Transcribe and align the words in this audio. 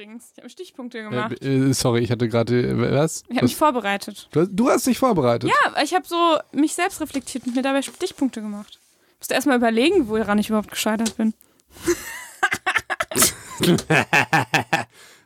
übrigens. 0.00 0.32
Ich 0.32 0.38
habe 0.38 0.48
Stichpunkte 0.48 1.02
gemacht. 1.02 1.42
Äh, 1.42 1.70
äh, 1.70 1.72
sorry, 1.74 2.00
ich 2.00 2.10
hatte 2.10 2.28
gerade, 2.28 2.68
äh, 2.68 2.92
was? 2.94 3.22
ich 3.28 3.36
habe 3.36 3.44
mich 3.46 3.56
vorbereitet. 3.56 4.28
Du, 4.32 4.46
du 4.46 4.70
hast 4.70 4.86
dich 4.86 4.98
vorbereitet. 4.98 5.50
Ja, 5.50 5.82
ich 5.82 5.94
habe 5.94 6.06
so 6.06 6.38
mich 6.52 6.74
selbst 6.74 7.00
reflektiert 7.00 7.46
und 7.46 7.54
mir 7.54 7.62
dabei 7.62 7.82
Stichpunkte 7.82 8.40
gemacht. 8.40 8.78
Ich 9.14 9.18
musste 9.20 9.34
erstmal 9.34 9.58
überlegen, 9.58 10.08
woran 10.08 10.38
ich 10.38 10.48
überhaupt 10.48 10.70
gescheitert 10.70 11.16
bin. 11.16 11.34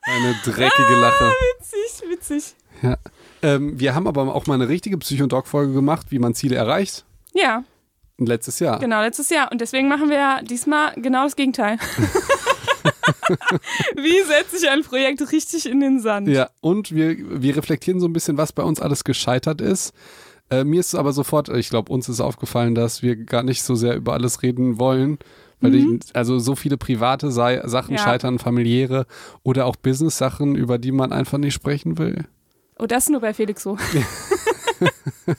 Eine 0.03 0.35
dreckige 0.45 0.95
Lache. 0.97 1.33
Witzig, 1.59 2.11
witzig. 2.11 2.55
Ja. 2.83 2.97
Ähm, 3.43 3.79
wir 3.79 3.95
haben 3.95 4.09
aber 4.09 4.35
auch 4.35 4.47
mal 4.47 4.55
eine 4.55 4.69
richtige 4.69 4.99
Psycho-Doc-Folge 4.99 5.73
gemacht, 5.73 6.09
wie 6.11 6.19
man 6.19 6.35
Ziele 6.35 6.57
erreicht. 6.57 7.05
Ja, 7.33 7.63
Letztes 8.19 8.61
Jahr. 8.61 8.79
genau, 8.79 9.03
letztes 9.03 9.29
Jahr. 9.31 9.51
Und 9.51 9.61
deswegen 9.61 9.89
machen 9.89 10.09
wir 10.09 10.17
ja 10.17 10.41
diesmal 10.43 10.93
genau 10.95 11.25
das 11.25 11.35
Gegenteil. 11.35 11.79
Wie 13.97 14.23
setze 14.23 14.57
ich 14.57 14.69
ein 14.69 14.83
Projekt 14.83 15.33
richtig 15.33 15.67
in 15.69 15.81
den 15.81 16.01
Sand? 16.01 16.29
Ja, 16.29 16.51
und 16.61 16.95
wir, 16.95 17.17
wir 17.43 17.57
reflektieren 17.57 18.01
so 18.01 18.07
ein 18.07 18.13
bisschen, 18.13 18.37
was 18.39 18.53
bei 18.53 18.63
uns 18.63 18.81
alles 18.81 19.05
gescheitert 19.05 19.61
ist. 19.61 19.93
Äh, 20.51 20.65
mir 20.65 20.81
ist 20.81 20.95
aber 20.95 21.13
sofort, 21.13 21.49
ich 21.49 21.71
glaube, 21.71 21.93
uns 21.93 22.09
ist 22.09 22.21
aufgefallen, 22.21 22.75
dass 22.75 23.03
wir 23.03 23.17
gar 23.17 23.43
nicht 23.43 23.63
so 23.63 23.75
sehr 23.75 23.97
über 23.97 24.13
alles 24.13 24.43
reden 24.43 24.79
wollen. 24.79 25.19
Weil 25.61 25.77
ich, 25.77 25.87
also 26.13 26.39
so 26.39 26.57
viele 26.57 26.77
private 26.77 27.31
sei, 27.31 27.63
Sachen 27.65 27.95
Ja. 27.97 28.03
scheitern, 28.03 28.39
familiäre 28.39 29.07
oder 29.45 29.65
auch 29.65 29.77
Business-Sachen, 29.77 30.57
über 30.57 30.77
die 30.77 30.93
man 30.93 31.11
einfach 31.11 31.39
nicht 31.39 31.55
sprechen 31.55 31.97
will. 31.97 32.27
Oh, 32.79 32.85
das 32.87 33.09
nur 33.09 33.21
bei 33.21 33.33
Felix 33.33 33.63
so. 33.63 33.79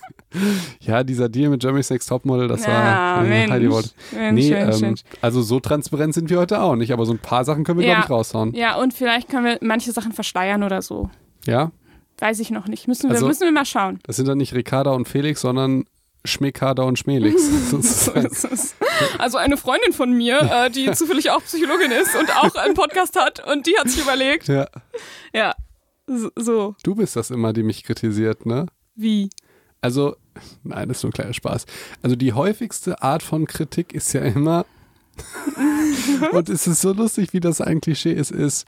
Ja, 0.82 1.04
dieser 1.04 1.30
Deal 1.30 1.50
mit 1.50 1.64
Jeremy's 1.64 1.90
Next 1.90 2.10
Topmodel, 2.10 2.48
das 2.50 2.66
ja, 2.66 2.72
war 2.74 3.24
äh, 3.26 3.30
Mensch. 3.30 3.52
Heidi 3.52 3.72
Wort. 3.72 3.96
Mensch, 4.12 4.44
Nee, 4.44 4.52
Mensch, 4.52 4.82
ähm, 4.82 4.96
also 5.22 5.42
so 5.42 5.60
transparent 5.62 6.14
sind 6.14 6.30
wir 6.30 6.40
heute 6.40 6.62
auch 6.62 6.76
nicht, 6.76 6.92
aber 6.92 7.06
so 7.06 7.14
ein 7.14 7.20
paar 7.20 7.46
Sachen 7.46 7.64
können 7.64 7.80
wir, 7.80 7.86
Ja. 7.88 7.94
glaube 7.96 8.04
ich, 8.06 8.10
raushauen. 8.12 8.54
Ja, 8.54 8.76
und 8.76 8.94
vielleicht 8.94 9.30
können 9.30 9.46
wir 9.46 9.58
manche 9.62 9.92
Sachen 9.94 10.12
verschleiern 10.12 10.64
oder 10.64 10.82
so. 10.82 11.10
Ja? 11.46 11.72
Weiß 12.20 12.40
ich 12.40 12.52
noch 12.52 12.68
nicht. 12.68 12.88
Müssen 12.88 13.10
wir, 13.10 13.16
Also- 13.16 13.28
müssen 13.28 13.44
wir 13.46 13.52
mal 13.52 13.66
schauen. 13.66 14.00
Das 14.04 14.18
sind 14.18 14.28
dann 14.28 14.38
nicht 14.38 14.54
Ricarda 14.54 14.92
und 14.92 15.08
Felix, 15.08 15.40
sondern 15.42 15.86
Schmickada 16.26 16.84
und 16.84 17.00
Schmelix. 17.00 17.42
ist- 17.74 18.76
Also 19.18 19.38
eine 19.38 19.56
Freundin 19.58 19.94
von 19.94 20.12
mir, 20.12 20.40
äh, 20.66 20.70
die 20.70 20.92
zufällig 20.92 21.30
auch 21.32 21.42
Psychologin 21.44 21.92
ist 21.92 22.14
und 22.16 22.30
auch 22.36 22.56
einen 22.56 22.74
Podcast 22.74 23.18
hat 23.18 23.42
und 23.48 23.68
die 23.68 23.78
hat 23.78 23.90
sich 23.90 24.02
überlegt, 24.02 24.48
ja. 24.50 24.68
ja, 25.34 25.54
so. 26.36 26.76
Du 26.84 26.96
bist 26.96 27.16
das 27.16 27.32
immer, 27.32 27.54
die 27.54 27.64
mich 27.64 27.84
kritisiert, 27.84 28.46
ne? 28.46 28.66
Wie? 28.96 29.30
Also, 29.82 30.16
nein, 30.64 30.88
das 30.88 30.98
ist 30.98 31.04
nur 31.04 31.10
ein 31.12 31.14
kleiner 31.14 31.34
Spaß. 31.34 31.66
Also 32.02 32.16
die 32.16 32.34
häufigste 32.34 33.02
Art 33.02 33.24
von 33.24 33.46
Kritik 33.46 33.94
ist 33.94 34.14
ja 34.14 34.22
immer, 34.22 34.66
und 36.32 36.50
es 36.50 36.68
ist 36.68 36.82
so 36.82 36.94
lustig, 36.94 37.34
wie 37.34 37.40
das 37.40 37.62
ein 37.62 37.82
Klischee 37.82 38.14
ist, 38.14 38.32
ist, 38.32 38.66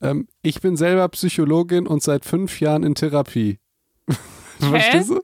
ähm, 0.00 0.26
ich 0.42 0.60
bin 0.60 0.76
selber 0.76 1.08
Psychologin 1.08 1.86
und 1.86 2.02
seit 2.02 2.24
fünf 2.24 2.60
Jahren 2.60 2.82
in 2.82 2.94
Therapie. 2.94 3.58
Verstehst 4.58 5.10
du? 5.10 5.20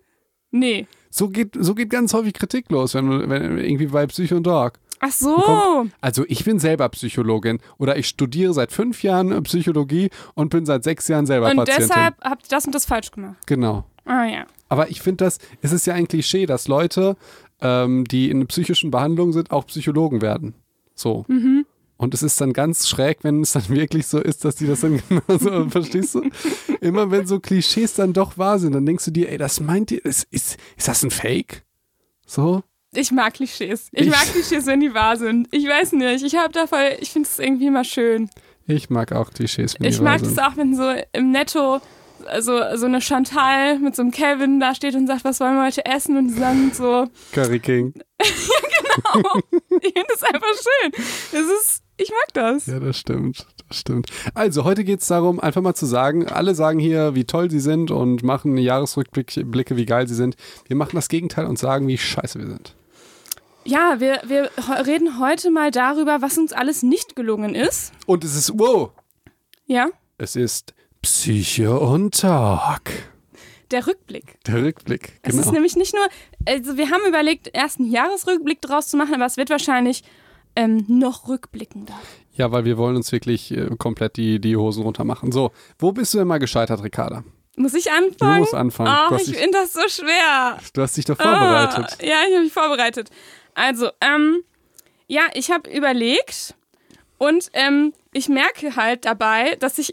Nee. 0.51 0.87
So 1.11 1.29
geht, 1.29 1.57
so 1.59 1.75
geht 1.75 1.91
ganz 1.91 2.13
häufig 2.15 2.35
Kritik 2.35 2.71
los, 2.71 2.95
wenn, 2.95 3.09
du- 3.11 3.29
wenn 3.29 3.59
irgendwie 3.59 3.87
bei 3.87 4.07
Psycho 4.07 4.37
und 4.37 4.45
Dog. 4.47 4.75
Ach 5.01 5.11
so. 5.13 5.35
Kommt- 5.37 5.93
Also 6.01 6.25
ich 6.29 6.45
bin 6.45 6.59
selber 6.59 6.89
Psychologin 6.91 7.59
oder 7.79 7.97
ich 7.97 8.09
studiere 8.09 8.53
seit 8.53 8.73
fünf 8.73 9.03
Jahren 9.03 9.33
äh, 9.33 9.41
Psychologie 9.43 10.11
und 10.35 10.51
bin 10.51 10.67
seit 10.67 10.85
sechs 10.85 11.09
Jahren 11.09 11.27
selber 11.27 11.51
Und 11.51 11.57
Patientin. 11.57 11.89
deshalb 11.89 12.21
habt 12.23 12.45
ihr 12.45 12.49
das 12.51 12.67
und 12.67 12.75
das 12.75 12.85
falsch 12.85 13.11
gemacht. 13.11 13.37
Genau. 13.47 13.85
Ah 14.09 14.25
ja. 14.27 14.47
Aber 14.69 14.91
ich 14.91 15.01
finde 15.01 15.25
das, 15.25 15.39
es 15.63 15.73
ist 15.73 15.87
ja 15.87 15.95
ein 15.95 16.09
Klischee, 16.09 16.47
dass 16.47 16.67
Leute, 16.69 17.17
ähm, 17.61 18.05
die 18.05 18.31
in 18.31 18.47
psychischen 18.47 18.91
Behandlungen 18.91 19.33
sind, 19.33 19.51
auch 19.51 19.67
Psychologen 19.67 20.21
werden. 20.23 20.55
So. 20.95 21.25
Mhm. 21.29 21.65
Und 21.97 22.15
es 22.15 22.23
ist 22.23 22.41
dann 22.41 22.53
ganz 22.53 22.89
schräg, 22.89 23.19
wenn 23.23 23.43
es 23.43 23.53
dann 23.53 23.69
wirklich 23.69 24.07
so 24.07 24.19
ist, 24.21 24.45
dass 24.45 24.57
die 24.57 24.67
das 24.67 24.81
dann 24.81 25.01
genauso, 25.09 25.69
verstehst 25.69 26.15
du? 26.15 26.23
Immer 26.81 27.11
wenn 27.11 27.27
so 27.27 27.41
Klischees 27.41 27.95
dann 27.95 28.13
doch 28.13 28.39
wahr 28.39 28.59
sind, 28.59 28.73
dann 28.73 28.87
denkst 28.87 29.05
du 29.07 29.11
dir, 29.11 29.31
ey, 29.31 29.39
das 29.39 29.61
meint 29.61 29.91
ihr, 29.91 30.05
ist, 30.05 30.27
ist, 30.31 30.57
ist 30.77 30.89
das 30.89 31.03
ein 31.03 31.11
Fake? 31.11 31.65
So? 32.27 32.63
Ich 32.95 33.11
mag 33.13 33.35
Klischees. 33.35 33.89
Ich, 33.93 34.07
Ich- 34.07 34.11
mag 34.11 34.25
Klischees, 34.33 34.67
wenn 34.67 34.81
die 34.81 34.95
wahr 34.95 35.17
sind. 35.17 35.49
Ich 35.51 35.67
weiß 35.67 35.93
nicht. 35.93 36.25
Ich 36.25 36.37
habe 36.37 36.53
da 36.53 36.67
voll, 36.67 36.97
ich 37.01 37.11
finde 37.11 37.29
es 37.31 37.39
irgendwie 37.39 37.67
immer 37.67 37.85
schön. 37.85 38.31
Ich 38.67 38.91
mag 38.91 39.13
auch 39.13 39.31
Klischees, 39.31 39.75
wenn 39.79 39.89
Ich 39.89 39.97
die 39.99 40.05
wahr 40.05 40.13
mag 40.13 40.21
sind. 40.21 40.33
es 40.33 40.39
auch, 40.39 40.57
wenn 40.57 40.75
so 40.77 40.91
im 41.13 41.33
Netto 41.33 41.81
also 42.29 42.77
so 42.77 42.87
eine 42.87 43.01
Chantal 43.01 43.79
mit 43.79 43.97
so 43.97 44.03
einem 44.03 44.11
Kevin 44.11 44.61
da 44.61 44.75
steht 44.75 44.95
und 44.95 45.07
sagt, 45.07 45.25
was 45.25 45.41
wollen 45.41 45.57
wir 45.57 45.65
heute 45.67 45.85
essen? 45.85 46.17
Und 46.17 46.29
die 46.29 46.35
sagen 46.35 46.71
so, 46.73 47.07
Curry 47.33 47.59
King. 47.59 47.95
ich 48.21 49.93
finde 49.93 50.07
das 50.09 50.23
einfach 50.23 50.49
schön. 50.55 50.93
Das 50.93 51.43
ist, 51.43 51.83
ich 51.97 52.11
mag 52.11 52.35
das. 52.35 52.67
Ja, 52.67 52.81
das 52.81 52.99
stimmt. 52.99 53.47
Das 53.69 53.79
stimmt. 53.79 54.11
Also, 54.35 54.65
heute 54.65 54.85
geht 54.85 55.01
es 55.01 55.09
darum, 55.09 55.41
einfach 55.41 55.61
mal 55.61 55.75
zu 55.75 55.87
sagen, 55.87 56.27
alle 56.27 56.55
sagen 56.55 56.79
hier, 56.79 57.15
wie 57.15 57.25
toll 57.25 57.51
sie 57.51 57.61
sind 57.61 57.91
und 57.91 58.23
machen 58.23 58.57
Jahresrückblicke, 58.57 59.45
Blicke, 59.45 59.77
wie 59.77 59.85
geil 59.87 60.09
sie 60.09 60.15
sind. 60.15 60.37
Wir 60.67 60.77
machen 60.77 60.97
das 60.97 61.09
Gegenteil 61.09 61.47
und 61.47 61.59
sagen, 61.59 61.87
wie 61.87 61.99
scheiße 61.99 62.39
wir 62.39 62.47
sind. 62.47 62.75
Ja, 63.65 64.01
wir, 64.01 64.23
wir 64.27 64.51
reden 64.87 65.19
heute 65.21 65.51
mal 65.51 65.71
darüber, 65.71 66.23
was 66.23 66.39
uns 66.39 66.55
alles 66.55 66.83
nicht 66.83 67.17
gelungen 67.17 67.55
ist. 67.55 67.93
Und 68.07 68.25
es 68.25 68.35
ist, 68.35 68.53
wow, 68.59 68.91
Ja, 69.67 69.89
es 70.17 70.37
ist 70.37 70.75
Psyche 71.03 71.79
und 71.79 72.19
Talk. 72.21 72.91
der 73.71 73.87
Rückblick. 73.87 74.39
Der 74.47 74.63
Rückblick, 74.63 75.19
Es 75.23 75.33
genau. 75.33 75.43
ist 75.47 75.53
nämlich 75.53 75.77
nicht 75.77 75.95
nur, 75.95 76.07
also 76.47 76.77
wir 76.77 76.91
haben 76.91 77.07
überlegt, 77.07 77.51
erst 77.53 77.79
einen 77.79 77.91
Jahresrückblick 77.91 78.61
draus 78.61 78.89
zu 78.89 78.97
machen, 78.97 79.15
aber 79.15 79.27
es 79.27 79.37
wird 79.37 79.51
wahrscheinlich 79.51 80.03
ähm, 80.57 80.85
noch 80.89 81.29
rückblickender. 81.29 81.95
Ja, 82.35 82.51
weil 82.53 82.65
wir 82.65 82.79
wollen 82.79 82.97
uns 82.97 83.13
wirklich 83.13 83.51
äh, 83.53 83.69
komplett 83.79 84.17
die, 84.17 84.41
die 84.41 84.57
Hosen 84.57 84.83
runter 84.83 85.05
machen. 85.05 85.33
So, 85.33 85.51
wo 85.79 85.93
bist 85.93 86.15
du 86.15 86.19
denn 86.19 86.27
mal 86.29 86.39
gescheitert, 86.39 86.83
Ricarda? 86.83 87.25
Muss 87.57 87.75
ich 87.75 87.85
Du 87.85 87.91
anfangen? 87.91 88.39
musst 88.41 88.55
anfangen. 88.55 88.89
Ach, 88.93 89.09
du, 89.11 89.17
ich 89.17 89.25
dich, 89.25 89.37
finde 89.37 89.59
das 89.59 89.73
so 89.73 89.81
schwer. 89.89 90.59
du 90.73 90.83
hast 90.83 90.97
dich 90.97 91.05
doch 91.05 91.17
vorbereitet. 91.17 91.97
Ah, 92.01 92.05
ja, 92.05 92.17
ich 92.29 92.35
habe 92.35 92.45
mich 92.45 92.53
vorbereitet. 92.53 93.11
Also, 93.55 93.91
ähm, 94.01 94.43
ja, 95.09 95.23
ich 95.35 95.51
habe 95.51 95.69
überlegt 95.71 96.55
und 97.19 97.51
ähm, 97.55 97.93
ich 98.13 98.29
merke 98.29 98.77
halt 98.77 99.05
dabei, 99.05 99.57
dass 99.57 99.79
ich 99.79 99.93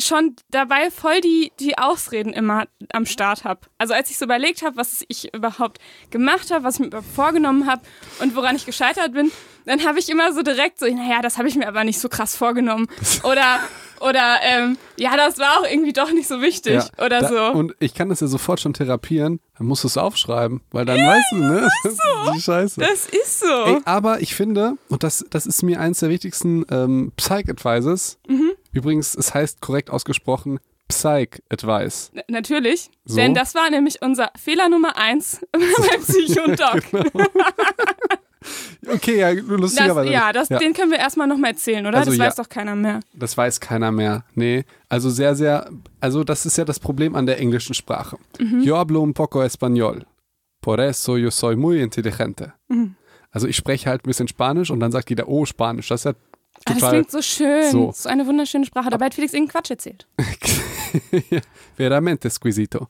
schon 0.00 0.36
dabei 0.50 0.90
voll 0.90 1.20
die, 1.20 1.52
die 1.58 1.76
Ausreden 1.76 2.32
immer 2.32 2.66
am 2.92 3.04
Start 3.04 3.44
habe. 3.44 3.60
Also 3.78 3.94
als 3.94 4.10
ich 4.10 4.18
so 4.18 4.24
überlegt 4.24 4.62
habe, 4.62 4.76
was 4.76 5.04
ich 5.08 5.34
überhaupt 5.34 5.78
gemacht 6.10 6.50
habe, 6.50 6.64
was 6.64 6.74
ich 6.74 6.80
mir 6.80 6.86
überhaupt 6.86 7.08
vorgenommen 7.14 7.66
habe 7.66 7.82
und 8.20 8.36
woran 8.36 8.54
ich 8.54 8.64
gescheitert 8.64 9.12
bin, 9.12 9.32
dann 9.68 9.84
habe 9.84 9.98
ich 9.98 10.08
immer 10.08 10.32
so 10.32 10.42
direkt 10.42 10.78
so, 10.78 10.86
naja, 10.86 11.20
das 11.20 11.36
habe 11.36 11.48
ich 11.48 11.54
mir 11.54 11.68
aber 11.68 11.84
nicht 11.84 12.00
so 12.00 12.08
krass 12.08 12.34
vorgenommen. 12.36 12.86
Oder, 13.22 13.60
oder 14.00 14.36
ähm, 14.42 14.78
ja, 14.96 15.16
das 15.16 15.38
war 15.38 15.58
auch 15.58 15.66
irgendwie 15.70 15.92
doch 15.92 16.10
nicht 16.10 16.26
so 16.26 16.40
wichtig. 16.40 16.74
Ja, 16.74 17.04
oder 17.04 17.20
da, 17.20 17.28
so. 17.28 17.58
Und 17.58 17.74
ich 17.78 17.92
kann 17.92 18.08
das 18.08 18.20
ja 18.20 18.28
sofort 18.28 18.60
schon 18.60 18.72
therapieren. 18.72 19.40
Dann 19.58 19.66
musst 19.66 19.82
du 19.82 19.88
es 19.88 19.98
aufschreiben, 19.98 20.62
weil 20.70 20.86
dann 20.86 20.98
weißt 20.98 21.32
du, 21.32 21.36
ne? 21.36 21.68
Das 21.82 21.92
ist 21.92 22.00
die 22.34 22.40
Scheiße. 22.40 22.80
das 22.80 23.06
ist 23.08 23.40
so. 23.40 23.64
Ey, 23.66 23.80
aber 23.84 24.20
ich 24.20 24.34
finde, 24.34 24.74
und 24.88 25.02
das, 25.02 25.26
das 25.28 25.44
ist 25.46 25.62
mir 25.62 25.80
eins 25.80 25.98
der 25.98 26.08
wichtigsten 26.08 26.64
ähm, 26.70 27.12
Psych-Advices. 27.16 28.18
Mhm. 28.26 28.52
Übrigens, 28.78 29.14
es 29.16 29.34
heißt 29.34 29.60
korrekt 29.60 29.90
ausgesprochen 29.90 30.60
Psych-Advice. 30.88 32.12
N- 32.14 32.22
Natürlich, 32.28 32.90
So? 33.04 33.16
denn 33.16 33.34
das 33.34 33.54
war 33.54 33.68
nämlich 33.70 34.00
unser 34.02 34.30
Fehler 34.36 34.68
Nummer 34.68 34.96
eins 34.96 35.40
bei 35.52 35.98
Psycho 35.98 36.44
und 36.44 36.58
Doc. 36.60 36.82
Okay, 38.86 39.18
ja, 39.18 39.34
Das, 39.34 39.44
lustigerweise. 39.44 40.10
ja, 40.12 40.32
das, 40.32 40.48
ja, 40.48 40.58
den 40.58 40.72
können 40.72 40.90
wir 40.92 40.98
erstmal 40.98 41.26
nochmal 41.26 41.50
erzählen, 41.50 41.84
oder? 41.84 41.98
Also 41.98 42.10
das 42.12 42.18
ja. 42.18 42.24
weiß 42.26 42.36
doch 42.36 42.48
keiner 42.48 42.74
mehr. 42.76 43.00
das 43.12 43.36
weiß 43.36 43.60
keiner 43.60 43.90
mehr. 43.90 44.24
Nee, 44.34 44.64
also 44.88 45.10
sehr, 45.10 45.34
sehr, 45.34 45.68
also 46.00 46.22
das 46.24 46.46
ist 46.46 46.56
ja 46.56 46.64
das 46.64 46.78
Problem 46.78 47.14
an 47.16 47.26
der 47.26 47.38
englischen 47.40 47.74
Sprache. 47.74 48.16
Mhm. 48.38 48.62
Yo 48.62 48.76
hablo 48.78 49.00
un 49.02 49.12
poco 49.12 49.42
español. 49.42 50.06
Por 50.62 50.78
eso 50.78 51.16
yo 51.18 51.30
soy 51.30 51.56
muy 51.56 51.82
inteligente. 51.82 52.52
Mhm. 52.68 52.94
Also 53.30 53.46
ich 53.48 53.56
spreche 53.56 53.90
halt 53.90 54.04
ein 54.04 54.08
bisschen 54.08 54.28
Spanisch 54.28 54.70
und 54.70 54.80
dann 54.80 54.92
sagt 54.92 55.10
jeder, 55.10 55.28
oh, 55.28 55.44
Spanisch. 55.44 55.88
Das 55.88 56.00
ist 56.00 56.04
ja 56.04 56.12
Ah, 56.68 56.74
das 56.74 56.78
total 56.78 56.90
klingt 56.92 57.10
so 57.10 57.22
schön. 57.22 57.70
So. 57.72 57.86
Das 57.88 57.98
ist 58.00 58.06
eine 58.06 58.26
wunderschöne 58.26 58.64
Sprache. 58.66 58.90
Dabei 58.90 59.06
hat 59.06 59.14
Felix 59.14 59.32
irgendeinen 59.32 59.52
Quatsch 59.60 59.70
erzählt. 59.70 60.06
Veramente 61.76 62.30
squisito. 62.30 62.88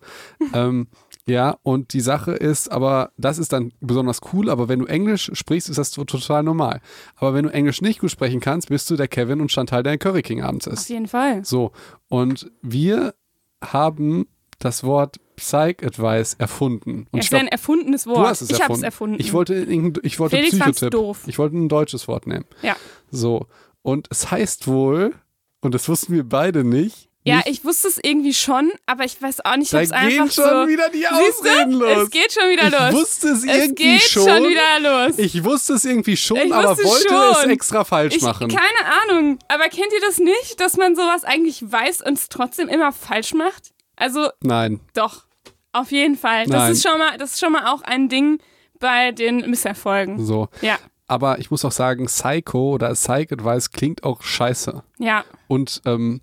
ähm, 0.54 0.88
ja, 1.26 1.58
und 1.62 1.92
die 1.92 2.00
Sache 2.00 2.32
ist, 2.32 2.72
aber 2.72 3.12
das 3.18 3.38
ist 3.38 3.52
dann 3.52 3.72
besonders 3.80 4.20
cool, 4.32 4.48
aber 4.48 4.68
wenn 4.68 4.78
du 4.78 4.86
Englisch 4.86 5.30
sprichst, 5.34 5.68
ist 5.68 5.76
das 5.76 5.90
so 5.92 6.04
total 6.04 6.42
normal. 6.42 6.80
Aber 7.16 7.34
wenn 7.34 7.44
du 7.44 7.50
Englisch 7.52 7.82
nicht 7.82 8.00
gut 8.00 8.10
sprechen 8.10 8.40
kannst, 8.40 8.68
bist 8.70 8.88
du 8.90 8.96
der 8.96 9.08
Kevin 9.08 9.40
und 9.42 9.52
Chantal, 9.52 9.82
der 9.82 9.98
Curry 9.98 10.22
King 10.22 10.42
abends 10.42 10.66
Auf 10.66 10.74
ist. 10.74 10.88
jeden 10.88 11.06
Fall. 11.06 11.44
So, 11.44 11.72
und 12.08 12.50
wir 12.62 13.14
haben 13.62 14.26
das 14.58 14.84
Wort 14.84 15.16
Psych-Advice 15.36 16.34
erfunden. 16.38 17.06
Und 17.12 17.18
Es 17.20 17.26
ja 17.26 17.38
glaub, 17.38 17.42
ein 17.42 17.48
erfundenes 17.48 18.06
Wort. 18.06 18.16
du 18.18 18.22
hast 18.26 18.40
es 18.40 18.48
ich 18.50 18.54
habe 18.54 18.62
erfunden. 18.62 18.80
es 18.80 18.84
erfunden. 18.84 19.16
Ich 19.20 19.32
wollte, 19.32 19.54
ich 20.02 20.18
wollte 20.18 20.36
Felix 20.36 20.58
Psychotipp. 20.58 20.90
doof. 20.92 21.20
Ich 21.26 21.38
wollte 21.38 21.56
ein 21.58 21.68
deutsches 21.68 22.08
Wort 22.08 22.26
nehmen. 22.26 22.46
ja. 22.62 22.74
So, 23.10 23.46
und 23.82 24.08
es 24.10 24.30
heißt 24.30 24.66
wohl, 24.66 25.14
und 25.60 25.74
das 25.74 25.88
wussten 25.88 26.12
wir 26.14 26.24
beide 26.28 26.64
nicht, 26.64 27.08
Ja, 27.24 27.36
nicht, 27.38 27.48
ich 27.48 27.64
wusste 27.64 27.88
es 27.88 27.98
irgendwie 28.02 28.32
schon, 28.34 28.70
aber 28.86 29.04
ich 29.04 29.20
weiß 29.20 29.44
auch 29.44 29.56
nicht, 29.56 29.74
ob 29.74 29.80
es 29.80 29.90
gehen 29.90 29.98
einfach 30.22 30.30
schon 30.32 30.44
so. 30.62 30.68
wieder 30.68 30.88
die? 30.88 31.06
Ausreden 31.06 31.72
los. 31.72 31.98
Es 32.04 32.10
geht 32.10 32.32
schon 32.32 32.50
wieder 32.50 32.66
ich 32.68 32.72
los. 32.72 32.92
wusste 33.00 33.28
es 33.28 33.38
es 33.38 33.44
irgendwie 33.44 33.82
geht 33.98 34.02
schon. 34.02 34.22
schon 34.28 34.42
wieder 34.48 35.06
los. 35.08 35.18
Ich 35.18 35.44
wusste 35.44 35.74
es 35.74 35.84
irgendwie 35.84 36.16
schon, 36.16 36.36
Ich 36.38 36.52
aber 36.54 36.76
wollte 36.78 37.14
es 37.32 37.40
schon. 37.42 37.50
extra 37.50 37.84
falsch 37.84 38.14
Ich, 38.16 38.22
machen. 38.22 38.48
keine 38.48 38.92
Ahnung, 39.02 39.38
aber 39.48 39.64
kennt 39.68 39.92
ihr 39.92 40.00
das 40.06 40.18
nicht, 40.18 40.58
dass 40.60 40.76
man 40.76 40.94
sowas 40.96 41.24
eigentlich 41.24 41.60
weiß 41.70 42.02
und 42.02 42.18
es 42.18 42.28
trotzdem 42.28 42.68
immer 42.68 42.92
falsch 42.92 43.34
macht? 43.34 43.72
Also 43.96 44.28
Nein. 44.42 44.80
doch, 44.94 45.24
auf 45.72 45.90
jeden 45.90 46.16
Fall. 46.16 46.46
Das 46.46 46.70
ist 46.70 46.82
schon 46.88 46.98
mal, 46.98 47.18
das 47.18 47.32
ist 47.32 47.40
schon 47.40 47.52
mal 47.52 47.66
auch 47.72 47.82
ein 47.82 48.08
Ding 48.08 48.38
bei 48.78 49.10
den 49.10 49.50
Misserfolgen. 49.50 50.24
So. 50.24 50.48
Ja, 50.62 50.78
Aber 51.08 51.38
ich 51.38 51.50
muss 51.50 51.64
auch 51.64 51.72
sagen, 51.72 52.06
Psycho 52.06 52.74
oder 52.74 52.92
Psych 52.92 53.32
Advice 53.32 53.70
klingt 53.70 54.04
auch 54.04 54.22
scheiße. 54.22 54.82
ja. 54.98 55.24
Und 55.48 55.82
ähm, 55.86 56.20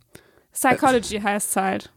Psychology 0.53 1.19
heißt 1.19 1.49
es 1.49 1.55
halt. 1.57 1.91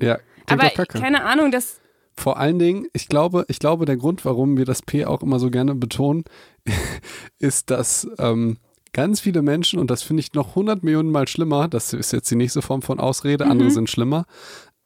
ja, 0.00 0.18
Aber 0.48 0.68
keine 0.70 1.24
Ahnung, 1.24 1.50
das 1.50 1.80
Vor 2.16 2.36
allen 2.38 2.58
Dingen, 2.58 2.86
ich 2.92 3.08
glaube, 3.08 3.44
ich 3.48 3.58
glaube, 3.58 3.84
der 3.84 3.96
Grund, 3.96 4.24
warum 4.24 4.56
wir 4.56 4.64
das 4.64 4.82
P 4.82 5.04
auch 5.06 5.22
immer 5.22 5.38
so 5.40 5.50
gerne 5.50 5.74
betonen, 5.74 6.24
ist, 7.38 7.70
dass 7.70 8.06
ähm, 8.18 8.58
ganz 8.92 9.20
viele 9.20 9.42
Menschen, 9.42 9.78
und 9.78 9.90
das 9.90 10.02
finde 10.02 10.20
ich 10.20 10.34
noch 10.34 10.50
100 10.50 10.82
Millionen 10.84 11.10
Mal 11.10 11.26
schlimmer, 11.28 11.68
das 11.68 11.92
ist 11.92 12.12
jetzt 12.12 12.30
die 12.30 12.36
nächste 12.36 12.62
Form 12.62 12.82
von 12.82 13.00
Ausrede, 13.00 13.44
Mhm. 13.46 13.50
andere 13.50 13.70
sind 13.70 13.90
schlimmer, 13.90 14.26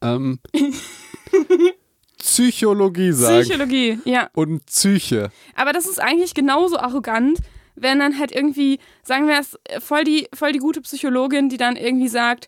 ähm, 0.03 0.39
Psychologie 2.31 3.11
sagen 3.11 3.43
Psychologie, 3.43 3.99
ja. 4.05 4.31
und 4.35 4.65
Psyche. 4.67 5.33
Aber 5.57 5.73
das 5.73 5.87
ist 5.87 6.01
eigentlich 6.01 6.33
genauso 6.33 6.79
arrogant, 6.79 7.41
wenn 7.75 7.99
dann 7.99 8.21
halt 8.21 8.31
irgendwie, 8.31 8.79
sagen 9.03 9.27
wir 9.27 9.41
es, 9.41 9.59
voll 9.83 10.05
die, 10.05 10.29
voll 10.33 10.53
die 10.53 10.61
gute 10.61 10.81
Psychologin, 10.81 11.49
die 11.49 11.57
dann 11.57 11.75
irgendwie 11.75 12.07
sagt, 12.07 12.47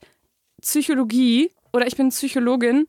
Psychologie 0.60 1.50
oder 1.72 1.88
ich 1.88 1.96
bin 1.96 2.10
Psychologin 2.10 2.86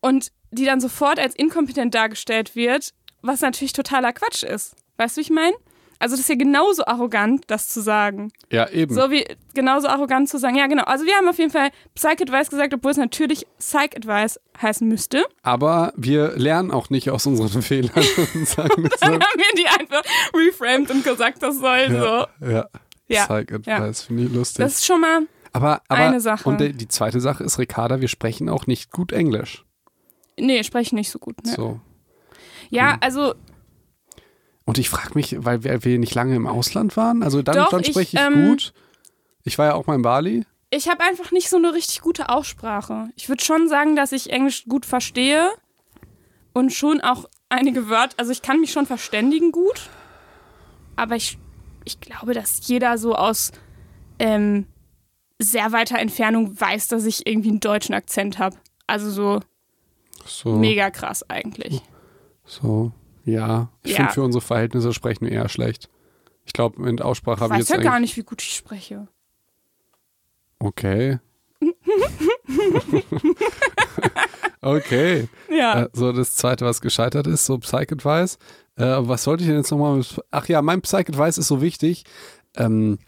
und 0.00 0.30
die 0.50 0.66
dann 0.66 0.82
sofort 0.82 1.18
als 1.18 1.34
inkompetent 1.34 1.94
dargestellt 1.94 2.54
wird, 2.54 2.92
was 3.22 3.40
natürlich 3.40 3.72
totaler 3.72 4.12
Quatsch 4.12 4.42
ist. 4.42 4.76
Weißt 4.98 5.16
du, 5.16 5.20
wie 5.20 5.22
ich 5.22 5.30
meine? 5.30 5.56
Also 6.00 6.14
das 6.14 6.20
ist 6.20 6.28
ja 6.28 6.34
genauso 6.34 6.84
arrogant, 6.86 7.44
das 7.46 7.68
zu 7.68 7.80
sagen. 7.80 8.32
Ja, 8.50 8.68
eben. 8.70 8.94
So 8.94 9.10
wie 9.10 9.24
genauso 9.54 9.86
arrogant 9.86 10.28
zu 10.28 10.38
sagen, 10.38 10.56
ja 10.56 10.66
genau. 10.66 10.84
Also 10.84 11.04
wir 11.04 11.14
haben 11.14 11.28
auf 11.28 11.38
jeden 11.38 11.50
Fall 11.50 11.70
Psych-Advice 11.94 12.50
gesagt, 12.50 12.74
obwohl 12.74 12.90
es 12.90 12.96
natürlich 12.96 13.46
Psych-Advice 13.58 14.40
heißen 14.60 14.88
müsste. 14.88 15.24
Aber 15.42 15.92
wir 15.96 16.36
lernen 16.36 16.70
auch 16.70 16.90
nicht 16.90 17.10
aus 17.10 17.26
unseren 17.26 17.62
Fehlern 17.62 17.92
und 18.34 18.48
sagen 18.48 18.88
das 18.90 19.00
Dann 19.00 19.12
haben 19.12 19.20
wir 19.20 19.54
die 19.56 19.66
einfach 19.66 20.02
reframed 20.34 20.90
und 20.90 21.04
gesagt, 21.04 21.42
das 21.42 21.58
soll 21.58 21.90
so. 21.90 22.46
ja, 22.46 22.50
ja. 22.50 22.68
Ja, 23.08 23.26
Psych 23.26 23.52
Advice, 23.52 24.02
finde 24.02 24.22
ich 24.24 24.32
lustig. 24.32 24.64
Das 24.64 24.74
ist 24.74 24.86
schon 24.86 25.00
mal 25.00 25.22
aber, 25.52 25.82
aber, 25.88 26.00
eine 26.00 26.20
Sache. 26.20 26.48
Und 26.48 26.60
die, 26.60 26.88
zweite 26.88 27.20
Sache 27.20 27.44
ist, 27.44 27.58
Ricarda, 27.58 28.00
wir 28.00 28.08
sprechen 28.08 28.48
auch 28.48 28.66
nicht 28.66 28.92
gut 28.92 29.12
Englisch. 29.12 29.64
Nee, 30.38 30.62
spreche 30.62 30.94
nicht 30.94 31.10
so 31.10 31.18
gut. 31.18 31.44
Ne? 31.44 31.52
So. 31.52 31.80
Ja, 32.70 32.96
also 33.00 33.34
Und 34.70 34.78
ich 34.78 34.88
frage 34.88 35.10
mich, 35.14 35.34
weil 35.40 35.64
wir, 35.64 35.82
wir 35.84 35.98
nicht 35.98 36.14
lange 36.14 36.36
im 36.36 36.46
Ausland 36.46 36.96
waren, 36.96 37.24
also 37.24 37.42
dann, 37.42 37.56
Doch, 37.56 37.70
dann 37.70 37.80
ich, 37.80 37.88
spreche 37.88 38.16
ich, 38.16 38.22
ähm, 38.22 38.46
gut. 38.50 38.72
Ich 39.42 39.58
war 39.58 39.66
ja 39.66 39.74
auch 39.74 39.88
mal 39.88 39.96
in 39.96 40.02
Bali. 40.02 40.44
ich 40.70 40.88
habe 40.88 41.02
einfach 41.02 41.32
nicht 41.32 41.48
so 41.50 41.56
eine 41.56 41.74
richtig 41.74 42.02
gute 42.02 42.28
Aussprache. 42.28 43.08
Ich 43.16 43.28
würde 43.28 43.42
schon 43.42 43.68
sagen, 43.68 43.96
dass 43.96 44.12
ich 44.12 44.30
Englisch 44.30 44.66
gut 44.68 44.86
verstehe 44.86 45.50
und 46.52 46.72
schon 46.72 47.00
auch 47.00 47.24
einige 47.48 47.88
Wörter, 47.88 48.14
also 48.18 48.30
ich 48.30 48.42
kann 48.42 48.60
mich 48.60 48.70
schon 48.70 48.86
verständigen 48.86 49.50
gut, 49.50 49.90
aber 50.94 51.16
ich, 51.16 51.36
ich 51.84 51.98
glaube, 51.98 52.32
dass 52.32 52.64
jeder 52.68 52.96
so 52.96 53.16
aus 53.16 53.50
ähm, 54.20 54.66
sehr 55.40 55.72
weiter 55.72 55.98
Entfernung 55.98 56.60
weiß, 56.60 56.86
dass 56.86 57.06
ich 57.06 57.26
irgendwie 57.26 57.48
einen 57.48 57.58
deutschen 57.58 57.96
Akzent 57.96 58.38
habe. 58.38 58.54
Also 58.86 59.10
so 59.10 59.40
So, 60.26 60.50
mega 60.56 60.90
krass 60.90 61.28
eigentlich. 61.28 61.82
so, 62.44 62.92
ja. 63.30 63.68
Ich 63.82 63.92
Ja. 63.92 63.96
finde, 63.98 64.12
für 64.12 64.22
unsere 64.22 64.42
Verhältnisse 64.42 64.92
sprechen 64.92 65.24
wir 65.26 65.32
eher 65.32 65.48
schlecht. 65.48 65.88
Ich 66.44 66.52
glaube, 66.52 66.88
in 66.88 67.00
Aussprache 67.00 67.36
Ich 67.36 67.42
habe 67.42 67.54
ich 67.54 67.60
weiß 67.60 67.68
jetzt 67.68 67.84
ja 67.84 67.90
gar 67.90 68.00
nicht, 68.00 68.16
wie 68.16 68.22
gut 68.22 68.42
ich 68.42 68.54
spreche. 68.54 69.08
Okay. 70.58 71.18
okay. 74.60 75.28
Ja. 75.50 75.82
Äh, 75.84 75.88
so, 75.92 76.12
das 76.12 76.36
zweite, 76.36 76.64
was 76.64 76.80
gescheitert 76.80 77.26
ist, 77.26 77.46
so 77.46 77.58
Psych-Advice. 77.58 78.38
Äh, 78.76 78.84
was 79.00 79.24
sollte 79.24 79.42
ich 79.44 79.48
denn 79.48 79.58
jetzt 79.58 79.70
nochmal 79.70 79.96
mit... 79.96 80.20
Ach 80.30 80.46
ja, 80.48 80.62
mein 80.62 80.82
Psych-Advice 80.82 81.38
ist 81.38 81.48
so 81.48 81.60
wichtig. 81.60 82.04
Ähm, 82.56 82.98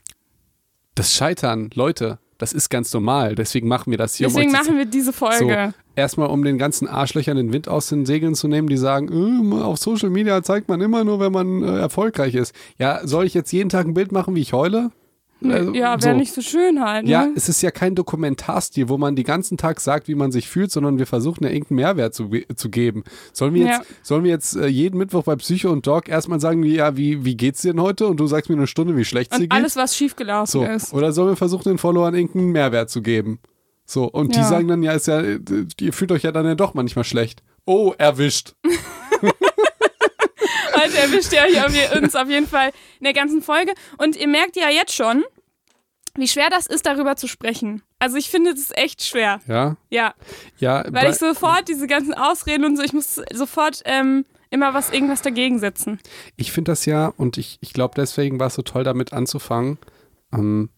das 0.94 1.14
Scheitern, 1.14 1.70
Leute, 1.74 2.18
das 2.42 2.52
ist 2.52 2.70
ganz 2.70 2.92
normal. 2.92 3.36
Deswegen 3.36 3.68
machen 3.68 3.92
wir 3.92 3.98
das 3.98 4.16
hier. 4.16 4.26
um 4.26 4.32
Deswegen 4.32 4.50
zu 4.50 4.56
machen 4.56 4.76
wir 4.76 4.84
diese 4.84 5.12
Folge. 5.12 5.74
erstmal 5.94 6.28
um 6.28 6.42
den 6.42 6.58
ganzen 6.58 6.88
Arschlöchern 6.88 7.36
den 7.36 7.52
Wind 7.52 7.68
aus 7.68 7.86
den 7.86 8.04
Segeln 8.04 8.34
zu 8.34 8.48
nehmen, 8.48 8.66
die 8.66 8.76
sagen, 8.76 9.52
äh, 9.52 9.62
auf 9.62 9.78
Social 9.78 10.10
Media 10.10 10.42
zeigt 10.42 10.68
man 10.68 10.80
immer 10.80 11.04
nur, 11.04 11.20
wenn 11.20 11.30
man 11.30 11.62
äh, 11.62 11.78
erfolgreich 11.78 12.34
ist. 12.34 12.52
Ja, 12.78 13.06
soll 13.06 13.26
ich 13.26 13.34
jetzt 13.34 13.52
jeden 13.52 13.68
Tag 13.68 13.86
ein 13.86 13.94
Bild 13.94 14.10
machen, 14.10 14.34
wie 14.34 14.40
ich 14.40 14.52
heule? 14.52 14.90
Also, 15.50 15.72
ja, 15.74 16.02
wäre 16.02 16.16
nicht 16.16 16.32
so 16.32 16.40
schön 16.40 16.80
halt. 16.84 17.04
Ne? 17.04 17.10
Ja, 17.10 17.28
es 17.34 17.48
ist 17.48 17.62
ja 17.62 17.70
kein 17.70 17.94
Dokumentarstil, 17.94 18.88
wo 18.88 18.98
man 18.98 19.16
den 19.16 19.24
ganzen 19.24 19.56
Tag 19.56 19.80
sagt, 19.80 20.08
wie 20.08 20.14
man 20.14 20.30
sich 20.32 20.48
fühlt, 20.48 20.70
sondern 20.70 20.98
wir 20.98 21.06
versuchen 21.06 21.44
ja 21.44 21.50
irgendeinen 21.50 21.76
Mehrwert 21.76 22.14
zu, 22.14 22.30
zu 22.54 22.68
geben. 22.70 23.04
Sollen 23.32 23.54
wir 23.54 23.66
jetzt, 23.66 23.78
Ja. 23.78 23.84
sollen 24.02 24.24
wir 24.24 24.30
jetzt 24.30 24.56
äh, 24.56 24.66
jeden 24.66 24.98
Mittwoch 24.98 25.24
bei 25.24 25.36
Psycho 25.36 25.70
und 25.70 25.86
Doc 25.86 26.08
erstmal 26.08 26.40
sagen, 26.40 26.62
wie, 26.62 26.74
ja, 26.76 26.96
wie, 26.96 27.24
wie 27.24 27.36
geht's 27.36 27.62
dir 27.62 27.72
denn 27.72 27.82
heute? 27.82 28.06
Und 28.06 28.18
du 28.20 28.26
sagst 28.26 28.50
mir 28.50 28.56
eine 28.56 28.66
Stunde, 28.66 28.96
wie 28.96 29.04
schlecht 29.04 29.32
sie 29.34 29.40
geht? 29.42 29.52
alles, 29.52 29.76
was 29.76 29.96
schiefgelaufen 29.96 30.46
So. 30.50 30.64
ist. 30.64 30.92
Oder 30.92 31.12
sollen 31.12 31.28
wir 31.30 31.36
versuchen, 31.36 31.64
den 31.64 31.78
Followern 31.78 32.14
irgendeinen 32.14 32.52
Mehrwert 32.52 32.90
zu 32.90 33.02
geben? 33.02 33.38
So, 33.84 34.04
und 34.04 34.34
die 34.34 34.38
Ja. 34.38 34.44
sagen 34.48 34.68
dann, 34.68 34.82
ja, 34.82 34.92
ist 34.92 35.06
ja, 35.08 35.20
ihr 35.22 35.92
fühlt 35.92 36.12
euch 36.12 36.22
ja 36.22 36.32
dann 36.32 36.46
ja 36.46 36.54
doch 36.54 36.74
manchmal 36.74 37.04
schlecht. 37.04 37.42
Oh, 37.66 37.92
erwischt. 37.98 38.54
Heute 40.82 40.98
erwischt 40.98 41.32
ihr 41.32 41.40
euch 41.40 42.02
uns 42.02 42.14
auf 42.16 42.28
jeden 42.28 42.46
Fall 42.46 42.70
in 42.98 43.04
der 43.04 43.12
ganzen 43.12 43.42
Folge. 43.42 43.72
Und 43.98 44.16
ihr 44.16 44.28
merkt 44.28 44.56
ja 44.56 44.68
jetzt 44.70 44.94
schon, 44.94 45.24
wie 46.14 46.28
schwer 46.28 46.50
das 46.50 46.66
ist, 46.66 46.84
darüber 46.86 47.16
zu 47.16 47.26
sprechen. 47.28 47.82
Also 47.98 48.16
ich 48.16 48.28
finde, 48.30 48.50
ist 48.50 48.76
echt 48.76 49.02
schwer. 49.02 49.40
Ja, 49.46 49.76
Ja, 49.90 50.14
ja. 50.58 50.84
weil 50.90 51.10
ich 51.10 51.16
sofort 51.16 51.68
diese 51.68 51.86
ganzen 51.86 52.14
Ausreden 52.14 52.64
und 52.64 52.76
so, 52.76 52.82
ich 52.82 52.92
muss 52.92 53.20
sofort 53.32 53.80
ähm, 53.86 54.24
immer 54.50 54.74
was, 54.74 54.90
irgendwas 54.90 55.22
dagegen 55.22 55.58
setzen. 55.58 55.98
ich 56.36 56.52
finde 56.52 56.72
das 56.72 56.84
ja, 56.84 57.06
und 57.16 57.38
ich, 57.38 57.58
ich 57.62 57.72
glaube, 57.72 57.94
deswegen 57.96 58.38
war 58.40 58.48
es 58.48 58.54
so 58.54 58.62
toll, 58.62 58.84
damit 58.84 59.12
anzufangen. 59.14 59.78
Ähm, 60.32 60.68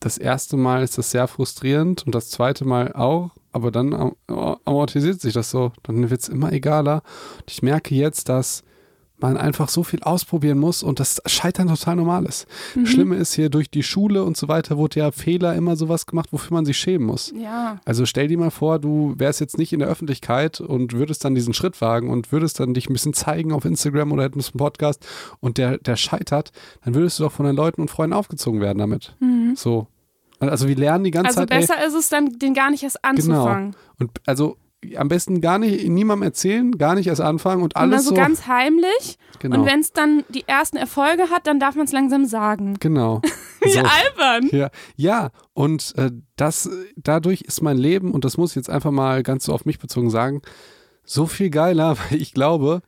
das 0.00 0.16
erste 0.18 0.56
Mal 0.56 0.82
ist 0.82 0.96
das 0.98 1.10
sehr 1.10 1.28
frustrierend 1.28 2.04
und 2.06 2.14
das 2.14 2.30
zweite 2.30 2.64
Mal 2.64 2.92
auch, 2.94 3.30
aber 3.52 3.70
dann 3.70 3.92
am- 3.92 4.16
amortisiert 4.64 5.20
sich 5.20 5.34
das 5.34 5.50
so. 5.50 5.72
Dann 5.82 6.08
wird 6.10 6.20
es 6.22 6.28
immer 6.28 6.52
egaler. 6.52 7.02
Und 7.38 7.50
ich 7.50 7.62
merke 7.62 7.94
jetzt, 7.94 8.28
dass 8.28 8.64
man 9.22 9.36
einfach 9.36 9.68
so 9.68 9.82
viel 9.82 10.02
ausprobieren 10.02 10.58
muss 10.58 10.82
und 10.82 11.00
das 11.00 11.22
Scheitern 11.26 11.68
total 11.68 11.96
normal 11.96 12.26
ist. 12.26 12.46
Mhm. 12.74 12.82
Das 12.82 12.90
Schlimme 12.92 13.16
ist 13.16 13.32
hier 13.34 13.48
durch 13.48 13.70
die 13.70 13.82
Schule 13.82 14.22
und 14.24 14.36
so 14.36 14.48
weiter 14.48 14.76
wurde 14.76 15.00
ja 15.00 15.10
Fehler 15.10 15.54
immer 15.54 15.76
sowas 15.76 16.06
gemacht, 16.06 16.28
wofür 16.32 16.54
man 16.54 16.64
sich 16.66 16.76
schämen 16.76 17.06
muss. 17.06 17.32
Ja. 17.36 17.78
Also 17.84 18.04
stell 18.04 18.28
dir 18.28 18.36
mal 18.38 18.50
vor, 18.50 18.78
du 18.78 19.14
wärst 19.16 19.40
jetzt 19.40 19.56
nicht 19.56 19.72
in 19.72 19.78
der 19.78 19.88
Öffentlichkeit 19.88 20.60
und 20.60 20.92
würdest 20.92 21.24
dann 21.24 21.34
diesen 21.34 21.54
Schritt 21.54 21.80
wagen 21.80 22.10
und 22.10 22.32
würdest 22.32 22.60
dann 22.60 22.74
dich 22.74 22.90
ein 22.90 22.92
bisschen 22.92 23.14
zeigen 23.14 23.52
auf 23.52 23.64
Instagram 23.64 24.12
oder 24.12 24.24
hättest 24.24 24.52
einen 24.52 24.58
Podcast 24.58 25.06
und 25.40 25.56
der, 25.58 25.78
der 25.78 25.96
scheitert, 25.96 26.52
dann 26.84 26.94
würdest 26.94 27.18
du 27.18 27.24
doch 27.24 27.32
von 27.32 27.46
den 27.46 27.56
Leuten 27.56 27.80
und 27.80 27.88
Freunden 27.90 28.12
aufgezogen 28.14 28.60
werden 28.60 28.78
damit. 28.78 29.16
So. 29.54 29.86
Also 30.40 30.66
wir 30.66 30.74
lernen 30.76 31.04
die 31.04 31.12
ganze 31.12 31.32
Mhm. 31.32 31.38
Also 31.38 31.46
Zeit. 31.46 31.52
ey, 31.52 31.60
besser 31.60 31.86
ist 31.86 31.94
es 31.94 32.08
dann, 32.08 32.38
den 32.38 32.52
gar 32.52 32.70
nicht 32.70 32.82
erst 32.82 33.00
genau. 33.02 33.44
anzufangen. 33.44 33.76
Und 34.00 34.10
also 34.26 34.56
am 34.96 35.08
besten 35.08 35.40
gar 35.40 35.58
nicht, 35.58 35.88
niemandem 35.88 36.24
erzählen, 36.24 36.72
gar 36.76 36.94
nicht 36.94 37.06
erst 37.06 37.20
anfangen 37.20 37.62
und 37.62 37.74
Und 37.74 37.80
alles 37.80 38.04
so 38.04 38.10
so. 38.10 38.14
ganz 38.16 38.46
heimlich. 38.46 39.16
genau. 39.38 39.60
Und 39.60 39.66
wenn 39.66 39.80
es 39.80 39.92
dann 39.92 40.24
die 40.28 40.46
ersten 40.46 40.76
Erfolge 40.76 41.30
hat, 41.30 41.46
dann 41.46 41.60
darf 41.60 41.74
man 41.76 41.84
es 41.86 41.92
langsam 41.92 42.24
sagen. 42.24 42.76
genau. 42.80 43.20
Wie 43.62 43.70
So. 43.70 43.78
albern. 43.80 44.48
Ja, 44.50 44.70
ja, 44.96 45.30
und 45.54 45.94
äh, 45.96 46.10
das, 46.36 46.68
dadurch 46.96 47.42
ist 47.42 47.62
mein 47.62 47.78
Leben, 47.78 48.10
und 48.12 48.24
das 48.24 48.36
muss 48.36 48.50
ich 48.50 48.56
jetzt 48.56 48.70
einfach 48.70 48.90
mal 48.90 49.22
ganz 49.22 49.44
so 49.44 49.52
auf 49.52 49.64
mich 49.64 49.78
bezogen 49.78 50.10
sagen, 50.10 50.42
so 51.04 51.26
viel 51.26 51.50
geiler, 51.50 51.96
weil 52.10 52.20
ich 52.20 52.32
glaube, 52.34 52.82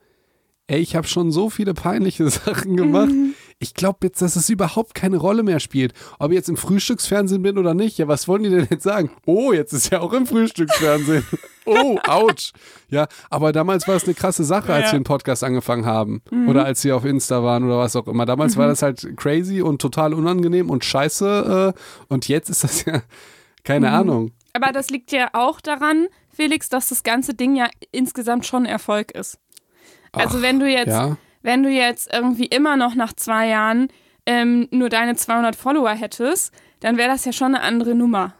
ey, 0.66 0.80
ich 0.80 0.96
habe 0.96 1.06
schon 1.06 1.30
so 1.30 1.48
viele 1.50 1.74
peinliche 1.74 2.28
Sachen 2.30 2.76
gemacht. 2.76 3.10
Ich 3.58 3.74
glaube 3.74 3.98
jetzt, 4.02 4.20
dass 4.20 4.36
es 4.36 4.48
überhaupt 4.50 4.94
keine 4.94 5.16
Rolle 5.16 5.42
mehr 5.42 5.60
spielt. 5.60 5.94
Ob 6.18 6.30
ich 6.30 6.36
jetzt 6.36 6.48
im 6.48 6.56
Frühstücksfernsehen 6.56 7.42
bin 7.42 7.56
oder 7.58 7.72
nicht, 7.74 7.98
ja, 7.98 8.08
was 8.08 8.28
wollen 8.28 8.42
die 8.42 8.50
denn 8.50 8.66
jetzt 8.70 8.82
sagen? 8.82 9.10
Oh, 9.26 9.52
jetzt 9.52 9.72
ist 9.72 9.90
ja 9.90 10.00
auch 10.00 10.12
im 10.12 10.26
Frühstücksfernsehen. 10.26 11.24
Oh, 11.66 11.98
ouch. 12.06 12.52
Ja, 12.90 13.08
aber 13.30 13.50
damals 13.52 13.88
war 13.88 13.94
es 13.96 14.04
eine 14.04 14.12
krasse 14.12 14.44
Sache, 14.44 14.74
als 14.74 14.84
Ja. 14.88 14.92
wir 14.92 14.98
den 14.98 15.04
Podcast 15.04 15.42
angefangen 15.42 15.86
haben. 15.86 16.20
Oder 16.46 16.66
als 16.66 16.84
wir 16.84 16.94
auf 16.94 17.06
Insta 17.06 17.42
waren 17.42 17.64
oder 17.64 17.78
was 17.78 17.96
auch 17.96 18.06
immer. 18.06 18.26
Damals 18.26 18.58
war 18.58 18.66
das 18.66 18.82
halt 18.82 19.16
crazy 19.16 19.62
und 19.62 19.80
total 19.80 20.12
unangenehm 20.12 20.68
und 20.68 20.84
scheiße. 20.84 21.74
Äh, 21.74 21.80
und 22.12 22.28
jetzt 22.28 22.50
ist 22.50 22.64
das 22.64 22.84
ja, 22.84 23.00
keine 23.64 23.92
Ahnung. 23.92 24.32
Aber 24.52 24.72
das 24.72 24.90
liegt 24.90 25.10
ja 25.10 25.30
auch 25.32 25.58
daran, 25.62 26.08
Felix, 26.28 26.68
dass 26.68 26.90
das 26.90 27.02
ganze 27.02 27.32
Ding 27.32 27.56
ja 27.56 27.68
insgesamt 27.92 28.44
schon 28.44 28.66
Erfolg 28.66 29.12
ist. 29.12 29.38
Also 30.12 30.36
Ach, 30.36 30.42
wenn 30.42 30.60
du 30.60 30.68
jetzt, 30.70 30.88
Ja, 30.88 31.16
wenn 31.44 31.62
du 31.62 31.68
jetzt 31.68 32.12
irgendwie 32.12 32.46
immer 32.46 32.76
noch 32.76 32.94
nach 32.96 33.12
zwei 33.12 33.46
Jahren 33.48 33.88
ähm, 34.26 34.66
nur 34.70 34.88
deine 34.88 35.14
200 35.14 35.54
Follower 35.54 35.90
hättest, 35.90 36.52
dann 36.80 36.96
wäre 36.96 37.10
das 37.10 37.24
ja 37.26 37.32
schon 37.32 37.54
eine 37.54 37.62
andere 37.62 37.94
Nummer. 37.94 38.34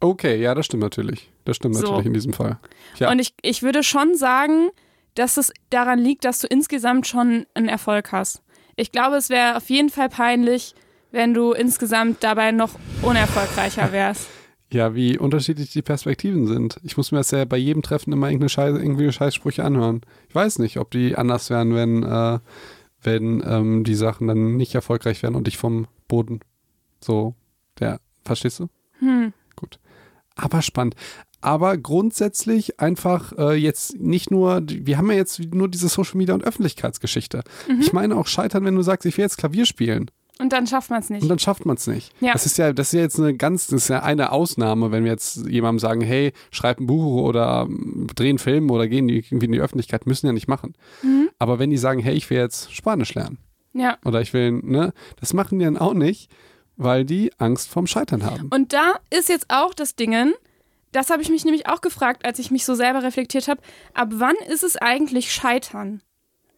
Okay, 0.00 0.40
ja, 0.40 0.54
das 0.54 0.66
stimmt 0.66 0.82
natürlich. 0.82 1.30
Das 1.44 1.56
stimmt 1.56 1.76
So. 1.76 1.82
natürlich 1.82 2.06
in 2.06 2.14
diesem 2.14 2.32
Fall. 2.32 2.58
Ja. 2.96 3.10
Und 3.10 3.18
ich, 3.18 3.34
ich 3.42 3.62
würde 3.62 3.82
schon 3.82 4.16
sagen, 4.16 4.70
dass 5.14 5.36
es 5.36 5.52
daran 5.70 5.98
liegt, 5.98 6.24
dass 6.24 6.40
du 6.40 6.46
insgesamt 6.46 7.06
schon 7.06 7.46
einen 7.54 7.68
Erfolg 7.68 8.10
hast. 8.10 8.42
Ich 8.76 8.90
glaube, 8.90 9.16
es 9.16 9.28
wäre 9.28 9.56
auf 9.56 9.68
jeden 9.68 9.90
Fall 9.90 10.08
peinlich, 10.08 10.74
wenn 11.12 11.34
du 11.34 11.52
insgesamt 11.52 12.24
dabei 12.24 12.50
noch 12.50 12.70
unerfolgreicher 13.02 13.92
wärst. 13.92 14.28
Ja, 14.72 14.94
wie 14.94 15.18
unterschiedlich 15.18 15.70
die 15.70 15.82
Perspektiven 15.82 16.46
sind. 16.46 16.80
Ich 16.82 16.96
muss 16.96 17.12
mir 17.12 17.18
das 17.18 17.30
ja 17.30 17.44
bei 17.44 17.56
jedem 17.56 17.82
Treffen 17.82 18.12
immer 18.12 18.28
irgendeine 18.28 18.48
Scheiße, 18.48 18.78
irgendwie 18.78 19.12
Scheißsprüche 19.12 19.62
anhören. 19.62 20.00
Ich 20.28 20.34
weiß 20.34 20.58
nicht, 20.58 20.78
ob 20.78 20.90
die 20.90 21.16
anders 21.16 21.50
wären, 21.50 21.74
wenn, 21.74 22.02
äh, 22.02 22.38
wenn 23.02 23.42
ähm, 23.46 23.84
die 23.84 23.94
Sachen 23.94 24.26
dann 24.26 24.56
nicht 24.56 24.74
erfolgreich 24.74 25.22
wären 25.22 25.36
und 25.36 25.46
ich 25.46 25.58
vom 25.58 25.86
Boden 26.08 26.40
so, 27.00 27.34
ja, 27.78 27.98
verstehst 28.24 28.60
du? 28.60 28.68
Hm. 28.98 29.32
Gut. 29.54 29.78
Aber 30.34 30.62
spannend. 30.62 30.96
Aber 31.40 31.76
grundsätzlich 31.76 32.80
einfach 32.80 33.32
äh, 33.36 33.54
jetzt 33.54 34.00
nicht 34.00 34.30
nur, 34.30 34.62
wir 34.66 34.96
haben 34.96 35.10
ja 35.10 35.16
jetzt 35.18 35.38
nur 35.52 35.68
diese 35.68 35.88
Social 35.88 36.16
Media 36.16 36.34
und 36.34 36.42
Öffentlichkeitsgeschichte. 36.42 37.44
Mhm. 37.68 37.80
Ich 37.80 37.92
meine 37.92 38.16
auch 38.16 38.26
scheitern, 38.26 38.64
wenn 38.64 38.74
du 38.74 38.82
sagst, 38.82 39.04
ich 39.04 39.18
will 39.18 39.24
jetzt 39.24 39.36
Klavier 39.36 39.66
spielen. 39.66 40.10
Und 40.40 40.52
dann 40.52 40.66
schafft 40.66 40.90
man 40.90 41.00
es 41.00 41.10
nicht. 41.10 41.22
Und 41.22 41.28
dann 41.28 41.38
schafft 41.38 41.64
man 41.64 41.76
es 41.76 41.86
nicht. 41.86 42.12
Ja. 42.20 42.32
Das 42.32 42.44
ist 42.44 42.58
ja, 42.58 42.72
das 42.72 42.88
ist 42.88 42.92
ja 42.94 43.00
jetzt 43.00 43.18
eine 43.20 43.34
ganz, 43.36 43.68
das 43.68 43.82
ist 43.82 43.88
ja 43.88 44.02
eine 44.02 44.32
Ausnahme, 44.32 44.90
wenn 44.90 45.04
wir 45.04 45.12
jetzt 45.12 45.46
jemandem 45.46 45.78
sagen, 45.78 46.00
hey, 46.00 46.32
schreib 46.50 46.80
ein 46.80 46.86
Buch 46.86 47.22
oder 47.22 47.66
ähm, 47.68 48.08
dreh 48.14 48.30
einen 48.30 48.38
Film 48.38 48.70
oder 48.70 48.88
gehen 48.88 49.08
irgendwie 49.08 49.46
in 49.46 49.52
die 49.52 49.60
Öffentlichkeit, 49.60 50.06
müssen 50.06 50.26
ja 50.26 50.32
nicht 50.32 50.48
machen. 50.48 50.74
Mhm. 51.02 51.30
Aber 51.38 51.58
wenn 51.60 51.70
die 51.70 51.76
sagen, 51.76 52.00
hey, 52.00 52.14
ich 52.14 52.28
will 52.30 52.38
jetzt 52.38 52.74
Spanisch 52.74 53.14
lernen 53.14 53.38
Ja. 53.74 53.96
oder 54.04 54.20
ich 54.20 54.32
will, 54.32 54.50
ne, 54.52 54.92
das 55.20 55.34
machen 55.34 55.60
die 55.60 55.64
dann 55.66 55.78
auch 55.78 55.94
nicht, 55.94 56.30
weil 56.76 57.04
die 57.04 57.30
Angst 57.38 57.68
vorm 57.68 57.86
Scheitern 57.86 58.24
haben. 58.24 58.48
Und 58.52 58.72
da 58.72 58.94
ist 59.10 59.28
jetzt 59.28 59.46
auch 59.50 59.72
das 59.72 59.94
Dingen, 59.94 60.34
das 60.90 61.10
habe 61.10 61.22
ich 61.22 61.28
mich 61.28 61.44
nämlich 61.44 61.68
auch 61.68 61.80
gefragt, 61.80 62.24
als 62.26 62.40
ich 62.40 62.50
mich 62.50 62.64
so 62.64 62.74
selber 62.74 63.04
reflektiert 63.04 63.46
habe, 63.46 63.60
ab 63.94 64.08
wann 64.14 64.34
ist 64.48 64.64
es 64.64 64.76
eigentlich 64.76 65.32
Scheitern? 65.32 66.02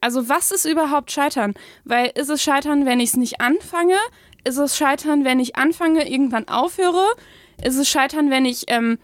Also 0.07 0.29
was 0.29 0.53
ist 0.53 0.67
überhaupt 0.67 1.11
Scheitern? 1.11 1.55
Weil 1.83 2.13
ist 2.15 2.31
es 2.31 2.41
Scheitern, 2.41 2.87
wenn 2.87 3.01
ich 3.01 3.09
es 3.09 3.17
nicht 3.17 3.41
anfange? 3.41 3.97
Ist 4.45 4.57
es 4.57 4.77
Scheitern, 4.77 5.25
wenn 5.25 5.41
ich 5.41 5.57
anfange, 5.57 6.09
irgendwann 6.09 6.47
aufhöre? 6.47 7.05
Ist 7.61 7.77
es 7.77 7.89
Scheitern, 7.89 8.31
wenn 8.31 8.45
ich 8.45 8.67
ähm, 8.69 8.99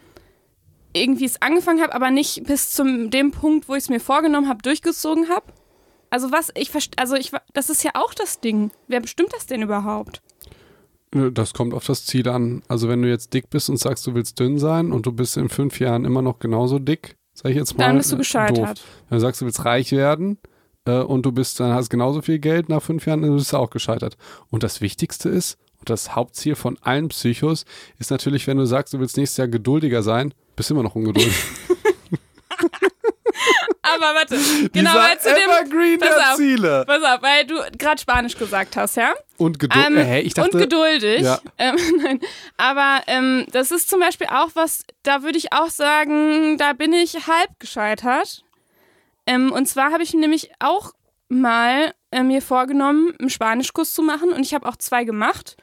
irgendwie 0.93 1.25
es 1.25 1.43
angefangen 1.43 1.83
habe, 1.83 1.93
aber 1.93 2.13
nicht 2.13 2.45
bis 2.45 2.71
zum 2.71 3.11
dem 3.11 3.33
Punkt, 3.33 3.69
wo 3.69 3.75
ich 3.75 3.83
es 3.83 3.89
mir 3.89 3.99
vorgenommen 3.99 4.49
habe, 4.49 4.63
durchgezogen 4.63 5.29
habe? 5.29 5.47
Also 6.09 6.31
was, 6.31 6.53
ich 6.55 6.71
also 6.99 7.17
ich, 7.17 7.33
das 7.53 7.69
ist 7.69 7.83
ja 7.83 7.91
auch 7.95 8.15
das 8.15 8.39
Ding. 8.39 8.71
Wer 8.87 9.01
bestimmt 9.01 9.33
das 9.33 9.47
denn 9.47 9.61
überhaupt? 9.61 10.23
Das 11.11 11.53
kommt 11.53 11.75
auf 11.75 11.85
das 11.85 12.07
Ziel 12.07 12.29
an. 12.29 12.63
Also 12.69 12.89
wenn 12.89 13.03
du 13.03 13.09
jetzt 13.09 13.35
dick 13.35 13.51
bist 13.51 13.69
und 13.69 13.79
sagst, 13.79 14.07
du 14.07 14.15
willst 14.15 14.39
dünn 14.39 14.61
sein 14.61 14.93
und 14.93 15.05
du 15.05 15.11
bist 15.11 15.37
in 15.37 15.49
fünf 15.49 15.81
Jahren 15.81 16.05
immer 16.05 16.23
noch 16.23 16.39
genauso 16.39 16.79
dick, 16.79 17.17
sag 17.35 17.51
ich 17.51 17.57
jetzt 17.57 17.77
mal. 17.77 17.89
Dann 17.89 17.97
bist 17.97 18.13
du 18.13 18.15
äh, 18.15 18.19
gescheitert. 18.19 18.79
Doof. 18.79 18.85
Wenn 19.09 19.17
du 19.17 19.21
sagst, 19.21 19.41
du 19.41 19.47
willst 19.47 19.65
reich 19.65 19.91
werden 19.91 20.39
äh, 20.87 20.99
und 20.99 21.27
du 21.27 21.33
bist, 21.33 21.61
dann 21.61 21.73
hast 21.73 21.91
genauso 21.91 22.23
viel 22.23 22.39
Geld 22.39 22.69
nach 22.69 22.83
fünf 22.83 23.07
Jahren, 23.07 23.23
dann 23.23 23.35
bist 23.37 23.53
du 23.53 23.57
auch 23.57 23.71
gescheitert. 23.71 24.17
Und 24.51 24.63
das 24.63 24.81
Wichtigste 24.81 25.29
ist, 25.29 25.59
und 25.79 25.91
das 25.91 26.15
Hauptziel 26.15 26.55
von 26.55 26.79
allen 26.81 27.09
Psychos, 27.09 27.65
ist 27.99 28.11
natürlich, 28.11 28.47
wenn 28.47 28.57
du 28.57 28.67
sagst, 28.67 28.95
du 28.95 29.01
willst 29.01 29.17
nächstes 29.17 29.39
Jahr 29.39 29.49
geduldiger 29.49 30.03
sein, 30.03 30.33
bist 30.55 30.71
du 30.71 30.75
immer 30.75 30.85
noch 30.85 30.95
ungeduldig. 30.95 31.35
Aber 33.83 34.15
warte, 34.15 34.39
genau, 34.73 34.95
weil 34.95 35.19
zu 35.19 35.29
dem, 35.29 35.51
Evergreen 35.51 35.99
pass 35.99 36.09
der 36.09 36.31
auf. 36.31 36.37
Ziele. 36.37 36.85
Pass 36.87 37.03
auf, 37.03 37.23
weil 37.23 37.45
du 37.47 37.57
gerade 37.77 38.01
Spanisch 38.01 38.37
gesagt 38.37 38.77
hast, 38.77 38.97
ja? 38.97 39.13
Und 39.39 39.59
Geduld. 39.59 39.85
Ähm, 39.87 39.97
äh, 39.97 40.05
hey, 40.05 40.23
ich 40.23 40.35
dachte, 40.35 40.53
und 40.53 40.61
geduldig. 40.61 41.23
Ja. 41.23 41.41
Ähm, 41.59 41.77
nein. 42.03 42.21
Aber 42.57 43.03
ähm, 43.09 43.47
das 43.51 43.71
ist 43.71 43.91
zum 43.91 44.01
Beispiel 44.01 44.29
auch 44.29 44.51
was, 44.55 44.85
da 45.03 45.23
würde 45.23 45.37
ich 45.37 45.53
auch 45.53 45.69
sagen, 45.69 46.59
da 46.59 46.73
bin 46.73 46.93
ich 46.93 47.27
halb 47.27 47.59
gescheitert. 47.59 48.45
Ähm, 49.27 49.53
und 49.53 49.67
zwar 49.67 49.93
habe 49.93 50.03
ich 50.03 50.15
nämlich 50.15 50.51
auch 50.59 50.93
mal 51.29 51.95
äh, 52.11 52.23
mir 52.23 52.43
vorgenommen, 52.43 53.15
einen 53.19 53.31
Spanischkurs 53.31 53.95
zu 53.95 54.03
machen 54.03 54.33
und 54.33 54.43
ich 54.43 54.55
habe 54.55 54.69
auch 54.69 54.77
zwei 54.77 55.05
gemacht. 55.05 55.57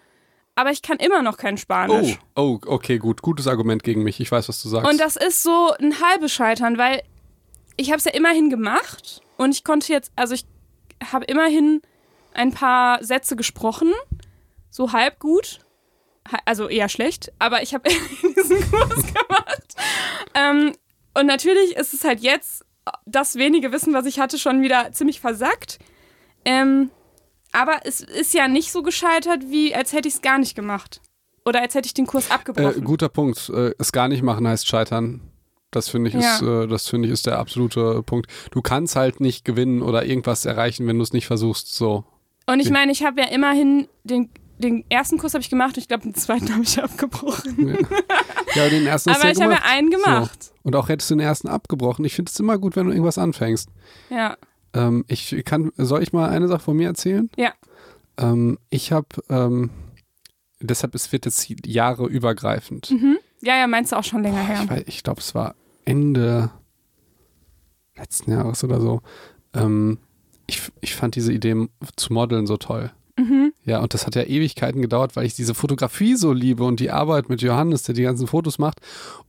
Aber 0.55 0.71
ich 0.71 0.81
kann 0.81 0.97
immer 0.97 1.21
noch 1.21 1.37
kein 1.37 1.53
oh, 1.53 1.57
Spanisch. 1.57 2.19
oh, 2.35 2.59
okay, 2.65 2.97
gut. 2.97 3.21
Gutes 3.21 3.47
Argument 3.47 3.83
gegen 3.83 4.03
mich. 4.03 4.19
Ich 4.19 4.31
weiß, 4.31 4.49
was 4.49 4.61
du 4.61 4.67
sagst. 4.67 4.91
Und 4.91 4.99
das 4.99 5.15
ist 5.15 5.41
so 5.41 5.71
ein 5.79 6.01
halbes 6.01 6.33
Scheitern, 6.33 6.77
weil 6.77 7.01
ich 7.77 7.91
habe 7.91 7.99
es 7.99 8.05
ja 8.05 8.11
immerhin 8.11 8.49
gemacht 8.49 9.21
und 9.37 9.55
ich 9.55 9.63
konnte 9.63 9.93
jetzt, 9.93 10.11
also 10.17 10.33
ich 10.33 10.45
habe 11.11 11.23
immerhin 11.25 11.81
ein 12.33 12.51
paar 12.51 13.01
Sätze 13.03 13.37
gesprochen, 13.37 13.93
so 14.69 14.91
halb 14.91 15.19
gut, 15.19 15.59
also 16.45 16.67
eher 16.67 16.89
schlecht, 16.89 17.31
aber 17.39 17.63
ich 17.63 17.73
habe 17.73 17.89
diesen 18.35 18.69
Kurs 18.69 19.05
gemacht. 19.05 19.75
Ähm, 20.33 20.73
und 21.13 21.25
natürlich 21.25 21.75
ist 21.77 21.93
es 21.93 22.03
halt 22.03 22.19
jetzt 22.19 22.65
das 23.05 23.35
wenige 23.35 23.71
Wissen, 23.71 23.93
was 23.93 24.05
ich 24.05 24.19
hatte, 24.19 24.37
schon 24.37 24.61
wieder 24.61 24.91
ziemlich 24.91 25.19
versackt. 25.19 25.79
Ähm, 26.45 26.89
aber 27.51 27.79
es 27.83 28.01
ist 28.01 28.33
ja 28.33 28.47
nicht 28.47 28.71
so 28.71 28.83
gescheitert, 28.83 29.49
wie 29.49 29.73
als 29.75 29.93
hätte 29.93 30.07
ich 30.07 30.15
es 30.15 30.21
gar 30.21 30.37
nicht 30.37 30.55
gemacht. 30.55 31.01
Oder 31.45 31.61
als 31.61 31.73
hätte 31.73 31.87
ich 31.87 31.93
den 31.93 32.05
Kurs 32.05 32.29
Äh, 32.29 32.33
abgebrochen. 32.33 32.83
guter 32.83 33.09
Punkt. 33.09 33.49
Äh, 33.49 33.71
es 33.79 33.91
gar 33.91 34.07
nicht 34.07 34.21
machen 34.21 34.47
heißt 34.47 34.67
scheitern. 34.67 35.21
Das 35.71 35.89
finde 35.89 36.09
ich, 36.09 36.15
Ja. 36.15 36.35
ist, 36.35 36.41
äh, 36.41 36.67
das 36.67 36.87
finde 36.87 37.07
ich 37.07 37.13
ist 37.13 37.25
der 37.27 37.39
absolute 37.39 38.01
Punkt. 38.03 38.29
Du 38.51 38.61
kannst 38.61 38.95
halt 38.95 39.19
nicht 39.19 39.45
gewinnen 39.45 39.81
oder 39.81 40.05
irgendwas 40.05 40.45
erreichen, 40.45 40.85
wenn 40.87 40.97
du 40.97 41.03
es 41.03 41.13
nicht 41.13 41.27
versuchst. 41.27 41.73
So. 41.75 42.03
Und 42.47 42.59
ich 42.59 42.69
meine, 42.71 42.91
ich 42.91 43.03
habe 43.03 43.21
ja 43.21 43.27
immerhin 43.27 43.87
den, 44.03 44.29
den 44.59 44.83
ersten 44.89 45.17
Kurs 45.17 45.33
habe 45.33 45.41
ich 45.41 45.49
gemacht 45.49 45.75
und 45.75 45.81
ich 45.81 45.87
glaube, 45.87 46.03
den 46.03 46.13
zweiten 46.15 46.49
habe 46.53 46.63
ich 46.63 46.81
abgebrochen. 46.81 47.77
Ja, 48.55 48.69
den 48.69 48.85
ersten 48.85 49.09
Aber 49.09 49.25
ja 49.25 49.31
ich 49.31 49.41
habe 49.41 49.53
ja 49.53 49.61
einen 49.65 49.89
gemacht. 49.89 50.43
So. 50.43 50.51
Und 50.63 50.75
auch 50.75 50.89
hättest 50.89 51.09
du 51.09 51.15
den 51.15 51.21
ersten 51.25 51.47
abgebrochen. 51.47 52.05
Ich 52.05 52.15
finde 52.15 52.29
es 52.31 52.39
immer 52.39 52.57
gut, 52.57 52.75
wenn 52.75 52.85
du 52.85 52.91
irgendwas 52.91 53.17
anfängst. 53.17 53.69
Ja. 54.09 54.37
Ähm, 54.73 55.05
ich 55.07 55.41
kann, 55.45 55.71
soll 55.77 56.03
ich 56.03 56.13
mal 56.13 56.29
eine 56.29 56.47
Sache 56.47 56.59
von 56.61 56.77
mir 56.77 56.87
erzählen? 56.89 57.29
Ja. 57.37 57.53
Ähm, 58.17 58.59
ich 58.69 58.91
habe, 58.91 59.07
ähm, 59.29 59.69
deshalb 60.59 60.93
es 60.93 61.11
wird 61.11 61.25
jetzt 61.25 61.49
Jahre 61.65 62.05
übergreifend. 62.07 62.91
Mhm. 62.91 63.17
Ja, 63.41 63.57
ja, 63.57 63.67
meinst 63.67 63.93
du 63.93 63.95
auch 63.95 64.03
schon 64.03 64.21
länger 64.21 64.45
her. 64.45 64.59
Ich, 64.65 64.69
weiß- 64.69 64.83
ich 64.87 65.03
glaube, 65.03 65.21
es 65.21 65.33
war 65.33 65.55
Ende 65.85 66.51
letzten 67.95 68.31
Jahres 68.31 68.63
oder 68.63 68.79
so. 68.81 69.01
Ähm, 69.53 69.99
ich, 70.47 70.61
ich 70.81 70.95
fand 70.95 71.15
diese 71.15 71.31
Idee 71.33 71.67
zu 71.95 72.13
modeln 72.13 72.47
so 72.47 72.57
toll. 72.57 72.91
Mhm. 73.19 73.53
Ja, 73.65 73.79
und 73.81 73.93
das 73.93 74.05
hat 74.05 74.15
ja 74.15 74.23
Ewigkeiten 74.23 74.81
gedauert, 74.81 75.15
weil 75.15 75.25
ich 75.25 75.33
diese 75.35 75.53
Fotografie 75.53 76.15
so 76.15 76.31
liebe 76.31 76.63
und 76.63 76.79
die 76.79 76.89
Arbeit 76.91 77.27
mit 77.29 77.41
Johannes, 77.41 77.83
der 77.83 77.95
die 77.95 78.03
ganzen 78.03 78.27
Fotos 78.27 78.59
macht. 78.59 78.79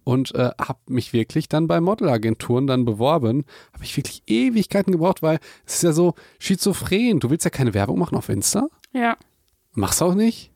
Und 0.04 0.34
äh, 0.34 0.50
habe 0.60 0.78
mich 0.86 1.12
wirklich 1.12 1.48
dann 1.48 1.66
bei 1.66 1.80
Modelagenturen 1.80 2.66
dann 2.66 2.84
beworben. 2.84 3.44
Habe 3.72 3.84
ich 3.84 3.96
wirklich 3.96 4.22
Ewigkeiten 4.26 4.92
gebraucht, 4.92 5.22
weil 5.22 5.38
es 5.66 5.74
ist 5.76 5.82
ja 5.82 5.92
so 5.92 6.14
schizophren. 6.38 7.20
Du 7.20 7.30
willst 7.30 7.44
ja 7.44 7.50
keine 7.50 7.74
Werbung 7.74 7.98
machen 7.98 8.16
auf 8.16 8.28
Insta. 8.28 8.68
Ja. 8.92 9.16
Machst 9.72 10.02
auch 10.02 10.14
nicht. 10.14 10.52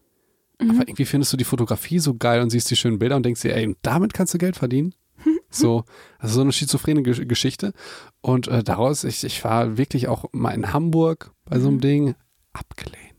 Mhm. 0.60 0.70
Aber 0.70 0.88
irgendwie 0.88 1.04
findest 1.04 1.32
du 1.32 1.36
die 1.36 1.44
Fotografie 1.44 1.98
so 1.98 2.14
geil 2.14 2.40
und 2.40 2.50
siehst 2.50 2.70
die 2.70 2.76
schönen 2.76 2.98
Bilder 2.98 3.16
und 3.16 3.24
denkst 3.26 3.42
dir, 3.42 3.56
ey, 3.56 3.74
damit 3.82 4.14
kannst 4.14 4.32
du 4.34 4.38
Geld 4.38 4.56
verdienen. 4.56 4.94
So, 5.50 5.84
also 6.18 6.34
so 6.34 6.40
eine 6.40 6.50
schizophrene 6.50 7.02
Gesch- 7.02 7.26
Geschichte. 7.26 7.74
Und 8.20 8.48
äh, 8.48 8.64
daraus, 8.64 9.04
ich, 9.04 9.22
ich 9.22 9.44
war 9.44 9.78
wirklich 9.78 10.08
auch 10.08 10.24
mal 10.32 10.50
in 10.50 10.72
Hamburg 10.72 11.30
bei 11.44 11.60
so 11.60 11.68
einem 11.68 11.80
Ding 11.80 12.16
abgelehnt. 12.52 13.13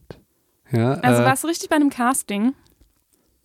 Ja. 0.76 0.94
Also 0.96 1.22
äh, 1.22 1.26
warst 1.26 1.44
du 1.44 1.48
richtig 1.48 1.70
bei 1.70 1.76
einem 1.76 1.90
Casting? 1.90 2.54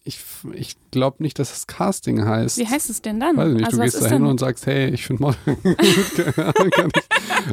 ich, 0.03 0.19
ich 0.55 0.77
glaube 0.91 1.23
nicht, 1.23 1.39
dass 1.39 1.53
es 1.55 1.67
Casting 1.67 2.25
heißt. 2.25 2.57
Wie 2.59 2.67
heißt 2.67 2.89
es 2.91 3.03
denn 3.03 3.21
dann? 3.21 3.37
Weiß 3.37 3.49
ich 3.49 3.55
nicht, 3.55 3.65
also 3.67 3.77
du 3.77 3.83
gehst 3.85 4.03
da 4.03 4.09
hin 4.09 4.25
und 4.25 4.41
sagst, 4.41 4.67
hey, 4.67 4.89
ich 4.89 5.07
finde 5.07 5.23
Modeln. 5.23 5.57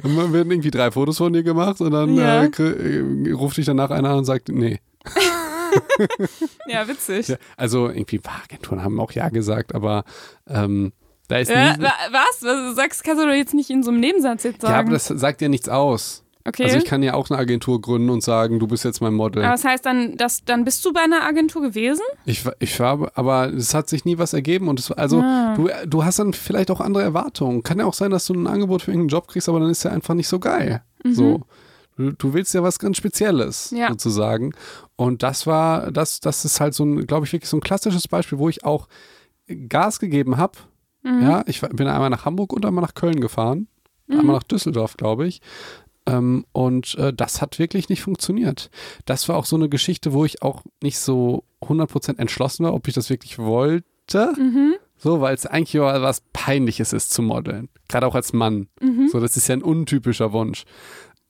Und 0.03 0.17
dann 0.17 0.33
werden 0.33 0.51
irgendwie 0.51 0.71
drei 0.71 0.91
Fotos 0.91 1.17
von 1.17 1.31
dir 1.31 1.43
gemacht 1.43 1.79
und 1.79 1.91
dann 1.91 2.13
Ja. 2.15 2.43
äh, 2.43 2.47
äh, 2.47 3.31
ruft 3.31 3.55
dich 3.57 3.65
danach 3.65 3.89
einer 3.89 4.09
an 4.09 4.17
und 4.19 4.25
sagt, 4.25 4.49
nee. 4.49 4.79
Ja, 6.67 6.87
witzig. 6.87 7.27
Ja, 7.29 7.37
also 7.55 7.87
irgendwie, 7.89 8.19
Agenturen 8.43 8.83
haben 8.83 8.99
auch 8.99 9.11
Ja 9.11 9.29
gesagt, 9.29 9.73
aber 9.75 10.03
ähm, 10.47 10.91
da 11.27 11.37
ist 11.37 11.49
Äh, 11.49 11.75
was? 11.79 12.39
Du 12.41 12.73
sagst, 12.73 13.03
kannst 13.03 13.21
du 13.21 13.27
doch 13.27 13.33
jetzt 13.33 13.53
nicht 13.53 13.69
in 13.69 13.83
so 13.83 13.91
einem 13.91 13.99
Nebensatz 13.99 14.43
jetzt 14.43 14.61
sagen. 14.61 14.73
Ja, 14.73 14.79
aber 14.79 14.91
das 14.91 15.07
sagt 15.07 15.41
ja 15.41 15.49
nichts 15.49 15.69
aus. 15.69 16.23
Okay. 16.47 16.63
Also 16.63 16.77
ich 16.77 16.85
kann 16.85 17.03
ja 17.03 17.13
auch 17.13 17.29
eine 17.29 17.37
Agentur 17.39 17.79
gründen 17.81 18.09
und 18.09 18.23
sagen, 18.23 18.59
du 18.59 18.67
bist 18.67 18.83
jetzt 18.85 19.01
mein 19.01 19.13
Model. 19.13 19.43
aber 19.43 19.51
das 19.53 19.63
heißt 19.63 19.85
dann, 19.85 20.17
dass, 20.17 20.43
dann 20.45 20.63
bist 20.65 20.83
du 20.85 20.93
bei 20.93 21.01
einer 21.01 21.23
Agentur 21.23 21.61
gewesen? 21.61 22.01
Ich, 22.25 22.45
war- 22.45 22.55
ich 22.59 22.79
war, 22.79 23.11
aber 23.15 23.53
es 23.53 23.73
hat 23.73 23.89
sich 23.89 24.05
nie 24.05 24.17
was 24.17 24.33
ergeben 24.33 24.67
und 24.67 24.79
es, 24.79 24.91
also 24.91 25.21
Ah. 25.21 25.53
du, 25.55 25.69
du 25.85 26.05
hast 26.05 26.19
dann 26.19 26.33
vielleicht 26.33 26.71
auch 26.71 26.81
andere 26.81 27.03
Erwartungen. 27.03 27.63
Kann 27.63 27.79
ja 27.79 27.85
auch 27.85 27.93
sein, 27.93 28.11
dass 28.11 28.25
du 28.25 28.33
ein 28.33 28.47
Angebot 28.47 28.81
für 28.83 28.91
irgendeinen 28.91 29.09
Job 29.09 29.27
kriegst, 29.27 29.47
aber 29.49 29.59
dann 29.59 29.69
ist 29.69 29.83
der 29.83 29.91
einfach 29.91 30.13
nicht 30.13 30.27
so 30.27 30.39
geil. 30.39 30.81
So. 31.03 31.41
Du, 31.95 32.11
du 32.11 32.33
willst 32.33 32.53
ja 32.53 32.61
was 32.63 32.77
ganz 32.79 32.97
Spezielles 32.97 33.71
Mhm. 33.71 33.77
Ja. 33.79 33.89
sozusagen. 33.89 34.53
Und 34.95 35.23
das 35.23 35.47
war, 35.47 35.91
das, 35.91 36.19
das 36.19 36.45
ist 36.45 36.59
halt 36.59 36.73
so 36.75 36.83
ein, 36.85 37.07
glaube 37.07 37.25
ich, 37.25 37.33
wirklich 37.33 37.49
so 37.49 37.57
ein 37.57 37.61
klassisches 37.61 38.07
Beispiel, 38.07 38.37
wo 38.37 38.49
ich 38.49 38.63
auch 38.65 38.87
Gas 39.69 39.99
gegeben 39.99 40.37
habe. 40.37 40.53
Mhm. 41.03 41.21
Ja, 41.21 41.43
ich 41.47 41.61
bin 41.61 41.87
einmal 41.87 42.09
nach 42.09 42.25
Hamburg 42.25 42.53
und 42.53 42.65
einmal 42.65 42.83
nach 42.83 42.93
Köln 42.93 43.19
gefahren. 43.21 43.67
Mhm. 44.07 44.19
Einmal 44.19 44.35
nach 44.35 44.43
Düsseldorf, 44.43 44.97
glaube 44.97 45.27
ich. 45.27 45.41
Ähm, 46.07 46.45
und 46.53 46.95
äh, 46.95 47.13
das 47.13 47.41
hat 47.41 47.59
wirklich 47.59 47.89
nicht 47.89 48.01
funktioniert. 48.01 48.71
Das 49.05 49.27
war 49.29 49.35
auch 49.37 49.45
so 49.45 49.55
eine 49.55 49.69
Geschichte, 49.69 50.13
wo 50.13 50.25
ich 50.25 50.41
auch 50.41 50.63
nicht 50.81 50.97
so 50.97 51.43
100% 51.61 52.17
entschlossen 52.17 52.65
war, 52.65 52.73
ob 52.73 52.87
ich 52.87 52.93
das 52.95 53.09
wirklich 53.09 53.37
wollte 53.37 53.85
wollte. 54.07 54.77
So, 54.97 55.21
weil 55.21 55.35
es 55.35 55.45
eigentlich 55.45 55.75
was 55.81 56.21
Peinliches 56.33 56.93
ist 56.93 57.11
zu 57.11 57.21
modeln. 57.21 57.69
Gerade 57.87 58.07
auch 58.07 58.15
als 58.15 58.33
Mann. 58.33 58.67
So, 59.11 59.19
das 59.19 59.37
ist 59.37 59.47
ja 59.47 59.55
ein 59.55 59.61
untypischer 59.63 60.33
Wunsch. 60.33 60.63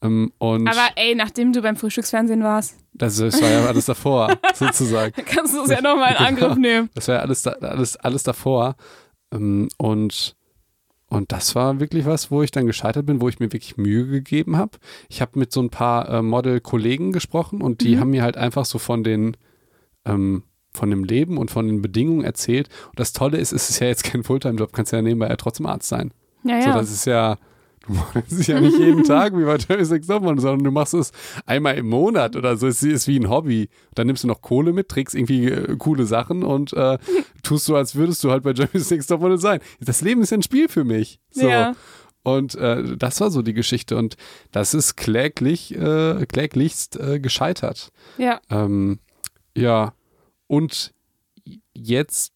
Ähm, 0.01 0.31
und 0.37 0.67
Aber 0.67 0.89
ey, 0.95 1.15
nachdem 1.15 1.53
du 1.53 1.61
beim 1.61 1.75
Frühstücksfernsehen 1.75 2.43
warst, 2.43 2.77
das, 2.93 3.17
das 3.17 3.41
war 3.41 3.49
ja 3.49 3.65
alles 3.65 3.85
davor, 3.85 4.37
sozusagen. 4.53 5.11
kannst 5.25 5.55
du 5.55 5.63
es 5.63 5.71
ja 5.71 5.81
nochmal 5.81 6.11
in 6.11 6.17
Angriff 6.25 6.55
nehmen. 6.55 6.89
Das 6.93 7.07
war 7.07 7.15
ja 7.15 7.21
alles, 7.21 7.47
alles, 7.47 7.97
alles 7.97 8.23
davor. 8.23 8.75
Ähm, 9.33 9.69
Und, 9.77 10.35
und 11.09 11.31
das 11.31 11.55
war 11.55 11.79
wirklich 11.79 12.05
was, 12.05 12.31
wo 12.31 12.41
ich 12.41 12.51
dann 12.51 12.67
gescheitert 12.67 13.05
bin, 13.05 13.21
wo 13.21 13.29
ich 13.29 13.39
mir 13.39 13.51
wirklich 13.53 13.77
Mühe 13.77 14.07
gegeben 14.07 14.57
habe. 14.57 14.77
Ich 15.09 15.21
habe 15.21 15.39
mit 15.39 15.51
so 15.51 15.61
ein 15.61 15.69
paar 15.69 16.09
äh, 16.09 16.21
Model-Kollegen 16.21 17.13
gesprochen 17.13 17.61
und 17.61 17.81
die 17.81 17.97
haben 17.97 18.09
mir 18.09 18.23
halt 18.23 18.37
einfach 18.37 18.65
so 18.65 18.77
von 18.77 19.03
den 19.03 19.37
ähm, 20.05 20.43
von 20.73 20.89
dem 20.89 21.03
Leben 21.03 21.37
und 21.37 21.49
von 21.49 21.67
den 21.67 21.81
Bedingungen 21.81 22.23
erzählt. 22.23 22.69
Und 22.87 22.99
das 22.99 23.11
Tolle 23.13 23.37
ist, 23.37 23.51
es 23.51 23.69
ist 23.69 23.79
ja 23.79 23.87
jetzt 23.87 24.03
kein 24.03 24.23
Fulltime-Job, 24.23 24.71
kannst 24.73 24.93
ja 24.93 25.01
nebenbei 25.01 25.27
ja 25.27 25.35
trotzdem 25.35 25.65
Arzt 25.65 25.89
sein. 25.89 26.13
Ja, 26.43 26.61
So, 26.61 26.69
ja. 26.69 26.77
das 26.77 26.91
ist 26.91 27.05
ja, 27.05 27.37
du 27.87 27.93
machst 27.93 28.31
es 28.31 28.47
ja 28.47 28.59
nicht 28.59 28.77
jeden 28.77 29.03
Tag 29.05 29.37
wie 29.37 29.43
bei 29.43 29.57
Jeremy 29.57 29.85
Sex 29.85 30.07
Topmodel, 30.07 30.41
sondern 30.41 30.63
du 30.63 30.71
machst 30.71 30.93
es 30.93 31.11
einmal 31.45 31.77
im 31.77 31.87
Monat 31.87 32.35
oder 32.35 32.57
so. 32.57 32.67
Es 32.67 32.83
ist 32.83 33.07
wie 33.07 33.19
ein 33.19 33.29
Hobby. 33.29 33.69
Dann 33.95 34.07
nimmst 34.07 34.23
du 34.23 34.27
noch 34.27 34.41
Kohle 34.41 34.73
mit, 34.73 34.89
trägst 34.89 35.15
irgendwie 35.15 35.47
äh, 35.47 35.75
coole 35.77 36.05
Sachen 36.05 36.43
und 36.43 36.73
äh, 36.73 36.97
tust 37.43 37.65
so, 37.65 37.75
als 37.75 37.95
würdest 37.95 38.23
du 38.23 38.31
halt 38.31 38.43
bei 38.43 38.51
Jeremy 38.51 38.79
Sex 38.79 39.07
Topmodel 39.07 39.39
sein. 39.39 39.59
Das 39.79 40.01
Leben 40.01 40.21
ist 40.21 40.31
ja 40.31 40.37
ein 40.37 40.43
Spiel 40.43 40.69
für 40.69 40.83
mich. 40.83 41.19
So. 41.31 41.47
Ja. 41.47 41.75
Und 42.23 42.55
äh, 42.55 42.97
das 42.97 43.21
war 43.21 43.31
so 43.31 43.41
die 43.41 43.53
Geschichte 43.53 43.95
und 43.95 44.17
das 44.51 44.73
ist 44.73 44.97
kläglich, 44.97 45.73
äh, 45.75 46.25
kläglichst 46.25 46.99
äh, 46.99 47.19
gescheitert. 47.19 47.91
ja. 48.17 48.41
Ähm, 48.49 48.99
ja, 49.55 49.93
und 50.45 50.93
jetzt 51.73 52.31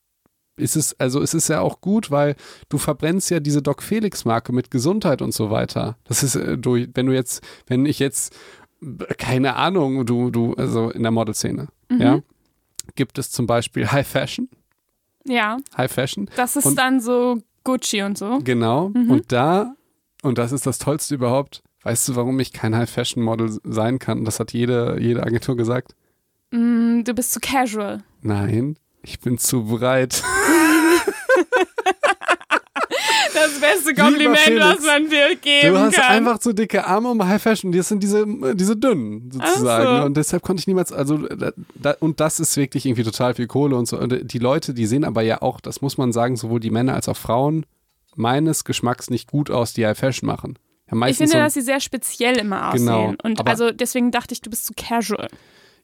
ist 0.58 0.76
es, 0.76 1.00
also 1.00 1.22
es 1.22 1.34
ist 1.34 1.48
ja 1.48 1.62
auch 1.62 1.82
gut, 1.82 2.12
weil 2.12 2.36
du 2.70 2.78
verbrennst 2.78 3.30
ja 3.32 3.40
diese 3.40 3.62
Doc 3.62 3.82
Felix 3.82 4.26
Marke 4.26 4.54
mit 4.54 4.70
Gesundheit 4.72 5.22
und 5.22 5.34
so 5.34 5.50
weiter. 5.50 5.98
Das 6.04 6.24
ist, 6.24 6.36
äh, 6.36 6.58
du, 6.58 6.76
wenn 6.94 7.06
du 7.08 7.14
jetzt, 7.14 7.42
wenn 7.68 7.86
ich 7.86 8.00
jetzt, 8.00 8.36
äh, 8.82 9.06
keine 9.16 9.56
Ahnung, 9.56 10.06
du, 10.06 10.30
du, 10.30 10.54
also 10.56 10.90
in 10.92 11.04
der 11.04 11.12
Modelszene, 11.12 11.68
ja, 11.90 12.20
gibt 12.96 13.18
es 13.18 13.32
zum 13.32 13.48
Beispiel 13.48 13.92
High 13.92 14.08
Fashion, 14.08 14.50
Ja, 15.26 15.58
High 15.78 15.92
Fashion, 15.92 16.30
das 16.36 16.56
ist 16.56 16.66
Und- 16.66 16.78
dann 16.78 17.00
so 17.00 17.38
Gucci 17.64 18.02
und 18.02 18.18
so. 18.18 18.40
genau, 18.44 18.86
und 18.94 19.32
da, 19.32 19.74
und 20.24 20.38
das 20.38 20.52
ist 20.52 20.66
das 20.66 20.80
Tollste 20.80 21.16
überhaupt, 21.16 21.62
weißt 21.84 22.08
du, 22.10 22.16
warum 22.16 22.40
ich 22.40 22.54
kein 22.54 22.76
High 22.76 22.90
Fashion 22.90 23.24
Model 23.24 23.58
sein 23.64 24.00
kann? 24.00 24.26
Das 24.26 24.40
hat 24.40 24.52
jede, 24.54 24.98
jede 25.00 25.24
Agentur 25.24 25.56
gesagt. 25.58 25.96
Mm, 26.52 27.04
du 27.04 27.14
bist 27.14 27.32
zu 27.34 27.40
casual. 27.40 28.04
Nein, 28.22 28.78
ich 29.04 29.20
bin 29.20 29.38
zu 29.38 29.66
breit. 29.66 30.24
Das 33.34 33.60
beste 33.60 33.96
Kompliment, 33.96 34.38
Felix, 34.40 34.66
was 34.66 34.86
man 34.86 35.10
dir 35.10 35.36
geben 35.36 35.74
Du 35.74 35.80
hast 35.80 35.96
kann. 35.96 36.12
einfach 36.12 36.40
zu 36.40 36.54
dicke 36.54 36.86
Arme 36.86 37.10
um 37.10 37.26
High 37.26 37.42
Fashion. 37.42 37.72
Das 37.72 37.88
sind 37.88 38.04
diese, 38.04 38.26
diese 38.56 38.76
dünnen 38.76 39.32
sozusagen. 39.32 39.98
So. 40.00 40.06
Und 40.06 40.18
deshalb 40.18 40.44
konnte 40.44 40.60
ich 40.62 40.68
niemals, 40.68 40.92
also 40.92 41.28
da, 41.76 41.96
und 42.00 42.20
das 42.20 42.40
ist 42.40 42.56
wirklich 42.58 42.86
irgendwie 42.86 43.04
total 43.04 43.34
viel 43.34 43.48
Kohle 43.48 43.76
und 43.78 43.88
so. 43.88 43.98
Und 43.98 44.32
die 44.34 44.40
Leute, 44.40 44.74
die 44.74 44.86
sehen 44.86 45.04
aber 45.04 45.22
ja 45.22 45.42
auch, 45.42 45.60
das 45.62 45.82
muss 45.82 45.98
man 45.98 46.12
sagen, 46.12 46.36
sowohl 46.36 46.60
die 46.60 46.72
Männer 46.72 46.94
als 46.94 47.08
auch 47.10 47.18
Frauen 47.18 47.66
meines 48.16 48.64
Geschmacks 48.64 49.10
nicht 49.10 49.30
gut 49.30 49.50
aus, 49.50 49.74
die 49.74 49.86
High 49.86 49.98
Fashion 49.98 50.28
machen. 50.28 50.60
Ja, 50.92 51.08
ich 51.08 51.18
finde, 51.18 51.32
so, 51.32 51.38
dass 51.38 51.54
sie 51.54 51.62
sehr 51.62 51.80
speziell 51.80 52.38
immer 52.38 52.70
aussehen. 52.70 52.86
Genau, 52.86 53.14
Und 53.24 53.48
also 53.48 53.72
deswegen 53.72 54.12
dachte 54.12 54.34
ich, 54.34 54.42
du 54.42 54.50
bist 54.50 54.66
zu 54.66 54.74
casual. 54.76 55.30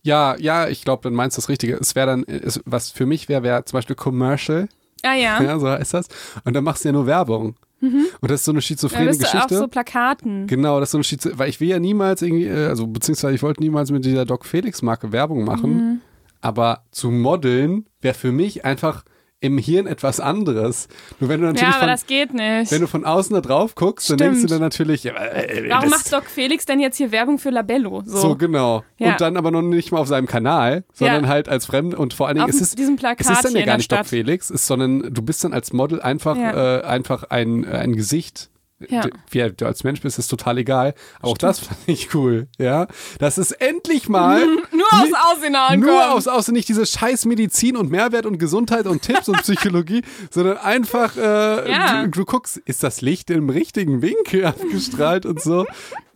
Ja, 0.03 0.35
ja, 0.37 0.67
ich 0.67 0.83
glaube, 0.83 1.03
dann 1.03 1.13
meinst 1.13 1.37
du 1.37 1.41
das 1.41 1.49
Richtige. 1.49 1.75
Es 1.75 1.95
wäre 1.95 2.07
dann, 2.07 2.23
es, 2.25 2.61
was 2.65 2.91
für 2.91 3.05
mich 3.05 3.27
wäre, 3.29 3.43
wäre 3.43 3.65
zum 3.65 3.77
Beispiel 3.77 3.95
Commercial, 3.95 4.67
Ah 5.03 5.13
ja. 5.13 5.41
ja, 5.43 5.59
so 5.59 5.69
heißt 5.69 5.93
das. 5.93 6.07
Und 6.43 6.55
dann 6.55 6.63
machst 6.63 6.83
du 6.83 6.89
ja 6.89 6.93
nur 6.93 7.05
Werbung. 7.05 7.55
Und 7.79 8.31
das 8.31 8.39
ist 8.39 8.45
so 8.45 8.51
eine 8.51 8.61
schizophrene 8.63 9.05
bist 9.09 9.21
du 9.21 9.25
Geschichte. 9.25 9.55
auf 9.55 9.61
so 9.61 9.67
Plakaten. 9.67 10.47
Genau, 10.47 10.79
das 10.79 10.87
ist 10.87 10.91
so 10.93 10.97
eine 10.97 11.03
Schizo 11.03 11.29
weil 11.37 11.47
ich 11.49 11.59
will 11.59 11.67
ja 11.67 11.77
niemals 11.77 12.23
irgendwie, 12.23 12.47
äh, 12.47 12.65
also 12.65 12.87
beziehungsweise 12.87 13.35
ich 13.35 13.43
wollte 13.43 13.61
niemals 13.61 13.91
mit 13.91 14.03
dieser 14.03 14.25
Doc 14.25 14.45
Felix 14.45 14.81
Marke 14.81 15.11
Werbung 15.11 15.43
machen, 15.43 15.71
Mhm. 15.75 16.01
aber 16.41 16.81
zu 16.89 17.11
modeln 17.11 17.85
wäre 18.01 18.15
für 18.15 18.31
mich 18.31 18.65
einfach 18.65 19.03
im 19.39 19.57
Hirn 19.59 19.85
etwas 19.85 20.19
anderes. 20.19 20.87
Nur 21.19 21.29
wenn 21.29 21.41
du 21.41 21.45
natürlich 21.47 21.61
Ja, 21.61 21.69
aber 21.75 21.79
von, 21.81 21.87
das 21.89 22.05
geht 22.07 22.33
nicht. 22.33 22.71
wenn 22.71 22.81
du 22.81 22.87
von 22.87 23.05
außen 23.05 23.35
da 23.35 23.41
drauf 23.41 23.75
guckst, 23.75 24.09
dann 24.09 24.17
denkst 24.17 24.37
du 24.37 24.47
Stimmt. 24.47 24.51
dann 24.53 24.61
natürlich, 24.61 25.03
ja, 25.03 25.13
äh, 25.13 25.69
Warum 25.69 25.89
das, 25.91 25.99
macht 25.99 26.13
Doc 26.13 26.25
Felix 26.25 26.65
denn 26.65 26.79
jetzt 26.79 26.97
hier 26.97 27.11
Werbung 27.11 27.37
für 27.37 27.51
Labello? 27.51 28.01
So, 28.05 28.17
so 28.17 28.35
genau. 28.35 28.83
Ja. 28.97 29.11
Und 29.11 29.21
dann 29.21 29.37
aber 29.37 29.51
noch 29.51 29.61
nicht 29.61 29.91
mal 29.91 29.99
auf 29.99 30.07
seinem 30.07 30.25
Kanal, 30.27 30.83
sondern 30.91 31.25
Ja. 31.25 31.29
halt 31.29 31.49
als 31.49 31.67
Fremd 31.67 31.93
und 31.93 32.15
vor 32.15 32.27
allen 32.27 32.37
Dingen 32.37 32.45
auf 32.45 32.49
ist 32.49 32.61
es 32.61 32.73
diesem 32.75 32.95
Plakat 32.95 33.21
es 33.21 33.29
ist 33.29 33.45
dann 33.45 33.55
ja 33.55 33.65
gar 33.65 33.77
nicht 33.77 33.91
Doc. 33.91 34.05
Felix, 34.07 34.49
ist, 34.49 34.65
sondern 34.65 35.13
du 35.13 35.21
bist 35.21 35.43
dann 35.43 35.53
als 35.53 35.71
Model 35.71 36.01
einfach, 36.01 36.35
äh, 36.35 36.81
einfach 36.81 37.23
ein, 37.29 37.63
äh, 37.63 37.67
ein 37.77 37.93
Gesicht. 37.95 38.49
Ja. 38.89 39.05
Wie 39.31 39.39
du 39.57 39.65
als 39.65 39.83
Mensch 39.83 40.01
bist, 40.01 40.19
ist 40.19 40.27
total 40.27 40.59
egal. 40.59 40.93
Aber 41.19 41.29
auch 41.29 41.37
das 41.37 41.59
fand 41.59 41.79
ich 41.87 42.13
cool, 42.13 42.47
ja. 42.59 42.87
Das 43.17 43.37
ist 43.39 43.51
endlich 43.53 44.07
mal 44.07 44.45
Nur 44.45 44.85
aufs 44.91 45.03
Nicht- 45.03 45.15
Aussehen 45.17 45.79
nur 45.79 46.11
aus, 46.13 46.27
außer 46.27 46.51
nicht 46.51 46.69
diese 46.69 46.85
scheiß 46.85 47.25
Medizin 47.25 47.75
und 47.75 47.89
Mehrwert 47.89 48.25
und 48.27 48.37
Gesundheit 48.37 48.85
und 48.85 49.01
Tipps 49.01 49.29
und 49.29 49.41
Psychologie, 49.41 50.03
sondern 50.29 50.57
einfach, 50.57 51.17
äh, 51.17 51.71
Ja. 51.71 52.03
du, 52.03 52.09
du 52.11 52.25
guckst, 52.25 52.57
ist 52.57 52.83
das 52.83 53.01
Licht 53.01 53.31
im 53.31 53.49
richtigen 53.49 54.01
Winkel 54.03 54.45
abgestrahlt 54.45 55.25
und 55.25 55.41
so. 55.41 55.65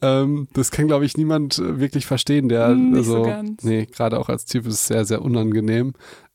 Ähm, 0.04 0.48
das 0.54 0.70
kann, 0.72 0.88
glaube 0.88 1.06
ich, 1.06 1.18
niemand 1.18 1.60
wirklich 1.64 2.06
verstehen, 2.06 2.48
der 2.50 2.68
Hm, 2.70 2.94
so 3.04 3.16
also, 3.18 3.24
ganz. 3.24 3.64
nee, 3.64 3.86
gerade 3.88 4.20
auch 4.20 4.30
als 4.30 4.46
Typ 4.46 4.68
ist 4.68 4.74
es 4.76 4.88
sehr, 4.88 5.06
sehr 5.06 5.22
unangenehm. 5.22 5.94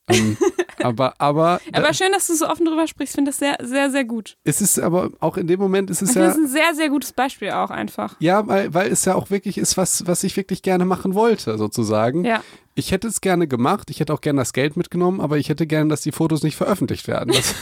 Ähm, 0.09 0.37
aber, 0.83 1.15
aber, 1.19 1.61
Aber 1.73 1.95
schön, 1.95 2.13
dass 2.13 2.27
du 2.27 2.35
so 2.35 2.49
offen 2.49 2.67
drüber 2.67 2.87
sprichst. 2.87 3.15
Ich 3.15 3.17
finde 3.17 3.31
das 3.31 3.39
sehr, 3.39 3.57
sehr, 3.63 3.91
sehr 3.91 4.05
gut. 4.05 4.37
es 4.45 4.61
ist 4.61 4.79
aber 4.79 5.11
auch 5.21 5.37
in 5.37 5.47
dem 5.47 5.61
Moment 5.61 5.91
ist 5.91 6.03
es 6.03 6.15
ja. 6.15 6.27
das 6.27 6.37
ein 6.37 6.49
sehr, 6.49 6.75
sehr 6.75 6.89
gutes 6.89 7.13
Beispiel 7.13 7.51
auch 7.51 7.71
einfach. 7.71 8.17
Ja, 8.21 8.47
weil, 8.47 8.73
weil 8.73 8.91
es 8.91 9.05
ja 9.05 9.15
auch 9.15 9.31
wirklich 9.31 9.59
ist, 9.59 9.77
was, 9.77 10.07
was 10.07 10.25
ich 10.25 10.37
wirklich 10.37 10.63
gerne 10.63 10.85
machen 10.85 11.15
wollte, 11.15 11.59
sozusagen. 11.59 12.25
Ja. 12.25 12.43
Ich 12.75 12.93
hätte 12.93 13.09
es 13.09 13.21
gerne 13.21 13.49
gemacht, 13.49 13.91
ich 13.91 14.01
hätte 14.01 14.13
auch 14.13 14.21
gerne 14.21 14.41
das 14.41 14.53
Geld 14.53 14.77
mitgenommen, 14.77 15.21
aber 15.21 15.39
ich 15.39 15.49
hätte 15.49 15.67
gerne, 15.67 15.89
dass 15.89 16.03
die 16.03 16.13
Fotos 16.13 16.43
nicht 16.43 16.57
veröffentlicht 16.57 17.09
werden. 17.09 17.33
Das, 17.37 17.55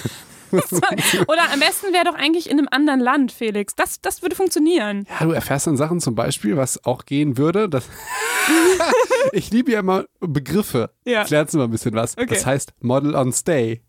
Oder 1.28 1.52
am 1.52 1.60
besten 1.60 1.92
wäre 1.92 2.04
doch 2.04 2.14
eigentlich 2.14 2.48
in 2.50 2.58
einem 2.58 2.68
anderen 2.70 3.00
Land, 3.00 3.32
Felix. 3.32 3.74
Das, 3.74 4.00
das 4.00 4.22
würde 4.22 4.34
funktionieren. 4.36 5.06
ja, 5.08 5.26
du 5.26 5.32
erfährst 5.32 5.66
dann 5.66 5.76
Sachen 5.76 6.00
zum 6.00 6.14
Beispiel, 6.14 6.56
was 6.56 6.84
auch 6.84 7.04
gehen 7.06 7.36
würde. 7.38 7.68
Das 7.68 7.84
ich 9.32 9.50
liebe 9.50 9.72
ja 9.72 9.80
immer 9.80 10.04
Begriffe. 10.20 10.90
Ja. 11.04 11.24
Lernst 11.28 11.54
du 11.54 11.58
mal 11.58 11.64
ein 11.64 11.70
bisschen 11.70 11.94
was. 11.94 12.16
Okay. 12.16 12.26
Das 12.28 12.46
heißt 12.46 12.72
Model 12.80 13.14
on 13.14 13.32
Stay. 13.32 13.82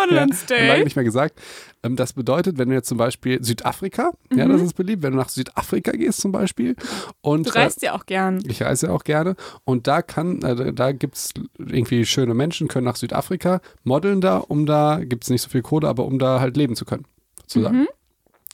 Model 0.00 0.16
Ja, 0.16 0.22
on 0.22 0.30
haben 0.30 0.30
lange 0.30 0.34
Stay. 0.34 0.84
nicht 0.84 0.96
mehr 0.96 1.04
gesagt. 1.04 1.40
Ähm, 1.82 1.96
Das 1.96 2.12
bedeutet, 2.12 2.58
wenn 2.58 2.68
du 2.68 2.74
jetzt 2.74 2.88
zum 2.88 2.98
Beispiel 2.98 3.42
Südafrika, 3.42 4.12
ja, 4.34 4.46
Mhm. 4.46 4.52
das 4.52 4.62
ist 4.62 4.74
beliebt, 4.74 5.02
wenn 5.02 5.12
du 5.12 5.18
nach 5.18 5.28
Südafrika 5.30 5.92
gehst 5.92 6.20
zum 6.20 6.32
Beispiel 6.32 6.76
und 7.22 7.46
Du 7.46 7.54
reist 7.54 7.82
ja 7.82 7.94
auch 7.94 8.06
gern. 8.06 8.40
Ich 8.46 8.62
reise 8.62 8.88
ja 8.88 8.92
auch 8.92 9.04
gerne. 9.04 9.34
Und 9.64 9.86
da 9.86 10.02
kann, 10.02 10.42
äh, 10.42 10.72
da 10.72 10.92
gibt 10.92 11.16
es 11.16 11.30
irgendwie 11.58 12.04
schöne 12.04 12.34
Menschen, 12.34 12.68
können 12.68 12.84
nach 12.84 12.96
Südafrika, 12.96 13.60
modeln 13.84 14.20
da, 14.20 14.38
um 14.38 14.66
da, 14.66 15.00
gibt 15.02 15.24
es 15.24 15.30
nicht 15.30 15.42
so 15.42 15.48
viel 15.48 15.62
Kohle, 15.62 15.88
aber 15.88 16.04
um 16.04 16.18
da 16.18 16.40
halt 16.40 16.56
leben 16.56 16.76
zu 16.76 16.84
können, 16.84 17.04
sozusagen. 17.42 17.86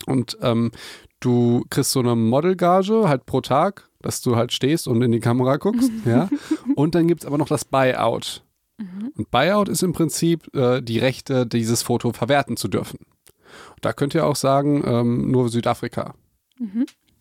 Und 0.06 0.36
ähm, 0.42 0.70
du 1.20 1.64
kriegst 1.70 1.90
so 1.92 2.00
eine 2.00 2.14
Modelgage 2.14 3.08
halt 3.08 3.26
pro 3.26 3.40
Tag, 3.40 3.88
dass 4.02 4.20
du 4.22 4.36
halt 4.36 4.52
stehst 4.52 4.86
und 4.86 5.02
in 5.02 5.10
die 5.10 5.20
Kamera 5.20 5.56
guckst, 5.56 5.90
ja. 6.04 6.28
Und 6.76 6.94
dann 6.94 7.08
gibt 7.08 7.22
es 7.22 7.26
aber 7.26 7.38
noch 7.38 7.48
das 7.48 7.64
Buyout. 7.64 8.42
Und 9.16 9.30
Buyout 9.30 9.70
ist 9.70 9.82
im 9.82 9.94
Prinzip 9.94 10.54
äh, 10.54 10.82
die 10.82 10.98
Rechte, 10.98 11.46
dieses 11.46 11.82
Foto 11.82 12.12
verwerten 12.12 12.58
zu 12.58 12.68
dürfen. 12.68 12.98
Da 13.80 13.92
könnt 13.92 14.14
ihr 14.14 14.26
auch 14.26 14.36
sagen, 14.36 14.82
ähm, 14.86 15.30
nur 15.30 15.48
Südafrika. 15.48 16.14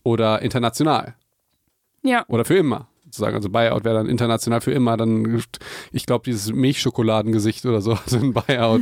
Oder 0.04 0.42
international 0.42 1.16
Ja. 2.04 2.26
oder 2.28 2.46
für 2.46 2.56
immer. 2.56 2.88
Sozusagen. 3.06 3.36
Also 3.36 3.50
Buyout 3.50 3.84
wäre 3.86 3.96
dann 3.96 4.08
international 4.08 4.60
für 4.62 4.72
immer. 4.74 4.98
Dann, 4.98 5.42
ich 5.92 6.06
glaube, 6.06 6.26
dieses 6.26 6.52
Milchschokoladengesicht 6.52 7.66
oder 7.66 7.80
so, 7.82 7.92
also 8.06 8.18
ein 8.18 8.34
Buyout. 8.34 8.82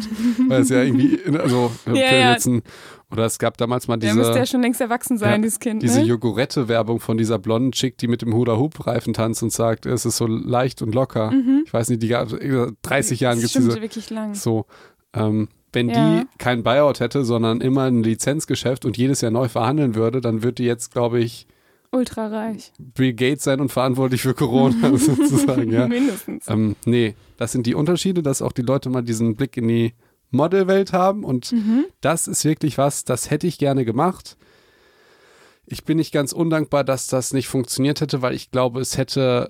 weil 0.50 0.62
es 0.62 0.70
ja 0.70 0.82
irgendwie, 0.82 1.20
also, 1.38 1.72
Ja, 1.88 1.94
ja. 2.16 2.32
ein- 2.46 2.62
oder 3.12 3.26
es 3.26 3.38
gab 3.38 3.58
damals 3.58 3.88
mal 3.88 3.98
Der 3.98 4.16
müsste 4.16 4.34
ja 4.34 4.40
diese, 4.40 4.52
schon 4.52 4.62
längst 4.64 4.82
erwachsen 4.82 5.18
sein, 5.20 5.32
Ja, 5.34 5.38
dieses 5.38 5.60
Kind. 5.60 5.84
diese 5.84 6.00
ne? 6.00 6.06
Jogurette-Werbung 6.08 7.00
von 7.00 7.18
dieser 7.18 7.38
blonden 7.38 7.72
Chick, 7.74 7.98
die 8.00 8.08
mit 8.08 8.24
dem 8.24 8.34
Hula-Hoop-Reifen 8.34 9.14
tanzt 9.14 9.44
und 9.44 9.52
sagt, 9.52 9.86
es 9.86 10.04
ist 10.06 10.18
so 10.18 10.26
leicht 10.26 10.82
und 10.82 10.96
locker. 10.96 11.32
Ich 11.66 11.72
weiß 11.74 11.90
nicht, 11.90 12.02
die 12.02 12.08
gab 12.08 12.30
30 12.82 13.20
Jahren 13.20 13.38
Mhm. 13.38 13.42
das 13.44 13.54
gibt 13.54 13.64
es 13.66 13.70
diese, 13.70 13.82
wirklich 13.82 14.10
lang. 14.10 14.34
so. 14.34 14.66
Ähm, 15.14 15.48
wenn 15.74 15.90
Ja. 15.90 16.22
die 16.22 16.28
kein 16.38 16.64
Buyout 16.64 17.00
hätte, 17.00 17.26
sondern 17.26 17.60
immer 17.62 17.84
ein 17.84 18.04
Lizenzgeschäft 18.04 18.86
und 18.86 18.96
jedes 18.98 19.22
Jahr 19.22 19.32
neu 19.32 19.50
verhandeln 19.50 19.96
würde, 19.96 20.22
dann 20.22 20.44
würde 20.44 20.56
die 20.56 20.66
jetzt, 20.66 20.92
glaube 20.92 21.20
ich, 21.20 21.48
Ultra 21.92 22.26
reich. 22.28 22.72
Bill 22.80 23.14
Gates 23.14 23.44
sein 23.44 23.60
und 23.62 23.72
verantwortlich 23.72 24.22
für 24.24 24.34
Corona 24.34 24.76
sozusagen, 24.98 25.72
ja. 25.72 25.88
Mindestens. 25.88 26.48
Ähm, 26.48 26.76
nee, 26.86 27.14
das 27.38 27.52
sind 27.52 27.68
die 27.68 27.76
Unterschiede, 27.76 28.24
dass 28.24 28.42
auch 28.42 28.52
die 28.52 28.64
Leute 28.64 28.90
mal 28.90 29.04
diesen 29.04 29.36
Blick 29.36 29.58
in 29.58 29.68
die 29.68 29.94
Modelwelt 30.32 30.92
haben 30.94 31.24
und 31.24 31.52
Mhm. 31.52 31.86
das 32.02 32.28
ist 32.28 32.46
wirklich 32.46 32.80
was, 32.80 33.04
das 33.06 33.30
hätte 33.30 33.46
ich 33.46 33.60
gerne 33.60 33.86
gemacht. 33.86 34.38
Ich 35.68 35.84
bin 35.86 35.98
nicht 35.98 36.12
ganz 36.12 36.34
undankbar, 36.34 36.84
dass 36.84 37.08
das 37.08 37.32
nicht 37.32 37.48
funktioniert 37.48 38.02
hätte, 38.02 38.22
weil 38.24 38.34
ich 38.34 38.50
glaube, 38.50 38.82
es 38.82 38.98
hätte 38.98 39.50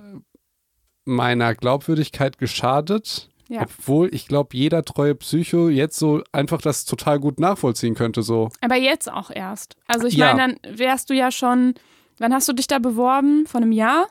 meiner 1.05 1.55
Glaubwürdigkeit 1.55 2.37
geschadet, 2.37 3.29
Ja. 3.49 3.61
Obwohl 3.63 4.13
ich 4.13 4.27
glaube, 4.27 4.55
jeder 4.55 4.83
treue 4.83 5.15
Psycho 5.15 5.67
jetzt 5.69 5.97
so 5.99 6.23
einfach 6.31 6.61
das 6.61 6.85
total 6.85 7.19
gut 7.19 7.39
nachvollziehen 7.39 7.93
könnte. 7.93 8.23
So. 8.23 8.49
Aber 8.61 8.75
jetzt 8.75 9.11
auch 9.11 9.29
erst. 9.29 9.75
Also 9.87 10.07
ich 10.07 10.15
Ja. 10.15 10.33
meine, 10.33 10.55
dann 10.63 10.77
wärst 10.77 11.09
du 11.09 11.13
ja 11.13 11.29
schon, 11.29 11.73
wann 12.19 12.33
hast 12.33 12.47
du 12.47 12.53
dich 12.53 12.67
da 12.67 12.79
beworben? 12.79 13.45
Vor 13.45 13.61
einem 13.61 13.71
Jahr? 13.73 14.07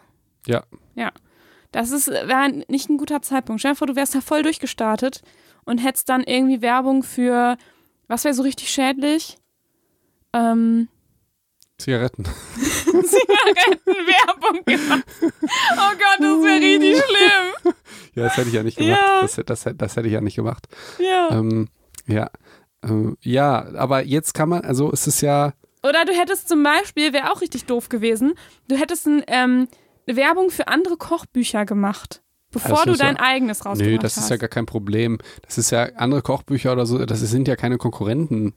Ja. 0.47 0.63
Ja. 0.95 1.11
Das 1.73 1.91
ist 1.91 2.09
wäre 2.09 2.51
nicht 2.69 2.91
ein 2.91 2.99
guter 2.99 3.23
Zeitpunkt. 3.23 3.61
Stell 3.61 3.73
dir 3.73 3.77
vor, 3.77 3.87
du 3.87 3.97
wärst 3.97 4.15
da 4.15 4.21
voll 4.21 4.43
durchgestartet 4.43 5.23
und 5.65 5.79
hättest 5.79 6.09
dann 6.11 6.23
irgendwie 6.23 6.61
Werbung 6.61 7.03
für, 7.03 7.57
was 8.09 8.25
wäre 8.25 8.35
so 8.35 8.43
richtig 8.43 8.69
schädlich? 8.71 9.39
Ähm, 10.35 10.89
Zigaretten. 11.79 12.25
Zigarettenwerbung 12.85 14.65
gemacht. 14.67 15.05
Oh 15.23 15.93
Gott, 15.93 16.19
das 16.19 16.43
wäre 16.43 16.61
richtig 16.61 16.97
schlimm. 17.05 17.75
Ja, 18.15 18.25
das 18.25 18.37
hätte 18.37 18.49
ich 18.49 18.55
ja 18.55 18.63
nicht 18.63 18.79
gemacht. 18.79 19.01
Ja. 19.01 19.23
Das, 19.23 19.41
das, 19.65 19.75
das 19.77 19.97
hätte 19.97 20.07
ich 20.07 20.15
ja 20.15 20.21
nicht 20.21 20.37
gemacht. 20.37 20.67
Ja. 20.99 21.31
Ähm, 21.33 21.69
ja. 22.07 22.31
Ähm, 22.85 23.17
ja, 23.21 23.67
aber 23.75 24.05
jetzt 24.05 24.35
kann 24.35 24.49
man, 24.49 24.63
also 24.63 24.93
es 24.93 25.07
ist 25.07 25.21
ja, 25.21 25.53
Oder 25.83 26.05
du 26.05 26.13
hättest 26.13 26.49
zum 26.49 26.63
Beispiel, 26.63 27.13
wäre 27.13 27.33
auch 27.33 27.41
richtig 27.41 27.65
doof 27.67 27.89
gewesen, 27.89 28.35
du 28.69 28.77
hättest 28.77 29.07
ein, 29.07 29.23
ähm, 29.29 29.69
eine 30.07 30.17
Werbung 30.17 30.51
für 30.51 30.67
andere 30.69 30.97
Kochbücher 30.97 31.65
gemacht, 31.65 32.23
bevor 32.51 32.77
Das 32.79 32.85
du 32.85 32.91
ist 32.93 33.01
ja- 33.01 33.07
dein 33.07 33.17
eigenes 33.19 33.65
rausgebracht 33.65 33.93
nö, 33.93 33.99
das 33.99 34.17
hast. 34.17 34.25
ist 34.25 34.31
ja 34.31 34.37
gar 34.37 34.49
kein 34.49 34.67
Problem. 34.67 35.19
Das 35.47 35.59
ist 35.59 35.71
ja 35.71 35.85
andere 35.97 36.23
Kochbücher 36.23 36.73
oder 36.73 36.87
so, 36.87 37.05
das 37.07 37.21
sind 37.21 37.47
ja 37.49 37.55
keine 37.57 37.79
Konkurrenten. 37.79 38.55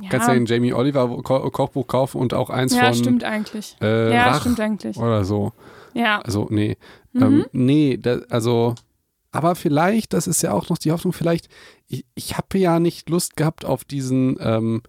Ja. 0.00 0.08
Kannst 0.08 0.28
ja 0.28 0.34
den 0.34 0.46
Jamie 0.46 0.72
Oliver 0.72 1.08
Ko 1.22 1.50
Kochbuch 1.50 1.86
kaufen 1.86 2.18
und 2.18 2.34
auch 2.34 2.50
eins 2.50 2.74
ja, 2.74 2.86
von 2.86 2.94
stimmt 2.94 3.24
eigentlich. 3.24 3.76
äh, 3.80 4.12
ja, 4.12 4.28
Rach 4.28 4.40
stimmt 4.40 4.60
eigentlich. 4.60 4.96
oder 4.96 5.24
so. 5.24 5.52
Ja. 5.94 6.20
Also, 6.20 6.46
nee. 6.50 6.78
Mhm. 7.12 7.22
Ähm, 7.22 7.46
nee, 7.52 7.98
da, 7.98 8.20
also, 8.30 8.74
aber 9.32 9.54
vielleicht, 9.54 10.12
das 10.12 10.26
ist 10.26 10.42
ja 10.42 10.52
auch 10.52 10.68
noch 10.68 10.78
die 10.78 10.92
Hoffnung, 10.92 11.12
vielleicht, 11.12 11.48
ich, 11.88 12.06
ich 12.14 12.36
habe 12.38 12.58
ja 12.58 12.80
nicht 12.80 13.10
Lust 13.10 13.36
gehabt 13.36 13.64
auf 13.64 13.84
diesen 13.84 14.36
ähm, 14.40 14.82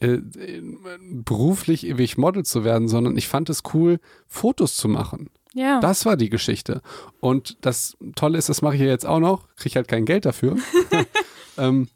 äh, 0.00 0.16
äh, 0.16 0.62
beruflich 1.00 1.86
ewig 1.86 2.18
Model 2.18 2.44
zu 2.44 2.64
werden, 2.64 2.88
sondern 2.88 3.16
ich 3.16 3.28
fand 3.28 3.48
es 3.48 3.62
cool, 3.72 3.98
Fotos 4.26 4.76
zu 4.76 4.88
machen. 4.88 5.30
ja. 5.54 5.80
Das 5.80 6.04
war 6.04 6.18
die 6.18 6.28
Geschichte. 6.28 6.82
Und 7.20 7.56
das 7.62 7.96
Tolle 8.14 8.36
ist, 8.36 8.50
das 8.50 8.60
mache 8.60 8.74
ich 8.74 8.82
ja 8.82 8.88
jetzt 8.88 9.06
auch 9.06 9.20
noch, 9.20 9.48
kriege 9.56 9.76
halt 9.76 9.88
kein 9.88 10.04
Geld 10.04 10.26
dafür. 10.26 10.56
ähm, 11.56 11.88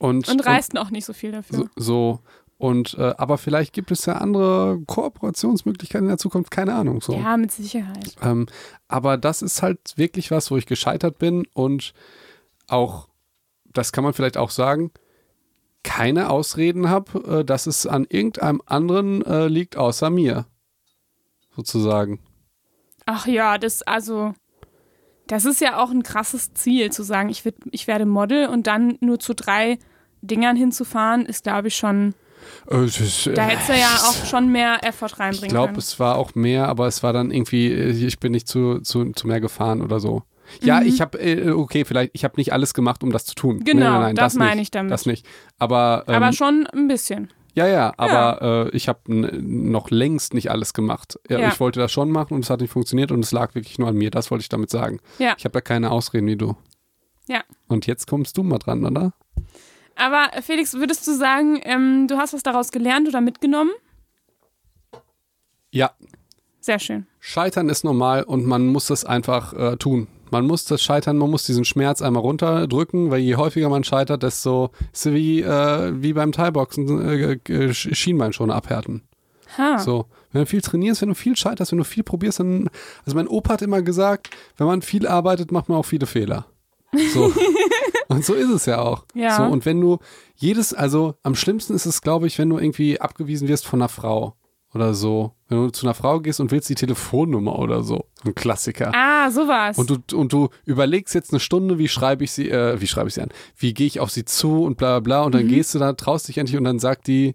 und, 0.00 0.28
und 0.28 0.46
reißt 0.46 0.76
auch 0.78 0.90
nicht 0.90 1.04
so 1.04 1.12
viel 1.12 1.30
dafür. 1.30 1.58
so, 1.58 1.68
so 1.76 2.20
und 2.60 2.94
äh, 2.98 3.14
aber 3.16 3.38
vielleicht 3.38 3.72
gibt 3.72 3.90
es 3.90 4.04
ja 4.04 4.14
andere 4.16 4.80
Kooperationsmöglichkeiten 4.86 6.06
in 6.06 6.10
der 6.10 6.18
Zukunft, 6.18 6.50
keine 6.50 6.74
Ahnung. 6.74 7.00
So. 7.00 7.14
Ja, 7.14 7.38
mit 7.38 7.52
Sicherheit. 7.52 8.16
Ähm, 8.20 8.46
aber 8.86 9.16
das 9.16 9.40
ist 9.40 9.62
halt 9.62 9.96
wirklich 9.96 10.30
was, 10.30 10.50
wo 10.50 10.58
ich 10.58 10.66
gescheitert 10.66 11.18
bin 11.18 11.46
und 11.54 11.94
auch, 12.68 13.08
das 13.72 13.92
kann 13.92 14.04
man 14.04 14.12
vielleicht 14.12 14.36
auch 14.36 14.50
sagen, 14.50 14.90
keine 15.84 16.28
Ausreden 16.28 16.90
habe, 16.90 17.38
äh, 17.40 17.44
dass 17.46 17.66
es 17.66 17.86
an 17.86 18.06
irgendeinem 18.08 18.60
anderen 18.66 19.24
äh, 19.24 19.48
liegt 19.48 19.78
außer 19.78 20.10
mir. 20.10 20.44
Sozusagen. 21.56 22.20
Ach 23.06 23.26
ja, 23.26 23.56
das, 23.56 23.80
also, 23.82 24.34
das 25.26 25.46
ist 25.46 25.62
ja 25.62 25.82
auch 25.82 25.90
ein 25.90 26.02
krasses 26.02 26.52
Ziel, 26.52 26.92
zu 26.92 27.04
sagen, 27.04 27.30
ich, 27.30 27.46
werd, 27.46 27.56
ich 27.70 27.86
werde 27.86 28.04
Model 28.04 28.48
und 28.48 28.66
dann 28.66 28.98
nur 29.00 29.18
zu 29.18 29.34
drei 29.34 29.78
Dingern 30.22 30.56
hinzufahren, 30.56 31.26
ist, 31.26 31.44
glaube 31.44 31.68
ich, 31.68 31.76
schon, 31.76 32.14
es 32.68 33.00
ist, 33.00 33.26
da 33.26 33.32
äh, 33.46 33.50
hättest 33.50 33.68
du 33.68 33.72
ja 33.74 33.86
auch 34.06 34.24
schon 34.26 34.50
mehr 34.50 34.78
Effort 34.84 35.06
Ich 35.12 35.18
reinbringen 35.18 35.50
glaube, 35.50 35.66
können. 35.68 35.78
es 35.78 35.98
war 36.00 36.16
auch 36.16 36.34
mehr, 36.34 36.68
aber 36.68 36.86
es 36.86 37.02
war 37.02 37.12
dann 37.12 37.30
irgendwie, 37.30 37.68
äh, 37.72 37.90
ich 37.90 38.18
bin 38.18 38.32
nicht 38.32 38.48
zu, 38.48 38.80
zu, 38.80 39.12
zu 39.12 39.26
mehr 39.26 39.40
gefahren 39.40 39.82
oder 39.82 40.00
so. 40.00 40.22
Ja, 40.62 40.80
Mhm. 40.80 40.86
ich 40.86 41.00
habe, 41.00 41.18
äh, 41.20 41.50
okay, 41.50 41.84
vielleicht, 41.84 42.10
ich 42.14 42.24
habe 42.24 42.34
nicht 42.36 42.52
alles 42.52 42.74
gemacht, 42.74 43.02
um 43.04 43.12
das 43.12 43.24
zu 43.24 43.34
tun. 43.34 43.62
Genau, 43.64 43.80
nein, 43.84 43.92
nein, 43.92 44.02
nein, 44.02 44.14
das 44.16 44.34
meine 44.34 44.56
nicht, 44.56 44.62
ich 44.62 44.70
damit. 44.72 44.90
Das 44.90 45.06
nicht. 45.06 45.24
Aber, 45.58 46.04
ähm, 46.08 46.14
Aber 46.14 46.32
schon 46.32 46.66
ein 46.66 46.88
bisschen. 46.88 47.28
ja, 47.54 47.68
ja, 47.68 47.92
aber 47.98 48.66
Äh, 48.72 48.76
ich 48.76 48.88
habe 48.88 49.00
noch 49.06 49.90
längst 49.90 50.34
nicht 50.34 50.50
alles 50.50 50.72
gemacht. 50.72 51.20
Ja, 51.28 51.38
Ja. 51.38 51.48
Ich 51.48 51.60
wollte 51.60 51.78
das 51.78 51.92
schon 51.92 52.10
machen 52.10 52.34
und 52.34 52.44
es 52.44 52.50
hat 52.50 52.60
nicht 52.62 52.72
funktioniert 52.72 53.12
und 53.12 53.20
es 53.24 53.30
lag 53.32 53.54
wirklich 53.54 53.78
nur 53.78 53.88
an 53.88 53.94
mir. 53.96 54.10
Das 54.10 54.30
wollte 54.32 54.42
ich 54.42 54.48
damit 54.48 54.70
sagen. 54.70 54.98
Ja. 55.18 55.34
Ich 55.38 55.44
habe 55.44 55.56
ja 55.58 55.60
keine 55.60 55.90
Ausreden 55.92 56.26
wie 56.26 56.36
du. 56.36 56.56
Ja. 57.28 57.42
Und 57.68 57.86
jetzt 57.86 58.08
kommst 58.08 58.36
du 58.36 58.42
mal 58.42 58.58
dran, 58.58 58.84
oder? 58.84 59.12
Aber 60.00 60.30
äh, 60.32 60.42
Felix, 60.42 60.74
würdest 60.74 61.06
du 61.06 61.12
sagen, 61.12 61.60
ähm, 61.62 62.08
du 62.08 62.16
hast 62.16 62.32
was 62.32 62.42
daraus 62.42 62.72
gelernt 62.72 63.06
oder 63.06 63.20
mitgenommen? 63.20 63.70
Ja. 65.70 65.90
Sehr 66.60 66.78
schön. 66.78 67.06
Scheitern 67.20 67.68
ist 67.68 67.84
normal 67.84 68.22
und 68.22 68.46
man 68.46 68.66
muss 68.66 68.86
das 68.86 69.04
einfach 69.04 69.52
äh, 69.52 69.76
tun. 69.76 70.08
Man 70.30 70.46
muss 70.46 70.64
das 70.64 70.82
Scheitern, 70.82 71.18
man 71.18 71.30
muss 71.30 71.44
diesen 71.44 71.64
Schmerz 71.64 72.02
einmal 72.02 72.22
runterdrücken, 72.22 73.10
weil 73.10 73.20
je 73.20 73.36
häufiger 73.36 73.68
man 73.68 73.84
scheitert, 73.84 74.22
desto 74.22 74.70
ist 74.92 75.02
so 75.02 75.12
wie, 75.12 75.42
äh, 75.42 75.92
wie 75.94 76.12
beim 76.12 76.32
Thai-Boxen 76.32 77.38
äh, 77.48 77.74
Schienbein 77.74 78.32
schon 78.32 78.50
abhärten. 78.50 79.02
Ha. 79.58 79.78
So, 79.78 80.06
wenn 80.32 80.42
du 80.42 80.46
viel 80.46 80.60
trainierst, 80.60 81.02
wenn 81.02 81.08
du 81.08 81.14
viel 81.14 81.36
scheiterst, 81.36 81.72
wenn 81.72 81.78
du 81.78 81.84
viel 81.84 82.04
probierst, 82.04 82.40
dann. 82.40 82.70
Also 83.04 83.16
mein 83.16 83.26
Opa 83.26 83.54
hat 83.54 83.62
immer 83.62 83.82
gesagt, 83.82 84.30
wenn 84.56 84.66
man 84.66 84.82
viel 84.82 85.06
arbeitet, 85.06 85.50
macht 85.50 85.68
man 85.68 85.78
auch 85.78 85.86
viele 85.86 86.06
Fehler. 86.06 86.46
So. 87.12 87.32
und 88.08 88.24
so 88.24 88.34
ist 88.34 88.50
es 88.50 88.66
ja 88.66 88.80
auch. 88.80 89.04
Ja. 89.14 89.36
So, 89.36 89.42
und 89.44 89.64
wenn 89.66 89.80
du 89.80 89.98
jedes, 90.34 90.74
also 90.74 91.14
am 91.22 91.34
schlimmsten 91.34 91.74
ist 91.74 91.86
es, 91.86 92.02
glaube 92.02 92.26
ich, 92.26 92.38
wenn 92.38 92.48
du 92.50 92.58
irgendwie 92.58 93.00
abgewiesen 93.00 93.48
wirst 93.48 93.66
von 93.66 93.80
einer 93.80 93.88
Frau 93.88 94.34
oder 94.74 94.94
so. 94.94 95.32
Wenn 95.48 95.58
du 95.58 95.70
zu 95.70 95.84
einer 95.86 95.94
Frau 95.94 96.20
gehst 96.20 96.38
und 96.40 96.50
willst 96.52 96.68
die 96.68 96.74
Telefonnummer 96.76 97.58
oder 97.58 97.82
so. 97.82 98.06
Ein 98.24 98.34
Klassiker. 98.36 98.92
Ah, 98.94 99.30
sowas. 99.30 99.76
Und 99.78 99.90
du, 99.90 100.16
und 100.16 100.32
du 100.32 100.48
überlegst 100.64 101.12
jetzt 101.14 101.32
eine 101.32 101.40
Stunde, 101.40 101.78
wie 101.78 101.88
schreibe 101.88 102.22
ich 102.24 102.30
sie, 102.32 102.48
äh, 102.50 102.80
wie 102.80 102.86
schreibe 102.86 103.08
ich 103.08 103.14
sie 103.14 103.22
an? 103.22 103.30
Wie 103.56 103.74
gehe 103.74 103.86
ich 103.88 103.98
auf 104.00 104.10
sie 104.10 104.24
zu 104.24 104.62
und 104.62 104.76
bla 104.76 105.00
bla 105.00 105.20
bla. 105.20 105.22
Und 105.26 105.34
dann 105.34 105.44
Mhm. 105.44 105.48
gehst 105.48 105.74
du 105.74 105.78
da, 105.80 105.92
traust 105.92 106.28
dich 106.28 106.38
endlich 106.38 106.56
und 106.56 106.64
dann 106.64 106.78
sagt 106.78 107.06
die, 107.08 107.34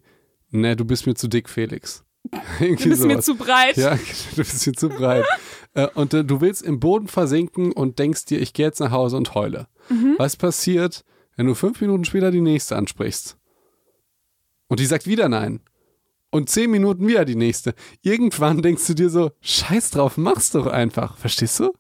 ne, 0.51 0.75
du 0.77 0.85
bist 0.85 1.07
mir 1.07 1.15
zu 1.15 1.27
dick, 1.27 1.49
Felix. 1.49 2.03
Irgendwie 2.59 2.83
du 2.83 2.89
bist 2.89 3.03
mir 3.05 3.13
sowas. 3.13 3.25
zu 3.25 3.35
breit. 3.35 3.77
Ja, 3.77 3.95
du 4.31 4.35
bist 4.37 4.65
mir 4.65 4.73
zu 4.73 4.87
breit. 4.89 5.25
Äh, 5.75 5.88
und 5.93 6.13
äh, 6.13 6.23
du 6.25 6.41
willst 6.41 6.63
im 6.63 6.79
Boden 6.79 7.07
versinken 7.07 7.71
und 7.71 7.99
denkst 7.99 8.25
dir, 8.25 8.41
ich 8.41 8.53
gehe 8.53 8.65
jetzt 8.65 8.79
nach 8.79 8.91
Hause 8.91 9.17
und 9.17 9.35
heule. 9.35 9.67
Mhm. 9.89 10.15
Was 10.17 10.35
passiert, 10.35 11.05
wenn 11.35 11.45
du 11.45 11.53
fünf 11.53 11.79
Minuten 11.81 12.05
später 12.05 12.31
die 12.31 12.41
nächste 12.41 12.75
ansprichst? 12.75 13.38
Und 14.67 14.79
die 14.79 14.85
sagt 14.85 15.05
wieder 15.05 15.29
nein. 15.29 15.59
Und 16.31 16.49
zehn 16.49 16.71
Minuten 16.71 17.07
wieder 17.07 17.23
die 17.23 17.35
nächste. 17.35 17.75
Irgendwann 18.01 18.61
denkst 18.61 18.88
du 18.88 18.93
dir 18.93 19.09
so, 19.09 19.31
scheiß 19.41 19.91
drauf, 19.91 20.17
mach's 20.17 20.51
doch 20.51 20.65
einfach. 20.67 21.17
Verstehst 21.17 21.59
du? 21.59 21.71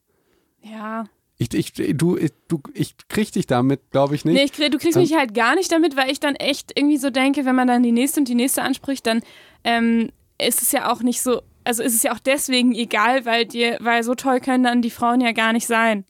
Ja. 0.61 1.05
Ich, 1.37 1.53
ich, 1.53 1.73
du, 1.97 2.15
ich, 2.15 2.31
du, 2.47 2.61
ich 2.73 2.95
krieg 3.09 3.29
dich 3.33 3.47
damit, 3.47 3.91
glaube 3.91 4.15
ich, 4.15 4.23
nicht. 4.23 4.35
Nee, 4.35 4.43
ich, 4.45 4.53
krieg- 4.53 4.71
du 4.71 4.77
kriegst 4.77 4.97
mich 4.97 5.13
halt 5.17 5.33
gar 5.33 5.55
nicht 5.55 5.69
damit, 5.71 5.97
weil 5.97 6.09
ich 6.09 6.21
dann 6.21 6.35
echt 6.35 6.71
irgendwie 6.77 6.97
so 6.97 7.09
denke, 7.09 7.43
wenn 7.43 7.55
man 7.55 7.67
dann 7.67 7.83
die 7.83 7.91
nächste 7.91 8.21
und 8.21 8.29
die 8.29 8.35
nächste 8.35 8.61
anspricht, 8.61 9.05
dann 9.05 9.21
ähm, 9.65 10.11
ist 10.41 10.61
es 10.61 10.71
ja 10.71 10.89
auch 10.93 11.01
nicht 11.01 11.21
so, 11.21 11.41
also 11.65 11.83
ist 11.83 11.93
es 11.95 12.03
ja 12.03 12.13
auch 12.13 12.19
deswegen 12.19 12.73
egal, 12.73 13.25
weil 13.25 13.45
dir, 13.45 13.77
weil 13.81 14.03
so 14.03 14.15
toll 14.15 14.39
können 14.39 14.63
dann 14.63 14.81
die 14.81 14.89
Frauen 14.91 15.19
ja 15.21 15.31
gar 15.33 15.51
nicht 15.53 15.67
sein. 15.67 16.05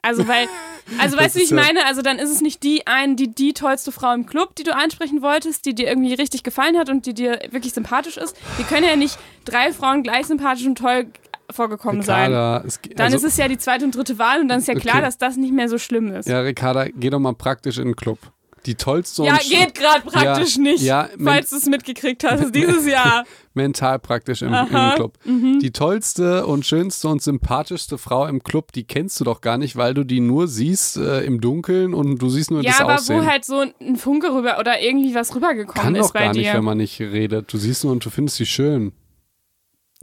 Also 0.00 0.28
weil, 0.28 0.46
also 1.00 1.16
weißt 1.18 1.34
du, 1.34 1.40
wie 1.40 1.44
ich 1.44 1.50
meine? 1.50 1.84
Also 1.86 2.02
dann 2.02 2.18
ist 2.18 2.30
es 2.30 2.40
nicht 2.40 2.62
die 2.62 2.86
ein, 2.86 3.16
die 3.16 3.28
die 3.34 3.52
tollste 3.52 3.90
Frau 3.90 4.12
im 4.14 4.26
Club, 4.26 4.54
die 4.54 4.62
du 4.62 4.74
ansprechen 4.74 5.20
wolltest, 5.22 5.66
die 5.66 5.74
dir 5.74 5.88
irgendwie 5.88 6.14
richtig 6.14 6.44
gefallen 6.44 6.78
hat 6.78 6.88
und 6.88 7.04
die 7.06 7.14
dir 7.14 7.40
wirklich 7.50 7.72
sympathisch 7.74 8.16
ist. 8.16 8.36
Die 8.58 8.62
können 8.62 8.86
ja 8.86 8.94
nicht 8.96 9.18
drei 9.44 9.72
Frauen 9.72 10.02
gleich 10.04 10.26
sympathisch 10.26 10.66
und 10.66 10.78
toll 10.78 11.06
vorgekommen 11.50 12.02
sein. 12.02 12.30
Ricarda, 12.30 12.64
es, 12.66 12.80
ge- 12.82 12.94
Dann 12.94 13.06
also, 13.12 13.16
ist 13.16 13.32
es 13.32 13.36
ja 13.38 13.48
die 13.48 13.56
zweite 13.58 13.84
und 13.86 13.94
dritte 13.96 14.18
Wahl 14.18 14.40
und 14.40 14.48
dann 14.48 14.58
ist 14.58 14.68
ja 14.68 14.74
klar, 14.74 14.96
Okay. 14.96 15.04
dass 15.06 15.16
das 15.18 15.36
nicht 15.36 15.52
mehr 15.52 15.68
so 15.68 15.78
schlimm 15.78 16.12
ist. 16.14 16.28
Ja, 16.28 16.40
Ricarda, 16.40 16.86
geh 16.94 17.08
doch 17.10 17.18
mal 17.18 17.34
praktisch 17.34 17.78
in 17.78 17.84
den 17.86 17.96
Club. 17.96 18.18
Die 18.66 18.74
tollste 18.74 19.24
Ja, 19.24 19.32
und 19.32 19.40
sch- 19.40 19.50
geht 19.50 19.74
gerade 19.74 20.00
praktisch 20.02 20.56
Ja, 20.56 20.62
nicht, 20.62 20.82
ja, 20.82 21.08
falls 21.22 21.50
du 21.50 21.56
es 21.56 21.66
mitgekriegt 21.66 22.24
hast, 22.24 22.50
dieses 22.54 22.86
Jahr. 22.86 23.24
mental 23.54 23.98
praktisch 23.98 24.42
im, 24.42 24.52
im 24.54 24.66
Club. 24.94 25.18
mhm. 25.24 25.58
Die 25.60 25.70
tollste 25.72 26.46
und 26.46 26.64
schönste 26.66 27.08
und 27.08 27.22
sympathischste 27.22 27.98
Frau 27.98 28.26
im 28.26 28.42
Club, 28.42 28.72
die 28.72 28.84
kennst 28.84 29.18
du 29.20 29.24
doch 29.24 29.40
gar 29.40 29.58
nicht, 29.58 29.76
weil 29.76 29.94
du 29.94 30.04
die 30.04 30.20
nur 30.20 30.48
siehst 30.48 30.96
äh, 30.96 31.20
im 31.24 31.40
Dunkeln 31.40 31.94
und 31.94 32.18
du 32.22 32.28
siehst 32.28 32.50
nur 32.50 32.62
Ja, 32.62 32.70
das 32.72 32.80
aber 32.80 32.94
Aussehen. 32.96 33.20
wo 33.22 33.26
halt 33.26 33.44
so 33.44 33.64
ein 33.80 33.96
Funke 33.96 34.32
rüber 34.34 34.58
oder 34.58 34.80
irgendwie 34.80 35.14
was 35.14 35.34
rübergekommen 35.34 35.82
Kann 35.82 35.94
ist 35.94 36.08
doch 36.08 36.12
bei 36.14 36.24
gar 36.24 36.32
dir. 36.32 36.40
nicht, 36.40 36.52
wenn 36.54 36.64
man 36.64 36.78
nicht 36.78 37.00
redet. 37.00 37.52
Du 37.52 37.58
siehst 37.58 37.84
nur 37.84 37.92
und 37.92 38.04
du 38.04 38.10
findest 38.10 38.36
sie 38.38 38.46
schön. 38.46 38.92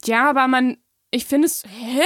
ja, 0.06 0.30
aber 0.30 0.48
man, 0.48 0.78
ich 1.12 1.26
finde 1.26 1.48
es, 1.48 1.64
hä? 1.68 2.02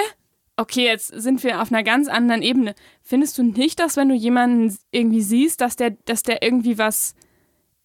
Okay, 0.59 0.83
jetzt 0.85 1.07
sind 1.07 1.41
wir 1.43 1.61
auf 1.61 1.71
einer 1.71 1.83
ganz 1.83 2.09
anderen 2.09 2.41
Ebene. 2.41 2.75
Findest 3.01 3.37
du 3.37 3.43
nicht, 3.43 3.79
dass 3.79 3.95
wenn 3.95 4.09
du 4.09 4.15
jemanden 4.15 4.77
irgendwie 4.91 5.21
siehst, 5.21 5.61
dass 5.61 5.77
der, 5.77 5.91
dass 6.05 6.21
der 6.21 6.41
irgendwie 6.43 6.77
was, 6.77 7.15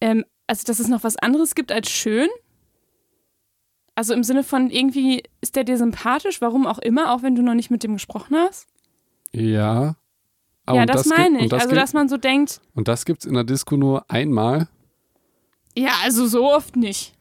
ähm, 0.01 0.25
also 0.45 0.63
dass 0.65 0.79
es 0.79 0.89
noch 0.89 1.03
was 1.05 1.15
anderes 1.15 1.55
gibt 1.55 1.71
als 1.71 1.89
schön? 1.89 2.27
Also 3.95 4.13
im 4.13 4.23
Sinne 4.23 4.43
von 4.43 4.69
irgendwie 4.69 5.23
ist 5.39 5.55
der 5.55 5.63
dir 5.63 5.77
sympathisch, 5.77 6.41
warum 6.41 6.67
auch 6.67 6.79
immer, 6.79 7.13
auch 7.13 7.23
wenn 7.23 7.35
du 7.35 7.41
noch 7.41 7.53
nicht 7.53 7.71
mit 7.71 7.81
dem 7.83 7.93
gesprochen 7.93 8.35
hast? 8.35 8.67
Ja. 9.31 9.95
Aber 10.65 10.75
ja, 10.77 10.81
und 10.83 10.89
das, 10.89 11.03
gibt- 11.03 11.17
meine 11.17 11.43
ich. 11.45 11.49
Das, 11.49 11.61
also 11.61 11.69
gibt, 11.69 11.81
dass 11.81 11.93
man 11.93 12.09
so 12.09 12.17
denkt, 12.17 12.59
und 12.73 12.89
das 12.89 13.05
gibt's 13.05 13.23
in 13.23 13.35
der 13.35 13.45
Disco 13.45 13.77
nur 13.77 14.09
einmal. 14.11 14.67
ja, 15.77 15.91
also 16.03 16.27
so 16.27 16.51
oft 16.51 16.75
nicht. 16.75 17.14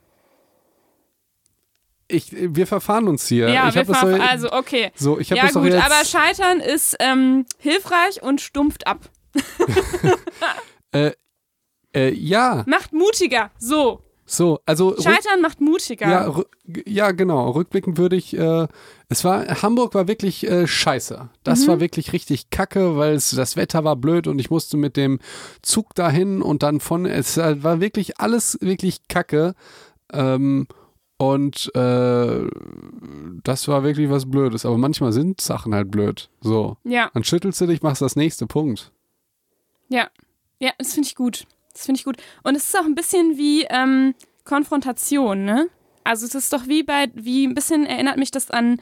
Ich, 2.15 2.33
wir 2.33 2.67
verfahren 2.67 3.09
uns 3.09 3.27
hier. 3.29 3.49
Ja, 3.51 3.69
ich 3.69 3.75
wir 3.75 3.81
hab 3.83 3.89
das 3.89 3.97
verf- 3.99 4.17
doch- 4.19 4.29
also 4.31 4.53
okay. 4.53 4.91
So, 4.95 5.19
ich 5.19 5.29
Ja 5.31 5.49
gut, 5.51 5.73
aber 5.73 6.05
Scheitern 6.05 6.61
ist 6.61 6.97
ähm, 7.01 7.45
hilfreich 7.59 8.23
und 8.23 8.41
stumpft 8.41 8.87
ab. 8.87 9.11
äh, 10.93 11.13
äh, 11.95 12.13
ja, 12.15 12.65
Macht 12.67 12.93
mutiger. 12.93 13.51
So. 13.59 14.01
so, 14.27 14.61
also 14.67 14.95
Scheitern 14.97 15.41
macht 15.43 15.61
mutiger. 15.61 16.09
ja, 16.09 16.35
ja, 16.87 17.11
genau. 17.13 17.51
Rückblickend 17.51 17.99
würde 17.99 18.17
ich. 18.17 18.37
Äh, 18.37 18.67
es 19.09 19.23
war 19.25 19.47
Hamburg 19.63 19.95
war 19.95 20.09
wirklich 20.09 20.47
äh, 20.47 20.67
scheiße. 20.67 21.29
Das 21.45 21.63
Mhm. 21.63 21.67
war 21.69 21.81
wirklich 21.81 22.13
richtig 22.13 22.51
kacke, 22.51 22.97
weil 22.97 23.15
es 23.15 23.31
das 23.31 23.57
Wetter 23.57 23.85
war 23.85 23.97
blöd 23.97 24.27
und 24.27 24.39
ich 24.39 24.51
musste 24.51 24.77
mit 24.77 24.97
dem 24.97 25.21
Zug 25.63 25.95
dahin 25.95 26.43
und 26.43 26.63
dann 26.63 26.81
von. 26.81 27.07
Es 27.07 27.37
war 27.37 27.81
wirklich 27.81 28.19
alles 28.19 28.59
wirklich 28.61 29.07
kacke. 29.09 29.55
Ähm, 30.13 30.67
und 31.17 31.71
äh, 31.75 32.49
das 33.45 33.69
war 33.69 33.83
wirklich 33.85 34.11
was 34.11 34.31
Blödes. 34.31 34.67
Aber 34.67 34.79
manchmal 34.79 35.13
sind 35.13 35.41
Sachen 35.41 35.75
halt 35.75 35.91
blöd. 35.91 36.29
So. 36.41 36.77
ja, 36.85 37.11
Dann 37.15 37.25
schüttelst 37.25 37.61
du 37.61 37.67
dich, 37.67 37.83
machst 37.83 38.03
das 38.03 38.17
nächste 38.17 38.47
Punkt. 38.47 38.93
ja. 39.89 40.09
Ja, 40.61 40.71
das 40.79 40.95
finde 40.95 41.09
ich 41.09 41.15
gut. 41.17 41.47
Das 41.73 41.85
finde 41.85 41.99
ich 41.99 42.05
gut. 42.05 42.17
Und 42.45 42.55
es 42.55 42.65
ist 42.69 42.79
auch 42.79 42.85
ein 42.85 42.95
bisschen 42.95 43.37
wie 43.37 43.65
ähm, 43.69 44.15
Konfrontation, 44.45 45.45
ne? 45.45 45.69
Also 46.05 46.25
es 46.27 46.35
ist 46.35 46.53
doch 46.53 46.69
wie 46.69 46.85
bei, 46.85 47.09
wie 47.15 47.45
ein 47.47 47.55
bisschen 47.55 47.85
erinnert 47.85 48.17
mich 48.19 48.31
das 48.31 48.51
an 48.53 48.79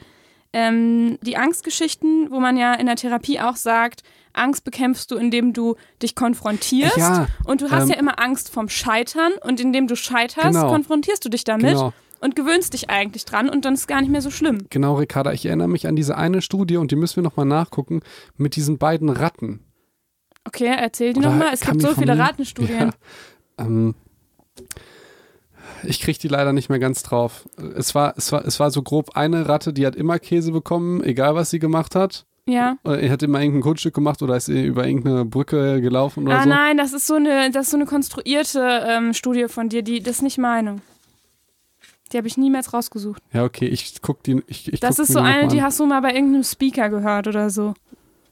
ähm, 0.53 1.17
die 1.23 1.35
Angstgeschichten, 1.35 2.29
wo 2.31 2.39
man 2.39 2.57
ja 2.57 2.73
in 2.75 2.85
der 2.85 2.95
Therapie 2.95 3.39
auch 3.39 3.55
sagt, 3.55 4.03
Angst 4.33 4.63
bekämpfst 4.63 5.07
du, 5.09 5.15
indem 5.17 5.51
du 5.51 5.75
dich 6.01 6.15
konfrontierst. 6.15 6.95
Ja, 6.97 7.27
Und 7.45 7.61
du 7.61 7.71
hast 7.71 7.83
ähm, 7.85 7.89
ja 7.89 7.95
immer 7.95 8.19
Angst 8.19 8.51
vom 8.51 8.69
Scheitern 8.69 9.33
und 9.41 9.59
indem 9.59 9.87
du 9.87 9.95
scheiterst, 9.95 10.53
Genau. 10.55 10.69
konfrontierst 10.69 11.25
du 11.25 11.29
dich 11.29 11.43
damit 11.43 11.71
Genau. 11.73 11.93
Und 12.23 12.35
gewöhnst 12.35 12.73
dich 12.73 12.89
eigentlich 12.89 13.25
dran 13.25 13.49
und 13.49 13.65
dann 13.65 13.73
ist 13.73 13.81
es 13.81 13.87
gar 13.87 14.01
nicht 14.01 14.09
mehr 14.09 14.21
so 14.21 14.31
schlimm. 14.31 14.65
Genau, 14.69 14.95
Ricarda, 14.95 15.33
ich 15.33 15.45
erinnere 15.45 15.67
mich 15.67 15.87
an 15.87 15.95
diese 15.95 16.17
eine 16.17 16.41
Studie 16.41 16.77
und 16.77 16.91
die 16.91 16.95
müssen 16.95 17.17
wir 17.17 17.23
nochmal 17.23 17.45
nachgucken 17.45 18.01
mit 18.37 18.55
diesen 18.55 18.77
beiden 18.77 19.09
Ratten. 19.09 19.59
Okay, 20.45 20.73
erzähl 20.77 21.13
die 21.13 21.19
nochmal. 21.19 21.49
Es 21.53 21.61
gibt 21.61 21.81
so 21.81 21.93
viele 21.93 22.15
mir? 22.15 22.21
Ratenstudien. 22.23 22.91
Ja, 23.59 23.65
ähm, 23.65 23.95
ich 25.83 26.01
kriege 26.01 26.19
die 26.19 26.27
leider 26.27 26.53
nicht 26.53 26.69
mehr 26.69 26.79
ganz 26.79 27.03
drauf. 27.03 27.47
Es 27.75 27.95
war, 27.95 28.13
es, 28.17 28.31
war, 28.31 28.45
es 28.45 28.59
war 28.59 28.71
so 28.71 28.81
grob 28.81 29.15
eine 29.15 29.47
Ratte, 29.47 29.73
die 29.73 29.85
hat 29.85 29.95
immer 29.95 30.19
Käse 30.19 30.51
bekommen, 30.51 31.03
egal 31.03 31.35
was 31.35 31.49
sie 31.49 31.59
gemacht 31.59 31.95
hat. 31.95 32.25
Ja. 32.45 32.75
Er 32.83 33.09
hat 33.09 33.23
immer 33.23 33.39
irgendein 33.39 33.61
Kunststück 33.61 33.93
gemacht 33.93 34.21
oder 34.21 34.35
ist 34.35 34.49
über 34.49 34.85
irgendeine 34.85 35.23
Brücke 35.23 35.79
gelaufen 35.79 36.25
oder 36.25 36.39
Ah 36.39 36.43
so. 36.43 36.49
nein, 36.49 36.77
das 36.77 36.91
ist 36.91 37.07
so 37.07 37.15
eine, 37.15 37.49
das 37.51 37.65
ist 37.65 37.71
so 37.71 37.77
eine 37.77 37.85
konstruierte 37.85 38.83
ähm, 38.85 39.13
Studie 39.13 39.47
von 39.47 39.69
dir, 39.69 39.81
die 39.81 40.01
das 40.01 40.17
ist 40.17 40.21
nicht 40.23 40.37
meine. 40.37 40.81
Die 42.13 42.17
habe 42.17 42.27
ich 42.27 42.37
niemals 42.37 42.73
rausgesucht. 42.73 43.21
Ja, 43.33 43.43
okay, 43.43 43.65
ich 43.65 44.01
guck 44.01 44.23
die. 44.23 44.43
Ich, 44.47 44.71
ich 44.71 44.79
Das 44.79 44.97
guck 44.97 45.05
ist 45.05 45.13
so 45.13 45.19
eine, 45.19 45.47
die 45.47 45.61
hast 45.63 45.79
du 45.79 45.85
mal 45.85 46.01
bei 46.01 46.13
irgendeinem 46.13 46.43
Speaker 46.43 46.89
gehört 46.89 47.27
oder 47.27 47.49
so. 47.49 47.73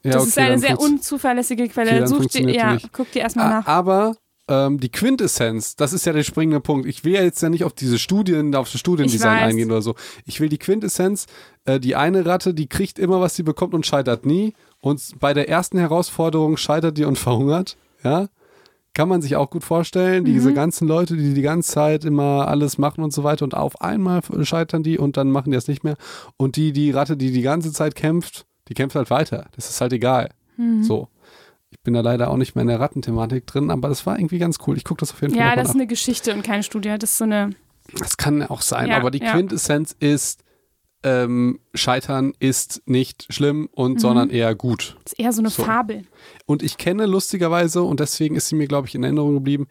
ja, 0.02 0.12
das 0.12 0.22
okay, 0.22 0.28
ist 0.28 0.38
eine 0.38 0.58
sehr 0.58 0.80
unzuverlässige 0.80 1.68
Quelle. 1.68 1.90
Okay, 1.90 1.98
dann 1.98 2.08
Such 2.08 2.26
die, 2.26 2.44
ja, 2.50 2.74
nicht. 2.74 2.92
guck 2.92 3.10
die 3.10 3.18
erstmal 3.18 3.48
nach. 3.48 3.66
Aber 3.66 4.14
ähm, 4.48 4.78
die 4.78 4.90
Quintessenz, 4.90 5.76
das 5.76 5.92
ist 5.92 6.04
ja 6.06 6.12
der 6.12 6.22
springende 6.24 6.60
Punkt. 6.60 6.86
Ich 6.86 7.04
will 7.04 7.14
ja 7.14 7.22
jetzt 7.22 7.42
ja 7.42 7.48
nicht 7.48 7.64
auf 7.64 7.72
diese 7.72 7.98
Studien, 7.98 8.54
auf 8.54 8.70
das 8.70 8.80
Studiendesign 8.80 9.38
eingehen 9.38 9.70
oder 9.70 9.82
so. 9.82 9.94
Ich 10.26 10.40
will 10.40 10.48
die 10.48 10.58
Quintessenz, 10.58 11.26
äh, 11.64 11.78
die 11.80 11.96
eine 11.96 12.26
Ratte, 12.26 12.52
die 12.54 12.66
kriegt 12.68 12.98
immer, 12.98 13.20
was 13.20 13.34
sie 13.36 13.42
bekommt 13.42 13.74
und 13.74 13.86
scheitert 13.86 14.26
nie. 14.26 14.54
Und 14.80 15.00
bei 15.20 15.32
der 15.34 15.48
ersten 15.48 15.78
Herausforderung 15.78 16.56
scheitert 16.56 16.98
die 16.98 17.04
und 17.04 17.18
verhungert. 17.18 17.76
Ja. 18.04 18.28
Kann 18.94 19.08
man 19.08 19.22
sich 19.22 19.36
auch 19.36 19.48
gut 19.48 19.64
vorstellen. 19.64 20.24
Diese 20.24 20.50
Mhm. 20.50 20.54
ganzen 20.54 20.86
Leute, 20.88 21.16
die 21.16 21.32
die 21.32 21.42
ganze 21.42 21.72
Zeit 21.72 22.04
immer 22.04 22.46
alles 22.48 22.76
machen 22.76 23.02
und 23.02 23.12
so 23.12 23.24
weiter 23.24 23.44
und 23.44 23.54
auf 23.54 23.80
einmal 23.80 24.20
scheitern 24.42 24.82
die 24.82 24.98
und 24.98 25.16
dann 25.16 25.30
machen 25.30 25.50
die 25.50 25.54
das 25.56 25.66
nicht 25.68 25.82
mehr. 25.82 25.96
Und 26.36 26.56
die, 26.56 26.72
die 26.72 26.90
Ratte, 26.90 27.16
die 27.16 27.32
die 27.32 27.40
ganze 27.42 27.72
Zeit 27.72 27.94
kämpft, 27.94 28.44
die 28.68 28.74
kämpft 28.74 28.94
halt 28.96 29.08
weiter. 29.10 29.46
Das 29.56 29.70
ist 29.70 29.80
halt 29.80 29.92
egal. 29.94 30.28
Mhm. 30.58 30.82
So. 30.82 31.08
Ich 31.70 31.80
bin 31.80 31.94
da 31.94 32.00
leider 32.02 32.30
auch 32.30 32.36
nicht 32.36 32.54
mehr 32.54 32.62
in 32.62 32.68
der 32.68 32.80
Rattenthematik 32.80 33.46
drin, 33.46 33.70
aber 33.70 33.88
das 33.88 34.04
war 34.04 34.18
irgendwie 34.18 34.38
ganz 34.38 34.58
cool. 34.66 34.76
Ich 34.76 34.84
gucke 34.84 35.00
das 35.00 35.12
auf 35.12 35.22
jeden 35.22 35.34
Fall 35.34 35.42
Ja, 35.42 35.56
das 35.56 35.70
ist 35.70 35.74
eine 35.74 35.86
Geschichte 35.86 36.34
und 36.34 36.42
keine 36.44 36.62
Studie. 36.62 36.94
Das 36.98 37.10
ist 37.12 37.18
so 37.18 37.24
eine. 37.24 37.50
Das 37.98 38.18
kann 38.18 38.42
auch 38.42 38.60
sein, 38.60 38.88
Ja, 38.90 38.98
aber 38.98 39.10
die 39.10 39.20
ja. 39.22 39.32
Quintessenz 39.32 39.96
ist, 39.98 40.41
ähm, 41.04 41.58
Scheitern 41.74 42.32
ist 42.38 42.82
nicht 42.86 43.26
schlimm 43.30 43.68
und 43.72 43.94
Mhm. 43.94 43.98
sondern 43.98 44.30
eher 44.30 44.54
gut. 44.54 44.96
Das 45.04 45.12
ist 45.14 45.18
eher 45.18 45.32
so 45.32 45.40
eine 45.42 45.50
So. 45.50 45.62
Fabel. 45.64 46.04
Und 46.46 46.62
ich 46.62 46.78
kenne 46.78 47.06
lustigerweise, 47.06 47.82
und 47.82 48.00
deswegen 48.00 48.36
ist 48.36 48.48
sie 48.48 48.54
mir, 48.56 48.68
glaube 48.68 48.86
ich, 48.88 48.94
in 48.94 49.02
Erinnerung 49.02 49.34
geblieben, 49.34 49.66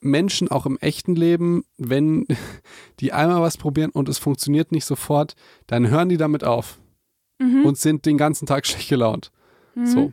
Menschen 0.00 0.50
auch 0.50 0.64
im 0.64 0.78
echten 0.78 1.14
Leben, 1.14 1.64
wenn 1.76 2.26
die 3.00 3.12
einmal 3.12 3.42
was 3.42 3.56
probieren 3.58 3.90
und 3.90 4.08
es 4.08 4.18
funktioniert 4.18 4.72
nicht 4.72 4.86
sofort, 4.86 5.34
dann 5.66 5.88
hören 5.90 6.08
die 6.08 6.16
damit 6.16 6.44
auf 6.44 6.78
Mhm. 7.38 7.64
und 7.64 7.78
sind 7.78 8.04
den 8.06 8.18
ganzen 8.18 8.46
Tag 8.46 8.66
schlecht 8.66 8.88
gelaunt. 8.88 9.30
Mhm. 9.74 9.86
So. 9.86 10.12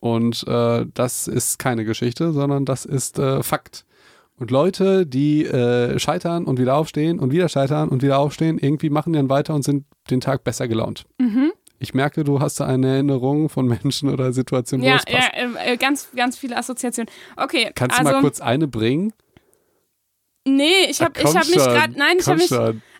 Und 0.00 0.46
äh, 0.48 0.86
das 0.94 1.28
ist 1.28 1.58
keine 1.58 1.84
Geschichte, 1.84 2.32
sondern 2.32 2.64
das 2.64 2.84
ist 2.84 3.18
äh, 3.18 3.42
Fakt. 3.42 3.84
Und 4.40 4.50
Leute, 4.50 5.06
die 5.06 5.44
äh, 5.44 5.98
scheitern 5.98 6.46
und 6.46 6.58
wieder 6.58 6.74
aufstehen 6.74 7.18
und 7.18 7.30
wieder 7.30 7.50
scheitern 7.50 7.90
und 7.90 8.02
wieder 8.02 8.18
aufstehen, 8.18 8.58
irgendwie 8.58 8.88
machen 8.88 9.12
die 9.12 9.18
dann 9.18 9.28
weiter 9.28 9.54
und 9.54 9.62
sind 9.62 9.84
den 10.10 10.20
Tag 10.22 10.44
besser 10.44 10.66
gelaunt. 10.66 11.04
Mhm. 11.18 11.52
Ich 11.78 11.92
merke, 11.92 12.24
du 12.24 12.40
hast 12.40 12.58
da 12.58 12.66
eine 12.66 12.88
Erinnerung 12.88 13.50
von 13.50 13.66
Menschen 13.66 14.08
oder 14.08 14.32
Situationen, 14.32 14.84
wo 14.84 14.88
Ja, 14.88 14.96
es 14.96 15.04
passt. 15.04 15.30
ja 15.34 15.60
äh, 15.66 15.72
äh, 15.74 15.76
ganz, 15.76 16.08
ganz 16.16 16.38
viele 16.38 16.56
Assoziationen. 16.56 17.10
Okay, 17.36 17.70
Kannst 17.74 17.98
also, 17.98 18.10
du 18.10 18.16
mal 18.16 18.20
kurz 18.22 18.40
eine 18.40 18.66
bringen? 18.66 19.12
nee, 20.48 20.86
ich 20.88 21.02
habe 21.02 21.12
komm 21.20 21.30
ich 21.32 21.36
hab 21.36 21.46
mich 21.46 21.56
gerade, 21.56 21.92
nein, 21.98 22.16
ich 22.18 22.26
habe 22.26 22.38
mich, 22.38 22.50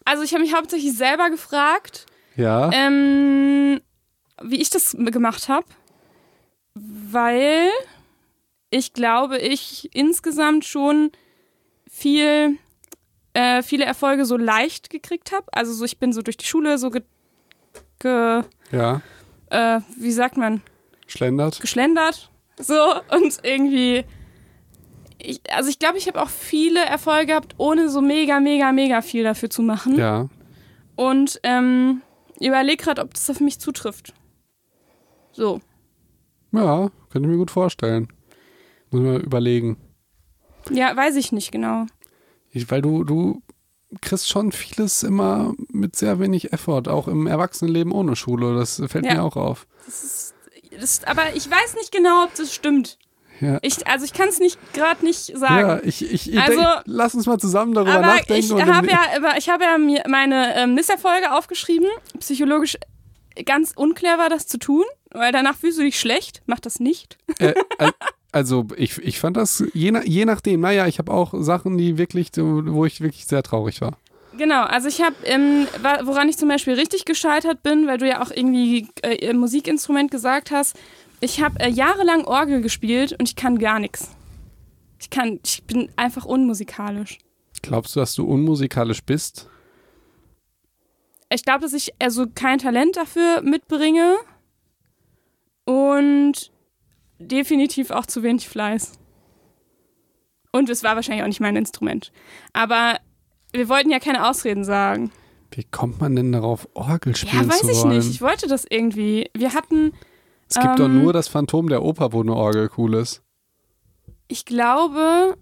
also 0.05 0.23
ich 0.23 0.33
habe 0.35 0.43
mich 0.43 0.55
hauptsächlich 0.55 0.93
selber 0.95 1.31
gefragt, 1.31 2.05
Ja, 2.37 2.71
ähm, 2.73 3.81
wie 4.43 4.61
ich 4.61 4.69
das 4.69 4.95
gemacht 4.99 5.49
habe, 5.49 5.67
weil 6.75 7.71
ich 8.71 8.93
glaube, 8.93 9.39
ich 9.39 9.89
insgesamt 9.95 10.65
schon 10.65 11.11
viel, 11.91 12.57
äh, 13.35 13.63
viele 13.63 13.85
Erfolge 13.85 14.25
so 14.25 14.37
leicht 14.37 14.89
gekriegt 14.89 15.33
habe. 15.33 15.47
Also 15.53 15.73
so, 15.75 15.85
ich 15.85 15.99
bin 15.99 16.13
so 16.13 16.23
durch 16.23 16.37
die 16.37 16.47
Schule 16.47 16.79
so 16.79 16.91
ge, 16.91 17.03
ge 17.99 18.43
ja, 18.73 19.03
äh, 19.51 19.81
wie 19.99 20.13
sagt 20.13 20.37
man, 20.37 20.63
schlendert. 21.07 21.61
geschlendert. 21.61 22.31
So 22.59 22.75
und 23.11 23.39
irgendwie. 23.43 24.05
Ich, 25.23 25.43
also 25.53 25.69
ich 25.69 25.79
glaube, 25.79 25.99
ich 25.99 26.07
habe 26.09 26.23
auch 26.23 26.31
viele 26.31 26.81
Erfolge 26.81 27.27
gehabt, 27.27 27.55
ohne 27.59 27.91
so 27.91 28.01
mega, 28.01 28.41
mega, 28.41 28.73
mega 28.73 29.03
viel 29.03 29.23
dafür 29.23 29.51
zu 29.51 29.61
machen. 29.61 29.99
Ja, 29.99 30.29
Und 30.97 31.39
ähm, 31.43 32.01
überlege 32.41 32.83
gerade, 32.85 33.03
ob 33.03 33.13
das 33.13 33.29
auf 33.29 33.39
mich 33.41 33.59
zutrifft. 33.61 34.15
So. 35.33 35.61
ja, 36.53 36.91
könnte 37.11 37.29
ich 37.29 37.33
mir 37.33 37.37
gut 37.37 37.51
vorstellen. 37.51 38.09
Muss 38.91 39.03
man 39.03 39.21
überlegen. 39.21 39.77
Ja, 40.71 40.97
weiß 40.97 41.17
ich 41.17 41.33
nicht 41.33 41.53
genau. 41.53 41.87
Ich, 42.53 42.71
weil 42.71 42.83
du, 42.83 43.05
du 43.05 43.43
kriegst 44.01 44.29
schon 44.29 44.53
vieles 44.53 45.03
immer 45.03 45.55
mit 45.69 45.97
sehr 45.97 46.19
wenig 46.21 46.53
Effort, 46.53 46.85
auch 46.89 47.09
im 47.09 47.27
Erwachsenenleben 47.27 47.93
ohne 47.93 48.17
Schule. 48.17 48.55
Das 48.57 48.83
fällt 48.89 49.05
Ja. 49.07 49.15
mir 49.15 49.23
auch 49.23 49.37
auf. 49.37 49.67
Das 49.87 50.03
ist, 50.03 50.35
das, 50.79 51.05
aber 51.05 51.35
ich 51.35 51.51
weiß 51.51 51.75
nicht 51.75 51.93
genau, 51.93 52.25
ob 52.25 52.35
das 52.35 52.55
stimmt. 52.55 52.99
Ja. 53.41 53.59
Ich, 53.63 53.87
also 53.87 54.05
ich 54.05 54.13
kann 54.13 54.29
es 54.29 54.39
nicht 54.39 54.59
gerade 54.75 55.03
nicht 55.05 55.37
sagen. 55.39 55.61
Ja, 55.69 55.81
ich, 55.83 56.03
ich, 56.05 56.31
ich 56.31 56.39
Also- 56.39 56.61
denk, 56.61 56.83
lass 56.85 57.15
uns 57.15 57.25
mal 57.27 57.39
zusammen 57.39 57.73
darüber 57.73 57.95
Aber 57.95 58.07
nachdenken. 58.07 58.59
ich 58.59 58.67
habe 58.67 58.87
ja, 58.89 59.01
ich 59.39 59.49
habe 59.49 59.65
ja 59.65 59.79
mir 59.79 60.03
meine 60.09 60.55
ähm, 60.57 60.75
Misserfolge 60.75 61.33
aufgeschrieben. 61.33 61.89
Psychologisch 62.19 62.77
ganz 63.47 63.73
unclever, 63.75 64.29
das 64.29 64.47
zu 64.47 64.59
tun, 64.59 64.85
weil 65.11 65.33
danach 65.33 65.57
fühlst 65.57 65.79
du 65.79 65.83
dich 65.83 65.99
schlecht. 65.99 66.43
Mach 66.47 66.61
das 66.61 66.81
nicht. 66.81 67.17
äh, 67.39 67.55
al- 67.79 67.93
also 68.33 68.67
ich, 68.77 68.99
ich 68.99 69.19
fand 69.19 69.37
das 69.37 69.65
je, 69.75 69.91
nach, 69.91 70.05
je 70.05 70.25
nachdem. 70.25 70.61
Naja, 70.61 70.87
ich 70.87 70.99
habe 70.99 71.13
auch 71.13 71.35
Sachen, 71.39 71.77
die 71.79 71.99
wirklich, 71.99 72.31
wo 72.37 72.85
ich 72.85 73.01
wirklich 73.01 73.27
sehr 73.27 73.43
traurig 73.43 73.81
war. 73.81 73.99
Genau, 74.37 74.63
also 74.63 74.89
ich 74.89 75.03
habe, 75.03 75.17
ähm, 75.25 75.67
woran 76.05 76.29
ich 76.29 76.39
zum 76.39 76.49
Beispiel 76.49 76.75
richtig 76.75 77.05
gescheitert 77.05 77.63
bin, 77.63 77.87
weil 77.87 77.99
du 77.99 78.09
ja 78.09 78.23
auch 78.23 78.31
irgendwie 78.31 78.89
äh, 79.03 79.33
Musikinstrument 79.33 80.11
gesagt 80.11 80.51
hast, 80.51 80.79
ich 81.21 81.43
habe 81.43 81.59
äh, 81.61 81.69
jahrelang 81.69 82.25
Orgel 82.25 82.61
gespielt 82.63 83.13
und 83.19 83.29
ich 83.29 83.37
kann 83.37 83.59
gar 83.59 83.79
nichts. 83.81 84.09
Ich 85.01 85.11
kann, 85.11 85.41
ich 85.45 85.65
bin 85.65 85.91
einfach 85.97 86.25
unmusikalisch. 86.25 87.19
Glaubst 87.63 87.97
du, 87.97 88.01
dass 88.01 88.15
du 88.15 88.25
unmusikalisch 88.25 89.03
bist? 89.03 89.49
Ich 91.33 91.45
glaube, 91.45 91.61
dass 91.61 91.73
ich 91.73 91.93
also 92.01 92.27
kein 92.35 92.59
Talent 92.59 92.97
dafür 92.97 93.43
mitbringe 93.43 94.17
und 95.65 96.51
definitiv 97.21 97.91
auch 97.91 98.07
zu 98.07 98.23
wenig 98.23 98.49
Fleiß. 98.49 98.93
Und 100.53 100.69
es 100.69 100.83
war 100.83 100.97
wahrscheinlich 100.97 101.23
auch 101.23 101.29
nicht 101.29 101.41
mein 101.41 101.55
Instrument. 101.57 102.11
Aber 102.53 102.99
wir 103.53 103.69
wollten 103.69 103.91
ja 103.91 104.01
keine 104.01 104.29
Ausreden 104.29 104.65
sagen. 104.65 105.13
Wie 105.53 105.65
kommt 105.65 106.01
man 106.01 106.17
denn 106.17 106.33
darauf, 106.33 106.69
Orgel 106.75 107.15
spielen 107.15 107.45
Ja, 107.45 107.49
weiß 107.49 107.61
zu 107.61 107.71
ich 107.71 107.77
wollen? 107.79 107.97
nicht. 107.99 108.11
Ich 108.11 108.21
wollte 108.21 108.47
das 108.49 108.65
irgendwie. 108.69 109.31
Wir 109.37 109.53
hatten, 109.55 109.93
Es 110.49 110.57
gibt 110.59 110.79
doch 110.79 110.87
ähm, 110.87 111.03
nur 111.03 111.13
das 111.13 111.29
Phantom 111.29 111.69
der 111.69 111.83
Oper, 111.83 112.13
wo 112.13 112.21
eine 112.23 112.35
Orgel 112.35 112.71
cool 112.79 112.95
ist. 112.95 113.23
ich 114.29 114.45
glaube, 114.45 115.37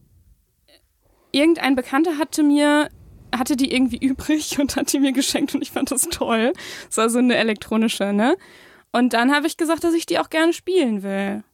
irgendein 1.33 1.75
Bekannter 1.75 2.19
hatte 2.19 2.43
mir 2.43 2.89
hatte 3.35 3.57
die 3.57 3.75
irgendwie 3.75 3.99
übrig 4.07 4.59
und 4.59 4.77
hat 4.77 4.91
die 4.93 5.01
mir 5.01 5.13
geschenkt 5.13 5.55
und 5.55 5.61
ich 5.63 5.71
fand 5.71 5.91
das 5.91 6.03
toll. 6.11 6.53
Das 6.87 6.97
war 6.97 7.11
so 7.11 7.19
eine 7.19 7.37
elektronische, 7.37 8.13
ne? 8.15 8.37
Und 8.93 9.13
dann 9.13 9.35
habe 9.35 9.47
ich 9.47 9.59
gesagt, 9.59 9.85
dass 9.85 9.93
ich 9.93 10.07
die 10.07 10.19
auch 10.19 10.31
gerne 10.31 10.55
spielen 10.55 11.03
will. 11.03 11.45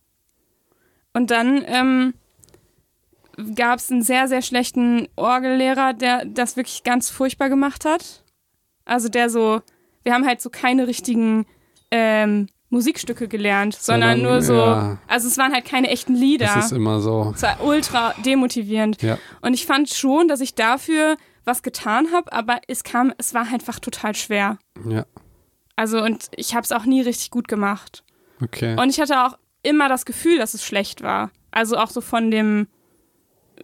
Und 1.15 1.31
dann 1.31 1.65
ähm, 1.67 2.15
gab 3.55 3.79
es 3.79 3.91
einen 3.91 4.03
sehr, 4.03 4.29
sehr 4.29 4.43
schlechten 4.43 5.09
Orgellehrer, 5.17 5.95
der 5.95 6.25
das 6.25 6.57
wirklich 6.57 6.83
ganz 6.85 7.11
furchtbar 7.11 7.49
gemacht 7.49 7.85
hat. 7.85 8.23
Also 8.85 9.09
der 9.09 9.31
so, 9.31 9.63
wir 10.03 10.13
haben 10.13 10.27
halt 10.27 10.41
so 10.41 10.51
keine 10.51 10.87
richtigen 10.87 11.47
ähm, 11.91 12.49
Musikstücke 12.69 13.29
gelernt, 13.29 13.75
sondern, 13.75 14.19
Sondern, 14.19 14.33
nur 14.33 14.43
so, 14.43 14.55
ja. 14.55 14.99
also 15.07 15.29
es 15.29 15.39
waren 15.39 15.53
halt 15.53 15.65
keine 15.65 15.89
echten 15.89 16.15
Lieder. 16.15 16.47
Das 16.47 16.67
ist 16.67 16.73
immer 16.73 17.01
so. 17.01 17.33
Es 17.35 17.43
war 17.43 17.63
ultra 17.63 18.15
demotivierend. 18.25 19.01
Ja. 19.01 19.19
Und 19.41 19.55
ich 19.55 19.65
fand 19.65 19.89
schon, 19.91 20.29
dass 20.29 20.41
ich 20.41 20.55
dafür 20.55 21.17
was 21.45 21.63
getan 21.63 22.09
habe, 22.13 22.33
aber 22.33 22.61
es 22.67 22.83
kam, 22.83 23.13
es 23.19 23.33
war 23.35 23.47
einfach 23.53 23.79
total 23.79 24.15
schwer. 24.15 24.59
Ja. 24.89 25.07
Also 25.77 26.03
und 26.03 26.29
ich 26.37 26.55
habe 26.55 26.65
es 26.65 26.73
auch 26.73 26.85
nie 26.85 27.01
richtig 27.01 27.31
gut 27.31 27.49
gemacht. 27.49 28.05
Okay. 28.43 28.77
Und 28.79 28.91
ich 28.91 29.01
hatte 29.01 29.25
auch 29.25 29.39
immer 29.65 29.89
das 29.89 30.05
Gefühl, 30.05 30.39
dass 30.39 30.55
es 30.55 30.65
schlecht 30.65 31.03
war. 31.03 31.31
Also 31.51 31.77
auch 31.77 31.91
so 31.91 32.01
von 32.01 32.31
dem 32.31 32.69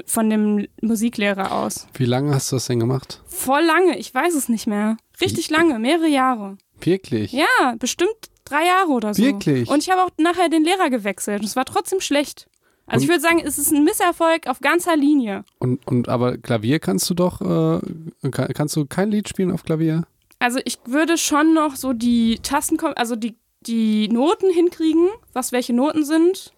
von 0.06 0.30
dem 0.30 0.68
Musiklehrer 0.80 1.52
aus. 1.52 1.88
Wie 1.94 2.04
lange 2.04 2.32
hast 2.32 2.52
du 2.52 2.56
das 2.56 2.66
denn 2.66 2.78
gemacht? 2.78 3.22
Voll 3.26 3.62
lange, 3.62 3.98
ich 3.98 4.14
weiß 4.14 4.34
es 4.34 4.48
nicht 4.48 4.66
mehr. 4.66 4.96
Richtig 5.20 5.50
lange, 5.50 5.78
mehrere 5.78 6.08
Jahre. 6.08 6.58
Wirklich? 6.80 7.32
Ja, 7.32 7.74
bestimmt 7.78 8.30
drei 8.44 8.66
Jahre 8.66 8.90
oder 8.90 9.14
so. 9.14 9.22
Wirklich? 9.22 9.68
Und 9.68 9.82
ich 9.82 9.90
habe 9.90 10.02
auch 10.02 10.10
nachher 10.16 10.48
den 10.48 10.64
Lehrer 10.64 10.90
gewechselt. 10.90 11.40
Und 11.40 11.46
es 11.46 11.56
war 11.56 11.64
trotzdem 11.64 12.00
schlecht. 12.00 12.46
Also 12.86 13.04
ich 13.04 13.08
würde 13.08 13.20
sagen, 13.20 13.40
es 13.44 13.56
ist 13.56 13.72
ein 13.72 13.84
Misserfolg 13.84 14.48
auf 14.48 14.60
ganzer 14.60 14.96
Linie. 14.96 15.44
Und, 15.60 15.86
und 15.86 16.08
aber 16.08 16.38
Klavier 16.38 16.80
kannst 16.80 17.08
du 17.08 17.14
doch, 17.14 17.40
äh, 17.40 17.80
kann, 18.30 18.48
kannst 18.52 18.74
du 18.74 18.84
kein 18.84 19.10
Lied 19.12 19.28
spielen 19.28 19.52
auf 19.52 19.62
Klavier? 19.62 20.02
Also 20.40 20.58
ich 20.64 20.78
würde 20.86 21.16
schon 21.16 21.54
noch 21.54 21.76
so 21.76 21.92
die 21.92 22.40
Tasten, 22.42 22.80
also 22.96 23.14
die, 23.14 23.36
die 23.66 24.08
Noten 24.08 24.50
hinkriegen, 24.52 25.08
was 25.32 25.52
welche 25.52 25.72
Noten 25.72 26.04
sind. 26.04 26.52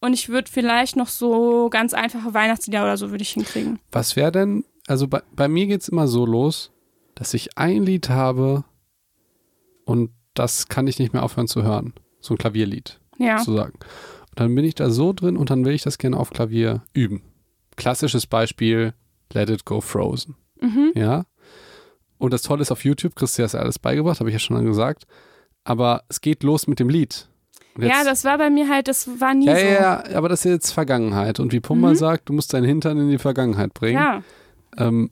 Und 0.00 0.12
ich 0.12 0.28
würde 0.28 0.50
vielleicht 0.50 0.94
noch 0.96 1.08
so 1.08 1.68
ganz 1.70 1.92
einfache 1.94 2.32
Weihnachtslieder 2.34 2.82
oder 2.84 2.96
so 2.96 3.10
würde 3.10 3.22
ich 3.22 3.30
hinkriegen. 3.30 3.80
Was 3.90 4.14
wäre 4.14 4.30
denn, 4.30 4.64
also 4.86 5.08
bei, 5.08 5.22
bei 5.34 5.48
mir 5.48 5.66
geht 5.66 5.82
es 5.82 5.88
immer 5.88 6.06
so 6.06 6.24
los, 6.24 6.70
dass 7.16 7.34
ich 7.34 7.58
ein 7.58 7.82
Lied 7.82 8.08
habe 8.08 8.64
und 9.84 10.10
das 10.34 10.68
kann 10.68 10.86
ich 10.86 11.00
nicht 11.00 11.12
mehr 11.12 11.24
aufhören 11.24 11.48
zu 11.48 11.64
hören. 11.64 11.94
So 12.20 12.34
ein 12.34 12.38
Klavierlied, 12.38 13.00
Ja. 13.18 13.38
sozusagen. 13.38 13.72
Und 14.30 14.38
dann 14.40 14.54
bin 14.54 14.64
ich 14.64 14.76
da 14.76 14.90
so 14.90 15.12
drin 15.12 15.36
und 15.36 15.50
dann 15.50 15.64
will 15.64 15.74
ich 15.74 15.82
das 15.82 15.98
gerne 15.98 16.16
auf 16.16 16.30
Klavier 16.30 16.82
üben. 16.92 17.22
Klassisches 17.76 18.26
Beispiel, 18.28 18.94
Let 19.32 19.50
It 19.50 19.64
Go 19.64 19.80
Frozen. 19.80 20.36
Mhm. 20.60 20.92
Ja. 20.94 21.24
Und 22.18 22.32
das 22.32 22.42
Tolle 22.42 22.62
ist, 22.62 22.70
auf 22.70 22.84
YouTube 22.84 23.16
kriegst 23.16 23.38
du 23.38 23.42
das 23.42 23.56
alles 23.56 23.78
beigebracht, 23.80 24.20
habe 24.20 24.30
ich 24.30 24.34
ja 24.34 24.38
schon 24.40 24.64
gesagt. 24.64 25.06
Aber 25.68 26.02
es 26.08 26.20
geht 26.22 26.42
los 26.42 26.66
mit 26.66 26.80
dem 26.80 26.88
Lied. 26.88 27.28
Und 27.76 27.82
Ja, 27.84 27.98
jetzt- 27.98 28.06
das 28.06 28.24
war 28.24 28.38
bei 28.38 28.48
mir 28.48 28.68
halt, 28.68 28.88
das 28.88 29.20
war 29.20 29.34
nie 29.34 29.46
ja, 29.46 29.54
so. 29.56 29.64
ja, 29.64 29.72
ja, 30.10 30.16
aber 30.16 30.28
das 30.30 30.44
ist 30.44 30.50
jetzt 30.50 30.70
Vergangenheit. 30.72 31.38
Und 31.40 31.52
wie 31.52 31.60
Pumba 31.60 31.90
Mhm. 31.90 31.94
sagt, 31.96 32.28
du 32.28 32.32
musst 32.32 32.54
deinen 32.54 32.64
Hintern 32.64 32.98
in 32.98 33.10
die 33.10 33.18
Vergangenheit 33.18 33.74
bringen. 33.74 33.98
Ja. 34.02 34.22
Ähm, 34.78 35.10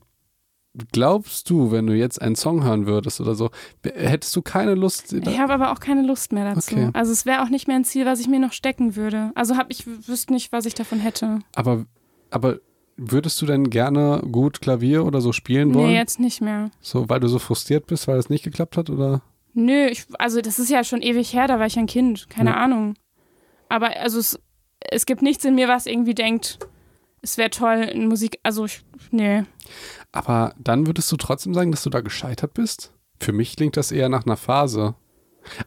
glaubst 0.93 1.49
du, 1.51 1.71
wenn 1.71 1.87
du 1.87 1.95
jetzt 1.95 2.21
einen 2.21 2.37
Song 2.37 2.65
hören 2.65 2.87
würdest 2.87 3.21
oder 3.21 3.35
so, 3.35 3.51
hättest 3.85 4.35
du 4.37 4.43
keine 4.43 4.75
Lust? 4.75 5.13
Ich 5.13 5.39
habe 5.39 5.53
aber 5.53 5.73
auch 5.73 5.81
keine 5.81 6.03
Lust 6.03 6.33
mehr 6.33 6.55
dazu. 6.55 6.75
Okay. 6.75 6.91
Also 6.93 7.13
es 7.13 7.25
wäre 7.27 7.43
auch 7.43 7.49
nicht 7.49 7.67
mehr 7.69 7.77
ein 7.77 7.85
Ziel, 7.85 8.07
was 8.07 8.21
ich 8.21 8.29
mir 8.29 8.41
noch 8.41 8.53
stecken 8.53 8.97
würde. 8.97 9.33
Also 9.35 9.57
hab 9.57 9.71
ich 9.71 9.87
wüsste 10.09 10.33
nicht, 10.33 10.53
was 10.53 10.67
ich 10.67 10.75
davon 10.75 11.01
hätte. 11.01 11.41
Aber, 11.55 11.85
aber 12.31 12.59
würdest 12.97 13.41
du 13.43 13.47
denn 13.47 13.71
gerne 13.71 14.23
gut 14.31 14.61
Klavier 14.61 15.05
oder 15.05 15.21
so 15.21 15.33
spielen 15.33 15.75
wollen? 15.75 15.89
Nee, 15.89 15.97
jetzt 15.97 16.19
nicht 16.21 16.41
mehr. 16.41 16.71
So, 16.81 17.09
weil 17.09 17.21
du 17.21 17.29
so 17.29 17.39
frustriert 17.39 17.87
bist, 17.87 18.09
weil 18.09 18.19
es 18.19 18.29
nicht 18.31 18.45
geklappt 18.45 18.77
hat? 18.77 18.91
Oder? 18.91 19.23
Nö, 19.59 19.87
ich, 19.87 20.05
also 20.19 20.43
das 20.43 20.59
ist 20.59 20.69
ja 20.71 20.85
schon 20.85 21.01
ewig 21.01 21.33
her, 21.33 21.49
da 21.49 21.59
war 21.59 21.67
ich 21.67 21.79
ein 21.79 21.87
Kind, 21.87 22.29
keine 22.29 22.51
Ja. 22.51 22.57
Ahnung. 22.57 22.95
Aber 23.71 23.97
also 23.97 24.19
es, 24.19 24.39
es 24.81 25.07
gibt 25.07 25.23
nichts 25.23 25.45
in 25.47 25.55
mir, 25.55 25.67
was 25.67 25.87
irgendwie 25.87 26.15
denkt, 26.15 26.59
es 27.23 27.39
wäre 27.39 27.49
toll 27.49 27.79
in 27.79 28.07
Musik, 28.07 28.39
also 28.43 28.67
ich, 28.67 28.83
nee. 29.11 29.45
Aber 30.13 30.55
dann 30.59 30.87
würdest 30.87 31.11
du 31.11 31.17
trotzdem 31.17 31.55
sagen, 31.55 31.71
dass 31.71 31.83
du 31.83 31.91
da 31.91 32.03
gescheitert 32.03 32.53
bist? 32.53 32.93
Für 33.19 33.33
mich 33.33 33.57
klingt 33.57 33.79
das 33.79 33.93
eher 33.93 34.11
nach 34.11 34.27
einer 34.27 34.37
Phase. 34.37 34.95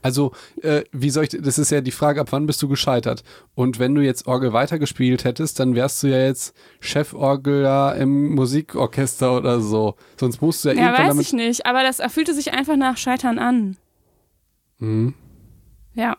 Also, 0.02 0.32
äh, 0.62 0.84
wie 0.92 1.10
soll 1.10 1.24
ich, 1.26 1.30
das 1.40 1.58
ist 1.58 1.72
ja 1.72 1.82
die 1.82 1.92
Frage, 1.92 2.22
ab 2.22 2.28
wann 2.32 2.46
bist 2.46 2.62
du 2.62 2.68
gescheitert? 2.68 3.24
Und 3.56 3.80
wenn 3.80 3.96
du 3.96 4.02
jetzt 4.02 4.28
Orgel 4.28 4.54
weitergespielt 4.54 5.24
hättest, 5.24 5.60
dann 5.60 5.76
wärst 5.76 6.04
du 6.04 6.08
ja 6.08 6.20
jetzt 6.20 6.56
Cheforgler 6.80 7.96
im 7.96 8.36
Musikorchester 8.36 9.36
oder 9.38 9.60
so. 9.62 9.96
Sonst 10.20 10.42
musst 10.42 10.64
du 10.66 10.70
ja, 10.70 10.76
Ja, 10.76 10.82
irgendwann 10.82 11.02
weiß 11.04 11.08
damit. 11.10 11.26
ich 11.26 11.34
nicht, 11.34 11.66
aber 11.66 11.84
das 11.84 12.02
fühlte 12.14 12.34
sich 12.34 12.54
einfach 12.54 12.76
nach 12.76 12.98
Scheitern 12.98 13.40
an. 13.40 13.78
Mhm. 14.80 15.14
Ja. 15.96 16.16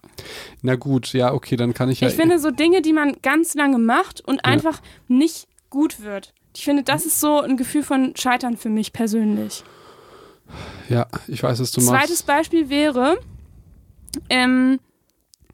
Na 0.62 0.74
gut, 0.76 1.12
ja, 1.12 1.32
okay, 1.32 1.56
dann 1.56 1.72
kann 1.74 1.88
ich 1.88 2.00
ja. 2.00 2.08
Ich 2.08 2.14
finde 2.14 2.38
so 2.38 2.50
Dinge, 2.50 2.82
die 2.82 2.92
man 2.92 3.16
ganz 3.22 3.54
lange 3.54 3.78
macht 3.78 4.20
und 4.20 4.36
Ja. 4.44 4.52
einfach 4.52 4.80
nicht 5.08 5.46
gut 5.70 6.02
wird. 6.02 6.34
Ich 6.54 6.64
finde, 6.64 6.82
das 6.82 7.06
ist 7.06 7.20
so 7.20 7.40
ein 7.40 7.56
Gefühl 7.56 7.82
von 7.84 8.14
Scheitern 8.16 8.56
für 8.56 8.68
mich 8.68 8.92
persönlich. 8.92 9.62
ja, 10.88 11.06
ich 11.28 11.42
weiß, 11.42 11.60
was 11.60 11.70
du 11.70 11.80
Zweites 11.80 12.10
machst. 12.10 12.26
Beispiel 12.26 12.68
wäre, 12.68 13.18
ähm, 14.28 14.78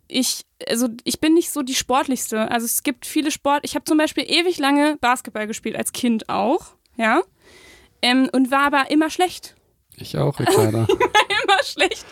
ich, 0.08 0.44
also 0.68 0.88
ich 1.04 1.20
bin 1.20 1.34
nicht 1.34 1.50
so 1.50 1.62
die 1.62 1.74
sportlichste. 1.74 2.50
Also 2.50 2.64
es 2.66 2.82
gibt 2.82 3.06
viele 3.06 3.30
Sport. 3.30 3.60
Ich 3.64 3.74
habe 3.74 3.84
zum 3.84 3.98
Beispiel 3.98 4.24
ewig 4.26 4.58
lange 4.58 4.96
Basketball 5.00 5.46
gespielt, 5.46 5.76
als 5.76 5.92
Kind 5.92 6.28
auch, 6.28 6.74
ja. 6.96 7.22
Ähm, 8.02 8.28
und 8.32 8.50
war 8.50 8.62
aber 8.66 8.90
immer 8.90 9.10
schlecht. 9.10 9.54
Ich 9.96 10.16
auch, 10.18 10.38
Ricarda. 10.38 10.86
Immer 11.46 11.62
schlecht. 11.64 12.04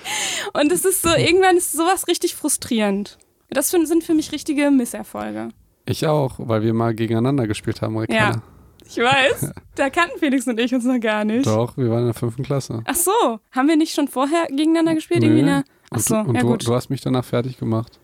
Und 0.55 0.73
es 0.73 0.85
ist 0.85 1.03
so, 1.03 1.09
irgendwann 1.11 1.57
ist 1.57 1.73
sowas 1.73 2.09
richtig 2.09 2.35
frustrierend. 2.35 3.19
Das 3.51 3.71
sind 3.71 4.03
für 4.05 4.15
mich 4.15 4.33
richtige 4.33 4.71
Misserfolge. 4.71 5.51
ich 5.87 6.07
auch, 6.07 6.35
weil 6.39 6.63
wir 6.63 6.73
mal 6.73 6.95
gegeneinander 6.95 7.47
gespielt 7.47 7.83
haben, 7.83 7.97
Ricarda. 7.99 8.43
Ich 8.89 8.97
weiß. 8.97 9.53
Da 9.75 9.91
kannten 9.91 10.19
Felix 10.21 10.47
und 10.47 10.59
ich 10.61 10.73
uns 10.75 10.85
noch 10.85 11.01
gar 11.01 11.25
nicht. 11.25 11.47
Doch, 11.47 11.77
wir 11.77 11.91
waren 11.91 12.01
in 12.01 12.05
der 12.07 12.15
fünften 12.15 12.45
Klasse. 12.45 12.83
Ach 12.87 12.95
so, 12.95 13.11
haben 13.51 13.67
wir 13.69 13.77
nicht 13.77 13.93
schon 13.95 14.07
vorher 14.09 14.47
gegeneinander 14.47 14.95
gespielt? 14.95 15.23
Irgendwie 15.25 15.43
Nee. 15.43 15.51
eine, 15.51 15.65
ach 15.84 15.84
Und, 15.95 16.05
so, 16.05 16.15
du, 16.15 16.29
und 16.29 16.35
ja 16.35 16.41
du, 16.43 16.47
gut. 16.49 16.67
du 16.67 16.75
hast 16.75 16.91
mich 16.91 17.01
danach 17.01 17.25
fertig 17.25 17.59
gemacht. 17.59 17.99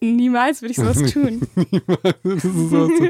Niemals 0.00 0.62
würde 0.62 0.72
ich 0.72 0.76
sowas 0.78 1.02
tun. 1.12 1.42
das 2.24 2.44
ist 2.44 2.70
so, 2.70 2.88
so. 2.88 3.08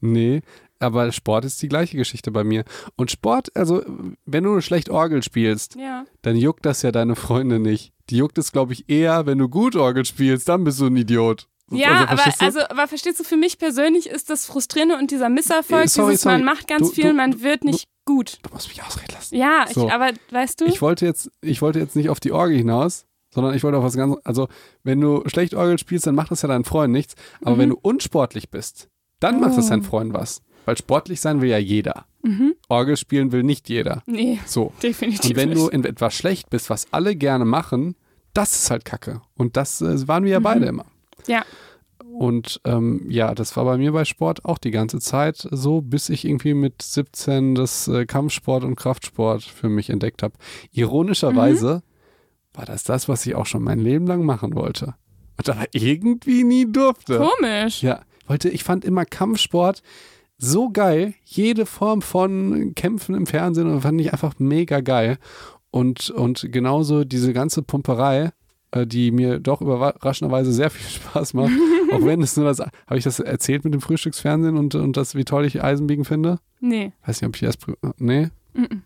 Nee, 0.00 0.42
aber 0.78 1.12
Sport 1.12 1.44
ist 1.44 1.60
die 1.60 1.68
gleiche 1.68 1.96
Geschichte 1.96 2.30
bei 2.30 2.44
mir. 2.44 2.64
Und 2.96 3.10
Sport, 3.10 3.54
also 3.56 3.82
wenn 4.26 4.44
du 4.44 4.60
schlecht 4.60 4.88
Orgel 4.90 5.22
spielst, 5.22 5.74
Ja. 5.74 6.04
dann 6.22 6.36
juckt 6.36 6.64
das 6.64 6.82
ja 6.82 6.92
deine 6.92 7.16
Freunde 7.16 7.58
nicht. 7.58 7.92
Die 8.08 8.16
juckt 8.16 8.38
es, 8.38 8.52
glaube 8.52 8.72
ich, 8.72 8.88
eher, 8.88 9.26
wenn 9.26 9.38
du 9.38 9.48
gut 9.48 9.76
Orgel 9.76 10.04
spielst, 10.04 10.48
dann 10.48 10.64
bist 10.64 10.80
du 10.80 10.86
ein 10.86 10.96
Idiot. 10.96 11.48
Ja, 11.72 12.06
aber 12.08 12.16
verstehst 12.16 12.40
du? 12.40 12.44
also, 12.46 12.60
aber 12.68 12.88
verstehst 12.88 13.20
du, 13.20 13.24
für 13.24 13.36
mich 13.36 13.58
persönlich 13.58 14.08
ist 14.08 14.28
das 14.30 14.46
Frustrierende 14.46 14.96
und 14.96 15.10
dieser 15.12 15.28
Misserfolg, 15.28 15.84
Äh, 15.84 15.88
sorry, 15.88 16.10
dieses, 16.12 16.22
sorry. 16.22 16.36
man 16.38 16.44
macht 16.44 16.66
ganz 16.66 16.88
Du- 16.88 16.94
viel, 16.94 17.04
du- 17.04 17.10
und 17.10 17.16
man 17.16 17.42
wird 17.42 17.62
nicht 17.62 17.86
gut. 18.04 18.38
du 18.42 18.52
musst 18.52 18.68
mich 18.68 18.82
ausreden 18.82 19.12
lassen. 19.12 19.36
Ja, 19.36 19.66
So. 19.72 19.86
ich, 19.86 19.92
aber 19.92 20.10
weißt 20.30 20.60
du? 20.62 20.64
Ich 20.64 20.82
wollte 20.82 21.06
jetzt, 21.06 21.30
ich 21.42 21.62
wollte 21.62 21.78
jetzt 21.78 21.94
nicht 21.94 22.08
auf 22.08 22.18
die 22.18 22.32
Orgel 22.32 22.56
hinaus, 22.56 23.06
sondern 23.30 23.54
ich 23.54 23.62
wollte 23.62 23.78
auf 23.78 23.84
was 23.84 23.96
ganz, 23.96 24.16
also 24.24 24.48
wenn 24.82 25.00
du 25.00 25.22
schlecht 25.26 25.54
Orgel 25.54 25.78
spielst, 25.78 26.06
dann 26.06 26.14
macht 26.14 26.30
das 26.30 26.42
ja 26.42 26.48
deinen 26.48 26.64
Freund 26.64 26.92
nichts. 26.92 27.14
Aber 27.42 27.56
Mhm. 27.56 27.60
wenn 27.60 27.68
du 27.70 27.78
unsportlich 27.82 28.50
bist, 28.50 28.88
dann 29.20 29.40
macht 29.40 29.56
das 29.56 29.66
Oh. 29.66 29.70
deinen 29.70 29.82
Freund 29.82 30.12
was. 30.14 30.42
Weil 30.66 30.76
sportlich 30.76 31.20
sein 31.20 31.40
will 31.40 31.48
ja 31.50 31.58
jeder. 31.58 32.04
mhm. 32.22 32.54
Orgel 32.68 32.98
spielen 32.98 33.32
will 33.32 33.42
nicht 33.42 33.70
jeder. 33.70 34.02
Nee, 34.04 34.38
So. 34.44 34.74
definitiv 34.82 35.30
Und 35.30 35.36
wenn 35.36 35.52
du 35.52 35.68
in 35.68 35.84
etwas 35.84 36.14
schlecht 36.14 36.50
bist, 36.50 36.68
was 36.68 36.86
alle 36.90 37.16
gerne 37.16 37.46
machen, 37.46 37.96
das 38.34 38.54
ist 38.54 38.70
halt 38.70 38.84
Kacke. 38.84 39.22
Und 39.38 39.56
das 39.56 39.80
äh, 39.80 40.06
waren 40.06 40.24
wir 40.24 40.32
ja 40.32 40.38
Mhm. 40.40 40.44
beide 40.44 40.66
immer. 40.66 40.84
Ja. 41.26 41.44
Und 42.12 42.60
ähm, 42.64 43.06
ja, 43.08 43.34
das 43.34 43.56
war 43.56 43.64
bei 43.64 43.78
mir 43.78 43.92
bei 43.92 44.04
Sport 44.04 44.44
auch 44.44 44.58
die 44.58 44.70
ganze 44.70 44.98
Zeit 45.00 45.48
so, 45.50 45.80
bis 45.80 46.08
ich 46.10 46.24
irgendwie 46.26 46.52
mit 46.54 46.82
17 46.82 47.54
das 47.54 47.88
äh, 47.88 48.04
Kampfsport 48.04 48.64
und 48.64 48.76
Kraftsport 48.76 49.42
für 49.42 49.68
mich 49.70 49.88
entdeckt 49.88 50.22
habe. 50.22 50.34
Ironischerweise 50.72 51.76
Mhm. 51.76 51.89
War 52.54 52.64
das 52.64 52.84
das, 52.84 53.08
was 53.08 53.24
ich 53.26 53.34
auch 53.34 53.46
schon 53.46 53.62
mein 53.62 53.78
Leben 53.78 54.06
lang 54.06 54.24
machen 54.24 54.54
wollte. 54.54 54.94
Und 55.38 55.48
aber 55.48 55.66
irgendwie 55.72 56.44
nie 56.44 56.70
durfte. 56.70 57.18
Komisch. 57.18 57.82
Ja, 57.82 58.00
wollte, 58.26 58.48
ich 58.50 58.64
fand 58.64 58.84
immer 58.84 59.04
Kampfsport 59.04 59.82
so 60.36 60.70
geil. 60.70 61.14
Jede 61.24 61.66
Form 61.66 62.02
von 62.02 62.74
Kämpfen 62.74 63.14
im 63.14 63.26
Fernsehen 63.26 63.80
fand 63.80 64.00
ich 64.00 64.12
einfach 64.12 64.38
mega 64.38 64.80
geil. 64.80 65.18
Und, 65.70 66.10
und 66.10 66.46
genauso 66.50 67.04
diese 67.04 67.32
ganze 67.32 67.62
Pumperei, 67.62 68.30
äh, 68.72 68.86
die 68.86 69.10
mir 69.12 69.38
doch 69.38 69.60
überraschenderweise 69.60 70.52
sehr 70.52 70.70
viel 70.70 70.88
Spaß 70.90 71.34
macht. 71.34 71.52
auch 71.92 72.04
wenn 72.04 72.22
es 72.22 72.36
nur 72.36 72.46
das, 72.46 72.60
habe 72.60 72.98
ich 72.98 73.04
das 73.04 73.20
erzählt 73.20 73.64
mit 73.64 73.72
dem 73.74 73.80
Frühstücksfernsehen 73.80 74.56
und, 74.56 74.74
und 74.74 74.96
das, 74.96 75.14
wie 75.14 75.24
toll 75.24 75.44
ich 75.44 75.62
Eisenbiegen 75.62 76.04
finde? 76.04 76.38
Nee. 76.60 76.92
Weiß 77.06 77.20
nicht, 77.20 77.28
ob 77.28 77.36
ich 77.36 77.42
das, 77.42 77.56
nee, 77.98 78.30
Mhm. 78.52 78.82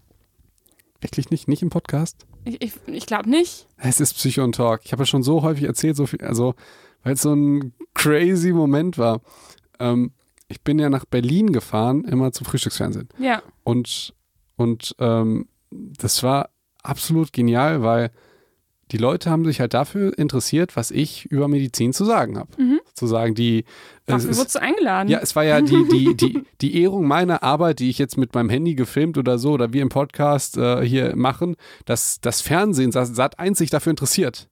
wirklich 1.00 1.30
nicht, 1.30 1.48
nicht 1.48 1.62
im 1.62 1.70
Podcast. 1.70 2.26
Ich, 2.44 2.62
ich, 2.62 2.72
ich 2.86 3.06
glaube 3.06 3.30
nicht. 3.30 3.66
Es 3.78 4.00
ist 4.00 4.14
Psycho 4.14 4.44
und 4.44 4.54
Talk. 4.54 4.80
Ich 4.84 4.92
habe 4.92 5.02
ja 5.02 5.06
schon 5.06 5.22
so 5.22 5.42
häufig 5.42 5.64
erzählt, 5.64 5.96
so 5.96 6.06
viel, 6.06 6.20
also, 6.22 6.54
weil 7.02 7.14
es 7.14 7.22
so 7.22 7.32
ein 7.34 7.72
crazy 7.94 8.52
Moment 8.52 8.98
war. 8.98 9.20
Ähm, 9.78 10.12
ich 10.48 10.60
bin 10.60 10.78
ja 10.78 10.90
nach 10.90 11.04
Berlin 11.04 11.52
gefahren, 11.52 12.04
immer 12.04 12.32
zum 12.32 12.46
Frühstücksfernsehen. 12.46 13.08
Ja. 13.18 13.42
Und, 13.64 14.14
Und 14.56 14.94
ähm, 14.98 15.48
das 15.70 16.22
war 16.22 16.50
absolut 16.82 17.32
genial, 17.32 17.82
weil 17.82 18.10
die 18.90 18.98
Leute 18.98 19.30
haben 19.30 19.44
sich 19.44 19.60
halt 19.60 19.74
dafür 19.74 20.16
interessiert, 20.18 20.76
was 20.76 20.90
ich 20.90 21.24
über 21.26 21.48
Medizin 21.48 21.92
zu 21.92 22.04
sagen 22.04 22.38
habe. 22.38 22.50
Sozusagen 22.96 23.34
die. 23.34 23.64
es 23.64 23.64
Dafür 24.06 24.30
ist- 24.30 24.38
wurdest 24.38 24.54
du 24.54 24.60
eingeladen. 24.62 25.08
ja, 25.08 25.18
es 25.18 25.34
war 25.34 25.44
ja 25.44 25.60
die, 25.60 25.84
die, 25.90 26.14
die, 26.16 26.44
die 26.60 26.80
Ehrung 26.82 27.08
meiner 27.08 27.42
Arbeit, 27.42 27.80
die 27.80 27.90
ich 27.90 27.98
jetzt 27.98 28.16
mit 28.16 28.34
meinem 28.34 28.48
Handy 28.48 28.74
gefilmt 28.76 29.18
oder 29.18 29.36
so 29.38 29.50
oder 29.52 29.72
wir 29.72 29.82
im 29.82 29.88
Podcast 29.88 30.56
äh, 30.56 30.86
hier 30.86 31.16
machen, 31.16 31.56
dass 31.86 32.20
das 32.20 32.40
Fernsehen, 32.40 32.92
Sat 32.92 33.38
1 33.40 33.58
sich 33.58 33.70
dafür 33.70 33.90
interessiert. 33.90 34.48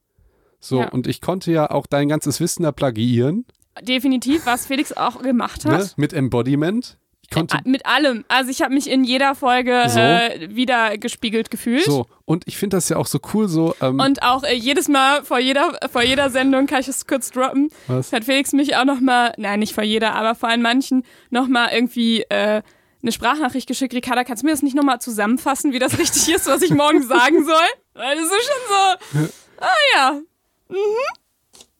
So, 0.58 0.80
Ja. 0.80 0.88
und 0.88 1.06
ich 1.06 1.20
konnte 1.20 1.52
ja 1.52 1.70
auch 1.70 1.86
dein 1.86 2.08
ganzes 2.08 2.40
Wissen 2.40 2.64
da 2.64 2.72
plagiieren, 2.72 3.44
Definitiv, 3.80 4.44
was 4.44 4.66
Felix 4.66 4.92
auch 4.92 5.22
gemacht 5.22 5.64
hat. 5.64 5.72
ne? 5.72 5.90
mit 5.96 6.12
Embodiment. 6.12 6.98
Konnte. 7.32 7.58
Mit 7.64 7.86
allem. 7.86 8.24
Also 8.28 8.50
ich 8.50 8.62
habe 8.62 8.72
mich 8.74 8.88
in 8.90 9.04
jeder 9.04 9.34
Folge 9.34 9.84
So. 9.88 9.98
äh, 9.98 10.48
wieder 10.54 10.96
gespiegelt 10.98 11.50
gefühlt. 11.50 11.84
so, 11.84 12.06
und 12.24 12.44
ich 12.46 12.56
finde 12.56 12.76
das 12.76 12.88
ja 12.88 12.96
auch 12.96 13.06
so 13.06 13.18
cool, 13.34 13.48
so. 13.48 13.74
Ähm, 13.80 13.98
Und 14.00 14.22
auch 14.22 14.42
äh, 14.44 14.54
jedes 14.54 14.88
Mal 14.88 15.24
vor 15.24 15.38
jeder, 15.38 15.78
vor 15.90 16.02
jeder 16.02 16.30
Sendung, 16.30 16.66
kann 16.66 16.80
ich 16.80 16.88
es 16.88 17.06
kurz 17.06 17.30
droppen, 17.30 17.70
was? 17.86 18.12
hat 18.12 18.24
Felix 18.24 18.52
mich 18.52 18.76
auch 18.76 18.84
nochmal, 18.84 19.32
nein, 19.36 19.60
nicht 19.60 19.74
vor 19.74 19.84
jeder, 19.84 20.14
aber 20.14 20.34
vor 20.34 20.48
allem 20.48 20.62
manchen 20.62 21.04
nochmal 21.30 21.70
irgendwie 21.72 22.22
äh, 22.28 22.62
eine 23.02 23.12
Sprachnachricht 23.12 23.66
geschickt. 23.66 23.94
Ricarda, 23.94 24.22
kannst 24.24 24.42
du 24.42 24.46
mir 24.46 24.52
das 24.52 24.62
nicht 24.62 24.76
nochmal 24.76 25.00
zusammenfassen, 25.00 25.72
wie 25.72 25.78
das 25.80 25.98
richtig 25.98 26.32
ist, 26.34 26.46
was 26.46 26.62
ich 26.62 26.70
morgen 26.70 27.02
sagen 27.02 27.44
soll? 27.44 27.54
Weil 27.94 28.14
das 28.16 28.24
ist 28.26 28.32
schon 29.12 29.20
so, 29.26 29.32
ah 29.60 29.66
ja, 29.96 30.20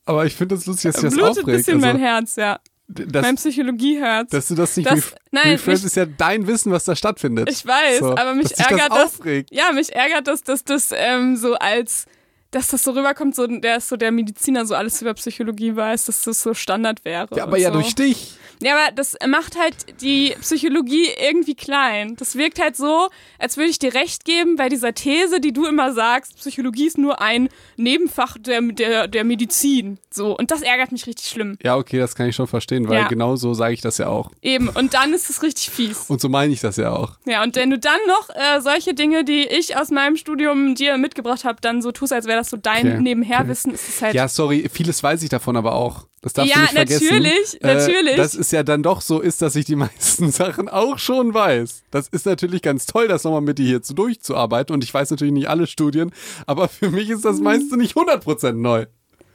Aber 0.04 0.26
ich 0.26 0.34
finde 0.34 0.56
das 0.56 0.66
lustig, 0.66 0.92
dass 0.92 1.00
dich 1.00 1.10
das 1.10 1.14
blutet 1.14 1.36
ein 1.36 1.40
aufregt. 1.42 1.56
bisschen 1.58 1.80
mein 1.80 1.90
Also, 1.96 2.04
Herz, 2.04 2.36
ja. 2.36 2.58
Das, 2.88 3.22
mein 3.22 3.36
Psychologieherz. 3.36 4.30
dass 4.30 4.48
du 4.48 4.54
das 4.54 4.76
nicht 4.76 4.90
Das- 4.90 5.14
nein, 5.30 5.52
reframed, 5.52 5.78
mich- 5.78 5.84
ist 5.86 5.96
ja 5.96 6.06
dein 6.06 6.46
Wissen, 6.46 6.72
was 6.72 6.84
da 6.84 6.94
stattfindet. 6.96 7.48
Ich 7.50 7.66
weiß, 7.66 8.00
So, 8.00 8.10
aber 8.10 8.34
mich 8.34 8.56
ärgert 8.58 8.90
das 8.90 9.18
das. 9.18 9.44
Ja, 9.50 9.72
mich 9.72 9.94
ärgert 9.94 10.26
das, 10.26 10.42
dass 10.42 10.64
das 10.64 10.90
ähm, 10.94 11.36
so 11.36 11.54
als, 11.54 12.06
dass 12.50 12.68
das 12.68 12.82
so 12.84 12.90
rüberkommt, 12.90 13.34
so 13.34 13.46
der 13.46 13.80
so 13.80 13.96
der 13.96 14.12
Mediziner 14.12 14.66
so 14.66 14.74
alles 14.74 15.00
über 15.00 15.14
Psychologie 15.14 15.74
weiß, 15.74 16.06
dass 16.06 16.22
das 16.22 16.42
so 16.42 16.52
Standard 16.54 17.04
wäre. 17.04 17.28
Ja, 17.34 17.44
aber 17.44 17.56
ja 17.56 17.68
so. 17.68 17.74
durch 17.74 17.94
dich. 17.94 18.36
Ja, 18.62 18.74
aber 18.76 18.92
das 18.94 19.16
macht 19.26 19.58
halt 19.58 19.74
die 20.00 20.34
Psychologie 20.40 21.08
irgendwie 21.20 21.54
klein. 21.54 22.16
Das 22.16 22.36
wirkt 22.36 22.60
halt 22.60 22.76
so, 22.76 23.08
als 23.38 23.56
würde 23.56 23.70
ich 23.70 23.78
dir 23.78 23.94
recht 23.94 24.24
geben 24.24 24.56
bei 24.56 24.68
dieser 24.68 24.94
These, 24.94 25.40
die 25.40 25.52
du 25.52 25.66
immer 25.66 25.92
sagst, 25.92 26.36
Psychologie 26.36 26.86
ist 26.86 26.98
nur 26.98 27.20
ein 27.20 27.48
Nebenfach 27.76 28.36
der, 28.38 28.60
der, 28.62 29.08
der 29.08 29.24
Medizin. 29.24 29.98
So, 30.10 30.36
und 30.36 30.50
das 30.50 30.62
ärgert 30.62 30.92
mich 30.92 31.06
richtig 31.06 31.28
schlimm. 31.28 31.58
Ja, 31.62 31.76
okay, 31.76 31.98
das 31.98 32.14
kann 32.14 32.28
ich 32.28 32.36
schon 32.36 32.46
verstehen, 32.46 32.88
weil 32.88 33.02
Ja. 33.02 33.08
genau 33.08 33.36
so 33.36 33.54
sage 33.54 33.74
ich 33.74 33.80
das 33.80 33.98
ja 33.98 34.08
auch. 34.08 34.30
Eben. 34.42 34.68
Und 34.68 34.94
dann 34.94 35.12
ist 35.12 35.28
es 35.30 35.42
richtig 35.42 35.70
fies. 35.70 36.08
Und 36.08 36.20
so 36.20 36.28
meine 36.28 36.52
ich 36.52 36.60
das 36.60 36.76
ja 36.76 36.92
auch. 36.92 37.16
Ja, 37.26 37.42
und 37.42 37.56
wenn 37.56 37.70
du 37.70 37.78
dann 37.78 37.98
noch 38.06 38.28
äh, 38.30 38.60
solche 38.60 38.94
Dinge, 38.94 39.24
die 39.24 39.46
ich 39.46 39.76
aus 39.76 39.90
meinem 39.90 40.16
Studium 40.16 40.74
dir 40.74 40.96
mitgebracht 40.98 41.44
habe, 41.44 41.58
dann 41.60 41.82
so 41.82 41.90
tust, 41.92 42.12
als 42.12 42.26
wäre 42.26 42.38
das 42.38 42.50
so 42.50 42.56
dein 42.56 42.86
Okay, 42.86 43.00
Nebenherwissen, 43.00 43.72
ist 43.74 43.88
es 43.88 44.02
halt. 44.02 44.14
Ja, 44.14 44.28
sorry, 44.28 44.68
vieles 44.72 45.02
weiß 45.02 45.22
ich 45.22 45.28
davon 45.28 45.56
aber 45.56 45.74
auch. 45.74 46.06
Das 46.22 46.32
darfst 46.34 46.50
du 46.52 46.56
Ja, 46.56 46.62
nicht 46.62 46.72
vergessen. 46.72 47.04
natürlich, 47.08 47.62
Äh, 47.62 47.74
natürlich. 47.74 48.16
Dass 48.16 48.34
es 48.34 48.50
ja 48.52 48.62
dann 48.62 48.82
doch 48.82 49.00
so 49.00 49.20
ist, 49.20 49.42
dass 49.42 49.56
ich 49.56 49.64
die 49.64 49.74
meisten 49.84 50.30
Sachen 50.30 50.68
auch 50.68 50.98
schon 50.98 51.34
weiß. 51.34 51.82
Das 51.90 52.08
ist 52.08 52.26
natürlich 52.26 52.62
ganz 52.62 52.86
toll, 52.86 53.08
das 53.08 53.24
nochmal 53.24 53.40
mit 53.40 53.58
dir 53.58 53.66
hier 53.66 53.82
zu 53.82 53.92
durchzuarbeiten. 53.92 54.72
Und 54.72 54.84
ich 54.84 54.94
weiß 54.94 55.10
natürlich 55.10 55.34
nicht 55.34 55.48
alle 55.48 55.66
Studien, 55.66 56.12
aber 56.46 56.68
für 56.68 56.90
mich 56.90 57.10
ist 57.10 57.18
Mhm. 57.24 57.28
das 57.28 57.40
meiste 57.40 57.76
nicht 57.76 57.96
100% 57.96 58.52
neu. 58.60 58.86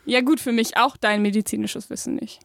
ja, 0.06 0.22
gut, 0.22 0.40
für 0.40 0.54
mich 0.54 0.78
auch 0.78 0.96
dein 0.98 1.22
medizinisches 1.22 1.90
Wissen 1.90 2.16
nicht. 2.16 2.40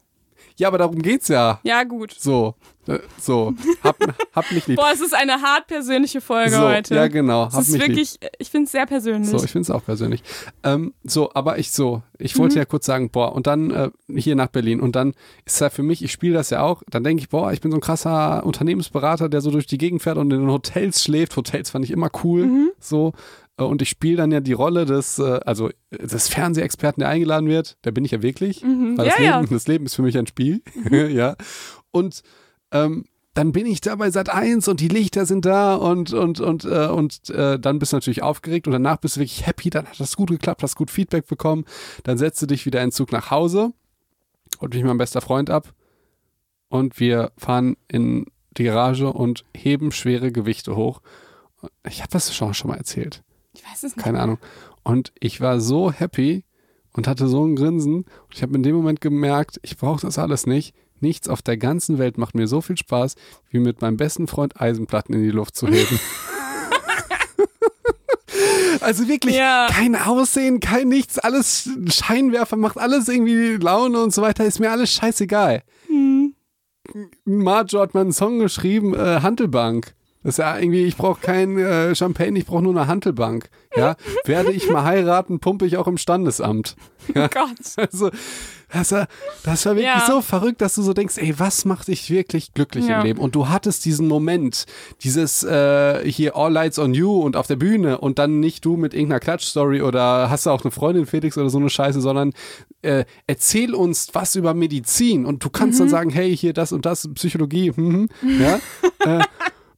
Ja, 0.57 0.67
aber 0.67 0.77
darum 0.77 1.01
geht's 1.01 1.27
ja. 1.27 1.59
Ja, 1.63 1.83
gut. 1.83 2.13
So, 2.17 2.55
äh, 2.87 2.99
so. 3.19 3.53
Hab, 3.83 3.97
hab 4.35 4.51
mich 4.51 4.67
lieb. 4.67 4.75
Boah, 4.79 4.91
es 4.93 5.01
ist 5.01 5.13
eine 5.15 5.41
hart 5.41 5.67
persönliche 5.67 6.21
Folge 6.21 6.51
so, 6.51 6.59
heute. 6.61 6.95
ja 6.95 7.07
genau. 7.07 7.47
Es 7.47 7.55
ist 7.57 7.69
mich 7.71 7.81
lieb. 7.81 7.89
wirklich, 7.89 8.19
ich 8.39 8.49
finde 8.49 8.65
es 8.65 8.71
sehr 8.71 8.85
persönlich. 8.85 9.29
So, 9.29 9.37
ich 9.43 9.51
finde 9.51 9.63
es 9.63 9.71
auch 9.71 9.83
persönlich. 9.83 10.21
Ähm, 10.63 10.93
so, 11.03 11.31
aber 11.33 11.57
ich 11.59 11.71
so, 11.71 12.01
ich 12.19 12.37
wollte 12.37 12.55
Mhm. 12.55 12.59
ja 12.59 12.65
kurz 12.65 12.85
sagen, 12.85 13.09
boah, 13.09 13.33
und 13.33 13.47
dann 13.47 13.71
äh, 13.71 13.89
hier 14.15 14.35
nach 14.35 14.47
Berlin 14.47 14.79
und 14.79 14.95
dann 14.95 15.13
ist 15.45 15.59
ja 15.61 15.69
für 15.69 15.83
mich, 15.83 16.03
ich 16.03 16.11
spiele 16.11 16.35
das 16.35 16.49
ja 16.51 16.61
auch, 16.61 16.83
dann 16.89 17.03
denke 17.03 17.21
ich, 17.21 17.29
boah, 17.29 17.51
ich 17.51 17.61
bin 17.61 17.71
so 17.71 17.77
ein 17.77 17.81
krasser 17.81 18.45
Unternehmensberater, 18.45 19.29
der 19.29 19.41
so 19.41 19.49
durch 19.51 19.65
die 19.65 19.77
Gegend 19.77 20.01
fährt 20.03 20.17
und 20.17 20.31
in 20.31 20.47
Hotels 20.49 21.01
schläft. 21.03 21.35
Hotels 21.35 21.71
fand 21.71 21.85
ich 21.85 21.91
immer 21.91 22.09
cool, 22.23 22.45
Mhm. 22.45 22.71
so. 22.79 23.13
Äh, 23.57 23.63
Und 23.63 23.81
ich 23.81 23.89
spiele 23.89 24.17
dann 24.17 24.31
ja 24.31 24.39
die 24.39 24.53
Rolle 24.53 24.85
des, 24.85 25.19
äh, 25.19 25.39
also 25.45 25.69
äh, 25.69 26.07
des 26.07 26.29
Fernsehexperten, 26.29 27.01
der 27.01 27.09
eingeladen 27.09 27.47
wird. 27.47 27.77
Der 27.85 27.91
bin 27.91 28.05
ich 28.05 28.11
ja 28.11 28.21
wirklich. 28.21 28.63
Mhm. 28.63 28.97
Weil 28.97 29.05
das, 29.07 29.17
Ja, 29.17 29.23
ja. 29.23 29.39
Leben, 29.39 29.53
das 29.53 29.67
Leben 29.67 29.85
ist 29.85 29.95
für 29.95 30.01
mich 30.01 30.17
ein 30.17 30.27
Spiel. 30.27 30.61
ja. 30.91 31.35
Und 31.91 32.23
ähm, 32.71 33.05
dann 33.35 33.51
bin 33.51 33.65
ich 33.65 33.81
da 33.81 33.95
bei 33.95 34.11
Sat 34.11 34.29
1 34.29 34.67
und 34.67 34.79
die 34.79 34.87
Lichter 34.87 35.25
sind 35.25 35.45
da 35.45 35.75
und, 35.75 36.13
und, 36.13 36.39
und, 36.39 36.65
äh, 36.65 36.87
und 36.87 37.29
äh, 37.31 37.59
dann 37.59 37.79
bist 37.79 37.91
du 37.91 37.97
natürlich 37.97 38.21
aufgeregt 38.21 38.67
und 38.67 38.73
danach 38.73 38.97
bist 38.97 39.15
du 39.15 39.21
wirklich 39.21 39.47
happy, 39.47 39.71
dann 39.71 39.87
hat 39.87 39.99
das 39.99 40.15
gut 40.15 40.29
geklappt, 40.29 40.61
hast 40.61 40.75
gut 40.75 40.91
Feedback 40.91 41.25
bekommen, 41.25 41.65
dann 42.03 42.19
setzt 42.19 42.43
du 42.43 42.45
dich 42.45 42.67
wieder 42.67 42.81
in 42.81 42.87
den 42.87 42.91
Zug 42.91 43.11
nach 43.11 43.31
Hause 43.31 43.73
und 44.59 44.75
mich 44.75 44.83
mein 44.83 44.99
bester 44.99 45.19
Freund 45.19 45.49
ab 45.49 45.73
und 46.69 46.99
wir 46.99 47.31
fahren 47.35 47.75
in 47.87 48.27
die 48.51 48.65
Garage 48.65 49.11
und 49.11 49.45
heben 49.57 49.91
schwere 49.91 50.31
Gewichte 50.31 50.75
hoch. 50.75 51.01
Ich 51.89 52.01
habe 52.01 52.11
das 52.11 52.35
schon, 52.35 52.53
schon 52.53 52.69
mal 52.69 52.77
erzählt 52.77 53.23
Ich 53.53 53.63
weiß 53.63 53.83
es 53.83 53.95
nicht. 53.95 54.03
keine 54.03 54.19
Ahnung. 54.19 54.37
Und 54.83 55.13
ich 55.19 55.41
war 55.41 55.59
so 55.59 55.91
happy 55.91 56.43
und 56.91 57.07
hatte 57.07 57.27
so 57.27 57.45
ein 57.45 57.55
Grinsen. 57.55 57.95
Und 58.03 58.33
ich 58.33 58.43
habe 58.43 58.55
in 58.55 58.63
dem 58.63 58.75
Moment 58.75 59.01
gemerkt, 59.01 59.59
ich 59.63 59.77
brauche 59.77 60.01
das 60.01 60.19
alles 60.19 60.45
nicht. 60.45 60.75
Nichts 60.99 61.27
auf 61.27 61.41
der 61.41 61.57
ganzen 61.57 61.97
Welt 61.97 62.17
macht 62.17 62.35
mir 62.35 62.47
so 62.47 62.61
viel 62.61 62.77
Spaß, 62.77 63.15
wie 63.49 63.59
mit 63.59 63.81
meinem 63.81 63.97
besten 63.97 64.27
Freund 64.27 64.61
Eisenplatten 64.61 65.13
in 65.15 65.23
die 65.23 65.31
Luft 65.31 65.55
zu 65.55 65.67
heben. 65.67 65.99
also 68.81 69.07
wirklich 69.07 69.35
Ja. 69.35 69.67
kein 69.69 69.95
Aussehen, 69.95 70.59
kein 70.59 70.87
nichts, 70.87 71.19
alles 71.19 71.69
Scheinwerfer, 71.87 72.57
macht 72.57 72.77
alles 72.77 73.07
irgendwie 73.07 73.55
Laune 73.57 74.01
und 74.01 74.13
so 74.13 74.21
weiter, 74.21 74.45
ist 74.45 74.59
mir 74.59 74.71
alles 74.71 74.91
scheißegal. 74.91 75.63
Hm. 75.87 76.35
Marjo 77.25 77.81
hat 77.81 77.93
mal 77.93 78.01
einen 78.01 78.11
Song 78.13 78.39
geschrieben, 78.39 78.93
äh, 78.93 79.21
Handelbank. 79.21 79.93
Das 80.23 80.35
ist 80.35 80.37
ja 80.37 80.57
irgendwie, 80.57 80.85
ich 80.85 80.95
brauche 80.97 81.19
kein 81.21 81.57
äh, 81.57 81.93
Champagne, 81.95 82.39
ich 82.39 82.45
brauche 82.45 82.63
nur 82.63 82.75
eine 82.75 82.87
Handelbank. 82.87 83.49
Ja, 83.75 83.95
werde 84.25 84.51
ich 84.51 84.69
mal 84.69 84.83
heiraten, 84.83 85.39
pumpe 85.39 85.65
ich 85.65 85.77
auch 85.77 85.87
im 85.87 85.97
Standesamt. 85.97 86.75
Ja, 87.13 87.25
Oh 87.25 87.27
Gott. 87.29 87.57
also, 87.91 88.09
das 88.71 88.91
war, 88.91 89.07
das 89.43 89.65
war 89.65 89.75
wirklich 89.75 89.87
Ja. 89.93 90.05
so 90.07 90.21
verrückt, 90.21 90.61
dass 90.61 90.75
du 90.75 90.81
so 90.83 90.93
denkst, 90.93 91.17
ey, 91.17 91.37
was 91.39 91.65
macht 91.65 91.87
dich 91.87 92.09
wirklich 92.09 92.53
glücklich 92.53 92.87
Ja. 92.87 92.99
im 92.99 93.05
Leben? 93.05 93.19
Und 93.19 93.35
du 93.35 93.49
hattest 93.49 93.83
diesen 93.85 94.07
Moment, 94.07 94.65
dieses 95.01 95.43
äh, 95.43 96.09
hier 96.09 96.35
All 96.35 96.51
Lights 96.53 96.77
on 96.79 96.93
You 96.93 97.19
und 97.19 97.35
auf 97.35 97.47
der 97.47 97.55
Bühne 97.55 97.97
und 97.97 98.19
dann 98.19 98.39
nicht 98.39 98.63
du 98.63 98.77
mit 98.77 98.93
irgendeiner 98.93 99.19
Klatschstory 99.19 99.81
oder 99.81 100.29
hast 100.29 100.45
du 100.45 100.51
auch 100.51 100.63
eine 100.63 100.71
Freundin, 100.71 101.05
Felix, 101.07 101.37
oder 101.37 101.49
so 101.49 101.57
eine 101.57 101.69
Scheiße, 101.69 101.99
sondern 101.99 102.33
äh, 102.83 103.05
erzähl 103.27 103.73
uns 103.75 104.09
was 104.13 104.35
über 104.35 104.53
Medizin 104.53 105.25
und 105.25 105.43
du 105.43 105.49
kannst 105.49 105.79
Mhm. 105.79 105.83
dann 105.85 105.89
sagen, 105.89 106.09
hey, 106.11 106.35
hier 106.37 106.53
das 106.53 106.71
und 106.71 106.85
das, 106.85 107.09
Psychologie, 107.15 107.71
mhm, 107.75 108.07
ja. 108.39 108.59
äh, 109.19 109.23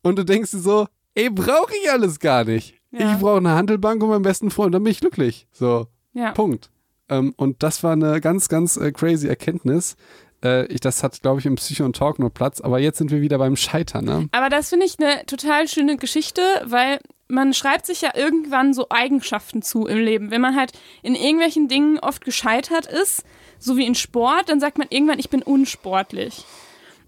und 0.05 0.17
du 0.17 0.23
denkst 0.23 0.51
dir 0.51 0.59
so, 0.59 0.87
ey, 1.15 1.29
brauche 1.29 1.73
ich 1.81 1.91
alles 1.91 2.19
gar 2.19 2.43
nicht. 2.43 2.75
Ja. 2.91 3.13
Ich 3.13 3.19
brauche 3.19 3.37
eine 3.37 3.51
Handelbank 3.55 4.01
und 4.03 4.09
meinen 4.09 4.21
besten 4.21 4.51
Freund, 4.51 4.73
dann 4.75 4.83
bin 4.83 4.91
ich 4.91 4.99
glücklich. 4.99 5.47
So. 5.51 5.87
Ja. 6.13 6.31
Punkt. 6.31 6.69
Ähm, 7.09 7.33
und 7.37 7.63
das 7.63 7.83
war 7.83 7.93
eine 7.93 8.21
ganz, 8.21 8.47
ganz 8.47 8.77
äh, 8.77 8.91
crazy 8.91 9.27
Erkenntnis. 9.27 9.95
Äh, 10.43 10.67
ich, 10.67 10.79
das 10.79 11.01
hat, 11.03 11.21
glaube 11.21 11.39
ich, 11.39 11.45
im 11.45 11.55
Psycho 11.55 11.83
und 11.85 11.95
Talk 11.95 12.19
nur 12.19 12.29
Platz. 12.29 12.61
Aber 12.61 12.79
jetzt 12.79 12.99
sind 12.99 13.09
wir 13.11 13.21
wieder 13.21 13.37
beim 13.37 13.55
Scheitern. 13.55 14.05
Ne? 14.05 14.29
Aber 14.31 14.49
das 14.49 14.69
finde 14.69 14.85
ich 14.85 14.97
eine 14.99 15.25
total 15.25 15.67
schöne 15.67 15.97
Geschichte, 15.97 16.41
weil 16.65 16.99
man 17.27 17.53
schreibt 17.55 17.87
sich 17.87 18.01
ja 18.01 18.11
irgendwann 18.15 18.73
so 18.75 18.87
Eigenschaften 18.91 19.63
zu 19.63 19.87
im 19.87 19.97
Leben. 19.97 20.29
Wenn 20.31 20.41
man 20.41 20.55
halt 20.55 20.71
in 21.01 21.15
irgendwelchen 21.15 21.67
Dingen 21.67 21.97
oft 21.99 22.23
gescheitert 22.23 22.85
ist, 22.85 23.23
so 23.57 23.75
wie 23.77 23.85
in 23.87 23.95
Sport, 23.95 24.49
dann 24.49 24.59
sagt 24.59 24.77
man 24.77 24.87
irgendwann, 24.91 25.17
ich 25.19 25.29
bin 25.31 25.41
unsportlich. 25.41 26.45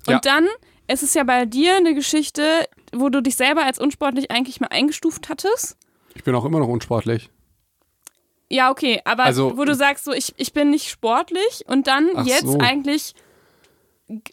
Und 0.08 0.14
Ja. 0.14 0.20
dann 0.20 0.48
ist 0.88 1.04
es 1.04 1.14
ja 1.14 1.24
bei 1.24 1.46
dir 1.46 1.76
eine 1.76 1.94
Geschichte, 1.94 2.42
wo 2.94 3.10
du 3.10 3.22
dich 3.22 3.36
selber 3.36 3.64
als 3.66 3.80
unsportlich 3.80 4.32
eigentlich 4.32 4.60
mal 4.60 4.68
eingestuft 4.68 5.30
hattest. 5.30 5.78
Ich 6.16 6.24
bin 6.24 6.34
auch 6.36 6.46
immer 6.46 6.60
noch 6.60 6.68
unsportlich. 6.68 7.30
Ja, 8.50 8.72
okay, 8.72 9.02
aber 9.06 9.24
Also- 9.26 9.58
wo 9.58 9.66
du 9.66 9.76
sagst, 9.76 10.06
so 10.06 10.14
ich, 10.14 10.34
ich 10.38 10.54
bin 10.54 10.70
nicht 10.70 10.90
sportlich 10.90 11.64
und 11.68 11.88
dann 11.88 12.10
jetzt 12.26 12.48
so. 12.48 12.58
eigentlich 12.60 13.14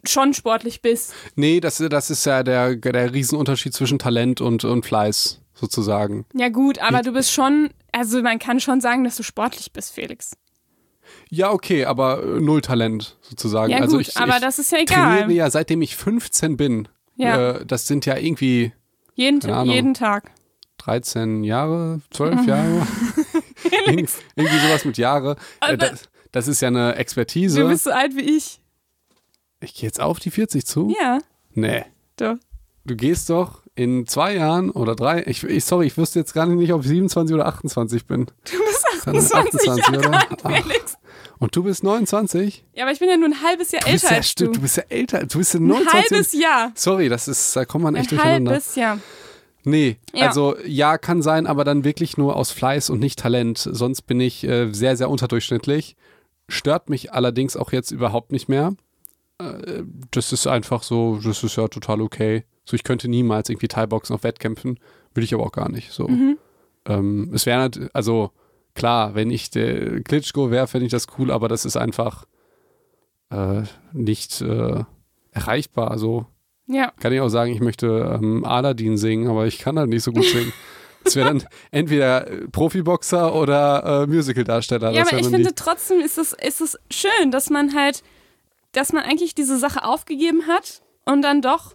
schon 0.07 0.35
sportlich 0.35 0.83
bist. 0.83 1.13
Nee, 1.35 1.59
das, 1.61 1.79
das 1.79 2.11
ist 2.11 2.25
ja 2.27 2.43
der, 2.45 2.77
der 2.77 3.13
Riesenunterschied 3.13 3.75
zwischen 3.75 3.99
Talent 3.99 4.41
und, 4.41 4.65
und 4.65 4.87
Fleiß, 4.87 5.41
sozusagen. 5.53 6.27
Ja 6.33 6.49
gut, 6.49 6.79
aber 6.79 6.99
Ich- 7.01 7.07
du 7.07 7.13
bist 7.13 7.33
schon, 7.33 7.71
also 7.91 8.23
man 8.23 8.39
kann 8.39 8.61
schon 8.61 8.81
sagen, 8.81 9.03
dass 9.05 9.17
du 9.17 9.25
sportlich 9.25 9.73
bist, 9.73 9.93
Felix. 9.93 10.33
Ja, 11.29 11.51
okay, 11.51 11.85
aber 11.85 12.23
äh, 12.23 12.41
null 12.41 12.61
Talent, 12.61 13.19
sozusagen. 13.21 13.73
Ja 13.73 13.79
also 13.81 13.97
gut, 13.99 14.09
ich, 14.09 14.17
aber 14.17 14.37
ich 14.37 14.41
das 14.41 14.59
ist 14.61 14.71
ja 14.73 14.79
egal. 14.79 15.19
trainiere 15.19 15.33
ja 15.33 15.51
seitdem 15.51 15.83
ich 15.83 15.97
15 15.97 16.57
bin. 16.57 16.89
Ja. 17.17 17.53
Äh, 17.53 17.67
das 17.67 17.87
sind 17.87 18.07
ja 18.07 18.17
irgendwie 18.17 18.73
jeden, 19.15 19.45
Ahnung. 19.51 19.75
jeden 19.75 19.95
Tag. 19.95 20.31
13 20.79 21.45
Jahre, 21.45 22.01
12 22.11 22.47
Jahre. 22.47 22.87
Irgend, 23.87 24.11
irgendwie 24.37 24.59
sowas 24.59 24.85
mit 24.85 24.99
Jahre. 24.99 25.37
Äh, 25.61 25.77
das, 25.79 26.09
das 26.33 26.49
ist 26.49 26.61
ja 26.61 26.69
eine 26.69 26.97
Expertise. 26.97 27.61
Du 27.61 27.69
bist 27.69 27.85
so 27.85 27.91
alt 27.91 28.15
wie 28.17 28.37
ich. 28.37 28.61
Ich 29.61 29.75
gehe 29.75 29.85
jetzt 29.85 30.01
auf 30.01 30.19
die 30.19 30.31
40 30.31 30.67
zu? 30.67 30.95
Ja, 31.01 31.21
Nee. 31.55 31.85
doch. 32.17 32.35
Du 32.85 32.97
gehst 32.97 33.31
doch 33.31 33.63
in 33.77 34.07
zwei 34.07 34.35
Jahren 34.35 34.71
oder 34.71 34.95
drei, 34.95 35.23
ich, 35.27 35.43
ich 35.45 35.65
sorry, 35.65 35.87
ich 35.87 35.97
wüsste 35.97 36.19
jetzt 36.19 36.35
gar 36.35 36.45
nicht, 36.47 36.73
ob 36.73 36.83
ich 36.83 36.89
27 36.89 37.35
oder 37.35 37.47
28 37.47 38.07
bin. 38.07 38.27
Du 38.45 38.59
bist 38.59 38.87
28, 39.07 39.33
28 39.71 39.87
Jahre 39.89 40.09
oder? 40.09 40.19
alt, 40.45 40.65
Felix. 40.65 40.84
Und 41.39 41.55
du 41.57 41.63
bist 41.65 41.83
29? 41.85 42.65
Ja, 42.75 42.85
aber 42.85 42.93
ich 42.93 42.99
bin 43.01 43.09
ja 43.09 43.17
nur 43.17 43.29
ein 43.29 43.43
halbes 43.43 43.73
Jahr 43.73 43.83
Du 43.83 43.89
älter 43.91 44.11
ja, 44.11 44.17
als 44.17 44.35
du. 44.35 44.51
du 44.51 44.61
bist 44.61 44.77
ja 44.77 44.85
älter, 44.89 45.27
du 45.27 45.39
bist 45.39 45.55
ja 45.55 45.61
Ein 45.61 45.67
29. 45.67 46.11
halbes 46.11 46.33
Jahr. 46.33 46.73
Sorry, 46.75 47.09
das 47.09 47.29
ist, 47.29 47.55
da 47.57 47.65
kommt 47.65 47.85
man 47.85 47.95
echt 47.97 48.11
Ein 48.13 48.17
durcheinander. 48.17 48.51
halbes 48.53 48.75
Jahr. 48.77 48.99
Nee, 49.65 49.97
Ja. 50.13 50.29
also 50.29 50.57
ja, 50.67 50.99
kann 50.99 51.23
sein, 51.23 51.47
aber 51.47 51.65
dann 51.65 51.85
wirklich 51.85 52.17
nur 52.19 52.37
aus 52.37 52.51
Fleiß 52.51 52.91
und 52.91 53.01
nicht 53.01 53.19
Talent. 53.19 53.59
Sonst 53.59 54.03
bin 54.03 54.21
ich 54.21 54.45
äh, 54.45 54.71
sehr, 54.73 54.97
sehr 54.97 55.09
unterdurchschnittlich. 55.11 55.97
Stört 56.49 56.91
mich 56.91 57.13
allerdings 57.13 57.57
auch 57.57 57.73
jetzt 57.73 57.91
überhaupt 57.91 58.31
nicht 58.31 58.49
mehr. 58.49 58.75
Äh, 59.39 59.83
das 60.11 60.33
ist 60.33 60.47
einfach 60.47 60.83
so, 60.83 61.19
das 61.25 61.43
ist 61.43 61.57
ja 61.57 61.67
total 61.69 62.01
okay. 62.03 62.45
So, 62.67 62.75
ich 62.77 62.85
könnte 62.85 63.09
niemals 63.09 63.49
irgendwie 63.49 63.69
Thai-Boxen 63.69 64.15
auf 64.15 64.23
Wettkämpfen, 64.23 64.79
will 65.15 65.25
ich 65.25 65.33
aber 65.35 65.45
auch 65.45 65.53
gar 65.53 65.71
nicht. 65.71 65.93
So. 65.93 66.09
Mhm. 66.09 66.39
Ähm, 66.87 67.31
es 67.35 67.47
wäre, 67.47 67.59
nat- 67.61 67.91
also 67.95 68.31
klar, 68.75 69.15
wenn 69.15 69.31
ich 69.31 69.51
der 69.51 70.01
Klitschko 70.03 70.51
wäre, 70.51 70.67
fände 70.67 70.87
ich 70.87 70.93
das 70.93 71.07
cool, 71.19 71.31
aber 71.31 71.49
das 71.49 71.65
ist 71.65 71.77
einfach 71.77 72.25
äh, 73.31 73.63
nicht 73.93 74.41
äh, 74.41 74.85
erreichbar. 75.33 75.99
So, 75.99 76.27
Ja. 76.67 76.93
kann 77.01 77.13
ich 77.13 77.21
auch 77.21 77.29
sagen, 77.29 77.53
ich 77.53 77.61
möchte 77.61 77.87
ähm, 78.21 78.45
Aladdin 78.45 78.97
singen, 78.97 79.29
aber 79.29 79.47
ich 79.47 79.59
kann 79.59 79.79
halt 79.79 79.89
nicht 79.91 80.03
so 80.03 80.13
gut 80.13 80.25
singen. 80.25 80.53
Das 81.03 81.17
wäre 81.17 81.29
dann 81.29 81.45
entweder 81.71 82.27
äh, 82.31 82.49
Profiboxer 82.49 83.35
oder 83.35 84.03
äh, 84.03 84.07
Musicaldarsteller. 84.07 84.91
Ja, 84.93 85.01
Das 85.03 85.09
aber 85.13 85.21
ich 85.21 85.27
die- 85.27 85.33
finde 85.35 85.55
trotzdem 85.55 86.01
ist 86.01 86.19
es, 86.19 86.33
ist 86.33 86.61
es 86.61 86.79
schön, 86.91 87.31
dass 87.31 87.51
man 87.51 87.75
halt, 87.75 88.03
dass 88.73 88.93
man 88.93 89.03
eigentlich 89.05 89.35
diese 89.35 89.59
Sache 89.59 89.85
aufgegeben 89.85 90.47
hat 90.49 90.83
und 91.05 91.23
dann 91.23 91.43
doch 91.43 91.75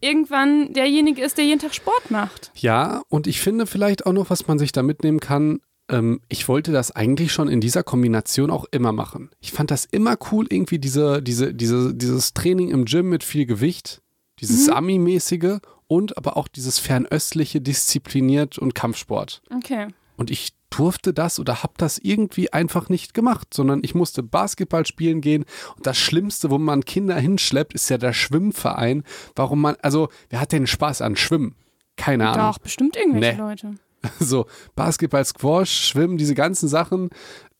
irgendwann 0.00 0.72
derjenige 0.74 1.22
ist, 1.22 1.38
der 1.38 1.44
jeden 1.44 1.60
Tag 1.60 1.74
Sport 1.74 2.10
macht. 2.12 2.52
Ja, 2.54 3.02
und 3.08 3.26
ich 3.26 3.40
finde 3.40 3.66
vielleicht 3.66 4.06
auch 4.06 4.12
noch, 4.12 4.30
was 4.30 4.46
man 4.46 4.56
sich 4.58 4.70
da 4.70 4.82
mitnehmen 4.84 5.18
kann. 5.18 5.60
Ähm, 5.88 6.20
ich 6.28 6.48
wollte 6.48 6.72
das 6.72 6.90
eigentlich 6.90 7.32
schon 7.32 7.48
in 7.48 7.60
dieser 7.60 7.82
Kombination 7.82 8.50
auch 8.50 8.66
immer 8.70 8.92
machen. 8.92 9.30
Ich 9.40 9.52
fand 9.52 9.70
das 9.70 9.84
immer 9.84 10.16
cool, 10.30 10.46
irgendwie 10.50 10.78
diese, 10.78 11.22
diese, 11.22 11.54
diese, 11.54 11.94
dieses 11.94 12.34
Training 12.34 12.70
im 12.70 12.84
Gym 12.84 13.08
mit 13.08 13.24
viel 13.24 13.46
Gewicht, 13.46 14.02
dieses 14.40 14.68
Ami-mäßige 14.68 15.58
und 15.86 16.16
aber 16.16 16.36
auch 16.36 16.48
dieses 16.48 16.78
fernöstliche, 16.78 17.60
diszipliniert 17.60 18.58
und 18.58 18.74
Kampfsport. 18.74 19.42
Okay. 19.54 19.88
Und 20.16 20.30
ich 20.30 20.52
durfte 20.70 21.14
das 21.14 21.40
oder 21.40 21.62
habe 21.62 21.72
das 21.78 21.98
irgendwie 21.98 22.52
einfach 22.52 22.88
nicht 22.88 23.14
gemacht, 23.14 23.54
sondern 23.54 23.80
ich 23.82 23.94
musste 23.94 24.22
Basketball 24.22 24.84
spielen 24.84 25.20
gehen. 25.20 25.44
Und 25.76 25.86
das 25.86 25.96
Schlimmste, 25.96 26.50
wo 26.50 26.58
man 26.58 26.84
Kinder 26.84 27.16
hinschleppt, 27.16 27.72
ist 27.72 27.88
ja 27.88 27.98
der 27.98 28.12
Schwimmverein. 28.12 29.04
Warum 29.34 29.60
man, 29.62 29.76
also, 29.80 30.08
wer 30.28 30.40
hat 30.40 30.52
denn 30.52 30.66
Spaß 30.66 31.00
an 31.02 31.16
Schwimmen? 31.16 31.54
Keine 31.96 32.28
Ahnung. 32.28 32.52
Doch, 32.52 32.58
bestimmt 32.58 32.96
irgendwelche 32.96 33.36
Nee. 33.36 33.42
Leute. 33.42 33.74
So, 34.20 34.46
Basketball, 34.76 35.24
Squash, 35.24 35.88
Schwimmen, 35.88 36.18
diese 36.18 36.34
ganzen 36.34 36.68
Sachen. 36.68 37.10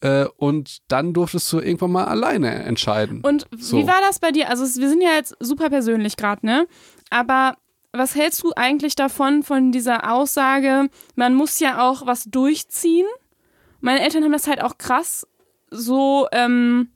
Äh, 0.01 0.26
und 0.36 0.78
dann 0.89 1.12
durftest 1.12 1.53
du 1.53 1.59
irgendwann 1.59 1.93
mal 1.93 2.05
alleine 2.05 2.51
entscheiden. 2.64 3.20
Und 3.22 3.47
So. 3.59 3.78
wie 3.78 3.86
war 3.86 4.01
das 4.01 4.20
bei 4.20 4.30
dir? 4.30 4.49
Also 4.49 4.64
wir 4.80 4.89
sind 4.89 5.03
ja 5.03 5.14
jetzt 5.14 5.34
super 5.41 5.70
persönlich 5.70 6.16
gerade, 6.16 6.47
ne? 6.47 6.68
Aber 7.11 7.57
was 7.93 8.14
hältst 8.14 8.43
du 8.43 8.53
eigentlich 8.55 8.95
davon, 8.95 9.43
von 9.43 9.72
dieser 9.72 10.12
Aussage, 10.12 10.89
man 11.16 11.34
muss 11.34 11.59
ja 11.59 11.89
auch 11.89 12.07
was 12.07 12.24
durchziehen? 12.24 13.07
Meine 13.80 14.03
Eltern 14.03 14.22
haben 14.24 14.32
das 14.32 14.47
halt 14.47 14.62
auch 14.62 14.78
krass 14.78 15.26
so, 15.70 16.28
ähm, 16.32 16.91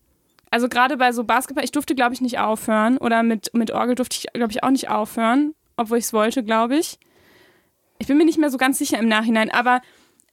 also 0.50 0.68
gerade 0.68 0.96
bei 0.96 1.12
so 1.12 1.24
Basketball, 1.24 1.64
ich 1.64 1.72
durfte, 1.72 1.94
glaube 1.94 2.14
ich, 2.14 2.20
nicht 2.20 2.38
aufhören. 2.38 2.98
Oder 2.98 3.22
mit, 3.22 3.52
mit 3.54 3.70
Orgel 3.70 3.94
durfte 3.94 4.16
ich, 4.16 4.32
glaube 4.32 4.52
ich, 4.52 4.62
auch 4.62 4.70
nicht 4.70 4.90
aufhören, 4.90 5.54
obwohl 5.76 5.98
ich 5.98 6.04
es 6.04 6.12
wollte, 6.12 6.42
glaube 6.42 6.76
ich. 6.76 6.98
Ich 8.02 8.08
bin 8.08 8.18
mir 8.18 8.24
nicht 8.24 8.38
mehr 8.38 8.50
so 8.50 8.58
ganz 8.58 8.78
sicher 8.78 8.98
im 8.98 9.08
Nachhinein, 9.08 9.50
aber 9.50 9.80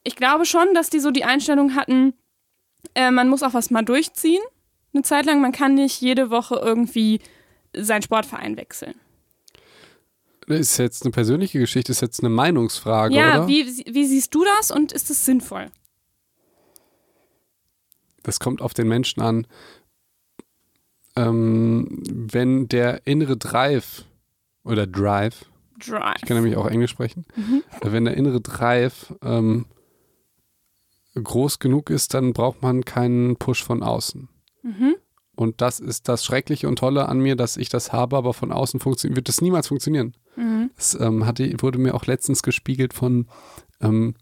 ich 0.04 0.16
glaube 0.16 0.46
schon, 0.46 0.74
dass 0.74 0.90
die 0.90 1.00
so 1.00 1.12
die 1.12 1.24
Einstellung 1.24 1.76
hatten, 1.76 2.14
äh, 2.96 3.12
man 3.12 3.30
muss 3.30 3.44
auch 3.44 3.54
was 3.54 3.70
mal 3.70 3.84
durchziehen 3.84 4.42
eine 4.94 5.04
Zeit 5.04 5.26
lang. 5.26 5.40
Man 5.40 5.52
kann 5.52 5.76
nicht 5.76 6.02
jede 6.02 6.32
Woche 6.32 6.56
irgendwie 6.56 7.20
seinen 7.76 8.02
Sportverein 8.02 8.58
wechseln. 8.58 8.96
Ist 10.48 10.80
jetzt 10.80 11.04
eine 11.04 11.12
persönliche 11.12 11.60
Geschichte, 11.60 11.92
ist 11.92 12.02
jetzt 12.02 12.22
eine 12.22 12.30
Meinungsfrage, 12.30 13.14
ja, 13.14 13.38
oder? 13.38 13.48
wie, 13.48 13.68
wie 13.86 14.06
siehst 14.06 14.34
du 14.34 14.44
das 14.44 14.72
und 14.72 14.92
ist 14.92 15.12
es 15.12 15.24
sinnvoll? 15.24 15.70
das 18.24 18.40
kommt 18.40 18.62
auf 18.62 18.74
den 18.74 18.88
Menschen 18.88 19.22
an. 19.22 19.48
Ähm, 21.16 22.04
wenn 22.08 22.68
der 22.68 23.06
innere 23.06 23.38
Drive 23.38 24.06
oder 24.64 24.86
Drive, 24.88 25.49
Drive. 25.80 26.16
ich 26.18 26.26
kann 26.26 26.38
nämlich 26.38 26.58
auch 26.58 26.68
Englisch 26.68 26.92
sprechen, 26.92 27.26
äh, 27.82 27.92
wenn 27.92 28.06
der 28.06 28.16
innere 28.16 28.42
Drive 28.42 29.14
ähm, 29.24 29.66
groß 31.16 31.60
genug 31.60 31.90
ist, 31.90 32.14
dann 32.14 32.34
braucht 32.34 32.62
man 32.62 32.86
keinen 32.86 33.36
Push 33.38 33.64
von 33.64 33.84
außen. 33.84 34.30
Mhm. 34.64 34.96
Und 35.36 35.62
das 35.62 35.80
ist 35.80 36.10
das 36.10 36.26
Schreckliche 36.26 36.68
und 36.68 36.80
Tolle 36.80 37.08
an 37.08 37.20
mir, 37.20 37.36
dass 37.36 37.56
ich 37.56 37.70
das 37.70 37.94
habe, 37.94 38.18
aber 38.18 38.34
von 38.34 38.52
außen 38.52 38.84
wird 38.84 39.30
das 39.30 39.42
niemals 39.42 39.70
funktionieren. 39.70 40.14
Mhm. 40.36 40.72
Das 40.76 41.00
ähm, 41.00 41.26
hatte, 41.26 41.50
wurde 41.62 41.80
mir 41.80 41.96
auch 41.96 42.06
letztens 42.06 42.44
gespiegelt 42.44 42.94
von 42.94 43.28
ähm, 43.80 44.16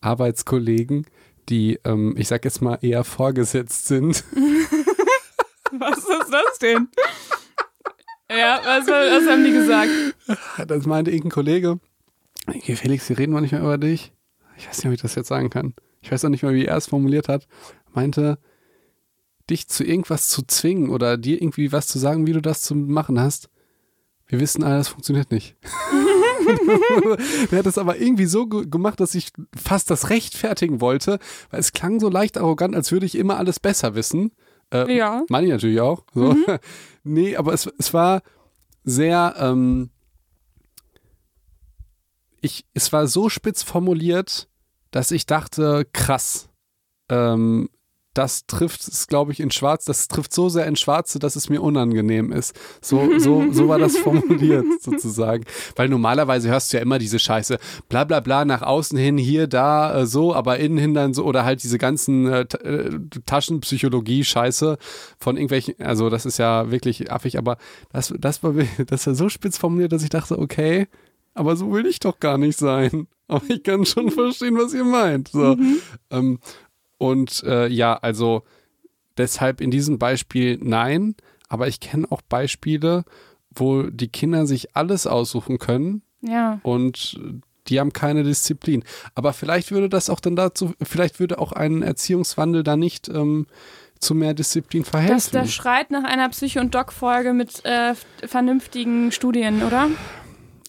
Arbeitskollegen, 0.00 1.06
die, 1.48 1.78
ähm, 1.84 2.14
ich 2.16 2.28
sag 2.28 2.44
jetzt 2.44 2.60
mal, 2.60 2.78
eher 2.82 3.04
vorgesetzt 3.04 3.86
sind. 3.86 4.24
Was 5.70 5.98
ist 5.98 6.32
das 6.32 6.58
denn? 6.60 6.88
ja, 8.30 8.60
was, 8.64 8.86
was 8.86 9.28
haben 9.28 9.44
die 9.44 9.52
gesagt? 9.52 9.90
Das 10.66 10.86
meinte 10.86 11.10
irgendein 11.10 11.30
Kollege. 11.32 11.78
Okay, 12.46 12.76
Felix, 12.76 13.08
wir 13.08 13.18
reden 13.18 13.32
mal 13.32 13.40
nicht 13.40 13.52
mehr 13.52 13.60
über 13.60 13.78
dich. 13.78 14.12
Ich 14.56 14.66
weiß 14.68 14.78
nicht, 14.78 14.86
ob 14.86 14.92
ich 14.92 15.02
das 15.02 15.14
jetzt 15.14 15.28
sagen 15.28 15.50
kann. 15.50 15.74
Ich 16.00 16.10
weiß 16.10 16.24
auch 16.24 16.28
nicht 16.30 16.42
mehr, 16.42 16.52
wie 16.54 16.64
er 16.66 16.76
es 16.76 16.86
formuliert 16.86 17.28
hat. 17.28 17.46
Meinte, 17.92 18.38
dich 19.50 19.68
zu 19.68 19.84
irgendwas 19.84 20.28
zu 20.28 20.42
zwingen 20.42 20.90
oder 20.90 21.16
dir 21.16 21.40
irgendwie 21.40 21.72
was 21.72 21.86
zu 21.86 21.98
sagen, 21.98 22.26
wie 22.26 22.32
du 22.32 22.40
das 22.40 22.62
zu 22.62 22.74
machen 22.74 23.20
hast. 23.20 23.48
Wir 24.26 24.40
wissen 24.40 24.62
alle, 24.62 24.76
das 24.78 24.88
funktioniert 24.88 25.30
nicht. 25.30 25.56
Der 27.50 27.58
hat 27.58 27.66
das 27.66 27.78
aber 27.78 27.98
irgendwie 27.98 28.26
so 28.26 28.46
ge- 28.46 28.66
gemacht, 28.66 29.00
dass 29.00 29.14
ich 29.14 29.30
fast 29.56 29.90
das 29.90 30.10
rechtfertigen 30.10 30.80
wollte, 30.80 31.18
weil 31.50 31.60
es 31.60 31.72
klang 31.72 32.00
so 32.00 32.08
leicht 32.08 32.38
arrogant, 32.38 32.74
als 32.74 32.92
würde 32.92 33.06
ich 33.06 33.16
immer 33.16 33.36
alles 33.38 33.60
besser 33.60 33.94
wissen. 33.94 34.32
Äh, 34.72 34.96
Ja. 34.96 35.24
Meine 35.28 35.46
ich 35.46 35.52
natürlich 35.52 35.80
auch. 35.80 36.04
So. 36.14 36.34
nee, 37.04 37.36
aber 37.36 37.52
es, 37.52 37.68
es 37.78 37.92
war 37.94 38.22
sehr, 38.84 39.34
ähm, 39.38 39.90
ich, 42.40 42.64
es 42.74 42.92
war 42.92 43.06
so 43.06 43.28
spitz 43.28 43.62
formuliert, 43.62 44.48
dass 44.90 45.10
ich 45.10 45.26
dachte, 45.26 45.86
krass, 45.92 46.48
ähm, 47.10 47.68
das 48.18 48.46
trifft 48.46 48.80
es, 48.80 49.06
glaube 49.06 49.30
ich, 49.30 49.38
in 49.38 49.52
Schwarz, 49.52 49.84
das 49.84 50.08
trifft 50.08 50.34
so 50.34 50.48
sehr 50.48 50.66
in 50.66 50.74
Schwarze, 50.74 51.20
dass 51.20 51.36
es 51.36 51.48
mir 51.48 51.62
unangenehm 51.62 52.32
ist. 52.32 52.52
So, 52.80 53.16
so, 53.20 53.52
so 53.52 53.68
war 53.68 53.78
das 53.78 53.96
formuliert, 53.98 54.64
sozusagen. 54.80 55.44
Weil 55.76 55.88
normalerweise 55.88 56.48
hörst 56.48 56.72
du 56.72 56.78
ja 56.78 56.82
immer 56.82 56.98
diese 56.98 57.20
Scheiße, 57.20 57.58
bla 57.88 58.02
bla 58.02 58.18
bla, 58.18 58.44
nach 58.44 58.62
außen 58.62 58.98
hin, 58.98 59.18
hier, 59.18 59.46
da, 59.46 60.00
äh, 60.00 60.06
so, 60.06 60.34
aber 60.34 60.58
innen 60.58 60.78
hin 60.78 60.94
dann 60.94 61.14
so, 61.14 61.24
oder 61.24 61.44
halt 61.44 61.62
diese 61.62 61.78
ganzen 61.78 62.26
äh, 62.26 62.40
äh, 62.40 62.98
Taschenpsychologie-Scheiße 63.24 64.78
von 65.20 65.36
irgendwelchen, 65.36 65.76
also 65.78 66.10
das 66.10 66.26
ist 66.26 66.38
ja 66.38 66.72
wirklich 66.72 67.12
affig, 67.12 67.38
aber 67.38 67.56
das, 67.92 68.12
das 68.18 68.42
war, 68.42 68.52
das 68.86 69.06
war 69.06 69.14
so 69.14 69.28
spitz 69.28 69.58
formuliert, 69.58 69.92
dass 69.92 70.02
ich 70.02 70.10
dachte, 70.10 70.40
okay, 70.40 70.88
aber 71.34 71.54
so 71.54 71.70
will 71.72 71.86
ich 71.86 72.00
doch 72.00 72.18
gar 72.18 72.36
nicht 72.36 72.58
sein. 72.58 73.06
Aber 73.28 73.44
ich 73.48 73.62
kann 73.62 73.84
schon 73.84 74.10
verstehen, 74.10 74.56
was 74.56 74.72
ihr 74.72 74.84
meint. 74.84 75.28
So. 75.28 75.54
Ähm, 76.10 76.38
und 76.98 77.42
äh, 77.44 77.68
ja, 77.68 77.94
also 77.94 78.42
deshalb 79.16 79.60
in 79.60 79.70
diesem 79.70 79.98
Beispiel 79.98 80.58
nein, 80.62 81.14
aber 81.48 81.68
ich 81.68 81.80
kenne 81.80 82.06
auch 82.10 82.22
Beispiele, 82.22 83.04
wo 83.50 83.84
die 83.84 84.08
Kinder 84.08 84.46
sich 84.46 84.76
alles 84.76 85.06
aussuchen 85.06 85.58
können 85.58 86.02
Ja. 86.20 86.60
und 86.62 87.18
die 87.68 87.80
haben 87.80 87.92
keine 87.92 88.22
Disziplin. 88.22 88.82
Aber 89.14 89.32
vielleicht 89.32 89.70
würde 89.72 89.88
das 89.88 90.08
auch 90.10 90.20
dann 90.20 90.36
dazu, 90.36 90.72
vielleicht 90.82 91.20
würde 91.20 91.38
auch 91.38 91.52
ein 91.52 91.82
Erziehungswandel 91.82 92.62
da 92.62 92.76
nicht 92.76 93.08
ähm, 93.08 93.46
zu 93.98 94.14
mehr 94.14 94.32
Disziplin 94.34 94.82
Das, 94.84 94.90
verhelfen. 94.90 95.32
das 95.32 95.52
schreit 95.52 95.90
nach 95.90 96.04
einer 96.04 96.28
Psycho- 96.30 96.60
und 96.60 96.74
Doc-Folge 96.74 97.32
mit 97.32 97.64
äh, 97.64 97.94
vernünftigen 98.26 99.12
Studien, 99.12 99.62
oder? 99.62 99.88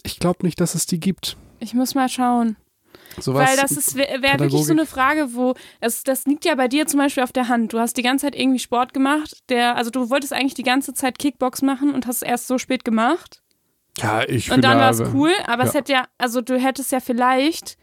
ich 0.02 0.18
glaube 0.18 0.44
nicht, 0.46 0.60
dass 0.60 0.74
es 0.74 0.86
die 0.86 0.98
gibt. 0.98 1.36
Ich 1.58 1.74
muss 1.74 1.94
mal 1.94 2.08
schauen. 2.08 2.56
Sowas, 3.18 3.48
Weil 3.48 3.56
das 3.56 3.72
ist 3.72 3.96
wäre 3.96 4.22
wär 4.22 4.38
wirklich 4.38 4.64
so 4.64 4.72
eine 4.72 4.86
Frage, 4.86 5.34
wo 5.34 5.54
das, 5.80 6.04
das 6.04 6.24
liegt 6.26 6.44
ja 6.44 6.54
bei 6.54 6.68
dir 6.68 6.86
zum 6.86 6.98
Beispiel 7.00 7.22
auf 7.22 7.32
der 7.32 7.48
Hand. 7.48 7.72
Du 7.72 7.78
hast 7.78 7.96
die 7.96 8.02
ganze 8.02 8.26
Zeit 8.26 8.36
irgendwie 8.36 8.58
Sport 8.60 8.92
gemacht, 8.94 9.38
der, 9.48 9.76
also 9.76 9.90
du 9.90 10.10
wolltest 10.10 10.32
eigentlich 10.32 10.54
die 10.54 10.62
ganze 10.62 10.94
Zeit 10.94 11.18
Kickbox 11.18 11.62
machen 11.62 11.92
und 11.94 12.06
hast 12.06 12.16
es 12.16 12.22
erst 12.22 12.46
so 12.46 12.58
spät 12.58 12.84
gemacht. 12.84 13.42
ja, 13.98 14.22
ich 14.28 14.50
Und 14.52 14.62
dann 14.62 14.78
da- 14.78 14.84
war 14.84 14.90
es 14.90 15.00
cool, 15.14 15.32
aber 15.46 15.64
es 15.64 15.72
ja. 15.72 15.80
hätte 15.80 15.92
ja, 15.92 16.04
also 16.18 16.40
du 16.40 16.58
hättest 16.58 16.92
ja 16.92 17.00
vielleicht 17.00 17.76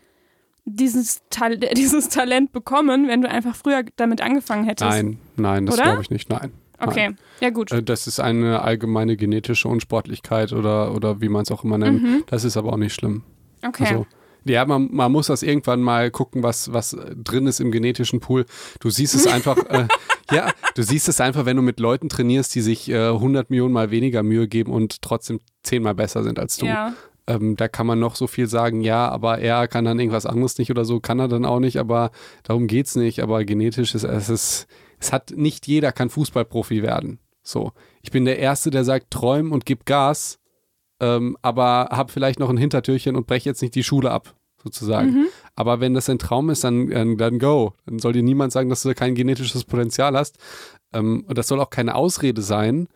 dieses, 0.65 1.21
Tal 1.29 1.57
dieses 1.75 2.09
Talent 2.09 2.51
bekommen, 2.51 3.07
wenn 3.07 3.21
du 3.21 3.29
einfach 3.29 3.55
früher 3.55 3.83
damit 3.95 4.21
angefangen 4.21 4.65
hättest. 4.65 4.89
Nein, 4.89 5.19
nein, 5.35 5.65
das 5.65 5.75
glaube 5.77 6.01
ich 6.01 6.09
nicht. 6.09 6.29
Nein. 6.29 6.51
Okay, 6.79 7.15
ja 7.39 7.49
gut. 7.49 7.71
Äh, 7.71 7.81
Das 7.81 8.05
ist 8.05 8.19
eine 8.19 8.61
allgemeine 8.61 9.17
genetische 9.17 9.67
Unsportlichkeit 9.67 10.53
oder, 10.53 10.93
oder 10.93 11.21
wie 11.21 11.29
man 11.29 11.41
es 11.41 11.51
auch 11.51 11.63
immer 11.63 11.77
nennt. 11.79 12.03
Mhm. 12.03 12.23
Das 12.27 12.43
ist 12.43 12.55
aber 12.55 12.71
auch 12.73 12.77
nicht 12.77 12.93
schlimm. 12.93 13.23
Okay. 13.65 13.85
Also, 13.87 14.05
ja, 14.49 14.65
man, 14.65 14.89
man 14.91 15.11
muss 15.11 15.27
das 15.27 15.43
irgendwann 15.43 15.81
mal 15.81 16.11
gucken, 16.11 16.43
was, 16.43 16.73
was 16.73 16.93
äh, 16.93 17.15
drin 17.15 17.47
ist 17.47 17.59
im 17.59 17.71
genetischen 17.71 18.19
Pool. 18.19 18.45
Du 18.79 18.89
siehst 18.89 19.15
es 19.15 19.27
einfach, 19.27 19.57
äh, 19.69 19.87
ja, 20.31 20.51
du 20.75 20.83
siehst 20.83 21.07
es 21.09 21.21
einfach, 21.21 21.45
wenn 21.45 21.57
du 21.57 21.63
mit 21.63 21.79
Leuten 21.79 22.09
trainierst, 22.09 22.53
die 22.55 22.61
sich 22.61 22.89
äh, 22.89 23.09
100 23.09 23.49
Millionen 23.49 23.73
Mal 23.73 23.91
weniger 23.91 24.23
Mühe 24.23 24.47
geben 24.47 24.71
und 24.71 25.01
trotzdem 25.01 25.39
zehnmal 25.63 25.95
besser 25.95 26.23
sind 26.23 26.39
als 26.39 26.57
du. 26.57 26.65
ja. 26.65 26.93
Ähm, 27.29 27.57
da 27.57 27.67
kann 27.67 27.85
man 27.85 27.99
noch 27.99 28.15
so 28.15 28.25
viel 28.25 28.47
sagen, 28.47 28.79
ja, 28.79 29.09
aber 29.09 29.39
er 29.39 29.67
kann 29.67 29.83
dann 29.83 29.99
irgendwas 29.99 30.25
anderes 30.25 30.57
nicht 30.57 30.71
oder 30.71 30.85
so, 30.85 31.01
kann 31.01 31.19
er 31.19 31.27
dann 31.27 31.43
auch 31.43 31.59
nicht, 31.59 31.77
aber 31.77 32.11
darum 32.43 32.67
geht's 32.67 32.95
nicht. 32.95 33.21
Aber 33.21 33.43
genetisch 33.43 33.93
ist 33.95 34.05
es, 34.05 34.29
ist, 34.29 34.67
es 34.99 35.11
hat 35.11 35.31
nicht 35.35 35.67
jeder 35.67 35.91
kann 35.91 36.09
Fußballprofi 36.09 36.81
werden. 36.83 37.19
So, 37.43 37.73
ich 38.01 38.11
bin 38.11 38.23
der 38.23 38.39
Erste, 38.39 38.71
der 38.71 38.85
sagt, 38.85 39.11
träum 39.11 39.51
und 39.51 39.65
gib 39.65 39.85
Gas, 39.85 40.39
ähm, 40.99 41.37
aber 41.41 41.89
hab 41.91 42.11
vielleicht 42.11 42.39
noch 42.39 42.49
ein 42.49 42.57
Hintertürchen 42.57 43.15
und 43.15 43.27
brech 43.27 43.45
jetzt 43.45 43.61
nicht 43.61 43.75
die 43.75 43.83
Schule 43.83 44.11
ab, 44.11 44.35
sozusagen. 44.63 45.11
Mhm. 45.11 45.25
Aber 45.55 45.79
wenn 45.79 45.93
das 45.93 46.09
ein 46.09 46.19
Traum 46.19 46.49
ist, 46.49 46.63
dann, 46.63 46.89
dann, 46.89 47.17
dann 47.17 47.39
go. 47.39 47.73
Dann 47.85 47.99
soll 47.99 48.13
dir 48.13 48.23
niemand 48.23 48.51
sagen, 48.51 48.69
dass 48.69 48.83
du 48.83 48.93
kein 48.93 49.15
genetisches 49.15 49.63
Potenzial 49.63 50.17
hast. 50.17 50.37
Ähm, 50.93 51.23
und 51.27 51.37
das 51.37 51.47
soll 51.47 51.59
auch 51.59 51.69
keine 51.69 51.95
Ausrede 51.95 52.41
sein. 52.41 52.87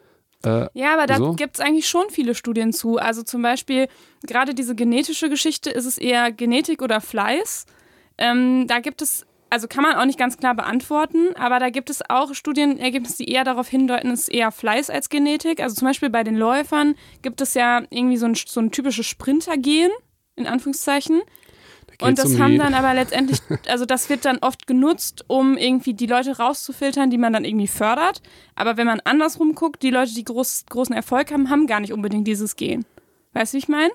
Äh, 0.43 0.68
Ja, 0.74 0.93
aber 0.93 1.06
da 1.08 1.18
So. 1.18 1.34
gibt 1.34 1.56
es 1.56 1.62
eigentlich 1.66 1.88
schon 1.88 2.06
viele 2.10 2.36
Studien 2.36 2.74
zu. 2.74 2.97
Also 2.97 3.24
zum 3.24 3.41
Beispiel, 3.41 3.88
gerade 4.26 4.54
diese 4.56 4.76
genetische 4.76 5.30
Geschichte, 5.30 5.70
ist 5.70 5.86
es 5.86 5.97
eher 5.97 6.32
Genetik 6.32 6.82
oder 6.82 7.02
Fleiß? 7.02 7.66
Ähm, 8.18 8.66
da 8.68 8.80
gibt 8.80 9.02
es, 9.02 9.26
also 9.52 9.68
kann 9.68 9.84
man 9.84 9.95
auch 9.95 10.06
nicht 10.06 10.18
ganz 10.18 10.38
klar 10.38 10.56
beantworten, 10.56 11.36
aber 11.36 11.60
da 11.60 11.70
gibt 11.70 11.89
es 11.89 12.02
auch 12.10 12.34
Studienergebnisse, 12.34 13.18
die 13.18 13.32
eher 13.32 13.43
darauf 13.43 13.68
hindeuten, 13.68 14.10
es 14.10 14.22
ist 14.22 14.30
eher 14.30 14.49
Fleiß 14.49 14.89
als 14.89 15.10
Genetik. 15.10 15.60
Also 15.60 15.76
zum 15.76 15.89
Beispiel 15.89 16.10
bei 16.10 16.24
den 16.24 16.38
Läufern 16.38 16.95
gibt 17.22 17.41
es 17.41 17.54
ja 17.54 17.84
irgendwie 17.89 18.16
so 18.16 18.28
ein, 18.28 18.36
so 18.36 18.62
ein 18.62 18.72
typisches 18.72 19.06
Sprintergen, 19.06 19.89
in 20.38 20.47
Anführungszeichen. 20.47 21.22
da 21.99 22.06
Und 22.08 22.18
das 22.18 22.34
um 22.34 22.39
haben 22.39 22.58
dann 22.58 22.74
aber 22.74 22.93
letztendlich, 22.93 23.39
also 23.68 23.86
das 23.86 24.10
wird 24.10 24.24
dann 24.24 24.38
oft 24.39 24.68
genutzt, 24.68 25.26
um 25.28 25.58
irgendwie 25.58 25.95
die 25.95 26.08
Leute 26.08 26.38
rauszufiltern, 26.38 27.10
die 27.10 27.18
man 27.18 27.34
dann 27.34 27.43
irgendwie 27.43 27.68
fördert. 27.68 28.22
Aber 28.56 28.78
wenn 28.78 28.88
man 28.88 29.02
andersrum 29.02 29.54
guckt, 29.54 29.84
die 29.84 29.91
Leute, 29.91 30.14
die 30.14 30.24
groß, 30.24 30.68
großen 30.70 30.95
Erfolg 30.95 31.30
haben, 31.34 31.49
haben 31.49 31.68
gar 31.68 31.82
nicht 31.82 31.91
unbedingt 31.91 32.26
dieses 32.26 32.56
Gen. 32.56 32.86
Weißt 33.34 33.52
du, 33.52 33.58
wie 33.58 33.60
ich 33.60 33.68
meine? 33.68 33.91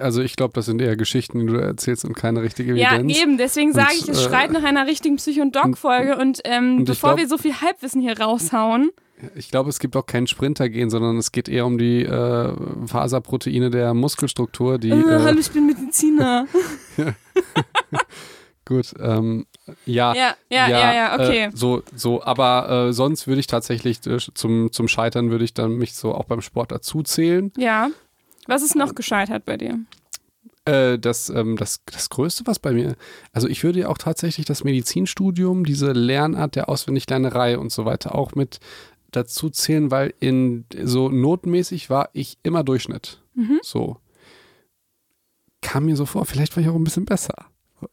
Also 0.00 0.22
ich 0.22 0.34
glaube, 0.34 0.54
das 0.54 0.66
sind 0.66 0.80
eher 0.82 0.96
Geschichten, 0.96 1.38
die 1.40 1.46
du 1.46 1.54
erzählst 1.54 2.04
und 2.04 2.14
keine 2.14 2.42
richtige 2.42 2.74
Ja, 2.74 2.94
Evidenz. 2.96 3.18
eben. 3.20 3.38
Deswegen 3.38 3.72
sage 3.72 3.92
ich, 3.96 4.08
es 4.08 4.20
äh, 4.20 4.28
schreit 4.28 4.50
nach 4.50 4.64
einer 4.64 4.86
richtigen 4.86 5.16
Psych- 5.16 5.40
und 5.40 5.54
Doc-Folge. 5.54 6.16
Und, 6.16 6.40
ähm, 6.44 6.78
und 6.78 6.84
bevor 6.86 7.10
glaub- 7.10 7.20
wir 7.20 7.28
so 7.28 7.38
viel 7.38 7.60
Halbwissen 7.60 8.00
hier 8.00 8.18
raushauen, 8.20 8.90
Ich 9.34 9.50
glaube, 9.50 9.70
es 9.70 9.78
gibt 9.78 9.96
auch 9.96 10.04
kein 10.04 10.26
Sprintergen, 10.26 10.90
sondern 10.90 11.16
es 11.16 11.32
geht 11.32 11.48
eher 11.48 11.64
um 11.64 11.78
die 11.78 12.02
äh, 12.02 12.52
Faserproteine 12.86 13.70
der 13.70 13.94
Muskelstruktur, 13.94 14.78
die 14.78 14.90
äh, 14.90 14.94
äh, 15.00 15.20
hallo, 15.22 15.38
ich 15.38 15.50
bin 15.52 15.66
Mediziner. 15.66 16.46
gut, 18.66 18.92
ähm, 19.00 19.46
ja, 19.84 20.14
ja, 20.14 20.34
ja, 20.50 20.68
ja, 20.68 20.94
ja, 20.94 21.14
okay. 21.14 21.44
Äh, 21.44 21.50
so, 21.54 21.82
so, 21.94 22.22
aber 22.22 22.88
äh, 22.88 22.92
sonst 22.92 23.26
würde 23.26 23.40
ich 23.40 23.46
tatsächlich 23.46 24.04
äh, 24.06 24.18
zum, 24.34 24.70
zum 24.72 24.88
Scheitern 24.88 25.30
würde 25.30 25.44
ich 25.44 25.54
dann 25.54 25.72
mich 25.76 25.94
so 25.94 26.14
auch 26.14 26.24
beim 26.24 26.42
Sport 26.42 26.72
dazu 26.72 27.02
zählen. 27.02 27.52
ja. 27.56 27.88
Was 28.46 28.62
ist 28.62 28.74
noch 28.76 28.94
gescheitert 28.94 29.44
bei 29.44 29.56
dir? 29.56 29.80
Äh, 30.64 30.98
das, 30.98 31.28
ähm, 31.30 31.56
das, 31.56 31.80
das 31.86 32.08
Größte, 32.10 32.44
was 32.46 32.58
bei 32.58 32.72
mir, 32.72 32.96
also 33.32 33.46
ich 33.48 33.62
würde 33.62 33.80
ja 33.80 33.88
auch 33.88 33.98
tatsächlich 33.98 34.46
das 34.46 34.64
Medizinstudium, 34.64 35.64
diese 35.64 35.92
Lernart 35.92 36.56
der 36.56 36.68
Auswendiglernerei 36.68 37.58
und 37.58 37.70
so 37.70 37.84
weiter 37.84 38.14
auch 38.14 38.34
mit 38.34 38.58
dazu 39.12 39.48
zählen, 39.50 39.90
weil 39.90 40.12
in 40.18 40.64
so 40.82 41.08
notmäßig 41.08 41.88
war 41.88 42.08
ich 42.12 42.38
immer 42.42 42.64
Durchschnitt. 42.64 43.20
Mhm. 43.34 43.60
So. 43.62 43.98
Kam 45.62 45.86
mir 45.86 45.96
so 45.96 46.06
vor, 46.06 46.26
vielleicht 46.26 46.56
war 46.56 46.62
ich 46.62 46.68
auch 46.68 46.74
ein 46.74 46.84
bisschen 46.84 47.04
besser. 47.06 47.34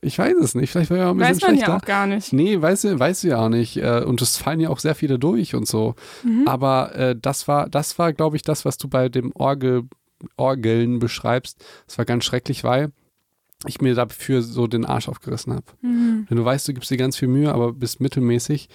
Ich 0.01 0.17
weiß 0.17 0.35
es 0.41 0.55
nicht, 0.55 0.71
vielleicht 0.71 0.89
war 0.89 0.97
ich 0.97 1.03
auch 1.03 1.09
ein 1.11 1.17
bisschen 1.17 1.35
Weiß 1.35 1.41
man 1.41 1.49
schlechter. 1.55 1.71
ja 1.71 1.77
auch 1.77 1.81
gar 1.85 2.07
nicht. 2.07 2.33
Nee, 2.33 2.61
weiß, 2.61 2.99
weiß 2.99 3.23
ja 3.23 3.37
auch 3.39 3.49
nicht. 3.49 3.77
Äh, 3.77 4.03
Und 4.05 4.21
es 4.21 4.37
fallen 4.37 4.59
ja 4.59 4.69
auch 4.69 4.79
sehr 4.79 4.95
viele 4.95 5.19
durch 5.19 5.55
und 5.55 5.67
so. 5.67 5.95
Mhm. 6.23 6.47
Aber 6.47 6.95
äh, 6.95 7.15
das 7.19 7.47
war, 7.47 7.69
das 7.69 7.99
war, 7.99 8.13
glaube 8.13 8.35
ich, 8.35 8.41
das, 8.43 8.65
was 8.65 8.77
du 8.77 8.87
bei 8.87 9.09
dem 9.09 9.31
Orgel, 9.35 9.83
Orgeln 10.37 10.99
beschreibst. 10.99 11.63
Das 11.87 11.97
war 11.97 12.05
ganz 12.05 12.25
schrecklich, 12.25 12.63
weil 12.63 12.91
ich 13.65 13.81
mir 13.81 13.95
dafür 13.95 14.41
so 14.41 14.67
den 14.67 14.85
Arsch 14.85 15.07
aufgerissen 15.07 15.53
habe. 15.53 15.65
Mhm. 15.81 16.25
Wenn 16.27 16.37
du 16.37 16.45
weißt, 16.45 16.67
du 16.67 16.73
gibst 16.73 16.89
dir 16.89 16.97
ganz 16.97 17.17
viel 17.17 17.27
Mühe, 17.27 17.53
aber 17.53 17.73
bist 17.73 18.01
mittelmäßig, 18.01 18.69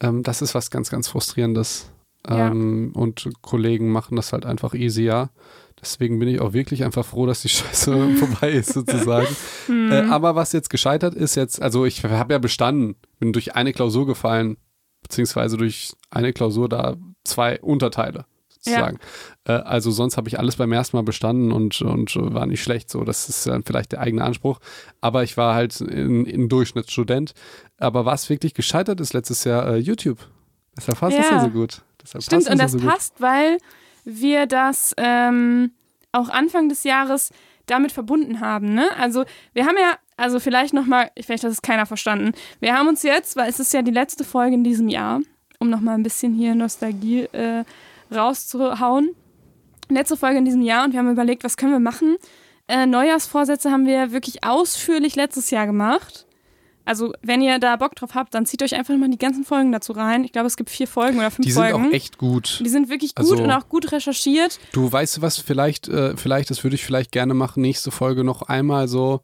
ähm, 0.00 0.22
das 0.22 0.42
ist 0.42 0.54
was 0.54 0.70
ganz, 0.70 0.90
ganz 0.90 1.08
Frustrierendes. 1.08 1.90
Ja. 2.26 2.48
Ähm, 2.48 2.92
Und 2.94 3.28
Kollegen 3.40 3.90
machen 3.90 4.16
das 4.16 4.32
halt 4.32 4.46
einfach 4.46 4.74
easier. 4.74 5.30
Deswegen 5.80 6.20
bin 6.20 6.28
ich 6.28 6.40
auch 6.40 6.52
wirklich 6.52 6.84
einfach 6.84 7.04
froh, 7.04 7.26
dass 7.26 7.42
die 7.42 7.48
Scheiße 7.48 8.14
vorbei 8.16 8.52
ist, 8.52 8.72
sozusagen. 8.72 9.26
Mhm. 9.66 9.90
Äh, 9.90 10.00
aber 10.02 10.34
was 10.34 10.52
jetzt 10.52 10.70
gescheitert 10.70 11.14
ist, 11.14 11.34
jetzt, 11.34 11.60
also 11.60 11.84
ich 11.84 12.04
habe 12.04 12.32
ja 12.32 12.38
bestanden, 12.38 12.94
bin 13.18 13.32
durch 13.32 13.56
eine 13.56 13.72
Klausur 13.72 14.06
gefallen, 14.06 14.56
beziehungsweise 15.02 15.56
durch 15.56 15.94
eine 16.10 16.32
Klausur 16.32 16.68
da 16.68 16.96
zwei 17.24 17.60
Unterteile 17.60 18.24
sozusagen. 18.62 18.98
Äh, 19.44 19.52
also 19.52 19.90
sonst 19.90 20.16
habe 20.16 20.28
ich 20.28 20.38
alles 20.38 20.56
beim 20.56 20.72
ersten 20.72 20.96
Mal 20.96 21.02
bestanden 21.02 21.52
und, 21.52 21.80
und 21.82 22.14
war 22.16 22.46
nicht 22.46 22.62
schlecht. 22.62 22.90
So, 22.90 23.04
das 23.04 23.28
ist 23.28 23.46
dann 23.46 23.62
vielleicht 23.64 23.92
der 23.92 24.00
eigene 24.00 24.24
Anspruch. 24.24 24.60
Aber 25.00 25.22
ich 25.22 25.36
war 25.36 25.54
halt 25.54 25.80
ein, 25.80 26.48
Durchschnittsstudent. 26.48 27.34
Aber 27.78 28.04
was 28.04 28.28
wirklich 28.30 28.54
gescheitert 28.54 29.00
ist 29.00 29.12
letztes 29.12 29.44
Jahr, 29.44 29.66
äh, 29.66 29.76
YouTube. 29.78 30.18
Deshalb 30.76 30.98
passt 30.98 31.18
das 31.18 31.28
Ja. 31.28 31.36
ja 31.36 31.44
so 31.44 31.50
gut. 31.50 31.82
Deshalb 32.02 32.24
Stimmt, 32.24 32.46
und 32.48 32.58
ja 32.58 32.64
das 32.64 32.72
so 32.72 32.78
gut. 32.78 32.88
passt, 32.88 33.20
weil 33.20 33.58
wir 34.04 34.46
das 34.46 34.94
ähm, 34.96 35.72
auch 36.12 36.28
Anfang 36.28 36.68
des 36.68 36.84
Jahres 36.84 37.30
damit 37.66 37.92
verbunden 37.92 38.40
haben. 38.40 38.74
Ne? 38.74 38.88
Also 38.98 39.24
wir 39.52 39.66
haben 39.66 39.76
ja, 39.78 39.96
also 40.16 40.40
vielleicht 40.40 40.74
nochmal, 40.74 41.10
vielleicht 41.20 41.44
hat 41.44 41.52
es 41.52 41.62
keiner 41.62 41.86
verstanden. 41.86 42.32
Wir 42.60 42.74
haben 42.74 42.88
uns 42.88 43.02
jetzt, 43.02 43.36
weil 43.36 43.48
es 43.48 43.60
ist 43.60 43.72
ja 43.72 43.82
die 43.82 43.92
letzte 43.92 44.24
Folge 44.24 44.54
in 44.54 44.64
diesem 44.64 44.88
Jahr, 44.88 45.20
um 45.58 45.70
nochmal 45.70 45.94
ein 45.94 46.02
bisschen 46.02 46.34
hier 46.34 46.54
Nostalgie 46.54 47.22
äh, 47.32 47.64
rauszuhauen. 48.14 49.14
Letzte 49.88 50.16
Folge 50.16 50.38
in 50.38 50.44
diesem 50.44 50.62
Jahr 50.62 50.84
und 50.84 50.92
wir 50.92 50.98
haben 51.00 51.10
überlegt, 51.10 51.44
was 51.44 51.56
können 51.56 51.72
wir 51.72 51.80
machen. 51.80 52.16
Äh, 52.68 52.86
Neujahrsvorsätze 52.86 53.70
haben 53.70 53.86
wir 53.86 54.12
wirklich 54.12 54.44
ausführlich 54.44 55.16
letztes 55.16 55.50
Jahr 55.50 55.66
gemacht. 55.66 56.26
Also, 56.84 57.12
wenn 57.22 57.42
ihr 57.42 57.60
da 57.60 57.76
Bock 57.76 57.94
drauf 57.94 58.14
habt, 58.16 58.34
dann 58.34 58.44
zieht 58.44 58.60
euch 58.62 58.74
einfach 58.74 58.96
mal 58.96 59.08
die 59.08 59.18
ganzen 59.18 59.44
Folgen 59.44 59.70
dazu 59.70 59.92
rein. 59.92 60.24
Ich 60.24 60.32
glaube, 60.32 60.48
es 60.48 60.56
gibt 60.56 60.68
vier 60.68 60.88
Folgen 60.88 61.18
oder 61.18 61.30
fünf 61.30 61.46
Die 61.46 61.52
sind 61.52 61.62
Folgen. 61.62 61.86
auch 61.88 61.92
echt 61.92 62.18
gut. 62.18 62.60
Die 62.64 62.68
sind 62.68 62.88
wirklich 62.88 63.14
gut 63.14 63.30
Also- 63.30 63.42
und 63.44 63.50
auch 63.52 63.68
gut 63.68 63.92
recherchiert. 63.92 64.58
Du 64.72 64.90
weißt 64.90 65.18
du 65.18 65.22
was, 65.22 65.38
vielleicht, 65.38 65.86
äh, 65.88 66.16
vielleicht, 66.16 66.50
das 66.50 66.64
würde 66.64 66.74
ich 66.74 66.84
vielleicht 66.84 67.12
gerne 67.12 67.34
machen, 67.34 67.60
nächste 67.62 67.92
Folge 67.92 68.24
noch 68.24 68.42
einmal 68.42 68.88
so. 68.88 69.20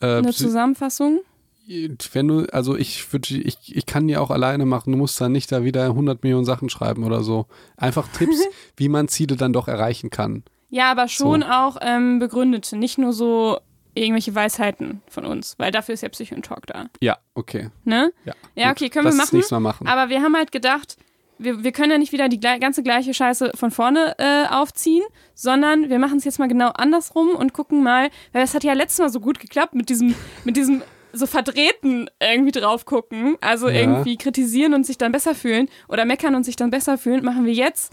Äh, 0.00 0.06
Eine 0.06 0.32
Zusammenfassung. 0.32 1.20
Wenn 1.66 2.28
du, 2.28 2.46
also 2.52 2.76
ich 2.76 3.12
würde, 3.12 3.34
ich, 3.34 3.76
ich 3.76 3.86
kann 3.86 4.08
die 4.08 4.16
auch 4.16 4.30
alleine 4.30 4.66
machen, 4.66 4.92
du 4.92 4.98
musst 4.98 5.20
dann 5.20 5.32
nicht 5.32 5.50
da 5.52 5.64
wieder 5.64 5.84
100 5.84 6.22
Millionen 6.22 6.44
Sachen 6.44 6.68
schreiben 6.68 7.04
oder 7.04 7.22
so. 7.22 7.46
Einfach 7.76 8.08
Tipps, 8.12 8.36
wie 8.76 8.88
man 8.88 9.08
Ziele 9.08 9.36
dann 9.36 9.52
doch 9.52 9.68
erreichen 9.68 10.10
kann. 10.10 10.42
Ja, 10.70 10.90
aber 10.90 11.08
schon 11.08 11.42
So. 11.42 11.46
auch 11.48 11.76
ähm, 11.82 12.18
begründete, 12.18 12.76
nicht 12.76 12.98
nur 12.98 13.12
so 13.12 13.58
irgendwelche 13.94 14.34
Weisheiten 14.34 15.02
von 15.08 15.26
uns, 15.26 15.54
weil 15.58 15.70
dafür 15.70 15.92
ist 15.94 16.00
ja 16.00 16.08
Psycho 16.08 16.34
Talk 16.40 16.66
da. 16.66 16.86
Ja, 17.00 17.18
okay. 17.34 17.68
Ne? 17.84 18.10
Ja, 18.24 18.32
Ja, 18.54 18.70
okay, 18.70 18.88
können 18.88 19.04
Lass 19.04 19.14
wir 19.14 19.18
machen. 19.18 19.36
nächstes 19.36 19.50
Mal 19.50 19.60
machen. 19.60 19.86
Aber 19.86 20.08
wir 20.08 20.22
haben 20.22 20.34
halt 20.34 20.50
gedacht, 20.50 20.96
wir, 21.38 21.62
wir 21.62 21.72
können 21.72 21.90
ja 21.90 21.98
nicht 21.98 22.12
wieder 22.12 22.28
die 22.30 22.40
ganze 22.40 22.82
gleiche 22.82 23.12
Scheiße 23.12 23.52
von 23.54 23.70
vorne 23.70 24.14
äh, 24.18 24.46
aufziehen, 24.48 25.02
sondern 25.34 25.90
wir 25.90 25.98
machen 25.98 26.16
es 26.18 26.24
jetzt 26.24 26.38
mal 26.38 26.48
genau 26.48 26.70
andersrum 26.70 27.30
und 27.34 27.52
gucken 27.52 27.82
mal, 27.82 28.08
weil 28.32 28.42
es 28.42 28.54
hat 28.54 28.64
ja 28.64 28.72
letztes 28.72 29.00
Mal 29.00 29.10
so 29.10 29.20
gut 29.20 29.40
geklappt 29.40 29.74
mit 29.74 29.90
diesem, 29.90 30.14
mit 30.44 30.56
diesem 30.56 30.82
so 31.12 31.26
verdrehten 31.26 32.08
irgendwie 32.20 32.52
drauf 32.52 32.84
gucken, 32.84 33.36
also 33.40 33.68
Ja. 33.68 33.74
irgendwie 33.80 34.16
kritisieren 34.16 34.74
und 34.74 34.86
sich 34.86 34.98
dann 34.98 35.12
besser 35.12 35.34
fühlen 35.34 35.68
oder 35.88 36.04
meckern 36.04 36.34
und 36.34 36.44
sich 36.44 36.56
dann 36.56 36.70
besser 36.70 36.98
fühlen, 36.98 37.24
machen 37.24 37.44
wir 37.46 37.52
jetzt 37.52 37.92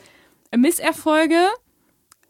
Misserfolge 0.55 1.36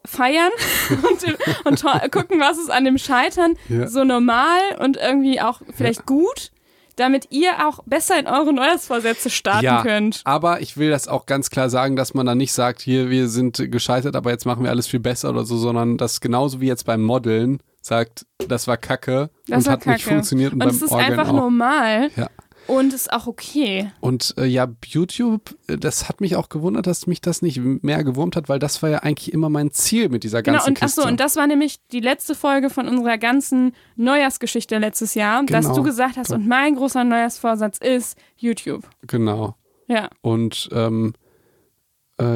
feiern 0.06 0.52
und, 0.90 1.84
und 1.84 2.12
gucken, 2.12 2.40
was 2.40 2.58
ist 2.58 2.72
an 2.72 2.86
dem 2.86 2.98
Scheitern 2.98 3.56
Ja. 3.68 3.88
so 3.88 4.04
normal 4.04 4.60
und 4.80 4.98
irgendwie 4.98 5.42
auch 5.42 5.62
vielleicht 5.76 6.06
gut, 6.06 6.52
damit 6.96 7.28
ihr 7.32 7.68
auch 7.68 7.80
besser 7.86 8.20
in 8.20 8.28
eure 8.28 8.52
Neujahrsvorsätze 8.54 9.30
starten 9.30 9.66
ja, 9.66 9.82
könnt. 9.84 10.22
aber 10.26 10.62
ich 10.62 10.78
will 10.78 10.90
das 10.90 11.08
auch 11.08 11.26
ganz 11.26 11.50
klar 11.50 11.70
sagen, 11.70 11.96
dass 11.96 12.14
man 12.14 12.26
dann 12.26 12.38
nicht 12.38 12.54
sagt, 12.54 12.82
hier, 12.82 13.10
wir 13.10 13.28
sind 13.30 13.72
gescheitert, 13.72 14.16
aber 14.16 14.32
jetzt 14.32 14.46
machen 14.46 14.64
wir 14.64 14.70
alles 14.72 14.88
viel 14.88 15.00
besser 15.00 15.30
oder 15.30 15.46
so, 15.46 15.58
sondern 15.58 15.98
das 15.98 16.20
genauso 16.22 16.60
wie 16.62 16.68
jetzt 16.68 16.86
beim 16.86 17.02
Modeln 17.04 17.60
sagt, 17.90 18.26
das 18.48 18.68
war 18.68 18.78
kacke 18.78 19.30
Das 19.48 19.58
und 19.60 19.66
war 19.66 19.74
hat 19.74 19.86
nicht 19.86 19.98
kacke. 20.04 20.10
funktioniert 20.16 20.54
und, 20.54 20.64
Und 20.64 20.70
es 20.70 20.82
ist 20.82 20.92
Orgeln 20.92 21.12
einfach 21.12 21.30
auch. 21.30 21.34
normal 21.34 22.10
Ja. 22.16 22.28
und 22.68 22.94
ist 22.94 23.12
auch 23.12 23.28
okay. 23.28 23.92
Und 24.00 24.34
äh, 24.38 24.46
ja, 24.46 24.68
YouTube, 24.86 25.56
äh, 25.68 25.76
das 25.78 26.08
hat 26.08 26.22
mich 26.22 26.36
auch 26.38 26.48
gewundert, 26.50 26.88
dass 26.88 27.08
mich 27.08 27.20
das 27.20 27.42
nicht 27.42 27.60
mehr 27.60 28.04
gewurmt 28.04 28.36
hat, 28.36 28.48
weil 28.48 28.60
das 28.60 28.82
war 28.84 28.90
ja 28.90 29.00
eigentlich 29.00 29.34
immer 29.34 29.50
mein 29.50 29.72
Ziel 29.72 30.08
mit 30.10 30.24
dieser 30.24 30.42
Genau, 30.44 30.58
ganzen 30.60 30.70
und 30.70 30.80
Kiste. 30.80 31.02
achso, 31.02 31.10
und 31.10 31.20
das 31.20 31.36
war 31.36 31.48
nämlich 31.48 31.80
die 31.92 32.00
letzte 32.00 32.36
Folge 32.36 32.70
von 32.70 32.88
unserer 32.88 33.18
ganzen 33.18 33.74
Neujahrsgeschichte 33.96 34.78
letztes 34.78 35.14
Jahr, 35.16 35.44
dass 35.46 35.66
Genau. 35.66 35.76
du 35.78 35.84
gesagt 35.84 36.16
hast, 36.18 36.32
und 36.32 36.48
mein 36.48 36.76
großer 36.76 37.04
Neujahrsvorsatz 37.04 37.78
ist 37.80 38.18
YouTube. 38.38 38.88
genau. 39.06 39.56
Ja. 39.88 40.10
Und 40.22 40.70
ähm, 40.72 41.14
Äh, 41.16 41.29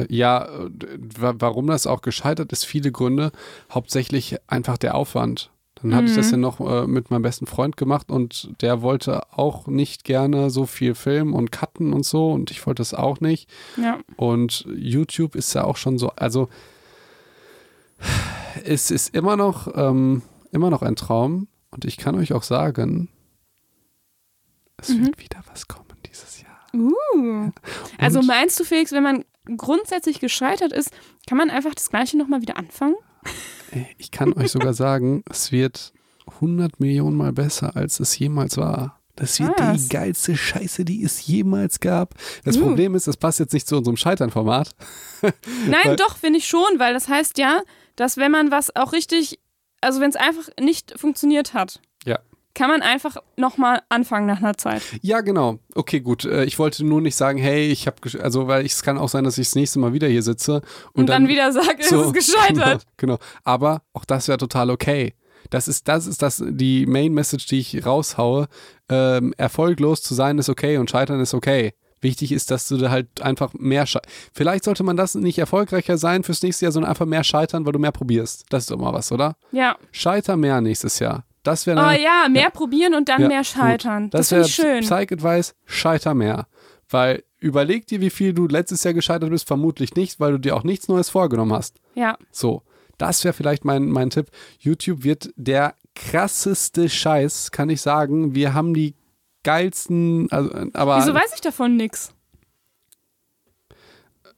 ja, 0.08 0.44
äh, 0.46 0.70
wa- 1.18 1.34
warum 1.38 1.66
das 1.66 1.86
auch 1.86 2.02
gescheitert 2.02 2.52
ist, 2.52 2.64
viele 2.64 2.90
Gründe. 2.92 3.32
Hauptsächlich 3.70 4.36
einfach 4.46 4.78
der 4.78 4.94
Aufwand. 4.94 5.50
Dann 5.82 5.94
hatte 5.94 6.06
ich 6.06 6.14
das 6.16 6.30
ja 6.30 6.38
noch 6.38 6.60
äh, 6.60 6.86
mit 6.86 7.10
meinem 7.10 7.20
besten 7.22 7.46
Freund 7.46 7.76
gemacht 7.76 8.10
und 8.10 8.48
der 8.62 8.80
wollte 8.80 9.22
auch 9.36 9.66
nicht 9.66 10.04
gerne 10.04 10.48
so 10.48 10.64
viel 10.64 10.94
filmen 10.94 11.34
und 11.34 11.52
cutten 11.52 11.92
und 11.92 12.06
so 12.06 12.32
und 12.32 12.50
ich 12.50 12.64
wollte 12.66 12.80
das 12.80 12.94
auch 12.94 13.20
nicht. 13.20 13.50
Ja. 13.76 13.98
Und 14.16 14.64
YouTube 14.74 15.34
ist 15.34 15.52
ja 15.52 15.64
auch 15.64 15.76
schon 15.76 15.98
so, 15.98 16.10
also 16.16 16.48
es 18.64 18.90
ist 18.90 19.14
immer 19.14 19.36
noch, 19.36 19.68
ähm, 19.76 20.22
immer 20.52 20.70
noch 20.70 20.82
ein 20.82 20.96
Traum 20.96 21.48
und 21.70 21.84
ich 21.84 21.96
kann 21.96 22.14
euch 22.14 22.32
auch 22.32 22.42
sagen, 22.44 23.08
es 24.78 24.88
Mhm. 24.90 25.06
wird 25.06 25.18
wieder 25.18 25.40
was 25.50 25.68
kommen 25.68 25.86
dieses 26.06 26.40
Jahr. 26.42 26.60
Uh. 26.74 27.50
Also 27.98 28.20
Und- 28.20 28.26
meinst 28.26 28.58
du, 28.58 28.64
Felix, 28.64 28.92
wenn 28.92 29.02
man 29.02 29.24
grundsätzlich 29.56 30.20
gescheitert 30.20 30.72
ist, 30.72 30.90
kann 31.26 31.38
man 31.38 31.50
einfach 31.50 31.74
das 31.74 31.90
Gleiche 31.90 32.16
nochmal 32.16 32.42
wieder 32.42 32.56
anfangen? 32.56 32.96
Ich 33.98 34.10
kann 34.10 34.32
euch 34.34 34.50
sogar 34.50 34.74
sagen, 34.74 35.22
es 35.30 35.52
wird 35.52 35.92
100 36.26 36.80
Millionen 36.80 37.16
Mal 37.16 37.32
besser, 37.32 37.76
als 37.76 38.00
es 38.00 38.18
jemals 38.18 38.56
war. 38.56 39.00
Das 39.16 39.38
wird 39.38 39.52
Was? 39.58 39.82
die 39.82 39.88
geilste 39.90 40.36
Scheiße, 40.36 40.84
die 40.84 41.04
es 41.04 41.24
jemals 41.26 41.78
gab. 41.78 42.14
Das 42.44 42.56
Uh. 42.56 42.62
Problem 42.62 42.94
ist, 42.96 43.06
das 43.06 43.16
passt 43.16 43.38
jetzt 43.38 43.52
nicht 43.52 43.68
zu 43.68 43.76
unserem 43.76 43.96
Scheitern-Format. 43.96 44.74
Nein, 45.68 45.96
doch, 45.96 46.16
finde 46.16 46.38
ich 46.40 46.48
schon, 46.48 46.78
weil 46.78 46.94
das 46.94 47.08
heißt 47.08 47.38
ja, 47.38 47.62
dass 47.94 48.16
wenn 48.16 48.32
man 48.32 48.50
was 48.50 48.74
auch 48.74 48.92
richtig, 48.92 49.38
also 49.80 50.00
wenn 50.00 50.10
es 50.10 50.16
einfach 50.16 50.48
nicht 50.60 50.98
funktioniert 50.98 51.54
hat. 51.54 51.80
Kann 52.54 52.70
man 52.70 52.82
einfach 52.82 53.16
nochmal 53.36 53.82
anfangen 53.88 54.26
nach 54.26 54.38
einer 54.38 54.56
Zeit. 54.56 54.82
Ja, 55.02 55.20
genau. 55.20 55.58
Okay, 55.74 56.00
gut. 56.00 56.24
Äh, 56.24 56.44
Ich 56.44 56.58
wollte 56.58 56.84
nur 56.84 57.00
nicht 57.00 57.16
sagen, 57.16 57.38
hey, 57.38 57.70
ich 57.70 57.86
habe, 57.86 57.96
also, 58.22 58.46
weil 58.46 58.64
es 58.64 58.82
kann 58.82 58.96
auch 58.98 59.08
sein, 59.08 59.24
dass 59.24 59.38
ich 59.38 59.48
das 59.48 59.54
nächste 59.56 59.78
Mal 59.80 59.92
wieder 59.92 60.08
hier 60.08 60.22
sitze 60.22 60.62
und, 60.92 61.02
Und, 61.02 61.06
dann, 61.08 61.28
wieder 61.28 61.52
sagt, 61.52 61.80
es 61.80 61.92
ist 61.92 62.12
gescheitert. 62.12 62.86
Genau, 62.96 63.16
genau. 63.16 63.18
Aber 63.42 63.82
auch 63.92 64.04
das 64.04 64.28
wäre 64.28 64.38
total 64.38 64.70
okay. 64.70 65.14
Das 65.50 65.68
ist, 65.68 65.88
das 65.88 66.06
ist 66.06 66.22
das, 66.22 66.42
die 66.46 66.86
Main 66.86 67.12
Message, 67.12 67.46
die 67.46 67.58
ich 67.58 67.84
raushaue. 67.84 68.46
Ähm, 68.88 69.34
erfolglos 69.36 70.02
zu 70.02 70.14
sein 70.14 70.38
ist 70.38 70.48
okay 70.48 70.78
und 70.78 70.90
scheitern 70.90 71.20
ist 71.20 71.34
okay. 71.34 71.74
Wichtig 72.00 72.32
ist, 72.32 72.50
dass 72.50 72.68
du 72.68 72.76
da 72.76 72.90
halt 72.90 73.22
einfach 73.22 73.54
mehr 73.54 73.86
Vielleicht 74.32 74.64
sollte 74.64 74.84
man 74.84 74.96
das 74.96 75.14
nicht 75.14 75.38
erfolgreicher 75.38 75.96
sein 75.96 76.22
fürs 76.22 76.42
nächste 76.42 76.66
Jahr, 76.66 76.72
sondern 76.72 76.90
einfach 76.90 77.06
mehr 77.06 77.24
scheitern, 77.24 77.64
weil 77.64 77.72
du 77.72 77.78
mehr 77.78 77.92
probierst. 77.92 78.44
Das 78.50 78.64
ist 78.64 78.70
doch 78.70 78.76
mal 78.78 78.92
was, 78.92 79.10
oder? 79.10 79.36
Ja. 79.52 79.76
Scheiter 79.90 80.36
mehr 80.36 80.60
nächstes 80.60 80.98
Jahr. 80.98 81.24
Das 81.44 81.66
wäre 81.66 81.78
Oh 81.80 81.90
ja, 81.90 82.26
mehr 82.28 82.50
probieren 82.50 82.94
und 82.94 83.08
dann 83.08 83.22
Ja, 83.22 83.28
mehr 83.28 83.38
gut. 83.38 83.46
scheitern. 83.46 84.10
Das, 84.10 84.30
Das 84.30 84.50
finde 84.50 84.68
wäre. 84.68 84.80
Psych-Advice, 84.80 85.54
scheiter 85.66 86.14
mehr. 86.14 86.46
Weil 86.90 87.22
überleg 87.38 87.86
dir, 87.86 88.00
wie 88.00 88.10
viel 88.10 88.32
du 88.32 88.46
letztes 88.48 88.82
Jahr 88.84 88.94
gescheitert 88.94 89.30
bist, 89.30 89.46
vermutlich 89.46 89.94
nicht, 89.94 90.18
weil 90.20 90.32
du 90.32 90.38
dir 90.38 90.56
auch 90.56 90.64
nichts 90.64 90.88
Neues 90.88 91.10
vorgenommen 91.10 91.52
hast. 91.52 91.78
Ja. 91.94 92.16
So, 92.30 92.62
das 92.98 93.22
wäre 93.24 93.34
vielleicht 93.34 93.64
mein, 93.64 93.86
mein 93.90 94.10
Tipp. 94.10 94.26
YouTube 94.58 95.04
wird 95.04 95.30
der 95.36 95.74
krasseste 95.94 96.88
Scheiß, 96.88 97.50
kann 97.50 97.68
ich 97.68 97.80
sagen. 97.82 98.34
Wir 98.34 98.54
haben 98.54 98.72
die 98.74 98.94
geilsten, 99.42 100.28
also, 100.30 100.50
aber 100.72 100.98
Wieso 100.98 101.12
weiß 101.14 101.32
ich 101.34 101.40
davon 101.42 101.76
nix? 101.76 102.13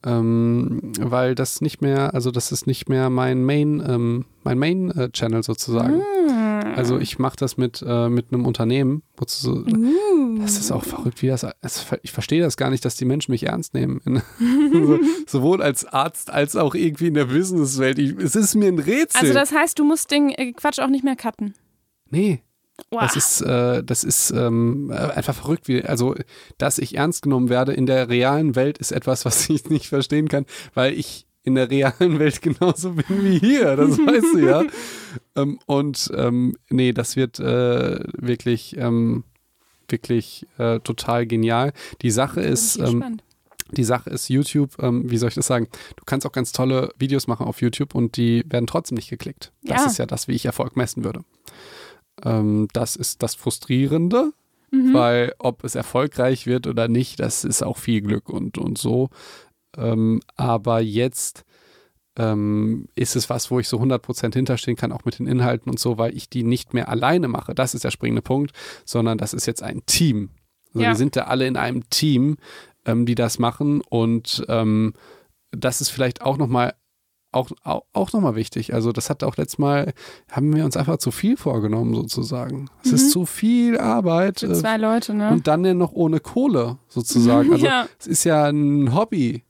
Ähm, 0.05 0.93
weil 1.01 1.35
das 1.35 1.61
nicht 1.61 1.81
mehr, 1.81 2.15
also 2.15 2.31
das 2.31 2.53
ist 2.53 2.67
nicht 2.67 2.89
mehr 2.89 3.11
mein 3.11 3.45
Main, 3.45 3.83
ähm, 3.87 4.25
mein 4.45 4.59
Main 4.59 4.91
äh, 4.91 5.11
Channel 5.11 5.43
sozusagen. 5.43 5.95
Hm. 5.95 6.75
Also 6.77 6.99
ich 6.99 7.19
mache 7.19 7.37
das 7.39 7.57
mit, 7.57 7.83
äh, 7.87 8.09
mit 8.09 8.33
einem 8.33 8.45
Unternehmen. 8.45 9.03
wozu- 9.17 9.65
Uh. 9.67 10.39
Das 10.41 10.59
ist 10.59 10.71
auch 10.71 10.85
verrückt, 10.85 11.23
wie 11.23 11.29
das. 11.29 11.47
Es, 11.63 11.87
ich 12.03 12.13
verstehe 12.13 12.43
das 12.43 12.57
gar 12.57 12.71
nicht, 12.71 12.85
dass 12.85 12.97
die 12.97 13.05
Menschen 13.07 13.33
mich 13.33 13.45
ernst 13.45 13.75
nehmen. 13.75 14.01
So, 14.73 14.99
sowohl 15.27 15.63
als 15.63 15.85
Arzt 15.87 16.31
als 16.31 16.55
auch 16.57 16.75
irgendwie 16.75 17.07
in 17.07 17.15
der 17.15 17.27
Businesswelt. 17.27 17.99
Ich, 17.99 18.15
es 18.19 18.37
ist 18.37 18.55
mir 18.55 18.69
ein 18.69 18.79
Rätsel. 18.79 19.21
Also 19.23 19.33
das 19.35 19.53
heißt, 19.53 19.79
du 19.79 19.85
musst 19.85 20.11
den 20.11 20.31
äh, 20.31 20.53
Quatsch 20.53 20.79
auch 20.81 20.89
nicht 20.89 21.05
mehr 21.05 21.17
cutten. 21.17 21.55
nee, 22.11 22.43
Wow. 22.91 23.01
das 23.01 23.17
ist, 23.17 23.41
äh, 23.41 23.83
das 23.83 24.05
ist 24.05 24.31
ähm, 24.31 24.91
äh, 24.91 24.97
einfach 24.97 25.35
verrückt. 25.35 25.67
Wie, 25.69 25.83
also, 25.83 26.15
dass 26.59 26.79
ich 26.79 26.97
ernst 26.97 27.23
genommen 27.23 27.49
werde 27.49 27.73
in 27.73 27.87
der 27.87 28.09
realen 28.09 28.55
Welt 28.55 28.79
ist 28.79 28.93
etwas, 28.93 29.25
was 29.25 29.49
ich 29.49 29.65
nicht 29.71 29.89
verstehen 29.89 30.29
kann, 30.29 30.47
weil 30.75 30.93
ich 30.93 31.27
in 31.43 31.55
der 31.55 31.71
realen 31.71 32.19
Welt 32.19 32.43
genauso 32.43 32.93
bin 32.93 33.25
wie 33.25 33.39
hier. 33.39 33.77
Das 33.77 33.91
weißt 33.99 34.35
du 34.35 34.39
ja. 34.39 34.65
ähm, 35.37 35.59
und 35.67 36.11
ähm, 36.15 36.57
nee, 36.69 36.93
das 36.93 37.17
wird 37.17 37.39
äh, 37.41 38.01
wirklich. 38.19 38.77
Ähm, 38.77 39.25
wirklich 39.89 40.47
äh, 40.59 40.81
total 40.81 41.27
genial. 41.27 41.73
Die 42.03 42.11
Sache 42.11 42.41
ist, 42.41 42.77
ähm, 42.77 43.21
die 43.71 43.85
Sache 43.85 44.11
ist 44.11 44.29
YouTube, 44.29 44.83
ähm, 44.83 45.09
wie 45.11 45.17
soll 45.17 45.29
ich 45.29 45.37
das 45.37 45.47
sagen? 45.47 45.69
Du 45.95 46.03
kannst 46.05 46.27
auch 46.27 46.33
ganz 46.33 46.51
tolle 46.51 46.93
Videos 46.99 47.29
machen 47.29 47.47
auf 47.47 47.61
YouTube 47.61 47.95
und 47.95 48.17
die 48.17 48.45
werden 48.49 48.67
trotzdem 48.67 48.97
nicht 48.97 49.11
geklickt. 49.11 49.53
Das 49.63 49.83
Ja. 49.83 49.87
ist 49.87 49.99
ja 49.99 50.07
das, 50.07 50.27
wie 50.27 50.33
ich 50.33 50.45
Erfolg 50.45 50.77
messen 50.77 51.05
würde. 51.05 51.21
Ähm, 52.25 52.69
das 52.73 52.97
ist 52.97 53.23
das 53.23 53.35
Frustrierende, 53.35 54.33
Mhm. 54.73 54.95
weil 54.95 55.35
ob 55.39 55.63
es 55.63 55.77
erfolgreich 55.77 56.47
wird 56.47 56.67
oder 56.67 56.89
nicht, 56.89 57.21
das 57.21 57.45
ist 57.45 57.63
auch 57.63 57.77
viel 57.79 58.01
Glück 58.01 58.29
und, 58.29 58.59
und 58.59 58.77
so. 58.79 59.11
Ähm, 59.77 60.21
aber 60.35 60.81
jetzt 60.81 61.45
ähm, 62.19 62.89
ist 62.95 63.15
es 63.15 63.29
was, 63.31 63.51
wo 63.51 63.61
ich 63.61 63.69
so 63.69 63.79
100% 63.79 64.35
hinterstehen 64.35 64.77
kann, 64.77 64.91
auch 64.91 65.05
mit 65.05 65.19
den 65.19 65.27
Inhalten 65.27 65.71
und 65.71 65.79
so, 65.79 65.99
weil 65.99 66.17
ich 66.17 66.29
die 66.31 66.43
nicht 66.43 66.75
mehr 66.75 66.89
alleine 66.89 67.29
mache. 67.29 67.55
Das 67.55 67.75
ist 67.75 67.85
der 67.85 67.91
springende 67.91 68.23
Punkt, 68.23 68.53
sondern 68.85 69.19
das 69.19 69.35
ist 69.35 69.47
jetzt 69.47 69.63
ein 69.63 69.85
Team. 69.87 70.31
Also 70.75 70.81
Ja. 70.83 70.89
wir 70.91 70.97
sind 70.97 71.15
da 71.15 71.23
alle 71.25 71.47
in 71.47 71.57
einem 71.57 71.89
Team, 71.91 72.37
ähm, 72.87 73.07
die 73.07 73.15
das 73.15 73.39
machen 73.39 73.83
und 73.83 74.45
ähm, 74.49 74.95
das 75.53 75.81
ist 75.81 75.91
vielleicht 75.91 76.23
auch 76.23 76.39
nochmal 76.39 76.75
auch, 77.37 77.51
auch, 77.63 77.83
auch 77.93 78.13
nochmal 78.13 78.35
wichtig. 78.35 78.75
Also 78.75 78.93
das 78.93 79.11
hat 79.11 79.23
auch 79.23 79.37
letztes 79.37 79.59
Mal, 79.59 79.93
haben 80.31 80.55
wir 80.55 80.65
uns 80.65 80.77
einfach 80.77 80.99
zu 80.99 81.11
viel 81.11 81.37
vorgenommen 81.37 81.95
sozusagen. 81.95 82.69
Es 82.85 82.93
ist 82.93 83.11
zu 83.11 83.27
viel 83.27 83.79
Arbeit 83.79 84.41
Für 84.41 84.53
äh, 84.53 84.55
zwei 84.55 84.77
Leute, 84.77 85.15
ne? 85.15 85.31
und 85.31 85.47
dann 85.47 85.65
ja 85.65 85.75
noch 85.75 85.93
ohne 85.93 86.21
Kohle 86.21 86.79
sozusagen. 86.89 87.53
Also 87.57 87.67
ja. 87.67 87.87
es 87.99 88.07
ist 88.07 88.25
ja 88.25 88.47
ein 88.47 88.95
Hobby. 88.95 89.43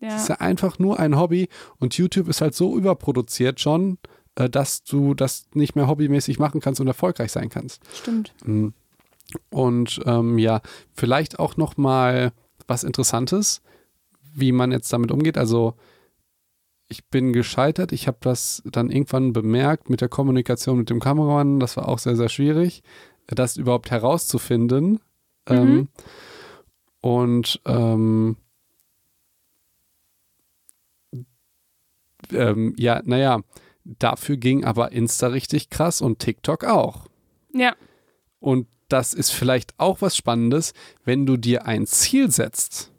Es 0.00 0.08
ja. 0.08 0.16
ist 0.16 0.28
ja 0.28 0.34
einfach 0.36 0.78
nur 0.78 0.98
ein 0.98 1.18
Hobby 1.18 1.48
und 1.78 1.96
YouTube 1.96 2.28
ist 2.28 2.40
halt 2.40 2.54
so 2.54 2.76
überproduziert 2.76 3.60
schon, 3.60 3.98
äh, 4.36 4.48
dass 4.48 4.82
du 4.82 5.14
das 5.14 5.46
nicht 5.54 5.76
mehr 5.76 5.86
hobbymäßig 5.86 6.38
machen 6.38 6.60
kannst 6.60 6.80
und 6.80 6.86
erfolgreich 6.86 7.32
sein 7.32 7.48
kannst. 7.48 7.82
Stimmt. 7.94 8.32
Mhm. 8.44 8.72
Und 9.50 10.00
ähm, 10.04 10.38
ja, 10.38 10.60
vielleicht 10.92 11.38
auch 11.38 11.56
noch 11.56 11.76
mal 11.76 12.32
was 12.66 12.84
Interessantes, 12.84 13.62
wie 14.34 14.52
man 14.52 14.72
jetzt 14.72 14.92
damit 14.92 15.10
umgeht. 15.10 15.38
Also 15.38 15.74
ich 16.94 17.04
bin 17.06 17.32
gescheitert. 17.32 17.90
Ich 17.90 18.06
habe 18.06 18.18
das 18.20 18.62
dann 18.64 18.88
irgendwann 18.88 19.32
bemerkt 19.32 19.90
mit 19.90 20.00
der 20.00 20.08
Kommunikation 20.08 20.78
mit 20.78 20.90
dem 20.90 21.00
Kameramann. 21.00 21.58
Das 21.58 21.76
war 21.76 21.88
auch 21.88 21.98
sehr, 21.98 22.14
sehr 22.14 22.28
schwierig, 22.28 22.84
das 23.26 23.56
überhaupt 23.56 23.90
herauszufinden. 23.90 25.00
Ähm, 25.48 25.88
und 27.00 27.60
ähm, 27.66 28.36
ähm, 32.32 32.74
ja, 32.78 33.02
naja, 33.04 33.40
dafür 33.84 34.36
ging 34.36 34.64
aber 34.64 34.92
Insta 34.92 35.26
richtig 35.26 35.70
krass 35.70 36.00
und 36.00 36.20
TikTok 36.20 36.62
auch. 36.62 37.06
Ja. 37.52 37.74
Und 38.38 38.68
das 38.88 39.14
ist 39.14 39.30
vielleicht 39.30 39.74
auch 39.78 40.00
was 40.00 40.16
Spannendes, 40.16 40.74
wenn 41.04 41.26
du 41.26 41.36
dir 41.36 41.66
ein 41.66 41.86
Ziel 41.88 42.30
setzt. 42.30 42.93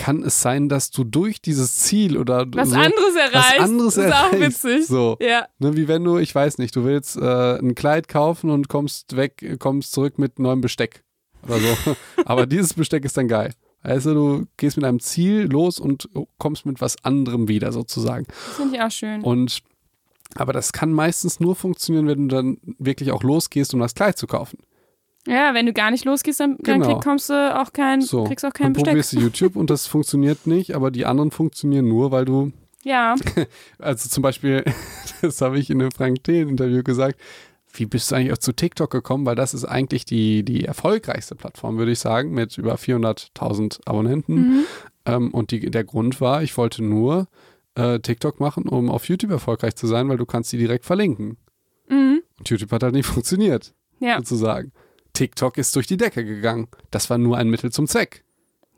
Kann 0.00 0.22
es 0.22 0.40
sein, 0.40 0.70
dass 0.70 0.90
du 0.90 1.04
durch 1.04 1.42
dieses 1.42 1.76
Ziel 1.76 2.16
oder 2.16 2.46
Was 2.54 2.70
so 2.70 2.76
anderes 2.76 3.14
erreicht. 3.14 3.34
was 3.58 3.68
anderes 3.68 3.96
ist 3.98 4.12
auch 4.12 4.32
erreichst. 4.32 4.64
witzig. 4.64 4.86
So, 4.86 5.18
Ja. 5.20 5.46
ne, 5.58 5.76
wie 5.76 5.88
wenn 5.88 6.02
du, 6.04 6.16
ich 6.16 6.34
weiß 6.34 6.56
nicht, 6.56 6.74
du 6.74 6.84
willst 6.84 7.18
äh, 7.18 7.58
ein 7.58 7.74
Kleid 7.74 8.08
kaufen 8.08 8.48
und 8.48 8.68
kommst 8.68 9.14
weg, 9.14 9.56
kommst 9.58 9.92
zurück 9.92 10.18
mit 10.18 10.38
neuem 10.38 10.62
Besteck 10.62 11.04
oder 11.46 11.58
so. 11.58 11.96
Aber 12.24 12.46
dieses 12.46 12.72
Besteck 12.72 13.04
ist 13.04 13.18
dann 13.18 13.28
geil. 13.28 13.52
Also 13.82 14.14
du 14.14 14.46
gehst 14.56 14.78
mit 14.78 14.86
einem 14.86 15.00
Ziel 15.00 15.42
los 15.50 15.78
und 15.78 16.08
kommst 16.38 16.64
mit 16.64 16.80
was 16.80 16.96
anderem 17.04 17.48
wieder 17.48 17.70
sozusagen. 17.70 18.24
Das 18.26 18.56
finde 18.56 18.76
ich 18.76 18.82
auch 18.82 18.90
schön. 18.90 19.20
Und 19.22 19.60
aber 20.36 20.52
das 20.54 20.72
kann 20.72 20.92
meistens 20.92 21.40
nur 21.40 21.56
funktionieren, 21.56 22.06
wenn 22.06 22.28
du 22.28 22.36
dann 22.36 22.56
wirklich 22.78 23.10
auch 23.12 23.22
losgehst, 23.22 23.74
um 23.74 23.80
das 23.80 23.94
Kleid 23.94 24.16
zu 24.16 24.26
kaufen. 24.26 24.58
Ja, 25.30 25.54
wenn 25.54 25.66
du 25.66 25.72
gar 25.72 25.90
nicht 25.90 26.04
losgehst, 26.04 26.40
dann, 26.40 26.56
dann 26.60 26.80
Genau. 26.80 26.94
krieg, 26.94 27.04
kommst 27.04 27.30
du 27.30 27.34
auch 27.60 27.72
kein, 27.72 28.00
So. 28.00 28.24
kriegst 28.24 28.44
auch 28.44 28.50
Dann 28.52 28.64
kein 28.64 28.72
Besteck. 28.72 28.90
probierst 28.90 29.12
du 29.14 29.20
YouTube 29.20 29.56
und 29.56 29.70
das 29.70 29.86
funktioniert 29.86 30.46
nicht, 30.46 30.74
aber 30.74 30.90
die 30.90 31.06
anderen 31.06 31.30
funktionieren 31.30 31.88
nur, 31.88 32.10
weil 32.10 32.24
du, 32.24 32.52
Ja. 32.82 33.14
also 33.78 34.08
zum 34.08 34.22
Beispiel, 34.22 34.64
das 35.22 35.40
habe 35.40 35.58
ich 35.58 35.70
in 35.70 35.80
einem 35.80 35.90
Frank 35.92 36.24
Thelen-Interview 36.24 36.82
gesagt, 36.82 37.20
wie 37.74 37.86
bist 37.86 38.10
du 38.10 38.16
eigentlich 38.16 38.32
auch 38.32 38.38
zu 38.38 38.52
TikTok 38.52 38.90
gekommen? 38.90 39.24
Weil 39.26 39.36
das 39.36 39.54
ist 39.54 39.64
eigentlich 39.64 40.04
die, 40.04 40.42
die 40.44 40.64
erfolgreichste 40.64 41.36
Plattform, 41.36 41.78
würde 41.78 41.92
ich 41.92 42.00
sagen, 42.00 42.32
mit 42.32 42.58
über 42.58 42.74
400.000 42.76 43.80
Abonnenten. 43.86 44.34
Mhm. 44.34 44.64
Ähm, 45.06 45.30
und 45.32 45.50
die, 45.52 45.70
der 45.70 45.84
Grund 45.84 46.20
war, 46.20 46.42
ich 46.42 46.56
wollte 46.56 46.82
nur 46.82 47.28
äh, 47.76 48.00
TikTok 48.00 48.40
machen, 48.40 48.66
um 48.68 48.90
auf 48.90 49.08
YouTube 49.08 49.30
erfolgreich 49.30 49.76
zu 49.76 49.86
sein, 49.86 50.08
weil 50.08 50.16
du 50.16 50.26
kannst 50.26 50.52
die 50.52 50.58
direkt 50.58 50.84
verlinken. 50.84 51.36
Mhm. 51.88 52.22
Und 52.38 52.48
YouTube 52.48 52.72
hat 52.72 52.82
halt 52.82 52.94
nicht 52.94 53.06
funktioniert, 53.06 53.72
Ja. 54.00 54.16
sozusagen. 54.18 54.72
TikTok 55.12 55.58
ist 55.58 55.74
durch 55.76 55.86
die 55.86 55.96
Decke 55.96 56.24
gegangen. 56.24 56.68
Das 56.90 57.10
war 57.10 57.18
nur 57.18 57.36
ein 57.36 57.48
Mittel 57.48 57.72
zum 57.72 57.86
Zweck. 57.86 58.24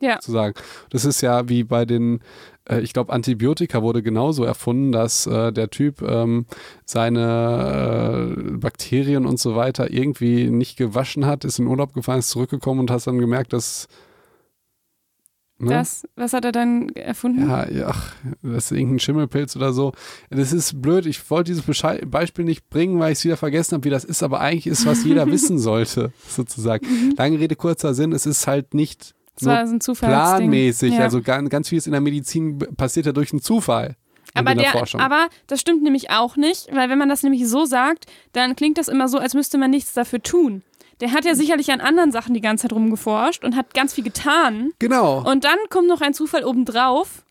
Ja. 0.00 0.14
Sozusagen. 0.14 0.54
Das 0.90 1.04
ist 1.04 1.20
ja 1.20 1.48
wie 1.48 1.62
bei 1.62 1.84
den 1.84 2.20
äh, 2.68 2.80
ich 2.80 2.92
glaube, 2.92 3.12
Antibiotika 3.12 3.82
wurde 3.82 4.02
genauso 4.02 4.44
erfunden, 4.44 4.92
dass 4.92 5.26
äh, 5.26 5.52
der 5.52 5.70
Typ 5.70 6.02
ähm, 6.02 6.46
seine 6.84 8.36
äh, 8.36 8.50
Bakterien 8.52 9.26
und 9.26 9.38
so 9.38 9.56
weiter 9.56 9.90
irgendwie 9.90 10.50
nicht 10.50 10.76
gewaschen 10.76 11.26
hat, 11.26 11.44
ist 11.44 11.58
in 11.58 11.66
Urlaub 11.66 11.94
gefahren, 11.94 12.18
ist 12.18 12.30
zurückgekommen 12.30 12.80
und 12.80 12.90
hast 12.90 13.06
dann 13.06 13.18
gemerkt, 13.18 13.52
dass 13.52 13.88
Ne? 15.62 15.70
Das, 15.70 16.08
was 16.16 16.32
hat 16.32 16.44
er 16.44 16.50
dann 16.50 16.88
erfunden? 16.90 17.48
Ja, 17.48 17.68
ja, 17.68 17.86
ach, 17.88 18.14
das 18.42 18.64
ist 18.64 18.72
irgendein 18.72 18.98
Schimmelpilz 18.98 19.54
oder 19.54 19.72
so. 19.72 19.92
Das 20.28 20.52
ist 20.52 20.82
blöd. 20.82 21.06
Ich 21.06 21.30
wollte 21.30 21.52
dieses 21.52 21.64
Beispiel 22.06 22.44
nicht 22.44 22.68
bringen, 22.68 22.98
weil 22.98 23.12
ich 23.12 23.18
es 23.18 23.24
wieder 23.24 23.36
vergessen 23.36 23.76
habe, 23.76 23.84
wie 23.84 23.90
das 23.90 24.04
ist, 24.04 24.24
aber 24.24 24.40
eigentlich 24.40 24.66
ist, 24.66 24.86
was 24.86 25.04
jeder 25.04 25.26
wissen 25.30 25.58
sollte, 25.58 26.12
sozusagen. 26.28 26.84
Mhm. 26.86 27.14
Lange 27.16 27.38
Rede, 27.38 27.54
kurzer 27.54 27.94
Sinn, 27.94 28.12
es 28.12 28.26
ist 28.26 28.48
halt 28.48 28.74
nicht 28.74 29.14
so 29.36 29.94
planmäßig. 29.94 30.94
Ja. 30.94 31.00
Also 31.00 31.22
ganz, 31.22 31.48
ganz 31.48 31.68
vieles 31.68 31.86
in 31.86 31.92
der 31.92 32.00
Medizin 32.00 32.58
passiert 32.58 33.06
ja 33.06 33.12
durch 33.12 33.32
einen 33.32 33.40
Zufall. 33.40 33.96
Aber, 34.34 34.54
der, 34.54 34.74
aber 34.98 35.28
das 35.46 35.60
stimmt 35.60 35.82
nämlich 35.82 36.10
auch 36.10 36.36
nicht, 36.36 36.68
weil 36.72 36.88
wenn 36.88 36.98
man 36.98 37.10
das 37.10 37.22
nämlich 37.22 37.46
so 37.46 37.66
sagt, 37.66 38.06
dann 38.32 38.56
klingt 38.56 38.78
das 38.78 38.88
immer 38.88 39.08
so, 39.08 39.18
als 39.18 39.34
müsste 39.34 39.58
man 39.58 39.70
nichts 39.70 39.92
dafür 39.92 40.22
tun 40.22 40.62
der 41.00 41.12
hat 41.12 41.24
ja 41.24 41.34
sicherlich 41.34 41.72
an 41.72 41.80
anderen 41.80 42.12
Sachen 42.12 42.34
die 42.34 42.40
ganze 42.40 42.62
Zeit 42.62 42.72
rumgeforscht 42.72 43.44
und 43.44 43.56
hat 43.56 43.74
ganz 43.74 43.94
viel 43.94 44.04
getan. 44.04 44.70
Genau. 44.78 45.28
Und 45.28 45.44
dann 45.44 45.58
kommt 45.70 45.88
noch 45.88 46.00
ein 46.00 46.14
Zufall 46.14 46.44
obendrauf. 46.44 47.24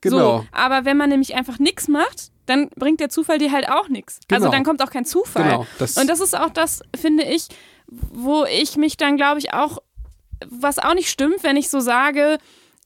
Genau. 0.00 0.38
So, 0.38 0.46
aber 0.50 0.84
wenn 0.84 0.96
man 0.96 1.10
nämlich 1.10 1.34
einfach 1.34 1.58
nichts 1.58 1.88
macht, 1.88 2.32
dann 2.46 2.68
bringt 2.70 3.00
der 3.00 3.08
Zufall 3.08 3.38
dir 3.38 3.52
halt 3.52 3.70
auch 3.70 3.88
nichts. 3.88 4.16
Also 4.16 4.26
genau. 4.28 4.36
Also 4.36 4.50
dann 4.50 4.64
kommt 4.64 4.82
auch 4.82 4.90
kein 4.90 5.04
Zufall. 5.04 5.44
Genau, 5.44 5.66
das 5.78 5.96
und 5.96 6.08
das 6.08 6.20
ist 6.20 6.36
auch 6.36 6.50
das, 6.50 6.82
finde 6.96 7.24
ich, 7.24 7.46
wo 7.86 8.44
ich 8.44 8.76
mich 8.76 8.96
dann, 8.96 9.16
glaube 9.16 9.38
ich, 9.38 9.52
auch, 9.52 9.78
was 10.48 10.78
auch 10.78 10.94
nicht 10.94 11.08
stimmt, 11.08 11.42
wenn 11.42 11.56
ich 11.56 11.68
so 11.68 11.78
sage, 11.78 12.38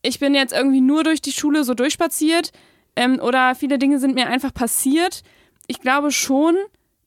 ich 0.02 0.18
bin 0.18 0.34
jetzt 0.34 0.52
irgendwie 0.52 0.80
nur 0.80 1.04
durch 1.04 1.22
die 1.22 1.32
Schule 1.32 1.64
so 1.64 1.74
durchspaziert 1.74 2.52
ähm, 2.96 3.18
oder 3.20 3.54
viele 3.54 3.78
Dinge 3.78 3.98
sind 3.98 4.14
mir 4.14 4.26
einfach 4.26 4.52
passiert. 4.52 5.22
Ich 5.66 5.80
glaube 5.80 6.12
schon, 6.12 6.56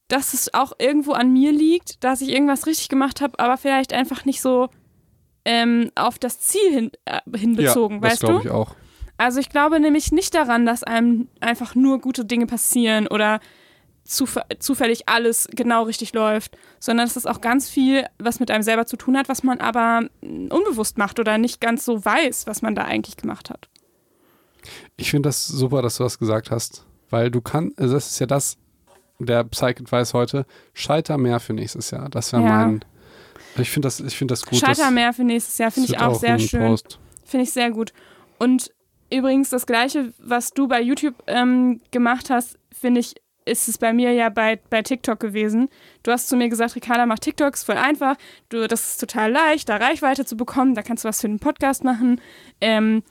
dass 0.10 0.34
es 0.34 0.54
auch 0.54 0.74
irgendwo 0.80 1.14
an 1.14 1.32
mir 1.32 1.54
liegt, 1.54 2.04
dass 2.04 2.22
ich 2.22 2.30
irgendwas 2.30 2.68
richtig 2.68 2.90
gemacht 2.90 3.22
habe, 3.22 3.40
aber 3.40 3.58
vielleicht 3.58 3.94
einfach 3.94 4.26
nicht 4.26 4.42
so 4.42 4.70
ähm, 5.46 5.92
auf 5.96 6.20
das 6.20 6.40
Ziel 6.42 6.72
hin, 6.72 6.92
äh, 7.06 7.20
hinbezogen, 7.38 7.98
ja, 7.98 8.04
weißt 8.04 8.24
das 8.24 8.30
du? 8.30 8.40
Ich 8.40 8.50
auch. 8.50 8.76
Also 9.18 9.40
ich 9.40 9.50
glaube 9.50 9.80
nämlich 9.80 10.12
nicht 10.12 10.34
daran, 10.34 10.66
dass 10.66 10.84
einem 10.84 11.28
einfach 11.40 11.76
nur 11.76 12.00
gute 12.00 12.26
Dinge 12.26 12.48
passieren 12.48 13.08
oder 13.08 13.40
zuf 14.04 14.40
zufällig 14.58 15.08
alles 15.08 15.48
genau 15.52 15.84
richtig 15.84 16.14
läuft, 16.14 16.58
sondern 16.80 17.06
dass 17.06 17.14
das 17.14 17.26
auch 17.26 17.42
ganz 17.42 17.70
viel, 17.70 18.06
was 18.18 18.40
mit 18.40 18.50
einem 18.50 18.64
selber 18.64 18.86
zu 18.86 18.98
tun 18.98 19.18
hat, 19.18 19.30
was 19.30 19.44
man 19.44 19.60
aber 19.60 20.08
unbewusst 20.22 20.98
macht 20.98 21.20
oder 21.20 21.38
nicht 21.38 21.62
ganz 21.62 21.86
so 21.86 22.04
weiß, 22.04 22.48
was 22.48 22.62
man 22.62 22.76
da 22.76 22.86
eigentlich 22.86 23.18
gemacht 23.18 23.50
hat. 23.50 23.70
Ich 24.98 25.12
finde 25.12 25.30
das 25.30 25.48
super, 25.48 25.82
dass 25.82 25.98
du 25.98 26.04
das 26.04 26.18
gesagt 26.18 26.50
hast, 26.50 26.86
weil 27.10 27.30
du 27.30 27.42
kannst, 27.42 27.78
also 27.80 27.94
das 27.94 28.12
ist 28.12 28.20
ja 28.20 28.26
das, 28.26 28.58
der 29.20 29.44
Psych-Advice 29.44 30.14
heute, 30.14 30.46
scheiter 30.74 31.18
mehr 31.18 31.40
für 31.40 31.54
nächstes 31.54 31.92
Jahr. 31.92 32.10
Das 32.10 32.34
wäre 32.34 32.44
ja. 32.44 32.50
mein. 32.50 32.86
Ich 33.58 33.70
finde 33.70 33.88
das, 33.88 34.02
find 34.14 34.32
das 34.32 34.46
gut. 34.46 34.60
Scheiter 34.60 34.92
mehr 34.92 35.14
für 35.14 35.24
nächstes 35.24 35.58
Jahr, 35.58 35.72
finde 35.72 35.90
ich 35.90 36.00
auch, 36.00 36.14
auch 36.14 36.20
sehr 36.20 36.40
schön. 36.40 36.78
Finde 37.26 37.44
ich 37.44 37.52
sehr 37.52 37.72
gut. 37.72 37.94
Und 38.38 38.72
übrigens 39.12 39.50
das 39.50 39.66
Gleiche, 39.66 40.14
was 40.20 40.52
du 40.52 40.68
bei 40.68 40.82
YouTube 40.82 41.16
ähm, 41.28 41.82
gemacht 41.92 42.30
hast, 42.30 42.58
finde 42.72 43.02
ich, 43.02 43.16
ist 43.46 43.68
es 43.68 43.78
bei 43.78 43.94
mir 43.94 44.14
ja 44.14 44.30
bei, 44.30 44.60
bei 44.70 44.82
TikTok 44.82 45.20
gewesen. 45.20 45.70
Du 46.04 46.12
hast 46.12 46.30
zu 46.30 46.36
mir 46.36 46.50
gesagt, 46.50 46.76
Ricarda, 46.76 47.06
mach 47.06 47.20
TikToks 47.20 47.64
voll 47.64 47.78
einfach. 47.78 48.16
Du, 48.50 48.68
das 48.68 48.92
ist 48.92 49.00
total 49.00 49.32
leicht, 49.32 49.70
da 49.70 49.78
Reichweite 49.78 50.26
zu 50.26 50.38
bekommen. 50.38 50.76
Da 50.76 50.84
kannst 50.84 51.04
du 51.04 51.10
was 51.10 51.22
für 51.22 51.28
den 51.28 51.40
Podcast 51.40 51.84
machen. 51.84 52.22
Ähm, 52.62 53.04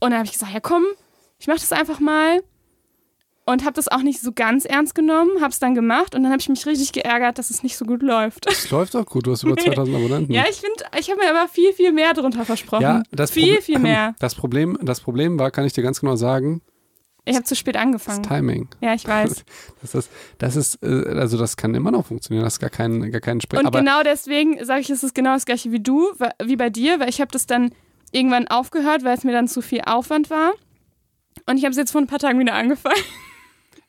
und 0.00 0.10
dann 0.10 0.18
habe 0.18 0.26
ich 0.26 0.32
gesagt, 0.32 0.52
ja 0.52 0.60
komm, 0.60 0.84
ich 1.38 1.46
mache 1.46 1.60
das 1.60 1.72
einfach 1.72 2.00
mal 2.00 2.42
und 3.48 3.64
habe 3.64 3.72
das 3.72 3.88
auch 3.88 4.02
nicht 4.02 4.20
so 4.20 4.32
ganz 4.32 4.66
ernst 4.66 4.94
genommen, 4.94 5.40
habe 5.40 5.50
es 5.50 5.58
dann 5.58 5.74
gemacht 5.74 6.14
und 6.14 6.22
dann 6.22 6.30
habe 6.30 6.40
ich 6.40 6.48
mich 6.50 6.66
richtig 6.66 6.92
geärgert, 6.92 7.38
dass 7.38 7.48
es 7.48 7.62
nicht 7.62 7.78
so 7.78 7.86
gut 7.86 8.02
läuft. 8.02 8.46
Es 8.46 8.70
läuft 8.70 8.94
auch 8.94 9.06
gut, 9.06 9.26
du 9.26 9.32
hast 9.32 9.42
über 9.44 9.56
2000 9.56 9.96
Abonnenten. 9.96 10.32
ja, 10.32 10.44
ich 10.50 10.56
finde, 10.56 10.84
ich 10.98 11.10
habe 11.10 11.20
mir 11.20 11.30
aber 11.30 11.48
viel, 11.48 11.72
viel 11.72 11.92
mehr 11.92 12.12
drunter 12.12 12.44
versprochen. 12.44 12.82
Ja, 12.82 13.02
das 13.10 13.30
viel, 13.30 13.54
Proble 13.54 13.62
viel 13.62 13.78
mehr. 13.78 14.14
Das 14.18 14.34
Problem, 14.34 14.78
das 14.82 15.00
Problem 15.00 15.38
war, 15.38 15.50
kann 15.50 15.64
ich 15.64 15.72
dir 15.72 15.82
ganz 15.82 16.00
genau 16.00 16.16
sagen, 16.16 16.60
ich 17.24 17.34
habe 17.34 17.44
zu 17.44 17.56
spät 17.56 17.76
angefangen. 17.76 18.22
Das 18.22 18.28
Timing. 18.28 18.68
Ja, 18.80 18.94
ich 18.94 19.06
weiß. 19.06 19.44
Das 19.82 19.94
ist, 19.94 20.10
das 20.38 20.56
ist, 20.56 20.82
äh, 20.82 21.18
also 21.18 21.36
das 21.36 21.56
kann 21.56 21.74
immer 21.74 21.90
noch 21.90 22.06
funktionieren. 22.06 22.44
Das 22.44 22.54
ist 22.54 22.58
gar 22.58 22.70
kein, 22.70 23.12
gar 23.12 23.20
kein 23.20 23.40
Sprech. 23.40 23.62
Und 23.62 23.72
genau 23.72 24.02
deswegen 24.02 24.64
sage 24.64 24.80
ich, 24.80 24.90
es 24.90 25.02
ist 25.02 25.14
genau 25.14 25.34
das 25.34 25.44
gleiche 25.44 25.70
wie 25.70 25.80
du, 25.80 26.10
wie 26.42 26.56
bei 26.56 26.70
dir, 26.70 27.00
weil 27.00 27.10
ich 27.10 27.20
habe 27.20 27.30
das 27.30 27.46
dann 27.46 27.70
irgendwann 28.12 28.48
aufgehört, 28.48 29.04
weil 29.04 29.16
es 29.16 29.24
mir 29.24 29.32
dann 29.32 29.46
zu 29.46 29.60
viel 29.60 29.82
Aufwand 29.82 30.30
war. 30.30 30.52
Und 31.46 31.58
ich 31.58 31.64
habe 31.64 31.70
es 31.70 31.76
jetzt 31.76 31.92
vor 31.92 32.00
ein 32.00 32.06
paar 32.06 32.18
Tagen 32.18 32.38
wieder 32.38 32.54
angefangen. 32.54 32.96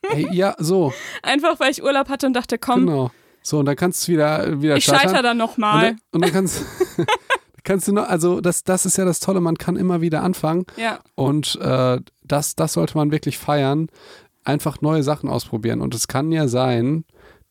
Hey, 0.08 0.28
ja, 0.32 0.56
so. 0.58 0.94
Einfach, 1.24 1.60
weil 1.60 1.72
ich 1.72 1.84
Urlaub 1.84 2.10
hatte 2.10 2.28
und 2.28 2.34
dachte, 2.34 2.58
komm. 2.58 2.88
Genau. 2.88 3.12
So, 3.42 3.60
und 3.60 3.66
dann 3.66 3.76
kannst 3.76 4.08
du 4.08 4.14
wieder, 4.14 4.62
wieder 4.62 4.78
Ich 4.78 4.86
scheitere 4.86 5.22
dann 5.22 5.38
nochmal. 5.38 5.76
Und, 5.76 5.84
dann, 5.84 6.00
und 6.14 6.22
dann 6.22 6.32
kannst, 6.32 6.66
kannst 7.64 7.88
du 7.88 7.94
noch, 7.94 8.08
also 8.08 8.42
das, 8.42 8.64
das 8.64 8.86
ist 8.86 8.98
ja 8.98 9.06
das 9.06 9.20
Tolle, 9.20 9.42
man 9.42 9.58
kann 9.58 9.76
immer 9.76 10.02
wieder 10.02 10.24
anfangen. 10.24 10.66
Ja. 10.78 11.00
Und 11.16 11.56
äh, 11.62 12.00
das, 12.24 12.56
das 12.56 12.74
sollte 12.74 12.98
man 12.98 13.12
wirklich 13.12 13.38
feiern. 13.38 13.88
Einfach 14.44 14.82
neue 14.82 15.04
Sachen 15.04 15.30
ausprobieren. 15.30 15.82
Und 15.82 15.94
es 15.94 16.08
kann 16.08 16.32
ja 16.32 16.48
sein, 16.48 17.06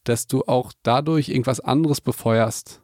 dass 0.05 0.27
du 0.27 0.43
auch 0.47 0.73
dadurch 0.83 1.29
irgendwas 1.29 1.61
anderes 1.61 2.01
befeuerst. 2.01 2.81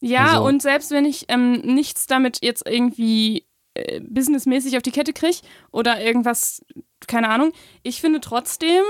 Ja, 0.00 0.34
also. 0.34 0.44
und 0.44 0.62
selbst 0.62 0.90
wenn 0.90 1.04
ich 1.04 1.24
ähm, 1.28 1.60
nichts 1.62 2.06
damit 2.06 2.38
jetzt 2.42 2.68
irgendwie 2.68 3.47
äh, 3.78 4.00
businessmäßig 4.00 4.76
auf 4.76 4.82
die 4.82 4.92
Kette 4.92 5.12
kriege 5.12 5.38
oder 5.70 6.00
irgendwas 6.00 6.62
keine 7.06 7.28
Ahnung. 7.28 7.52
Ich 7.82 8.00
finde 8.00 8.20
trotzdem, 8.20 8.82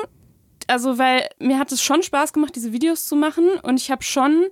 also 0.66 0.98
weil 0.98 1.28
mir 1.38 1.58
hat 1.58 1.72
es 1.72 1.82
schon 1.82 2.02
Spaß 2.02 2.32
gemacht, 2.32 2.54
diese 2.56 2.72
Videos 2.72 3.06
zu 3.06 3.16
machen 3.16 3.48
und 3.62 3.78
ich 3.78 3.90
habe 3.90 4.02
schon 4.02 4.46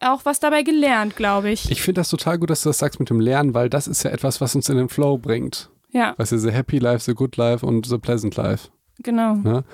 auch 0.00 0.24
was 0.24 0.40
dabei 0.40 0.62
gelernt, 0.62 1.16
glaube 1.16 1.50
ich. 1.50 1.70
Ich 1.70 1.80
finde 1.80 2.00
das 2.00 2.10
total 2.10 2.38
gut, 2.38 2.50
dass 2.50 2.62
du 2.62 2.68
das 2.68 2.78
sagst 2.78 3.00
mit 3.00 3.08
dem 3.08 3.20
Lernen, 3.20 3.54
weil 3.54 3.70
das 3.70 3.88
ist 3.88 4.02
ja 4.02 4.10
etwas, 4.10 4.40
was 4.40 4.54
uns 4.54 4.68
in 4.68 4.76
den 4.76 4.88
Flow 4.88 5.16
bringt. 5.16 5.70
Ja. 5.90 6.14
Weißt 6.18 6.32
du, 6.32 6.38
the 6.38 6.50
happy 6.50 6.78
life, 6.78 7.04
the 7.04 7.14
good 7.14 7.36
life 7.36 7.64
und 7.64 7.86
the 7.86 7.96
pleasant 7.96 8.36
life. 8.36 8.68
Genau. 8.98 9.34
Ne? 9.36 9.64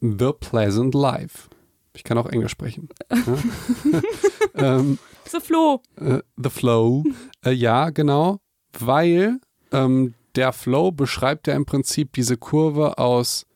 The 0.00 0.32
pleasant 0.40 0.94
life. 0.94 1.48
Ich 1.94 2.04
kann 2.04 2.16
auch 2.16 2.26
Englisch 2.26 2.52
sprechen. 2.52 2.88
ähm, 4.54 4.98
the 5.30 5.40
flow. 5.40 5.82
Äh, 5.96 6.20
the 6.42 6.48
flow. 6.48 7.04
Äh, 7.44 7.52
ja, 7.52 7.90
genau. 7.90 8.40
Weil 8.78 9.40
ähm, 9.72 10.14
der 10.34 10.52
Flow 10.52 10.92
beschreibt 10.92 11.46
ja 11.46 11.54
im 11.54 11.66
Prinzip 11.66 12.12
diese 12.12 12.36
Kurve 12.36 12.98
aus 12.98 13.46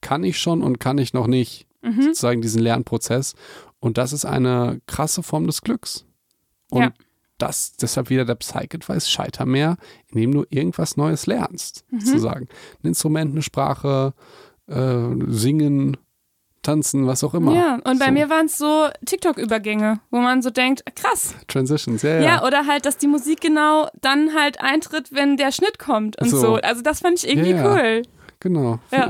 kann 0.00 0.24
ich 0.24 0.38
schon 0.38 0.62
und 0.62 0.78
kann 0.78 0.98
ich 0.98 1.14
noch 1.14 1.26
nicht, 1.26 1.66
mhm. 1.82 2.02
sozusagen 2.02 2.42
diesen 2.42 2.62
Lernprozess. 2.62 3.34
Und 3.80 3.98
das 3.98 4.12
ist 4.12 4.24
eine 4.24 4.80
krasse 4.86 5.22
Form 5.22 5.46
des 5.46 5.62
Glücks. 5.62 6.04
Und 6.70 6.82
ja. 6.82 6.92
das, 7.38 7.76
deshalb 7.76 8.10
wieder 8.10 8.24
der 8.24 8.36
Psych-Advice, 8.36 9.10
scheiter 9.10 9.46
mehr, 9.46 9.76
indem 10.08 10.32
du 10.32 10.44
irgendwas 10.48 10.96
Neues 10.96 11.26
lernst, 11.26 11.84
mhm. 11.90 12.00
sozusagen. 12.00 12.48
Ein 12.82 12.88
Instrument, 12.88 13.32
eine 13.32 13.42
Sprache, 13.42 14.14
äh, 14.68 15.08
singen, 15.26 15.96
tanzen, 16.66 17.06
was 17.06 17.22
auch 17.22 17.34
immer. 17.34 17.54
Ja, 17.54 17.74
und 17.84 17.98
bei 17.98 18.06
so. 18.06 18.12
mir 18.12 18.28
waren 18.28 18.46
es 18.46 18.58
so 18.58 18.88
TikTok-Übergänge, 19.04 20.00
wo 20.10 20.18
man 20.18 20.42
so 20.42 20.50
denkt, 20.50 20.84
krass. 20.96 21.34
Transitions, 21.46 22.02
ja, 22.02 22.16
ja. 22.16 22.20
Ja, 22.20 22.44
oder 22.44 22.66
halt, 22.66 22.86
dass 22.86 22.98
die 22.98 23.06
Musik 23.06 23.40
genau 23.40 23.88
dann 24.00 24.34
halt 24.34 24.60
eintritt, 24.60 25.12
wenn 25.12 25.36
der 25.36 25.52
Schnitt 25.52 25.78
kommt 25.78 26.20
und 26.20 26.28
so. 26.28 26.38
so. 26.38 26.54
Also 26.56 26.82
das 26.82 27.00
fand 27.00 27.22
ich 27.22 27.28
irgendwie 27.28 27.50
ja, 27.50 27.64
cool. 27.64 28.02
Genau, 28.40 28.80
ja. 28.90 29.08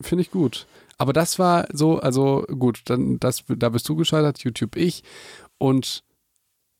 finde 0.00 0.22
ich 0.22 0.30
gut. 0.30 0.66
Aber 0.98 1.12
das 1.12 1.38
war 1.38 1.66
so, 1.72 1.98
also 1.98 2.44
gut, 2.58 2.82
dann 2.86 3.18
das, 3.18 3.44
da 3.48 3.68
bist 3.70 3.88
du 3.88 3.96
gescheitert, 3.96 4.40
YouTube 4.40 4.76
ich. 4.76 5.02
Und 5.58 6.02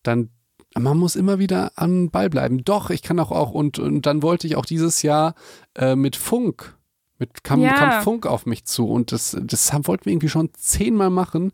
dann 0.03 0.31
man 0.77 0.99
muss 0.99 1.17
immer 1.17 1.39
wieder 1.39 1.73
am 1.77 2.11
Ball 2.11 2.29
bleiben. 2.29 2.63
Doch, 2.63 2.91
ich 2.91 3.03
kann 3.03 3.19
auch 3.19 3.31
auch 3.31 3.53
und, 3.53 3.79
und 3.79 4.03
dann 4.03 4.23
wollte 4.23 4.47
ich 4.47 4.57
auch 4.57 4.67
dieses 4.67 5.03
Jahr 5.03 5.35
äh, 5.75 5.97
mit 5.97 6.15
Funk 6.15 6.78
mit 7.19 7.45
kam, 7.45 7.61
ja. 7.61 7.73
kam 7.73 8.03
Funk 8.03 8.27
auf 8.27 8.47
mich 8.47 8.65
zu 8.65 8.89
und 8.89 9.13
das, 9.13 9.37
das 9.41 9.73
wollten 9.87 10.07
wir 10.07 10.13
irgendwie 10.13 10.29
schon 10.29 10.51
zehnmal 10.55 11.11
machen 11.11 11.53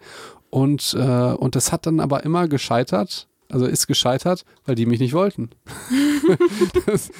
und, 0.54 0.94
äh, 0.96 1.32
und 1.32 1.56
das 1.56 1.72
hat 1.72 1.86
dann 1.86 1.98
aber 1.98 2.22
immer 2.22 2.46
gescheitert. 2.46 3.26
Also 3.50 3.66
ist 3.66 3.86
gescheitert, 3.86 4.44
weil 4.64 4.74
die 4.74 4.86
mich 4.86 5.00
nicht 5.00 5.14
wollten. 5.14 5.50
das, 6.86 7.10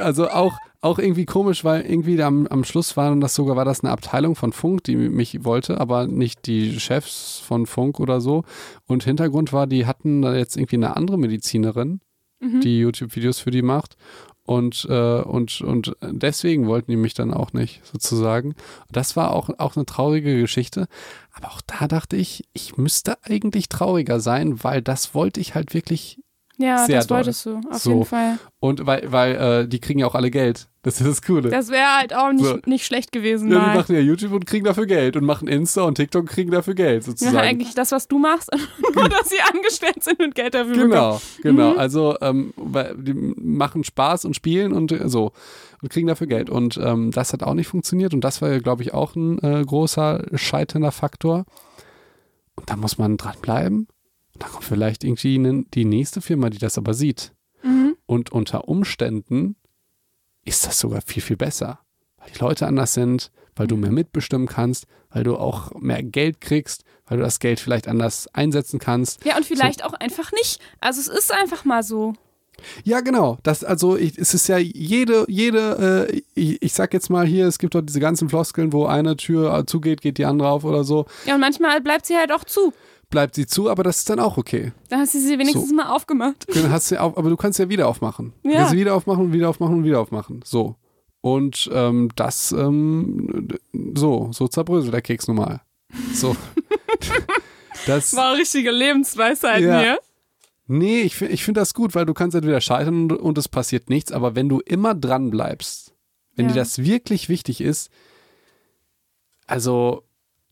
also 0.00 0.28
auch, 0.28 0.56
auch 0.80 0.98
irgendwie 0.98 1.24
komisch, 1.24 1.64
weil 1.64 1.82
irgendwie 1.82 2.20
am, 2.22 2.46
am 2.46 2.64
Schluss 2.64 2.96
war 2.96 3.14
das 3.16 3.34
sogar 3.34 3.56
war 3.56 3.64
das 3.64 3.84
eine 3.84 3.92
Abteilung 3.92 4.36
von 4.36 4.52
Funk, 4.52 4.84
die 4.84 4.96
mich 4.96 5.44
wollte, 5.44 5.80
aber 5.80 6.06
nicht 6.06 6.46
die 6.46 6.80
Chefs 6.80 7.42
von 7.46 7.66
Funk 7.66 8.00
oder 8.00 8.20
so. 8.20 8.42
Und 8.86 9.04
Hintergrund 9.04 9.52
war, 9.52 9.66
die 9.66 9.86
hatten 9.86 10.22
da 10.22 10.34
jetzt 10.34 10.56
irgendwie 10.56 10.76
eine 10.76 10.96
andere 10.96 11.18
Medizinerin, 11.18 12.00
mhm. 12.40 12.60
die 12.60 12.80
YouTube-Videos 12.80 13.38
für 13.38 13.50
die 13.50 13.62
macht. 13.62 13.96
Und, 14.44 14.86
äh, 14.90 15.20
und, 15.20 15.60
und 15.60 15.96
deswegen 16.02 16.66
wollten 16.66 16.90
die 16.90 16.96
mich 16.96 17.14
dann 17.14 17.32
auch 17.32 17.52
nicht, 17.52 17.80
sozusagen. 17.86 18.54
Das 18.90 19.16
war 19.16 19.32
auch, 19.32 19.50
auch 19.58 19.76
eine 19.76 19.86
traurige 19.86 20.40
Geschichte. 20.40 20.88
Aber 21.32 21.48
auch 21.48 21.60
da 21.60 21.86
dachte 21.86 22.16
ich, 22.16 22.44
ich 22.52 22.76
müsste 22.76 23.16
eigentlich 23.22 23.68
trauriger 23.68 24.18
sein, 24.18 24.64
weil 24.64 24.82
das 24.82 25.14
wollte 25.14 25.40
ich 25.40 25.54
halt 25.54 25.74
wirklich 25.74 26.21
Ja, 26.58 26.84
Sehr 26.86 26.96
das 26.96 27.06
doll. 27.06 27.16
wolltest 27.18 27.46
du, 27.46 27.60
auf 27.70 27.78
So. 27.82 27.90
jeden 27.90 28.04
Fall. 28.04 28.38
Und 28.60 28.86
weil, 28.86 29.10
weil 29.10 29.34
äh, 29.62 29.68
die 29.68 29.80
kriegen 29.80 29.98
ja 30.00 30.06
auch 30.06 30.14
alle 30.14 30.30
Geld. 30.30 30.68
Das 30.82 31.00
ist 31.00 31.06
das 31.08 31.22
Coole. 31.22 31.48
Das 31.48 31.70
wäre 31.70 31.96
halt 31.98 32.14
auch 32.14 32.30
nicht, 32.32 32.44
So. 32.44 32.58
nicht 32.66 32.84
schlecht 32.84 33.10
gewesen. 33.10 33.50
ja, 33.50 33.58
die 33.58 33.66
mal. 33.66 33.74
machen 33.76 33.94
ja 33.94 34.00
YouTube 34.02 34.32
und 34.32 34.46
kriegen 34.46 34.64
dafür 34.64 34.86
Geld 34.86 35.16
und 35.16 35.24
machen 35.24 35.48
Insta 35.48 35.82
und 35.82 35.94
TikTok 35.94 36.22
und 36.22 36.28
kriegen 36.28 36.50
dafür 36.50 36.74
Geld 36.74 37.02
Ja, 37.04 37.10
sozusagen. 37.10 37.36
eigentlich 37.38 37.74
das, 37.74 37.90
was 37.90 38.06
du 38.06 38.18
machst, 38.18 38.50
nur 38.94 39.08
dass 39.08 39.30
sie 39.30 39.36
angestellt 39.52 40.04
sind 40.04 40.20
und 40.20 40.34
Geld 40.34 40.54
dafür 40.54 40.74
bekommen. 40.74 40.90
Genau, 40.90 41.20
genau. 41.42 41.72
Mhm. 41.72 41.78
Also 41.78 42.16
ähm, 42.20 42.52
die 42.98 43.14
machen 43.14 43.82
Spaß 43.82 44.24
und 44.26 44.36
spielen 44.36 44.72
und 44.72 44.92
äh, 44.92 45.08
so 45.08 45.32
und 45.80 45.88
kriegen 45.88 46.06
dafür 46.06 46.26
Geld. 46.26 46.50
Und 46.50 46.76
ähm, 46.76 47.10
das 47.12 47.32
hat 47.32 47.42
auch 47.42 47.54
nicht 47.54 47.68
funktioniert 47.68 48.12
und 48.14 48.22
das 48.22 48.42
war, 48.42 48.58
glaube 48.60 48.82
ich, 48.82 48.92
auch 48.92 49.16
ein 49.16 49.38
äh, 49.42 49.64
großer 49.64 50.26
scheiternder 50.34 50.92
Faktor. 50.92 51.44
Und 52.56 52.68
da 52.70 52.76
muss 52.76 52.98
man 52.98 53.16
dranbleiben. 53.16 53.88
Und 54.34 54.42
da 54.42 54.48
kommt 54.48 54.64
vielleicht 54.64 55.04
irgendwie 55.04 55.38
ne, 55.38 55.64
die 55.74 55.84
nächste 55.84 56.20
Firma, 56.20 56.50
die 56.50 56.58
das 56.58 56.78
aber 56.78 56.94
sieht. 56.94 57.32
Mhm. 57.62 57.96
Und 58.06 58.32
unter 58.32 58.68
Umständen 58.68 59.56
ist 60.44 60.66
das 60.66 60.80
sogar 60.80 61.02
viel, 61.02 61.22
viel 61.22 61.36
besser. 61.36 61.80
Weil 62.16 62.30
die 62.30 62.38
Leute 62.38 62.66
anders 62.66 62.94
sind, 62.94 63.30
weil 63.56 63.66
du 63.66 63.76
mehr 63.76 63.92
mitbestimmen 63.92 64.46
kannst, 64.46 64.86
weil 65.10 65.24
du 65.24 65.36
auch 65.36 65.72
mehr 65.74 66.02
Geld 66.02 66.40
kriegst, 66.40 66.84
weil 67.06 67.18
du 67.18 67.24
das 67.24 67.38
Geld 67.38 67.60
vielleicht 67.60 67.88
anders 67.88 68.28
einsetzen 68.32 68.78
kannst. 68.78 69.24
Ja, 69.24 69.36
und 69.36 69.44
vielleicht 69.44 69.84
auch 69.84 69.92
einfach 69.94 70.32
nicht. 70.32 70.60
Also 70.80 71.00
es 71.00 71.08
ist 71.08 71.32
einfach 71.32 71.64
mal 71.64 71.82
so. 71.82 72.14
Ja, 72.84 73.00
genau. 73.00 73.38
Das, 73.42 73.64
also 73.64 73.96
ich, 73.96 74.18
es 74.18 74.34
ist 74.34 74.46
ja 74.48 74.58
jede, 74.58 75.24
jede, 75.28 76.08
äh, 76.10 76.22
ich, 76.34 76.62
ich 76.62 76.72
sag 76.72 76.94
jetzt 76.94 77.10
mal 77.10 77.26
hier, 77.26 77.46
es 77.46 77.58
gibt 77.58 77.74
doch 77.74 77.82
diese 77.82 78.00
ganzen 78.00 78.28
Floskeln, 78.28 78.72
wo 78.72 78.86
eine 78.86 79.16
Tür 79.16 79.58
äh, 79.58 79.66
zugeht, 79.66 80.00
geht 80.00 80.18
die 80.18 80.26
andere 80.26 80.50
auf 80.50 80.64
oder 80.64 80.84
so. 80.84 81.06
Ja, 81.26 81.34
und 81.34 81.40
manchmal 81.40 81.80
bleibt 81.80 82.06
sie 82.06 82.16
halt 82.16 82.30
auch 82.32 82.44
zu. 82.44 82.72
Bleibt 83.12 83.34
sie 83.36 83.46
zu, 83.46 83.68
aber 83.70 83.82
das 83.84 83.98
ist 83.98 84.10
dann 84.10 84.18
auch 84.18 84.38
okay. 84.38 84.72
Dann 84.88 85.00
hast 85.00 85.12
du 85.14 85.18
sie 85.20 85.38
wenigstens 85.38 85.68
So. 85.68 85.74
mal 85.74 85.90
aufgemacht. 85.94 86.46
Dann 86.54 86.70
hast 86.72 86.90
du 86.90 86.98
auf, 87.00 87.16
aber 87.16 87.28
du 87.30 87.36
kannst 87.36 87.58
ja 87.58 87.68
wieder 87.68 87.86
aufmachen. 87.86 88.32
Du 88.42 88.48
Ja. 88.50 88.56
kannst 88.56 88.72
sie 88.72 88.78
wieder 88.78 88.94
aufmachen 88.94 89.26
und 89.26 89.32
wieder 89.34 89.48
aufmachen 89.50 89.76
und 89.76 89.84
wieder 89.84 90.00
aufmachen. 90.00 90.40
So. 90.44 90.76
Und 91.20 91.70
ähm, 91.72 92.08
das, 92.16 92.52
ähm, 92.52 93.48
so, 93.94 94.30
so 94.32 94.48
zerbröselt 94.48 94.94
der 94.94 95.02
Keks 95.02 95.28
normal. 95.28 95.60
So. 96.14 96.34
das, 97.86 98.16
War 98.16 98.34
richtige 98.34 98.70
Lebensweisheit 98.70 99.62
Ja. 99.62 99.80
hier. 99.80 99.98
Nee, 100.66 101.02
ich, 101.02 101.20
ich 101.20 101.44
finde 101.44 101.60
das 101.60 101.74
gut, 101.74 101.94
weil 101.94 102.06
du 102.06 102.14
kannst 102.14 102.34
entweder 102.34 102.60
scheitern 102.62 103.10
und, 103.10 103.12
und 103.12 103.36
es 103.36 103.48
passiert 103.48 103.90
nichts, 103.90 104.10
aber 104.10 104.34
wenn 104.34 104.48
du 104.48 104.60
immer 104.60 104.94
dran 104.94 105.30
bleibst, 105.30 105.92
wenn 106.34 106.46
Ja. 106.46 106.52
dir 106.54 106.60
das 106.60 106.78
wirklich 106.78 107.28
wichtig 107.28 107.60
ist, 107.60 107.90
also 109.46 110.04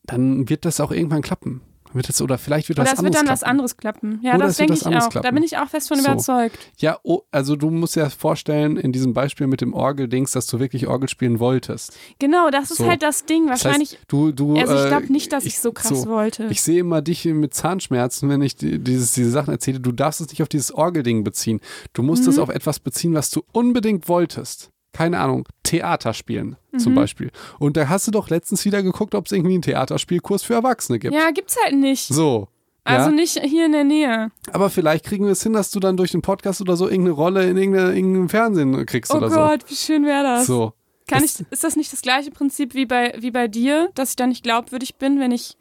dann 0.03 0.47
wird 0.49 0.65
das 0.65 0.79
auch 0.79 0.91
irgendwann 0.91 1.21
klappen. 1.21 1.61
Wird 1.93 2.07
das, 2.09 2.21
oder 2.21 2.37
vielleicht 2.37 2.69
wird 2.69 2.79
Oder 2.79 2.85
das 2.89 2.99
es 2.99 3.03
wird 3.03 3.15
dann 3.15 3.27
was 3.27 3.39
klappen. 3.41 3.49
anderes 3.51 3.77
klappen. 3.77 4.19
Ja, 4.23 4.35
Oder 4.35 4.45
das 4.47 4.57
denke 4.57 4.73
was 4.73 4.81
ich 4.81 4.87
auch. 4.87 4.91
Da 5.09 5.19
klappen. 5.21 5.35
bin 5.35 5.43
ich 5.43 5.57
auch 5.57 5.67
fest 5.67 5.89
von 5.89 5.99
So. 5.99 6.05
überzeugt. 6.05 6.57
Ja, 6.77 6.97
oh, 7.03 7.21
also 7.31 7.55
du 7.55 7.69
musst 7.69 7.95
dir 7.95 8.09
vorstellen, 8.09 8.77
in 8.77 8.91
diesem 8.91 9.13
Beispiel 9.13 9.47
mit 9.47 9.61
dem 9.61 9.73
Orgeldings, 9.73 10.31
dass 10.31 10.47
du 10.47 10.59
wirklich 10.59 10.87
Orgel 10.87 11.09
spielen 11.09 11.39
wolltest. 11.39 11.97
Genau, 12.19 12.49
das 12.49 12.71
ist 12.71 12.77
So. 12.77 12.87
halt 12.87 13.03
das 13.03 13.25
Ding. 13.25 13.47
Das 13.47 13.63
Wahrscheinlich. 13.63 13.91
heißt, 13.91 14.05
du, 14.07 14.31
du, 14.31 14.55
also 14.55 14.73
ich 14.75 14.85
äh, 14.85 14.87
glaube 14.87 15.11
nicht, 15.11 15.31
dass 15.33 15.45
ich 15.45 15.59
so 15.59 15.71
krass 15.71 16.07
wollte. 16.07 16.47
Ich 16.49 16.61
sehe 16.61 16.79
immer 16.79 17.01
dich 17.01 17.25
mit 17.25 17.53
Zahnschmerzen, 17.53 18.29
wenn 18.29 18.41
ich 18.41 18.55
die- 18.55 18.79
dieses, 18.79 19.11
diese 19.13 19.29
Sachen 19.29 19.51
erzähle. 19.51 19.79
Du 19.79 19.91
darfst 19.91 20.21
es 20.21 20.29
nicht 20.29 20.41
auf 20.41 20.49
dieses 20.49 20.73
Orgelding 20.73 21.23
beziehen. 21.23 21.59
Du 21.93 22.01
musst 22.03 22.23
Mhm. 22.23 22.29
es 22.29 22.39
auf 22.39 22.49
etwas 22.49 22.79
beziehen, 22.79 23.13
was 23.13 23.29
du 23.29 23.43
unbedingt 23.51 24.07
wolltest. 24.09 24.70
Keine 24.93 25.19
Ahnung, 25.19 25.47
Theater 25.63 26.13
spielen 26.13 26.57
Mhm. 26.71 26.79
zum 26.79 26.95
Beispiel. 26.95 27.31
Und 27.59 27.77
da 27.77 27.87
hast 27.89 28.07
du 28.07 28.11
doch 28.11 28.29
letztens 28.29 28.65
wieder 28.65 28.83
geguckt, 28.83 29.15
ob 29.15 29.25
es 29.25 29.31
irgendwie 29.31 29.53
einen 29.53 29.61
Theaterspielkurs 29.61 30.43
für 30.43 30.53
Erwachsene 30.53 30.99
gibt. 30.99 31.13
ja, 31.13 31.31
gibt's 31.31 31.55
halt 31.63 31.75
nicht. 31.75 32.07
So. 32.07 32.47
Also 32.83 33.09
ja? 33.09 33.15
nicht 33.15 33.39
hier 33.43 33.65
in 33.67 33.73
der 33.73 33.83
Nähe. 33.83 34.31
Aber 34.51 34.69
vielleicht 34.69 35.05
kriegen 35.05 35.25
wir 35.25 35.31
es 35.33 35.43
hin, 35.43 35.53
dass 35.53 35.69
du 35.69 35.79
dann 35.79 35.97
durch 35.97 36.11
den 36.11 36.21
Podcast 36.23 36.61
oder 36.61 36.75
so 36.75 36.85
irgendeine 36.87 37.11
Rolle 37.15 37.47
in 37.49 37.55
irgendeine, 37.57 37.93
irgendeinem 37.95 38.27
Fernsehen 38.29 38.85
kriegst 38.85 39.13
Oh 39.13 39.17
oder 39.17 39.29
Gott, 39.29 39.61
wie 39.69 39.75
schön 39.75 40.05
wäre 40.05 40.23
das. 40.23 40.47
so. 40.47 40.53
So. 40.53 40.73
Kann 41.07 41.21
Das- 41.21 41.41
ich, 41.41 41.45
ist 41.51 41.63
das 41.63 41.75
nicht 41.75 41.91
das 41.93 42.01
gleiche 42.01 42.31
Prinzip 42.31 42.73
wie 42.73 42.85
bei, 42.85 43.13
wie 43.19 43.31
bei 43.31 43.47
dir, 43.47 43.89
dass 43.95 44.11
ich 44.11 44.15
da 44.15 44.25
nicht 44.27 44.43
glaubwürdig 44.43 44.95
bin, 44.95 45.19
wenn 45.19 45.31
ich 45.31 45.57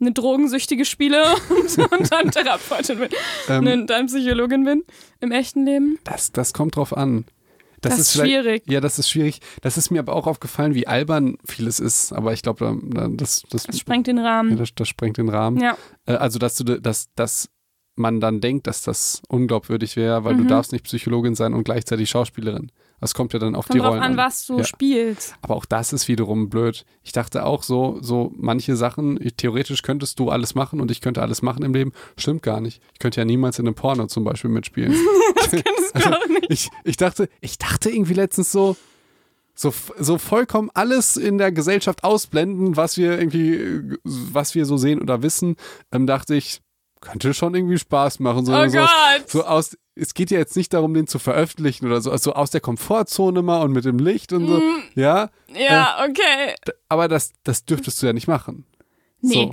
eine 0.00 0.12
Drogensüchtige 0.12 0.84
spiele 0.84 1.24
und, 1.48 1.92
und 1.92 2.12
dann 2.12 2.30
Therapeutin 2.30 2.98
bin, 2.98 3.08
Ähm, 3.48 3.66
und 3.66 3.86
dann 3.88 4.06
Psychologin 4.06 4.64
bin 4.64 4.84
im 5.20 5.32
echten 5.32 5.64
Leben? 5.64 5.98
Das, 6.04 6.32
das 6.32 6.52
kommt 6.52 6.76
drauf 6.76 6.96
an. 6.96 7.24
Das 7.90 7.98
ist 7.98 8.12
vielleicht- 8.12 8.30
schwierig. 8.32 8.62
Ja, 8.66 8.80
das 8.80 8.98
ist 8.98 9.08
schwierig. 9.10 9.40
Das 9.62 9.76
ist 9.76 9.90
mir 9.90 10.00
aber 10.00 10.14
auch 10.14 10.26
aufgefallen, 10.26 10.74
wie 10.74 10.86
albern 10.86 11.36
vieles 11.44 11.80
ist. 11.80 12.12
Aber 12.12 12.32
ich 12.32 12.42
glaube, 12.42 12.64
da, 12.64 13.02
da, 13.02 13.08
das, 13.08 13.42
das, 13.50 13.64
Das 13.64 13.78
sprengt 13.78 14.06
den 14.06 14.18
ja, 14.18 14.24
Rahmen. 14.24 14.56
das, 14.56 14.74
das 14.74 14.88
sprengt 14.88 15.16
den 15.18 15.28
Rahmen. 15.28 15.60
Ja, 15.60 15.76
Äh, 16.06 16.14
also, 16.14 16.38
dass 16.38 16.56
du, 16.56 16.64
dass, 16.64 17.08
dass 17.14 17.48
man 17.96 18.20
dann 18.20 18.40
denkt, 18.40 18.66
dass 18.66 18.82
das 18.82 19.22
unglaubwürdig 19.28 19.94
wäre, 19.96 20.24
weil 20.24 20.34
du 20.36 20.42
Mhm. 20.44 20.48
darfst 20.48 20.72
nicht 20.72 20.84
Psychologin 20.84 21.34
sein 21.36 21.54
und 21.54 21.64
gleichzeitig 21.64 22.10
Schauspielerin. 22.10 22.72
Das 23.04 23.12
kommt 23.12 23.34
ja 23.34 23.38
dann 23.38 23.54
auf 23.54 23.66
kommt 23.66 23.74
die 23.74 23.80
drauf 23.80 23.90
Rollen 23.90 24.02
an, 24.02 24.16
was 24.16 24.46
du 24.46 24.56
Ja. 24.56 24.64
spielst. 24.64 25.34
Aber 25.42 25.56
auch 25.56 25.66
das 25.66 25.92
ist 25.92 26.08
wiederum 26.08 26.48
blöd. 26.48 26.86
Ich 27.02 27.12
dachte 27.12 27.44
auch 27.44 27.62
so, 27.62 27.98
so 28.00 28.32
manche 28.34 28.76
Sachen, 28.76 29.18
ich, 29.22 29.34
theoretisch 29.36 29.82
könntest 29.82 30.18
du 30.18 30.30
alles 30.30 30.54
machen 30.54 30.80
und 30.80 30.90
ich 30.90 31.02
könnte 31.02 31.20
alles 31.20 31.42
machen 31.42 31.64
im 31.64 31.74
Leben. 31.74 31.92
Stimmt 32.16 32.42
gar 32.42 32.62
nicht. 32.62 32.80
Ich 32.94 33.00
könnte 33.00 33.20
ja 33.20 33.26
niemals 33.26 33.58
in 33.58 33.66
einem 33.66 33.74
Porno 33.74 34.06
zum 34.06 34.24
Beispiel 34.24 34.48
mitspielen. 34.48 34.94
Kennst 35.50 35.62
du 35.94 36.12
auch 36.16 36.26
nicht. 36.28 36.46
ich, 36.48 36.70
ich 36.84 36.96
dachte, 36.96 37.28
ich 37.42 37.58
dachte 37.58 37.90
irgendwie 37.90 38.14
letztens 38.14 38.50
so, 38.50 38.74
so, 39.54 39.74
so 39.98 40.16
vollkommen 40.16 40.70
alles 40.72 41.18
in 41.18 41.36
der 41.36 41.52
Gesellschaft 41.52 42.04
ausblenden, 42.04 42.74
was 42.78 42.96
wir 42.96 43.18
irgendwie, 43.18 43.98
was 44.02 44.54
wir 44.54 44.64
so 44.64 44.78
sehen 44.78 45.02
oder 45.02 45.22
wissen, 45.22 45.56
ähm, 45.92 46.06
dachte 46.06 46.34
ich, 46.34 46.62
könnte 47.04 47.32
schon 47.34 47.54
irgendwie 47.54 47.78
Spaß 47.78 48.18
machen. 48.20 48.44
So, 48.44 48.52
Oh 48.54 48.66
so, 48.68 48.78
Gott. 48.78 48.88
so 49.28 49.44
aus, 49.44 49.76
es 49.94 50.14
geht 50.14 50.30
ja 50.32 50.38
jetzt 50.38 50.56
nicht 50.56 50.72
darum, 50.74 50.92
den 50.94 51.06
zu 51.06 51.18
veröffentlichen 51.18 51.86
oder 51.86 52.00
so, 52.00 52.10
also 52.10 52.32
aus 52.34 52.50
der 52.50 52.60
Komfortzone 52.60 53.42
mal 53.42 53.62
und 53.62 53.72
mit 53.72 53.84
dem 53.84 53.98
Licht 53.98 54.32
und 54.32 54.46
so, 54.48 54.56
Mm. 54.58 54.82
ja. 54.96 55.30
Ja, 55.54 55.98
okay. 56.04 56.54
D- 56.66 56.72
Aber 56.88 57.06
das, 57.08 57.30
das 57.44 57.64
dürftest 57.64 58.02
du 58.02 58.06
ja 58.06 58.12
nicht 58.12 58.26
machen. 58.26 58.66
Nee. 59.20 59.52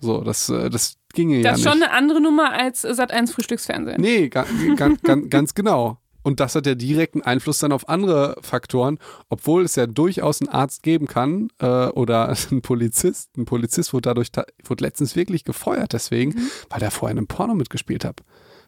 So, 0.00 0.18
so 0.18 0.20
das, 0.22 0.48
äh, 0.48 0.70
das 0.70 0.96
ginge 1.12 1.38
ja 1.38 1.42
Das 1.50 1.58
ist 1.58 1.64
nicht. 1.64 1.72
schon 1.74 1.82
eine 1.82 1.92
andere 1.92 2.20
Nummer 2.20 2.52
als 2.52 2.84
Sat1 2.84 3.32
Frühstücksfernsehen. 3.32 4.00
Nee, 4.00 4.28
ga, 4.28 4.46
ga, 4.76 4.88
ganz 5.30 5.54
genau. 5.54 5.98
Und 6.24 6.40
das 6.40 6.54
hat 6.56 6.66
ja 6.66 6.74
direkten 6.74 7.22
Einfluss 7.22 7.58
dann 7.58 7.70
auf 7.70 7.88
andere 7.88 8.36
Faktoren, 8.40 8.98
obwohl 9.28 9.62
es 9.62 9.76
ja 9.76 9.86
durchaus 9.86 10.40
einen 10.40 10.48
Arzt 10.48 10.82
geben 10.82 11.06
kann 11.06 11.50
äh, 11.60 11.66
oder 11.88 12.34
einen 12.50 12.62
Polizist. 12.62 13.36
Ein 13.36 13.44
Polizist 13.44 13.92
wurde 13.92 14.08
dadurch 14.08 14.28
wurde 14.64 14.82
letztens 14.84 15.14
wirklich 15.14 15.44
gefeuert 15.44 15.92
deswegen, 15.92 16.32
Mhm. 16.34 16.50
weil 16.70 16.80
der 16.80 16.90
vorher 16.90 17.12
in 17.12 17.18
einem 17.18 17.26
Porno 17.28 17.54
mitgespielt 17.54 18.04
hat. 18.04 18.22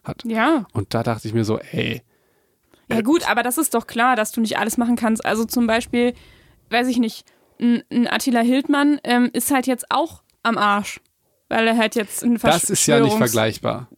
hat. 0.05 0.23
Ja. 0.23 0.65
Und 0.71 0.93
da 0.93 1.03
dachte 1.03 1.27
ich 1.27 1.33
mir 1.33 1.43
so, 1.43 1.57
ey, 1.59 2.01
Ja 2.89 3.01
gut, 3.01 3.29
aber 3.29 3.43
das 3.43 3.57
ist 3.57 3.73
doch 3.73 3.87
klar, 3.87 4.15
dass 4.15 4.31
du 4.31 4.39
nicht 4.39 4.57
alles 4.57 4.77
machen 4.77 4.95
kannst. 4.95 5.25
Also 5.25 5.43
zum 5.43 5.67
Beispiel, 5.67 6.13
weiß 6.69 6.87
ich 6.87 6.97
nicht, 6.99 7.25
ein, 7.59 7.81
ein 7.91 8.07
Attila 8.07 8.39
Hildmann 8.41 8.99
ähm, 9.03 9.29
ist 9.33 9.51
halt 9.51 9.65
jetzt 9.67 9.87
auch 9.89 10.21
am 10.43 10.57
Arsch. 10.57 11.01
Weil 11.49 11.65
er 11.67 11.75
halt 11.77 11.95
jetzt 11.95 12.23
ein 12.23 12.37
das 12.37 12.65
ist 12.65 12.85
ja 12.87 12.99
nicht 12.99 13.13
Verschwörungs- 13.13 13.17
vergleichbar. 13.17 13.89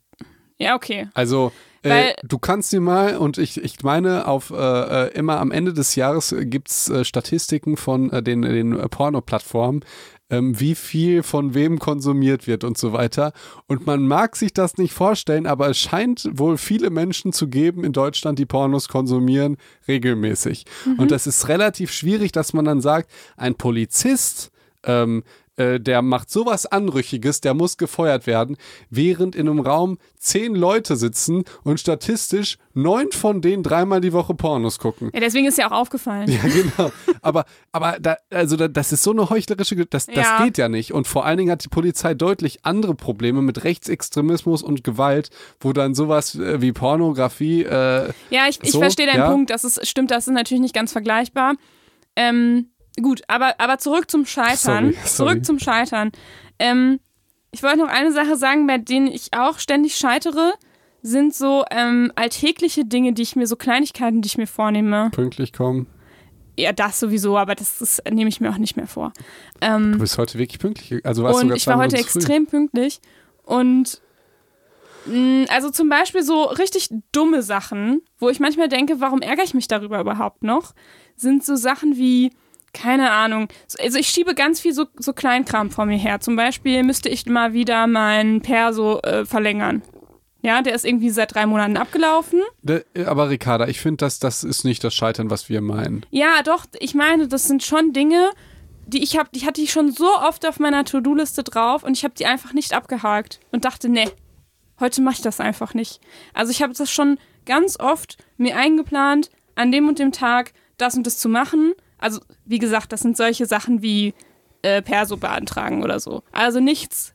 Ja, 0.60 0.76
okay. 0.76 1.10
Also 1.14 1.52
äh, 1.84 2.14
du 2.24 2.40
kannst 2.40 2.72
dir 2.72 2.82
mal, 2.82 3.18
und 3.18 3.38
ich, 3.38 3.64
ich 3.64 3.84
meine, 3.84 4.28
auf 4.28 4.52
äh, 4.52 4.56
äh, 4.56 5.14
immer 5.14 5.40
am 5.40 5.52
Ende 5.52 5.74
des 5.74 5.96
Jahres 5.96 6.36
gibt 6.38 6.70
es 6.70 6.90
äh, 6.90 7.06
Statistiken 7.06 7.78
von 7.78 8.12
äh, 8.12 8.22
den, 8.22 8.42
den 8.42 8.78
äh, 8.78 8.90
Porno-Plattformen, 8.90 9.86
ähm, 10.30 10.60
wie 10.60 10.76
viel 10.76 11.24
von 11.24 11.54
wem 11.54 11.80
konsumiert 11.80 12.48
wird 12.48 12.64
und 12.64 12.78
so 12.78 12.94
weiter. 12.94 13.34
Und 13.68 13.86
man 13.86 14.08
mag 14.08 14.36
sich 14.36 14.54
das 14.54 14.78
nicht 14.78 14.94
vorstellen, 14.94 15.48
aber 15.48 15.70
es 15.70 15.80
scheint 15.80 16.30
wohl 16.34 16.58
viele 16.58 16.90
Menschen 16.90 17.34
zu 17.34 17.48
geben 17.48 17.84
in 17.84 17.94
Deutschland, 17.94 18.40
die 18.40 18.46
Pornos 18.46 18.90
konsumieren, 18.90 19.58
regelmäßig. 19.88 20.66
Und 20.98 21.12
das 21.12 21.28
ist 21.28 21.48
relativ 21.48 21.92
schwierig, 21.92 22.32
dass 22.32 22.54
man 22.54 22.66
dann 22.66 22.82
sagt, 22.82 23.10
ein 23.38 23.56
Polizist, 23.56 24.52
ähm, 24.84 25.24
äh, 25.60 25.80
der 25.80 26.02
macht 26.02 26.30
sowas 26.30 26.66
Anrüchiges, 26.66 27.42
der 27.42 27.54
muss 27.54 27.78
gefeuert 27.78 28.26
werden, 28.28 28.58
während 28.90 29.36
in 29.36 29.48
einem 29.48 29.60
Raum 29.60 29.98
zehn 30.18 30.56
Leute 30.56 30.96
sitzen 30.96 31.44
und 31.64 31.80
statistisch 31.80 32.58
neun 32.74 33.12
von 33.12 33.42
denen 33.42 33.64
dreimal 33.64 34.02
die 34.02 34.14
Woche 34.14 34.34
Pornos 34.34 34.80
gucken. 34.80 35.12
Ja, 35.14 35.20
deswegen 35.20 35.48
ist 35.48 35.58
ja 35.58 35.68
auch 35.68 35.72
aufgefallen. 35.80 36.30
Ja, 36.32 36.42
genau. 36.42 36.92
Aber, 37.22 37.46
aber 37.72 37.98
da, 38.00 38.18
also 38.30 38.56
da, 38.56 38.68
das 38.68 38.92
ist 38.92 39.04
so 39.04 39.12
eine 39.12 39.30
heuchlerische, 39.30 39.76
das, 39.86 40.06
das 40.08 40.16
Ja. 40.16 40.44
geht 40.44 40.58
ja 40.58 40.70
nicht. 40.70 40.94
Und 40.94 41.08
vor 41.08 41.26
allen 41.26 41.38
Dingen 41.38 41.52
hat 41.52 41.64
die 41.64 41.70
Polizei 41.70 42.14
deutlich 42.14 42.66
andere 42.66 42.96
Probleme 42.96 43.42
mit 43.42 43.64
Rechtsextremismus 43.64 44.64
und 44.64 44.84
Gewalt, 44.84 45.30
wo 45.60 45.74
dann 45.74 45.94
sowas 45.94 46.36
äh, 46.36 46.62
wie 46.62 46.72
Pornografie, 46.72 47.64
äh, 47.64 48.12
Ja, 48.30 48.48
ich, 48.50 48.60
ich 48.64 48.72
So, 48.72 48.80
verstehe 48.80 49.08
deinen 49.08 49.18
ja. 49.20 49.30
Punkt. 49.32 49.50
Das 49.50 49.64
ist, 49.64 49.86
stimmt, 49.88 50.12
das 50.12 50.28
ist 50.28 50.34
natürlich 50.34 50.62
nicht 50.62 50.74
ganz 50.76 50.92
vergleichbar. 50.92 51.56
Ähm, 52.16 52.70
gut, 53.02 53.22
aber, 53.28 53.60
aber 53.60 53.78
zurück 53.78 54.10
zum 54.10 54.26
Scheitern. 54.26 54.92
Sorry, 54.94 54.94
sorry. 54.94 55.08
Zurück 55.32 55.46
zum 55.46 55.60
Scheitern. 55.60 56.12
Ähm, 56.60 57.00
ich 57.52 57.64
wollte 57.64 57.78
noch 57.80 57.88
eine 57.88 58.12
Sache 58.12 58.36
sagen, 58.36 58.68
bei 58.68 58.78
denen 58.78 59.08
ich 59.08 59.30
auch 59.34 59.60
ständig 59.60 59.96
scheitere, 59.96 60.54
sind 61.02 61.34
so 61.34 61.64
ähm, 61.72 62.12
alltägliche 62.16 62.86
Dinge, 62.86 63.14
die 63.14 63.22
ich 63.22 63.36
mir, 63.36 63.48
so 63.48 63.56
Kleinigkeiten, 63.56 64.22
die 64.22 64.28
ich 64.28 64.38
mir 64.38 64.48
vornehme. 64.48 65.10
pünktlich 65.12 65.54
kommen. 65.54 65.88
Ja, 66.58 66.74
das 66.74 67.00
sowieso, 67.00 67.38
aber 67.38 67.56
das, 67.56 67.80
das 67.80 68.02
nehme 68.12 68.28
ich 68.28 68.42
mir 68.42 68.50
auch 68.50 68.58
nicht 68.58 68.76
mehr 68.76 68.88
vor. 68.88 69.14
Ähm, 69.62 69.94
Du 69.94 70.00
bist 70.00 70.18
heute 70.18 70.38
wirklich 70.38 70.60
pünktlich. 70.60 71.06
Also 71.06 71.24
warst 71.24 71.36
und 71.38 71.42
sogar 71.44 71.56
ich 71.58 71.68
war 71.68 71.78
heute 71.78 71.96
zu 71.96 72.04
früh. 72.04 72.20
extrem 72.20 72.46
pünktlich 72.48 73.00
und 73.44 74.02
Mm, 75.06 75.46
Also 75.50 75.70
zum 75.70 75.88
Beispiel 75.90 76.24
so 76.24 76.44
richtig 76.44 76.90
dumme 77.14 77.42
Sachen, 77.42 78.02
wo 78.18 78.30
ich 78.30 78.40
manchmal 78.42 78.68
denke, 78.68 79.00
warum 79.00 79.22
ärgere 79.22 79.46
ich 79.46 79.54
mich 79.54 79.68
darüber 79.70 80.00
überhaupt 80.02 80.44
noch, 80.44 80.74
sind 81.16 81.44
so 81.46 81.56
Sachen 81.56 81.96
wie, 81.98 82.32
keine 82.74 83.12
Ahnung, 83.12 83.48
also 83.80 83.98
ich 83.98 84.08
schiebe 84.08 84.36
ganz 84.36 84.60
viel 84.60 84.74
so, 84.74 84.86
so 84.98 85.14
Kleinkram 85.14 85.72
vor 85.72 85.86
mir 85.86 85.98
her. 85.98 86.20
Zum 86.20 86.36
Beispiel 86.36 86.84
müsste 86.84 87.10
ich 87.10 87.26
mal 87.26 87.54
wieder 87.54 87.88
meinen 87.88 88.42
Perso 88.42 89.00
äh, 89.02 89.26
verlängern. 89.26 89.82
Ja, 90.42 90.62
der 90.62 90.74
ist 90.74 90.86
irgendwie 90.86 91.10
seit 91.10 91.36
drei 91.36 91.46
Monaten 91.46 91.76
abgelaufen. 91.76 92.42
De- 92.62 92.86
Aber 93.06 93.30
Ricarda, 93.30 93.68
ich 93.68 93.82
finde, 93.82 93.98
dass 93.98 94.20
das 94.20 94.44
ist 94.46 94.64
nicht 94.64 94.84
das 94.84 94.94
Scheitern, 94.96 95.30
was 95.30 95.50
wir 95.50 95.60
meinen. 95.60 96.06
Ja, 96.12 96.42
doch, 96.44 96.66
ich 96.80 96.96
meine, 96.96 97.28
das 97.28 97.44
sind 97.46 97.62
schon 97.62 97.92
Dinge, 97.92 98.30
die 98.88 99.04
ich 99.04 99.18
habe, 99.18 99.30
die 99.36 99.46
hatte 99.46 99.62
ich 99.62 99.72
schon 99.72 99.92
so 99.92 100.08
oft 100.18 100.46
auf 100.48 100.58
meiner 100.60 100.86
To-Do-Liste 100.86 101.44
drauf 101.44 101.84
und 101.84 101.98
ich 101.98 102.04
habe 102.06 102.14
die 102.18 102.26
einfach 102.26 102.54
nicht 102.54 102.74
abgehakt 102.74 103.40
und 103.52 103.66
dachte, 103.66 103.90
nee, 103.90 104.10
heute 104.80 105.02
mache 105.02 105.16
ich 105.16 105.22
das 105.22 105.42
einfach 105.42 105.74
nicht. 105.74 106.00
Also 106.34 106.52
ich 106.52 106.62
habe 106.64 106.74
das 106.74 106.90
schon 106.90 107.20
ganz 107.46 107.78
oft 107.78 108.18
mir 108.38 108.56
eingeplant, 108.56 109.30
an 109.56 109.74
dem 109.74 109.90
und 109.90 110.00
dem 110.00 110.14
Tag 110.14 110.54
das 110.78 110.96
und 110.96 111.06
das 111.06 111.18
zu 111.18 111.28
machen. 111.28 111.74
Also 112.00 112.20
wie 112.46 112.60
gesagt, 112.60 112.92
das 112.92 113.02
sind 113.02 113.16
solche 113.18 113.46
Sachen 113.46 113.82
wie 113.82 114.14
äh, 114.62 114.82
Perso 114.82 115.18
beantragen 115.18 115.84
oder 115.84 116.00
so. 116.00 116.24
Also 116.32 116.60
nichts 116.60 117.14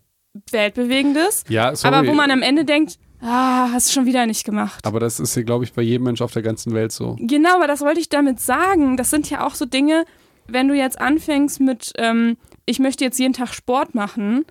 weltbewegendes, 0.51 1.45
Ja, 1.49 1.75
sorry. 1.77 1.95
aber 1.95 2.07
wo 2.09 2.15
man 2.15 2.31
am 2.31 2.43
Ende 2.43 2.65
denkt, 2.65 2.99
ah, 3.21 3.69
hast 3.73 3.89
du 3.89 3.93
schon 3.95 4.07
wieder 4.07 4.27
nicht 4.27 4.45
gemacht. 4.45 4.85
aber 4.87 5.01
das 5.01 5.21
ist 5.21 5.35
hier, 5.35 5.45
glaube 5.45 5.65
ich, 5.65 5.73
bei 5.73 5.83
jedem 5.83 6.05
Mensch 6.05 6.21
auf 6.23 6.33
der 6.33 6.43
ganzen 6.43 6.73
Welt 6.75 6.93
so. 6.93 7.17
Genau, 7.19 7.57
aber 7.57 7.67
das 7.67 7.81
wollte 7.81 8.01
ich 8.01 8.09
damit 8.09 8.41
sagen. 8.41 8.97
Das 8.97 9.11
sind 9.11 9.29
ja 9.31 9.47
auch 9.47 9.55
so 9.55 9.65
Dinge, 9.67 10.05
wenn 10.47 10.69
du 10.69 10.75
jetzt 10.75 11.01
anfängst 11.01 11.61
mit, 11.61 11.93
ähm, 11.97 12.37
ich 12.67 12.79
möchte 12.79 13.05
jetzt 13.05 13.19
jeden 13.19 13.33
Tag 13.35 13.53
Sport 13.55 13.95
machen 13.95 14.45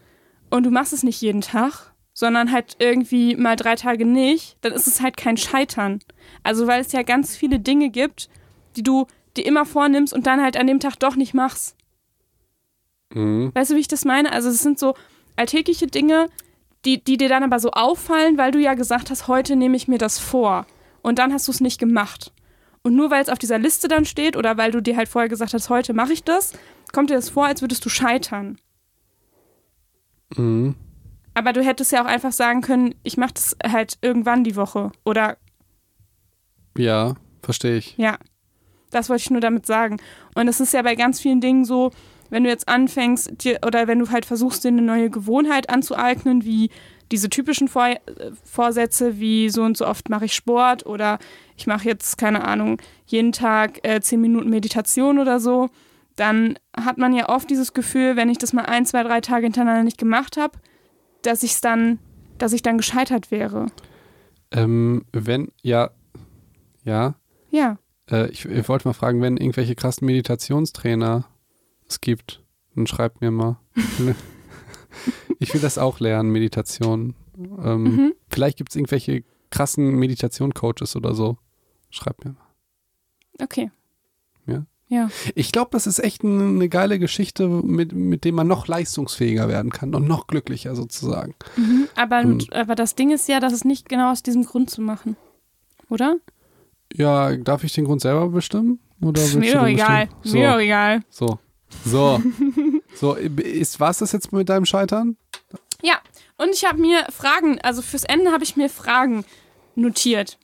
und 0.49 0.63
du 0.65 0.71
machst 0.71 0.93
es 0.93 1.03
nicht 1.03 1.21
jeden 1.21 1.41
Tag, 1.41 1.93
sondern 2.13 2.51
halt 2.51 2.75
irgendwie 2.79 3.35
mal 3.35 3.55
drei 3.55 3.75
Tage 3.75 4.05
nicht, 4.05 4.57
dann 4.61 4.71
ist 4.71 4.87
es 4.87 5.01
halt 5.01 5.17
kein 5.17 5.37
Scheitern. 5.37 5.99
Also 6.43 6.67
weil 6.67 6.81
es 6.81 6.91
ja 6.91 7.01
ganz 7.03 7.35
viele 7.35 7.59
Dinge 7.59 7.89
gibt, 7.89 8.29
die 8.75 8.83
du 8.83 9.07
dir 9.37 9.45
immer 9.45 9.65
vornimmst 9.65 10.13
und 10.13 10.27
dann 10.27 10.41
halt 10.41 10.57
an 10.57 10.67
dem 10.67 10.79
Tag 10.79 10.97
doch 10.99 11.15
nicht 11.15 11.33
machst. 11.33 11.75
Mhm. 13.13 13.51
Weißt 13.53 13.71
du, 13.71 13.75
wie 13.75 13.81
ich 13.81 13.87
das 13.87 14.05
meine? 14.05 14.31
Also 14.31 14.49
es 14.49 14.59
sind 14.59 14.79
so 14.79 14.95
alltägliche 15.35 15.87
Dinge, 15.87 16.29
die, 16.85 17.03
die 17.03 17.17
dir 17.17 17.29
dann 17.29 17.43
aber 17.43 17.59
so 17.59 17.71
auffallen, 17.71 18.37
weil 18.37 18.51
du 18.51 18.59
ja 18.59 18.73
gesagt 18.73 19.09
hast, 19.09 19.27
heute 19.27 19.55
nehme 19.55 19.77
ich 19.77 19.87
mir 19.87 19.97
das 19.97 20.19
vor. 20.19 20.65
Und 21.01 21.19
dann 21.19 21.33
hast 21.33 21.47
du 21.47 21.51
es 21.51 21.61
nicht 21.61 21.79
gemacht. 21.79 22.31
Und 22.81 22.95
nur 22.95 23.11
weil 23.11 23.21
es 23.21 23.29
auf 23.29 23.39
dieser 23.39 23.59
Liste 23.59 23.87
dann 23.87 24.05
steht 24.05 24.35
oder 24.35 24.57
weil 24.57 24.71
du 24.71 24.81
dir 24.81 24.97
halt 24.97 25.07
vorher 25.07 25.29
gesagt 25.29 25.53
hast, 25.53 25.69
heute 25.69 25.93
mache 25.93 26.13
ich 26.13 26.23
das, 26.23 26.53
kommt 26.91 27.09
dir 27.09 27.15
das 27.15 27.29
vor, 27.29 27.45
als 27.45 27.61
würdest 27.61 27.85
du 27.85 27.89
scheitern. 27.89 28.57
Mhm. 30.35 30.75
Aber 31.33 31.53
du 31.53 31.63
hättest 31.63 31.91
ja 31.91 32.03
auch 32.03 32.07
einfach 32.07 32.31
sagen 32.31 32.61
können, 32.61 32.95
ich 33.03 33.17
mache 33.17 33.33
das 33.33 33.55
halt 33.65 33.97
irgendwann 34.01 34.43
die 34.43 34.55
Woche. 34.55 34.91
Oder 35.05 35.37
Ja, 36.77 37.15
verstehe 37.41 37.77
ich. 37.77 37.95
Ja, 37.97 38.17
das 38.93 39.09
wollte 39.09 39.21
ich 39.21 39.29
nur 39.29 39.41
damit 39.41 39.65
sagen. 39.65 39.97
Und 40.35 40.47
es 40.47 40.59
ist 40.59 40.73
ja 40.73 40.81
bei 40.81 40.95
ganz 40.95 41.19
vielen 41.19 41.41
Dingen 41.41 41.65
so, 41.65 41.91
wenn 42.29 42.43
du 42.43 42.49
jetzt 42.49 42.67
anfängst, 42.67 43.43
dir, 43.43 43.59
oder 43.65 43.87
wenn 43.87 43.99
du 43.99 44.09
halt 44.09 44.25
versuchst, 44.25 44.63
dir 44.63 44.69
eine 44.69 44.81
neue 44.81 45.09
Gewohnheit 45.09 45.69
anzueignen, 45.69 46.43
wie 46.45 46.69
diese 47.11 47.29
typischen 47.29 47.67
Vor 47.67 47.87
äh, 47.87 47.99
Vorsätze, 48.43 49.19
wie 49.19 49.49
so 49.49 49.63
und 49.63 49.77
so 49.77 49.85
oft 49.85 50.09
mache 50.09 50.25
ich 50.25 50.33
Sport 50.33 50.85
oder 50.85 51.19
ich 51.57 51.67
mache 51.67 51.87
jetzt, 51.87 52.17
keine 52.17 52.45
Ahnung, 52.45 52.81
jeden 53.05 53.31
Tag 53.31 53.87
äh, 53.87 54.01
zehn 54.01 54.21
Minuten 54.21 54.49
Meditation 54.49 55.19
oder 55.19 55.39
so, 55.39 55.69
dann 56.15 56.57
hat 56.75 56.97
man 56.97 57.13
ja 57.13 57.29
oft 57.29 57.49
dieses 57.49 57.73
Gefühl, 57.73 58.15
wenn 58.15 58.29
ich 58.29 58.37
das 58.37 58.53
mal 58.53 58.65
ein, 58.65 58.85
zwei, 58.85 59.03
drei 59.03 59.21
Tage 59.21 59.45
hintereinander 59.45 59.83
nicht 59.83 59.97
gemacht 59.97 60.37
habe, 60.37 60.57
dass 61.21 61.43
ich 61.43 61.59
dann, 61.61 61.99
dass 62.37 62.53
ich 62.53 62.63
dann 62.63 62.77
gescheitert 62.77 63.29
wäre. 63.31 63.67
Ähm, 64.51 65.05
wenn, 65.11 65.51
ja, 65.61 65.91
ja, 66.83 67.15
Ja. 67.51 67.77
Äh, 68.13 68.27
ich, 68.29 68.45
ich 68.45 68.69
wollte 68.69 68.87
mal 68.87 68.93
fragen, 68.93 69.21
wenn 69.21 69.37
irgendwelche 69.37 69.75
krassen 69.75 70.05
Meditationstrainer 70.05 71.25
es 71.87 72.01
gibt, 72.01 72.41
dann 72.75 72.87
schreibt 72.87 73.21
mir 73.21 73.31
mal. 73.31 73.57
ich 75.39 75.53
will 75.53 75.61
das 75.61 75.77
auch 75.77 75.99
lernen, 75.99 76.29
Meditation. 76.29 77.15
Ähm, 77.37 77.83
Mhm. 77.83 78.13
Vielleicht 78.29 78.57
gibt 78.57 78.69
es 78.69 78.75
irgendwelche 78.75 79.23
krassen 79.49 79.95
Meditation-Coaches 79.95 80.95
oder 80.95 81.13
so. 81.13 81.37
Schreibt 81.89 82.25
mir 82.25 82.31
mal. 82.31 82.47
Okay. 83.41 83.71
Ja? 84.47 84.65
Ja. 84.87 85.09
Ich 85.35 85.51
glaube, 85.51 85.69
das 85.71 85.87
ist 85.87 85.99
echt 85.99 86.23
eine, 86.23 86.69
geile 86.69 86.99
Geschichte, 86.99 87.47
mit, 87.47 87.93
mit 87.93 88.25
dem 88.25 88.35
man 88.35 88.47
noch 88.47 88.67
leistungsfähiger 88.67 89.47
werden 89.47 89.71
kann 89.71 89.93
und 89.95 90.07
noch 90.07 90.27
glücklicher 90.27 90.75
sozusagen. 90.75 91.35
Mhm, 91.55 91.87
aber, 91.95 92.21
Ähm. 92.21 92.39
aber 92.51 92.75
das 92.75 92.95
Ding 92.95 93.11
ist 93.11 93.27
ja, 93.27 93.39
dass 93.39 93.53
es 93.53 93.65
nicht 93.65 93.89
genau 93.89 94.11
aus 94.11 94.23
diesem 94.23 94.45
Grund 94.45 94.69
zu 94.69 94.81
machen. 94.81 95.15
Oder? 95.89 96.17
Ja, 96.93 97.35
darf 97.35 97.63
ich 97.63 97.73
den 97.73 97.85
Grund 97.85 98.01
selber 98.01 98.29
bestimmen? 98.29 98.79
Oder 99.01 99.21
willst 99.21 99.35
mir 99.35 99.53
doch 99.53 99.65
egal. 99.65 100.07
bestimmen? 100.21 100.43
Mir 100.43 100.51
doch 100.51 100.59
egal. 100.59 101.01
So. 101.09 101.39
So. 101.85 102.21
So. 102.21 102.21
so, 102.95 103.13
ist 103.15 103.79
was 103.79 103.97
das 103.97 104.11
jetzt 104.11 104.31
mit 104.31 104.47
deinem 104.47 104.65
Scheitern? 104.65 105.17
Ja, 105.81 105.99
und 106.37 106.49
ich 106.53 106.65
habe 106.65 106.79
mir 106.79 107.05
Fragen, 107.09 107.59
also 107.61 107.81
fürs 107.81 108.03
Ende 108.03 108.31
habe 108.31 108.43
ich 108.43 108.55
mir 108.55 108.69
Fragen 108.69 109.25
notiert. 109.75 110.37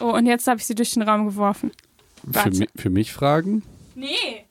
Oh, 0.00 0.12
und 0.12 0.26
jetzt 0.26 0.46
habe 0.46 0.60
ich 0.60 0.66
sie 0.66 0.74
durch 0.74 0.92
den 0.94 1.02
Raum 1.02 1.26
geworfen. 1.26 1.72
Für, 2.32 2.50
mi 2.50 2.68
für 2.76 2.90
mich 2.90 3.12
fragen? 3.12 3.62
Nee. 3.94 4.46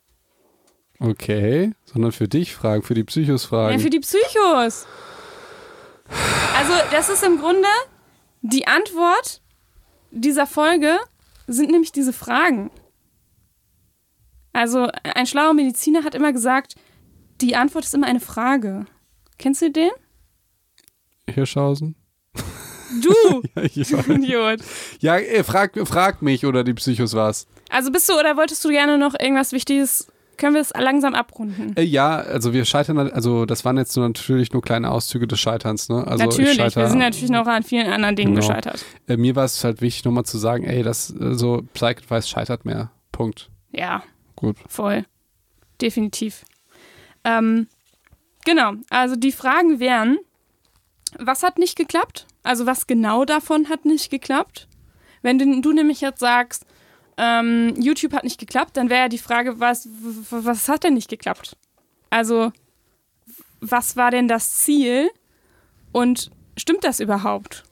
Okay. 1.00 1.72
Sondern 1.86 2.12
für 2.12 2.28
dich 2.28 2.54
fragen, 2.54 2.84
für 2.84 2.94
die 2.94 3.04
Psychos 3.04 3.44
Ja, 3.44 3.50
fragen. 3.50 3.80
für 3.80 3.90
die 3.90 4.00
Psychos. 4.00 4.86
Also, 6.56 6.74
das 6.92 7.10
ist 7.10 7.24
im 7.24 7.40
Grunde 7.40 7.68
die 8.42 8.68
Antwort 8.68 9.42
dieser 10.12 10.48
Folge 10.48 10.98
sind 11.48 11.72
nämlich 11.72 11.92
diese 11.92 12.14
Fragen. 12.14 12.72
Also, 14.54 14.88
ein 15.04 15.28
schlauer 15.28 15.54
Mediziner 15.54 16.04
hat 16.04 16.16
immer 16.16 16.34
gesagt, 16.34 16.76
die 17.42 17.56
Antwort 17.56 17.86
ist 17.86 17.94
immer 17.94 18.08
eine 18.08 18.20
Frage. 18.20 18.86
Kennst 19.38 19.62
du 19.62 19.72
den? 19.72 19.92
Hirschhausen? 21.30 21.96
Du, 23.02 23.42
Ja, 23.56 23.64
ich 23.64 23.92
weiß. 23.94 24.08
Idiot. 24.08 24.60
ja 25.00 25.18
äh, 25.18 25.44
frag, 25.44 25.78
frag 25.88 26.22
mich 26.22 26.46
oder 26.46 26.64
die 26.64 26.74
Psychos 26.74 27.14
was. 27.14 27.46
Also 27.70 27.92
bist 27.92 28.08
du 28.10 28.14
oder 28.18 28.38
wolltest 28.38 28.64
du 28.64 28.70
gerne 28.70 28.98
noch 28.98 29.14
irgendwas 29.20 29.52
Wichtiges? 29.52 30.08
Können 30.38 30.54
wir 30.54 30.62
es 30.62 30.72
langsam 30.78 31.16
abrunden? 31.16 31.76
Äh, 31.76 31.84
ja, 31.84 32.18
also 32.18 32.54
wir 32.54 32.64
scheitern, 32.66 32.98
also 33.00 33.46
das 33.46 33.66
waren 33.66 33.78
jetzt 33.78 33.96
nur 33.98 34.08
natürlich 34.08 34.54
nur 34.54 34.62
kleine 34.62 34.92
Auszüge 34.92 35.28
des 35.28 35.40
Scheiterns, 35.40 35.90
ne? 35.90 36.06
Also 36.08 36.24
ich 36.26 36.30
natürlich, 36.30 36.54
scheiter, 36.56 36.82
wir 36.82 36.90
sind 36.90 37.00
natürlich 37.00 37.30
noch 37.32 37.48
an 37.48 37.64
vielen 37.64 37.92
anderen 37.92 38.16
Dingen 38.16 38.36
Genau. 38.36 38.48
gescheitert. 38.48 38.86
äh, 39.08 39.18
mir 39.18 39.36
war 39.36 39.46
es 39.46 39.64
halt 39.64 39.82
wichtig, 39.82 40.06
nochmal 40.06 40.26
zu 40.26 40.38
sagen, 40.38 40.64
ey, 40.64 40.84
das 40.84 41.10
äh, 41.10 41.34
so 41.34 41.64
Psych-Advice 41.74 42.30
scheitert 42.30 42.66
mehr. 42.66 42.92
Punkt. 43.12 43.50
Ja, 43.72 44.04
Gut. 44.36 44.58
voll. 44.68 45.06
Definitiv. 45.82 46.46
Ähm, 47.24 47.68
genau, 48.46 48.74
also 48.92 49.16
die 49.16 49.32
Fragen 49.32 49.80
wären, 49.80 50.20
was 51.18 51.42
hat 51.42 51.58
nicht 51.58 51.76
geklappt? 51.76 52.28
Also 52.44 52.68
was 52.68 52.86
genau 52.86 53.26
davon 53.26 53.70
hat 53.70 53.86
nicht 53.86 54.12
geklappt? 54.12 54.68
Wenn 55.24 55.40
du, 55.40 55.62
du 55.62 55.74
nämlich 55.74 56.00
jetzt 56.02 56.20
sagst, 56.20 56.67
ähm, 57.18 57.74
YouTube 57.80 58.14
hat 58.14 58.24
nicht 58.24 58.40
geklappt, 58.40 58.78
dann 58.78 58.90
wäre 58.90 59.02
ja 59.02 59.10
die 59.10 59.18
Frage, 59.18 59.60
was, 59.60 59.88
was 60.30 60.70
hat 60.70 60.84
denn 60.84 60.94
nicht 60.94 61.10
geklappt? 61.10 61.58
Also, 62.10 62.52
was 63.60 63.96
war 63.96 64.12
denn 64.12 64.28
das 64.28 64.58
Ziel 64.58 65.10
und 65.92 66.32
stimmt 66.56 66.84
das 66.84 67.00
überhaupt? 67.00 67.64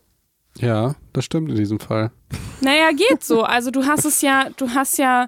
Ja, 0.58 0.96
das 1.14 1.26
stimmt 1.26 1.50
in 1.50 1.56
diesem 1.56 1.80
Fall. 1.80 2.12
Naja, 2.62 2.92
geht 2.92 3.24
so. 3.24 3.44
Also 3.44 3.72
du 3.72 3.86
hast 3.86 4.06
es 4.06 4.22
ja, 4.22 4.50
du 4.56 4.70
hast 4.70 4.98
ja 4.98 5.28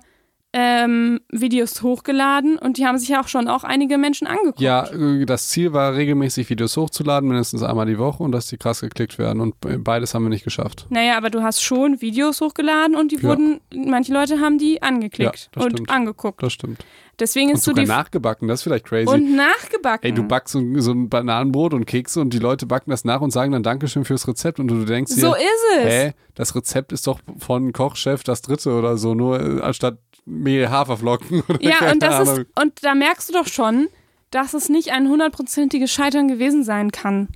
ähm, 0.53 1.19
Videos 1.29 1.81
hochgeladen 1.81 2.57
und 2.57 2.77
die 2.77 2.85
haben 2.85 2.97
sich 2.97 3.09
ja 3.09 3.21
auch 3.21 3.27
schon 3.27 3.47
auch 3.47 3.63
einige 3.63 3.97
Menschen 3.97 4.27
angeguckt. 4.27 4.61
Ja, 4.61 4.87
äh, 4.91 5.25
das 5.25 5.49
Ziel 5.49 5.73
war 5.73 5.93
regelmäßig 5.95 6.49
Videos 6.49 6.77
hochzuladen, 6.77 7.27
mindestens 7.29 7.63
einmal 7.63 7.85
die 7.85 7.97
Woche 7.99 8.23
und 8.23 8.31
dass 8.31 8.47
die 8.47 8.57
krass 8.57 8.81
geklickt 8.81 9.19
werden 9.19 9.41
und 9.41 9.55
beides 9.83 10.13
haben 10.13 10.23
wir 10.23 10.29
nicht 10.29 10.45
geschafft. 10.45 10.87
Naja, 10.89 11.17
aber 11.17 11.29
du 11.29 11.43
hast 11.43 11.61
schon 11.61 12.01
Videos 12.01 12.39
hochgeladen 12.41 12.95
und 12.95 13.11
die 13.11 13.17
Ja. 13.17 13.23
wurden, 13.23 13.59
manche 13.75 14.13
Leute 14.13 14.39
haben 14.39 14.57
die 14.57 14.81
angeklickt 14.81 15.49
Ja, 15.55 15.61
und 15.63 15.71
stimmt. 15.73 15.89
angeguckt. 15.91 16.41
Das 16.41 16.53
stimmt. 16.53 16.83
Deswegen 17.19 17.49
Und 17.49 17.55
ist 17.55 17.63
so 17.63 17.71
sogar 17.71 17.83
die 17.83 17.89
nachgebacken, 17.89 18.47
das 18.47 18.59
ist 18.59 18.63
vielleicht 18.63 18.85
crazy. 18.85 19.09
und 19.11 19.35
nachgebacken. 19.35 20.05
Ey, 20.07 20.13
du 20.13 20.23
backst 20.23 20.53
so, 20.53 20.61
so 20.79 20.91
ein 20.91 21.09
Bananenbrot 21.09 21.73
und 21.73 21.85
Kekse 21.85 22.21
und 22.21 22.31
die 22.31 22.37
Leute 22.39 22.67
backen 22.67 22.91
das 22.91 23.05
nach 23.05 23.21
und 23.21 23.31
sagen 23.31 23.51
dann 23.51 23.63
Dankeschön 23.63 24.05
fürs 24.05 24.27
Rezept 24.27 24.59
und 24.59 24.67
du 24.67 24.85
denkst 24.85 25.15
dir, 25.15 25.21
so 25.21 25.33
ist 25.33 25.43
es. 25.79 25.85
hä, 25.85 26.13
das 26.35 26.55
Rezept 26.55 26.91
ist 26.91 27.07
doch 27.07 27.19
von 27.39 27.73
Kochchef 27.73 28.23
das 28.23 28.43
dritte 28.43 28.71
oder 28.71 28.97
so, 28.97 29.15
nur 29.15 29.39
äh, 29.41 29.61
anstatt 29.61 29.97
Mehl 30.27 30.69
Haferflocken 30.69 31.41
oder 31.47 31.61
Ja, 31.61 31.91
und 31.91 32.03
das 32.03 32.27
Ahnung. 32.29 32.41
ist 32.45 32.61
und 32.61 32.83
da 32.83 32.93
merkst 32.95 33.29
du 33.29 33.33
doch 33.33 33.47
schon, 33.47 33.87
dass 34.29 34.53
es 34.53 34.67
nicht 34.67 34.91
ein 34.91 35.07
hundertprozentiges 35.07 35.91
Scheitern 35.91 36.27
gewesen 36.27 36.63
sein 36.63 36.91
kann. 36.91 37.29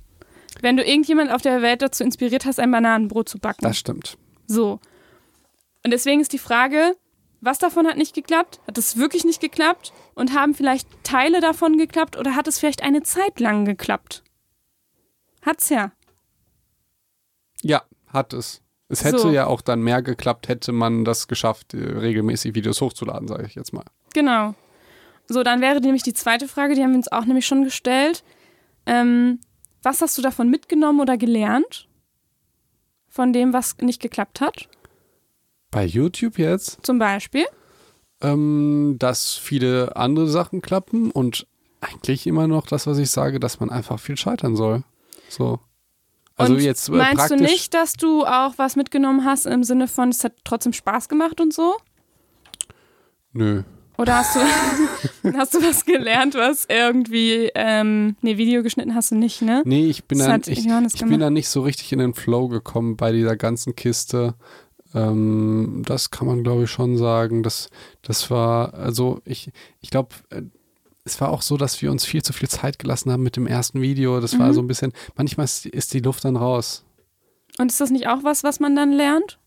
Wenn 0.60 0.76
du 0.76 0.84
irgendjemand 0.84 1.32
auf 1.32 1.40
der 1.40 1.62
Welt 1.62 1.80
dazu 1.80 2.04
inspiriert 2.04 2.44
hast, 2.44 2.60
ein 2.60 2.70
Bananenbrot 2.70 3.28
zu 3.28 3.38
backen. 3.38 3.62
Das 3.64 3.78
stimmt. 3.78 4.18
So. 4.46 4.78
Und 5.82 5.90
deswegen 5.90 6.20
ist 6.20 6.32
die 6.34 6.38
Frage, 6.38 6.94
was 7.40 7.58
davon 7.58 7.86
hat 7.86 7.96
nicht 7.96 8.14
geklappt? 8.14 8.60
Hat 8.66 8.76
es 8.76 8.98
wirklich 8.98 9.24
nicht 9.24 9.40
geklappt? 9.40 9.92
Und 10.14 10.34
haben 10.34 10.54
vielleicht 10.54 10.86
Teile 11.02 11.40
davon 11.40 11.78
geklappt 11.78 12.16
oder 12.18 12.36
hat 12.36 12.46
es 12.46 12.58
vielleicht 12.58 12.82
eine 12.82 13.02
Zeit 13.02 13.40
lang 13.40 13.64
geklappt? 13.64 14.22
Hat's 15.40 15.70
ja. 15.70 15.92
Ja, 17.62 17.82
hat 18.06 18.32
es. 18.34 18.60
Es 18.92 19.04
hätte 19.04 19.18
So. 19.18 19.30
ja 19.30 19.46
auch 19.46 19.62
dann 19.62 19.80
mehr 19.82 20.02
geklappt, 20.02 20.48
hätte 20.48 20.70
man 20.70 21.04
das 21.04 21.26
geschafft, 21.26 21.72
äh, 21.74 21.78
regelmäßig 21.78 22.54
Videos 22.54 22.80
hochzuladen, 22.80 23.26
sage 23.26 23.46
ich 23.46 23.54
jetzt 23.54 23.72
mal. 23.72 23.84
Genau. 24.12 24.54
So, 25.28 25.42
dann 25.42 25.60
wäre 25.62 25.80
nämlich 25.80 26.02
die 26.02 26.12
zweite 26.12 26.46
Frage, 26.46 26.74
die 26.74 26.82
haben 26.82 26.90
wir 26.90 26.96
uns 26.98 27.10
auch 27.10 27.24
nämlich 27.24 27.46
schon 27.46 27.64
gestellt. 27.64 28.22
Ähm, 28.84 29.40
was 29.82 30.02
hast 30.02 30.18
du 30.18 30.22
davon 30.22 30.50
mitgenommen 30.50 31.00
oder 31.00 31.16
gelernt? 31.16 31.88
Von 33.08 33.32
dem, 33.32 33.52
was 33.52 33.76
nicht 33.80 34.00
geklappt 34.02 34.40
hat? 34.40 34.68
Bei 35.70 35.84
YouTube 35.84 36.38
jetzt, 36.38 36.84
Zum 36.84 36.98
Beispiel. 36.98 37.44
ähm, 38.20 38.96
dass 38.98 39.32
viele 39.34 39.96
andere 39.96 40.28
Sachen 40.28 40.60
klappen 40.60 41.10
und 41.10 41.46
eigentlich 41.80 42.26
immer 42.26 42.46
noch 42.46 42.66
das, 42.66 42.86
was 42.86 42.98
ich 42.98 43.10
sage, 43.10 43.40
dass 43.40 43.58
man 43.58 43.70
einfach 43.70 43.98
viel 43.98 44.16
scheitern 44.16 44.54
soll. 44.54 44.84
So. 45.28 45.58
Also 46.36 46.54
Und 46.54 46.60
jetzt 46.60 46.88
äh, 46.88 46.92
Meinst 46.92 47.30
du 47.30 47.36
nicht, 47.36 47.74
dass 47.74 47.92
du 47.94 48.24
auch 48.24 48.54
was 48.56 48.76
mitgenommen 48.76 49.24
hast 49.24 49.46
im 49.46 49.64
Sinne 49.64 49.88
von, 49.88 50.08
es 50.08 50.24
hat 50.24 50.34
trotzdem 50.44 50.72
Spaß 50.72 51.08
gemacht 51.08 51.40
und 51.40 51.52
so? 51.52 51.76
Nö. 53.32 53.62
Oder 53.98 54.16
hast 54.18 54.36
du, 54.36 54.40
hast 55.36 55.54
du 55.54 55.62
was 55.62 55.84
gelernt, 55.84 56.34
was 56.34 56.66
irgendwie, 56.68 57.50
ähm, 57.54 58.16
nee, 58.22 58.36
Video 58.38 58.62
geschnitten 58.62 58.94
hast 58.94 59.10
du 59.10 59.14
nicht, 59.14 59.42
ne? 59.42 59.62
Nee, 59.64 59.86
ich 59.86 60.04
bin, 60.04 60.18
Das 60.18 60.26
da, 60.26 60.32
hat 60.32 60.48
ich, 60.48 60.58
ich 60.58 60.64
bin 60.64 61.08
gemacht. 61.08 61.20
da 61.20 61.30
nicht 61.30 61.48
so 61.48 61.60
richtig 61.62 61.92
in 61.92 61.98
den 61.98 62.14
Flow 62.14 62.48
gekommen 62.48 62.96
bei 62.96 63.12
dieser 63.12 63.36
ganzen 63.36 63.76
Kiste. 63.76 64.34
Ähm, 64.94 65.82
das 65.86 66.10
kann 66.10 66.26
man, 66.26 66.42
glaube 66.42 66.64
ich, 66.64 66.70
schon 66.70 66.96
sagen. 66.96 67.42
Das, 67.42 67.68
das 68.02 68.30
war, 68.30 68.74
also 68.74 69.20
ich, 69.24 69.50
ich 69.80 69.90
glaube, 69.90 70.10
äh, 70.30 70.42
es 71.04 71.20
war 71.20 71.30
auch 71.30 71.42
so, 71.42 71.56
dass 71.56 71.80
wir 71.82 71.90
uns 71.90 72.04
viel 72.04 72.22
zu 72.22 72.32
viel 72.32 72.48
Zeit 72.48 72.78
gelassen 72.78 73.10
haben 73.10 73.22
mit 73.22 73.36
dem 73.36 73.46
ersten 73.46 73.80
Video. 73.80 74.20
Das 74.20 74.38
war 74.38 74.48
Mhm. 74.48 74.52
so 74.54 74.60
ein 74.62 74.66
bisschen, 74.68 74.92
manchmal 75.16 75.44
ist, 75.46 75.94
die 75.94 76.00
Luft 76.00 76.24
dann 76.24 76.36
raus. 76.36 76.84
Und 77.58 77.70
ist 77.70 77.80
das 77.80 77.90
nicht 77.90 78.06
auch 78.08 78.22
was, 78.24 78.44
was 78.44 78.60
man 78.60 78.76
dann 78.76 78.92
lernt? 78.92 79.38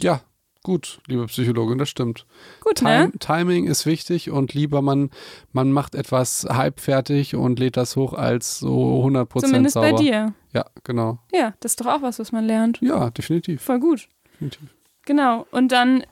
Ja, 0.00 0.20
gut, 0.62 1.00
liebe 1.06 1.26
Psychologin, 1.26 1.78
das 1.78 1.88
stimmt. 1.88 2.24
Gut, 2.60 2.76
Tim 2.76 2.86
ne? 2.86 3.12
Timing 3.18 3.66
ist 3.66 3.84
wichtig 3.86 4.30
und 4.30 4.54
lieber 4.54 4.80
man, 4.82 5.10
man 5.52 5.72
macht 5.72 5.94
etwas 5.94 6.44
halbfertig 6.48 7.34
und 7.34 7.58
lädt 7.58 7.76
das 7.76 7.96
hoch 7.96 8.12
als 8.14 8.58
so 8.58 9.02
100% 9.04 9.40
Zumindest 9.46 9.74
sauber. 9.74 9.92
bei 9.92 10.02
dir. 10.02 10.34
Ja, 10.54 10.66
genau. 10.84 11.18
Ja, 11.32 11.54
das 11.60 11.72
ist 11.72 11.80
doch 11.80 11.86
auch 11.86 12.02
was, 12.02 12.18
was 12.18 12.32
man 12.32 12.44
lernt. 12.46 12.78
Ja, 12.80 13.10
definitiv. 13.10 13.62
Voll 13.62 13.80
gut. 13.80 14.08
definitiv. 14.34 14.68
Genau. 15.04 15.46
Und 15.50 15.72
dann 15.72 16.04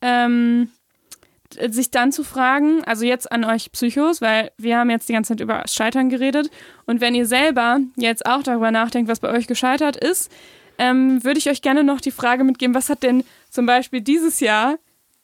ähm, 0.00 0.70
sich 1.70 1.90
dann 1.90 2.12
zu 2.12 2.24
fragen, 2.24 2.84
also 2.84 3.04
jetzt 3.04 3.30
an 3.30 3.44
euch 3.44 3.72
Psychos, 3.72 4.20
weil 4.20 4.50
wir 4.58 4.78
haben 4.78 4.90
jetzt 4.90 5.08
die 5.08 5.12
ganze 5.12 5.28
Zeit 5.28 5.40
über 5.40 5.64
Scheitern 5.66 6.08
geredet. 6.08 6.50
Und 6.86 7.00
wenn 7.00 7.14
ihr 7.14 7.26
selber 7.26 7.80
jetzt 7.96 8.26
auch 8.26 8.42
darüber 8.42 8.70
nachdenkt, 8.70 9.10
was 9.10 9.20
bei 9.20 9.30
euch 9.30 9.46
gescheitert 9.46 9.96
ist, 9.96 10.30
ähm, 10.78 11.22
würde 11.24 11.38
ich 11.38 11.50
euch 11.50 11.62
gerne 11.62 11.84
noch 11.84 12.00
die 12.00 12.10
Frage 12.10 12.44
mitgeben, 12.44 12.74
was 12.74 12.88
hat 12.88 13.02
denn 13.02 13.24
zum 13.50 13.66
Beispiel 13.66 14.00
dieses 14.00 14.40
Jahr 14.40 14.78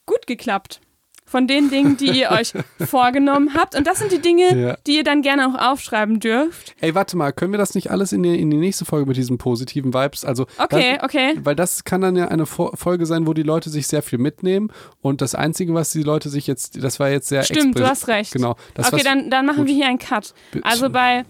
gut 0.07 0.27
geklappt? 0.27 0.81
Von 1.27 1.47
den 1.47 1.71
Dingen, 1.71 1.97
die 1.97 2.11
ihr 2.21 2.31
euch 2.31 2.53
vorgenommen 2.87 3.55
habt. 3.55 3.75
Und 3.75 3.87
das 3.87 3.99
sind 3.99 4.13
die 4.13 4.21
Dinge, 4.21 4.57
Ja. 4.57 4.77
die 4.87 4.97
ihr 4.99 5.05
dann 5.05 5.23
gerne 5.23 5.49
auch 5.49 5.73
aufschreiben 5.73 6.21
dürft. 6.21 6.75
Ey, 6.81 6.95
warte 6.95 7.17
mal, 7.17 7.33
können 7.33 7.53
wir 7.53 7.59
das 7.59 7.75
nicht 7.75 7.91
alles 7.91 8.13
in 8.13 8.23
die, 8.23 8.39
in 8.39 8.51
die 8.51 8.57
nächste 8.59 8.85
Folge 8.85 9.07
mit 9.09 9.17
diesen 9.17 9.39
positiven 9.39 9.95
Vibes? 9.95 10.25
Also, 10.25 10.47
Okay, 10.59 10.95
das, 10.97 11.03
okay. 11.05 11.35
weil 11.43 11.57
das 11.57 11.85
kann 11.85 12.03
dann 12.03 12.15
ja 12.15 12.29
eine 12.29 12.45
Fo- 12.47 12.73
Folge 12.77 13.07
sein, 13.07 13.27
wo 13.27 13.33
die 13.33 13.43
Leute 13.43 13.71
sich 13.71 13.87
sehr 13.87 14.03
viel 14.03 14.19
mitnehmen 14.19 14.71
und 15.01 15.23
das 15.23 15.35
Einzige, 15.35 15.73
was 15.75 15.91
die 15.93 16.03
Leute 16.03 16.29
sich 16.29 16.47
jetzt, 16.47 16.83
das 16.85 17.01
war 17.01 17.09
jetzt 17.11 17.29
sehr 17.29 17.43
Stimmt, 17.43 17.79
du 17.79 17.89
hast 17.89 18.07
recht. 18.07 18.33
Genau. 18.33 18.57
Das, 18.75 18.93
okay, 18.93 19.03
dann, 19.03 19.31
dann 19.31 19.47
machen 19.47 19.59
gut. 19.61 19.69
wir 19.69 19.75
hier 19.75 19.87
einen 19.89 19.99
Cut. 19.99 20.35
Also 20.63 20.91
bei, 20.91 21.25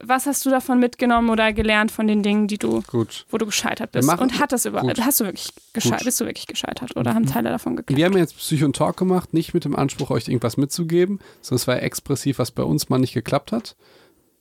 was 0.00 0.26
hast 0.26 0.44
du 0.46 0.50
davon 0.50 0.78
mitgenommen 0.80 1.30
oder 1.30 1.52
gelernt 1.52 1.90
von 1.90 2.06
den 2.06 2.22
Dingen, 2.22 2.48
die 2.48 2.58
du, 2.58 2.82
Gut. 2.82 3.26
wo 3.30 3.38
du 3.38 3.46
gescheitert 3.46 3.92
bist? 3.92 4.08
Und 4.08 4.38
hat 4.40 4.52
das 4.52 4.64
gut. 4.64 5.00
hast 5.00 5.20
du 5.20 5.24
wirklich 5.24 5.50
gescheitert, 5.72 6.04
bist 6.04 6.20
du 6.20 6.26
wirklich 6.26 6.46
gescheitert 6.46 6.96
oder 6.96 7.14
haben 7.14 7.26
Teile 7.26 7.50
davon 7.50 7.76
geklappt? 7.76 7.96
Wir 7.96 8.06
haben 8.06 8.16
jetzt 8.16 8.36
Psycho 8.36 8.64
und 8.64 8.74
Talk 8.76 8.96
gemacht, 8.96 9.32
nicht 9.34 9.54
mit 9.54 9.64
dem 9.64 9.76
Anspruch, 9.76 10.10
euch 10.10 10.28
irgendwas 10.28 10.56
mitzugeben, 10.56 11.20
sondern 11.40 11.56
es 11.62 11.68
war 11.68 11.82
expressiv, 11.82 12.38
was 12.38 12.50
bei 12.50 12.62
uns 12.62 12.88
mal 12.88 12.98
nicht 12.98 13.14
geklappt 13.14 13.52
hat. 13.52 13.76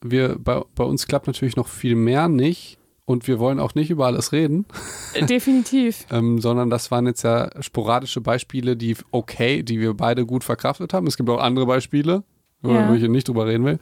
Wir, 0.04 0.38
bei, 0.40 0.62
bei 0.74 0.84
uns 0.84 1.06
klappt 1.08 1.28
natürlich 1.28 1.56
noch 1.56 1.68
viel 1.68 1.96
mehr 1.96 2.28
nicht 2.28 2.80
und 3.06 3.28
wir 3.28 3.38
wollen 3.40 3.60
auch 3.60 3.76
nicht 3.76 3.90
über 3.92 4.06
alles 4.08 4.32
reden, 4.32 4.66
Äh, 5.14 5.26
Definitiv. 5.26 6.06
ähm, 6.12 6.40
sondern 6.40 6.70
das 6.70 6.90
waren 6.92 7.06
jetzt 7.06 7.24
ja 7.24 7.50
sporadische 7.62 8.22
Beispiele, 8.22 8.76
die 8.78 8.96
okay, 9.12 9.62
die 9.64 9.80
wir 9.80 9.94
beide 9.94 10.26
gut 10.26 10.44
verkraftet 10.44 10.94
haben. 10.94 11.06
Es 11.08 11.18
gibt 11.18 11.30
auch 11.30 11.40
andere 11.40 11.66
Beispiele, 11.66 12.24
wo, 12.62 12.72
Ja. 12.72 12.90
wo 12.90 12.94
ich 12.94 13.04
nicht 13.08 13.28
drüber 13.28 13.46
reden 13.46 13.66
will. 13.66 13.80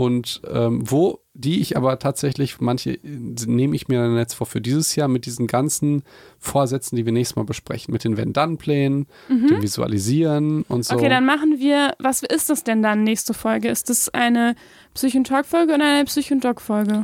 Und 0.00 0.40
ähm, 0.48 0.90
wo, 0.90 1.20
die 1.34 1.60
ich 1.60 1.76
aber 1.76 1.98
tatsächlich, 1.98 2.58
manche 2.58 2.98
nehme 3.02 3.76
ich 3.76 3.88
mir 3.88 3.98
dann 4.00 4.16
jetzt 4.16 4.32
vor 4.32 4.46
für 4.46 4.62
dieses 4.62 4.96
Jahr 4.96 5.08
mit 5.08 5.26
diesen 5.26 5.46
ganzen 5.46 6.04
Vorsätzen, 6.38 6.96
die 6.96 7.04
wir 7.04 7.12
nächstes 7.12 7.36
Mal 7.36 7.44
besprechen, 7.44 7.92
mit 7.92 8.04
den 8.04 8.16
Wenn-Dann-Plänen, 8.16 9.06
dem 9.28 9.60
Visualisieren 9.62 10.62
und 10.62 10.86
so. 10.86 10.94
Mhm. 10.94 11.00
Okay, 11.00 11.08
dann 11.10 11.26
machen 11.26 11.58
wir, 11.58 11.94
was 11.98 12.22
ist 12.22 12.48
das 12.48 12.64
denn 12.64 12.82
dann 12.82 13.04
nächste 13.04 13.34
Folge? 13.34 13.68
Ist 13.68 13.90
das 13.90 14.08
eine 14.08 14.54
Psych- 14.94 15.16
und 15.16 15.26
Talk-Folge 15.26 15.74
oder 15.74 15.84
eine 15.84 16.04
Psych- 16.06 16.32
und 16.32 16.42
Doc-Folge? 16.44 17.02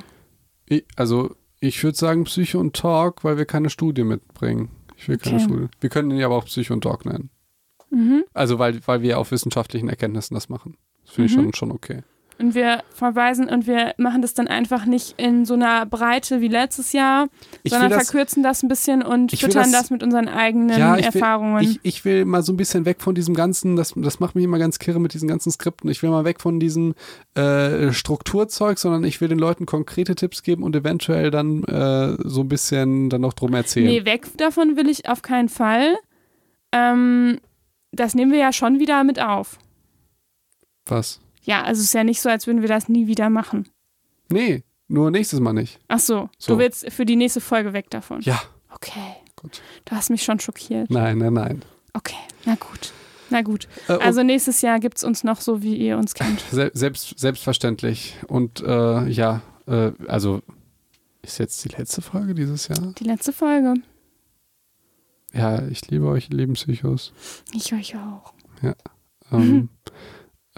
Ich, 0.64 0.84
also, 0.96 1.34
ich 1.60 1.82
würde 1.84 1.98
sagen 1.98 2.24
Psycho 2.24 2.58
und 2.60 2.74
Talk, 2.74 3.24
weil 3.24 3.36
wir 3.36 3.44
keine 3.44 3.68
Studie 3.68 4.04
mitbringen. 4.04 4.70
Ich 4.96 5.06
will 5.08 5.18
keine 5.18 5.36
Okay. 5.36 5.44
Studie. 5.44 5.66
Wir 5.80 5.90
können 5.90 6.10
ihn 6.12 6.16
ja 6.18 6.26
aber 6.26 6.36
auch 6.36 6.46
Psycho 6.46 6.72
und 6.72 6.80
Talk 6.80 7.04
nennen. 7.04 7.28
Mhm. 7.90 8.24
Also, 8.32 8.58
weil, 8.58 8.80
weil 8.86 9.02
wir 9.02 9.18
auf 9.18 9.32
wissenschaftlichen 9.32 9.90
Erkenntnissen 9.90 10.34
das 10.34 10.48
machen. 10.48 10.78
Das 11.04 11.14
finde 11.14 11.30
ich 11.30 11.36
Mhm. 11.36 11.42
schon, 11.42 11.54
schon 11.54 11.72
okay. 11.72 12.02
Und 12.38 12.54
wir 12.54 12.82
verweisen 12.90 13.48
und 13.48 13.66
wir 13.66 13.94
machen 13.96 14.20
das 14.20 14.34
dann 14.34 14.46
einfach 14.46 14.84
nicht 14.84 15.14
in 15.18 15.46
so 15.46 15.54
einer 15.54 15.86
Breite 15.86 16.42
wie 16.42 16.48
letztes 16.48 16.92
Jahr, 16.92 17.28
Ich 17.62 17.72
sondern 17.72 17.90
will 17.90 17.96
das, 17.98 18.10
verkürzen 18.10 18.42
das 18.42 18.62
ein 18.62 18.68
bisschen 18.68 19.02
und 19.02 19.32
will 19.32 19.38
füttern 19.38 19.72
das- 19.72 19.82
das, 19.84 19.90
mit 19.90 20.02
unseren 20.02 20.28
eigenen 20.28 20.78
Ja, 20.78 20.96
ich 20.98 21.06
will- 21.14 21.22
Erfahrungen. 21.22 21.62
ich, 21.64 21.80
ich 21.82 22.04
will 22.04 22.26
mal 22.26 22.42
so 22.42 22.52
ein 22.52 22.58
bisschen 22.58 22.84
weg 22.84 23.00
von 23.00 23.14
diesem 23.14 23.34
ganzen, 23.34 23.74
das, 23.74 23.94
das 23.96 24.20
macht 24.20 24.34
mich 24.34 24.44
immer 24.44 24.58
ganz 24.58 24.78
kirre 24.78 25.00
mit 25.00 25.14
diesen 25.14 25.28
ganzen 25.28 25.50
Skripten. 25.50 25.88
Ich 25.90 26.02
will 26.02 26.10
mal 26.10 26.26
weg 26.26 26.42
von 26.42 26.60
diesem 26.60 26.94
äh, 27.34 27.90
Strukturzeug, 27.92 28.78
sondern 28.78 29.04
ich 29.04 29.22
will 29.22 29.28
den 29.28 29.38
Leuten 29.38 29.64
konkrete 29.64 30.14
Tipps 30.14 30.42
geben 30.42 30.62
und 30.62 30.76
eventuell 30.76 31.30
dann 31.30 31.64
äh, 31.64 32.16
so 32.22 32.42
ein 32.42 32.48
bisschen 32.48 33.08
dann 33.08 33.22
noch 33.22 33.32
drum 33.32 33.54
erzählen. 33.54 33.86
Nee, 33.86 34.04
weg 34.04 34.26
davon 34.36 34.76
will 34.76 34.90
ich 34.90 35.08
auf 35.08 35.22
keinen 35.22 35.48
Fall. 35.48 35.96
Ähm, 36.72 37.38
das 37.92 38.14
nehmen 38.14 38.30
wir 38.32 38.40
ja 38.40 38.52
schon 38.52 38.78
wieder 38.78 39.04
mit 39.04 39.22
auf. 39.22 39.58
Was? 40.84 41.20
Ja, 41.46 41.62
also 41.62 41.80
es 41.80 41.86
ist 41.86 41.94
ja 41.94 42.04
nicht 42.04 42.20
so, 42.20 42.28
als 42.28 42.46
würden 42.46 42.60
wir 42.60 42.68
das 42.68 42.88
nie 42.88 43.06
wieder 43.06 43.30
machen. 43.30 43.68
Nee, 44.30 44.64
nur 44.88 45.10
nächstes 45.10 45.38
Mal 45.40 45.52
nicht. 45.52 45.78
Ach 45.88 46.00
so, 46.00 46.28
So. 46.38 46.52
du 46.54 46.58
willst 46.58 46.90
für 46.92 47.06
die 47.06 47.16
nächste 47.16 47.40
Folge 47.40 47.72
weg 47.72 47.88
davon. 47.90 48.20
Ja, 48.22 48.40
Okay, 48.74 49.14
gut. 49.36 49.62
du 49.84 49.94
hast 49.94 50.10
mich 50.10 50.22
schon 50.24 50.40
schockiert. 50.40 50.90
Nein, 50.90 51.18
nein, 51.18 51.32
nein. 51.32 51.64
Okay, 51.94 52.16
na 52.44 52.56
gut. 52.56 52.92
Na 53.30 53.42
gut. 53.42 53.66
Äh, 53.88 53.94
und 53.94 54.02
Also 54.02 54.22
nächstes 54.22 54.60
Jahr 54.60 54.78
gibt 54.80 54.98
es 54.98 55.04
uns 55.04 55.24
noch 55.24 55.40
so, 55.40 55.62
wie 55.62 55.76
ihr 55.76 55.96
uns 55.98 56.14
kennt. 56.14 56.40
se 56.50 56.70
selbst, 56.74 57.18
selbstverständlich. 57.18 58.14
Und 58.28 58.60
äh, 58.60 59.08
ja, 59.08 59.40
äh, 59.66 59.92
also 60.06 60.42
ist 61.22 61.38
jetzt 61.38 61.64
die 61.64 61.68
letzte 61.70 62.02
Folge 62.02 62.34
dieses 62.34 62.68
Jahr? 62.68 62.92
Die 62.98 63.04
letzte 63.04 63.32
Folge. 63.32 63.74
Ja, 65.32 65.66
ich 65.68 65.88
liebe 65.90 66.06
euch, 66.06 66.28
ihr 66.30 66.36
lieben 66.36 66.52
Psychos. 66.54 67.12
Ich 67.52 67.72
euch 67.72 67.96
auch. 67.96 68.32
Ähm, 69.32 69.68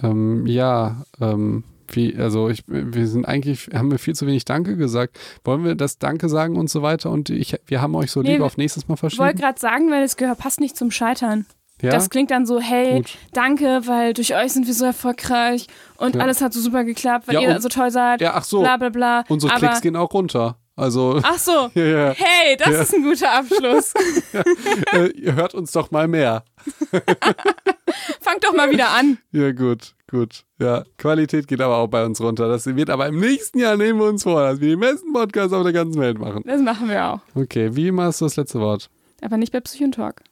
ähm, 0.02 0.46
ja, 0.46 1.02
ähm, 1.20 1.64
wie, 1.90 2.14
also 2.16 2.48
ich, 2.50 2.64
wir 2.66 3.06
sind 3.06 3.24
eigentlich, 3.26 3.70
haben 3.72 3.90
wir 3.90 3.98
viel 3.98 4.14
zu 4.14 4.26
wenig 4.26 4.44
Danke 4.44 4.76
gesagt. 4.76 5.18
Wollen 5.44 5.64
wir 5.64 5.74
das 5.74 5.98
Danke 5.98 6.28
sagen 6.28 6.56
und 6.56 6.68
so 6.68 6.82
weiter 6.82 7.10
und 7.10 7.30
ich, 7.30 7.56
wir 7.66 7.80
haben 7.80 7.94
euch 7.94 8.10
so 8.10 8.20
Nee, 8.20 8.32
lieb 8.34 8.42
auf 8.42 8.56
nächstes 8.58 8.88
Mal 8.88 8.94
Ich 8.94 9.02
wollte 9.02 9.16
verschieben? 9.16 9.38
gerade 9.40 9.58
sagen, 9.60 9.90
weil 9.90 10.02
es 10.02 10.16
gehört, 10.16 10.38
passt 10.38 10.60
nicht 10.60 10.76
zum 10.76 10.90
Scheitern. 10.90 11.46
Ja, 11.80 11.90
Das 11.92 12.10
klingt 12.10 12.30
dann 12.32 12.44
so, 12.44 12.60
hey, 12.60 12.96
gut. 12.96 13.16
danke, 13.32 13.82
weil 13.86 14.12
durch 14.12 14.34
euch 14.34 14.52
sind 14.52 14.66
wir 14.66 14.74
so 14.74 14.84
erfolgreich 14.84 15.66
und 15.96 16.16
Ja. 16.16 16.22
alles 16.22 16.40
hat 16.42 16.52
so 16.52 16.60
super 16.60 16.82
geklappt, 16.84 17.28
weil 17.28 17.36
Ja, 17.36 17.40
ihr 17.40 17.60
so 17.60 17.68
toll 17.68 17.90
seid. 17.92 18.20
Ja, 18.20 18.32
ach 18.34 18.44
so, 18.44 18.60
Bla 18.60 18.76
bla 18.76 18.88
bla. 18.88 19.24
unsere 19.28 19.52
Aber, 19.52 19.60
Klicks 19.60 19.80
gehen 19.80 19.94
auch 19.96 20.12
runter. 20.12 20.58
Also, 20.78 21.18
Ach 21.24 21.38
so. 21.38 21.70
ja, 21.74 21.84
ja. 21.84 22.14
Hey, 22.16 22.56
das 22.56 22.68
Ja. 22.68 22.82
ist 22.82 22.94
ein 22.94 23.02
guter 23.02 23.32
Abschluss. 23.32 23.94
äh, 24.92 25.08
ihr 25.08 25.34
hört 25.34 25.52
uns 25.54 25.72
doch 25.72 25.90
mal 25.90 26.06
mehr. 26.06 26.44
Fangt 28.20 28.44
doch 28.44 28.54
mal 28.54 28.70
wieder 28.70 28.90
an. 28.90 29.18
Ja, 29.32 29.50
gut, 29.52 29.94
gut. 30.08 30.44
Ja, 30.60 30.84
Qualität 30.96 31.48
geht 31.48 31.60
aber 31.60 31.78
auch 31.78 31.88
bei 31.88 32.04
uns 32.04 32.20
runter. 32.20 32.48
Das 32.48 32.64
wird 32.66 32.90
aber 32.90 33.08
im 33.08 33.18
nächsten 33.18 33.58
Jahr 33.58 33.76
nehmen 33.76 33.98
wir 33.98 34.06
uns 34.06 34.22
vor, 34.22 34.40
dass 34.42 34.60
wir 34.60 34.68
die 34.68 34.76
besten 34.76 35.12
Podcasts 35.12 35.52
auf 35.52 35.64
der 35.64 35.72
ganzen 35.72 36.00
Welt 36.00 36.18
machen. 36.18 36.42
Das 36.46 36.60
machen 36.60 36.88
wir 36.88 37.04
auch. 37.06 37.20
Okay, 37.34 37.74
wie 37.74 37.88
immer 37.88 38.04
hast 38.04 38.20
du 38.20 38.26
das 38.26 38.36
letzte 38.36 38.60
Wort? 38.60 38.88
Aber 39.20 39.36
nicht 39.36 39.52
bei 39.52 39.60
Psychontalk. 39.60 40.22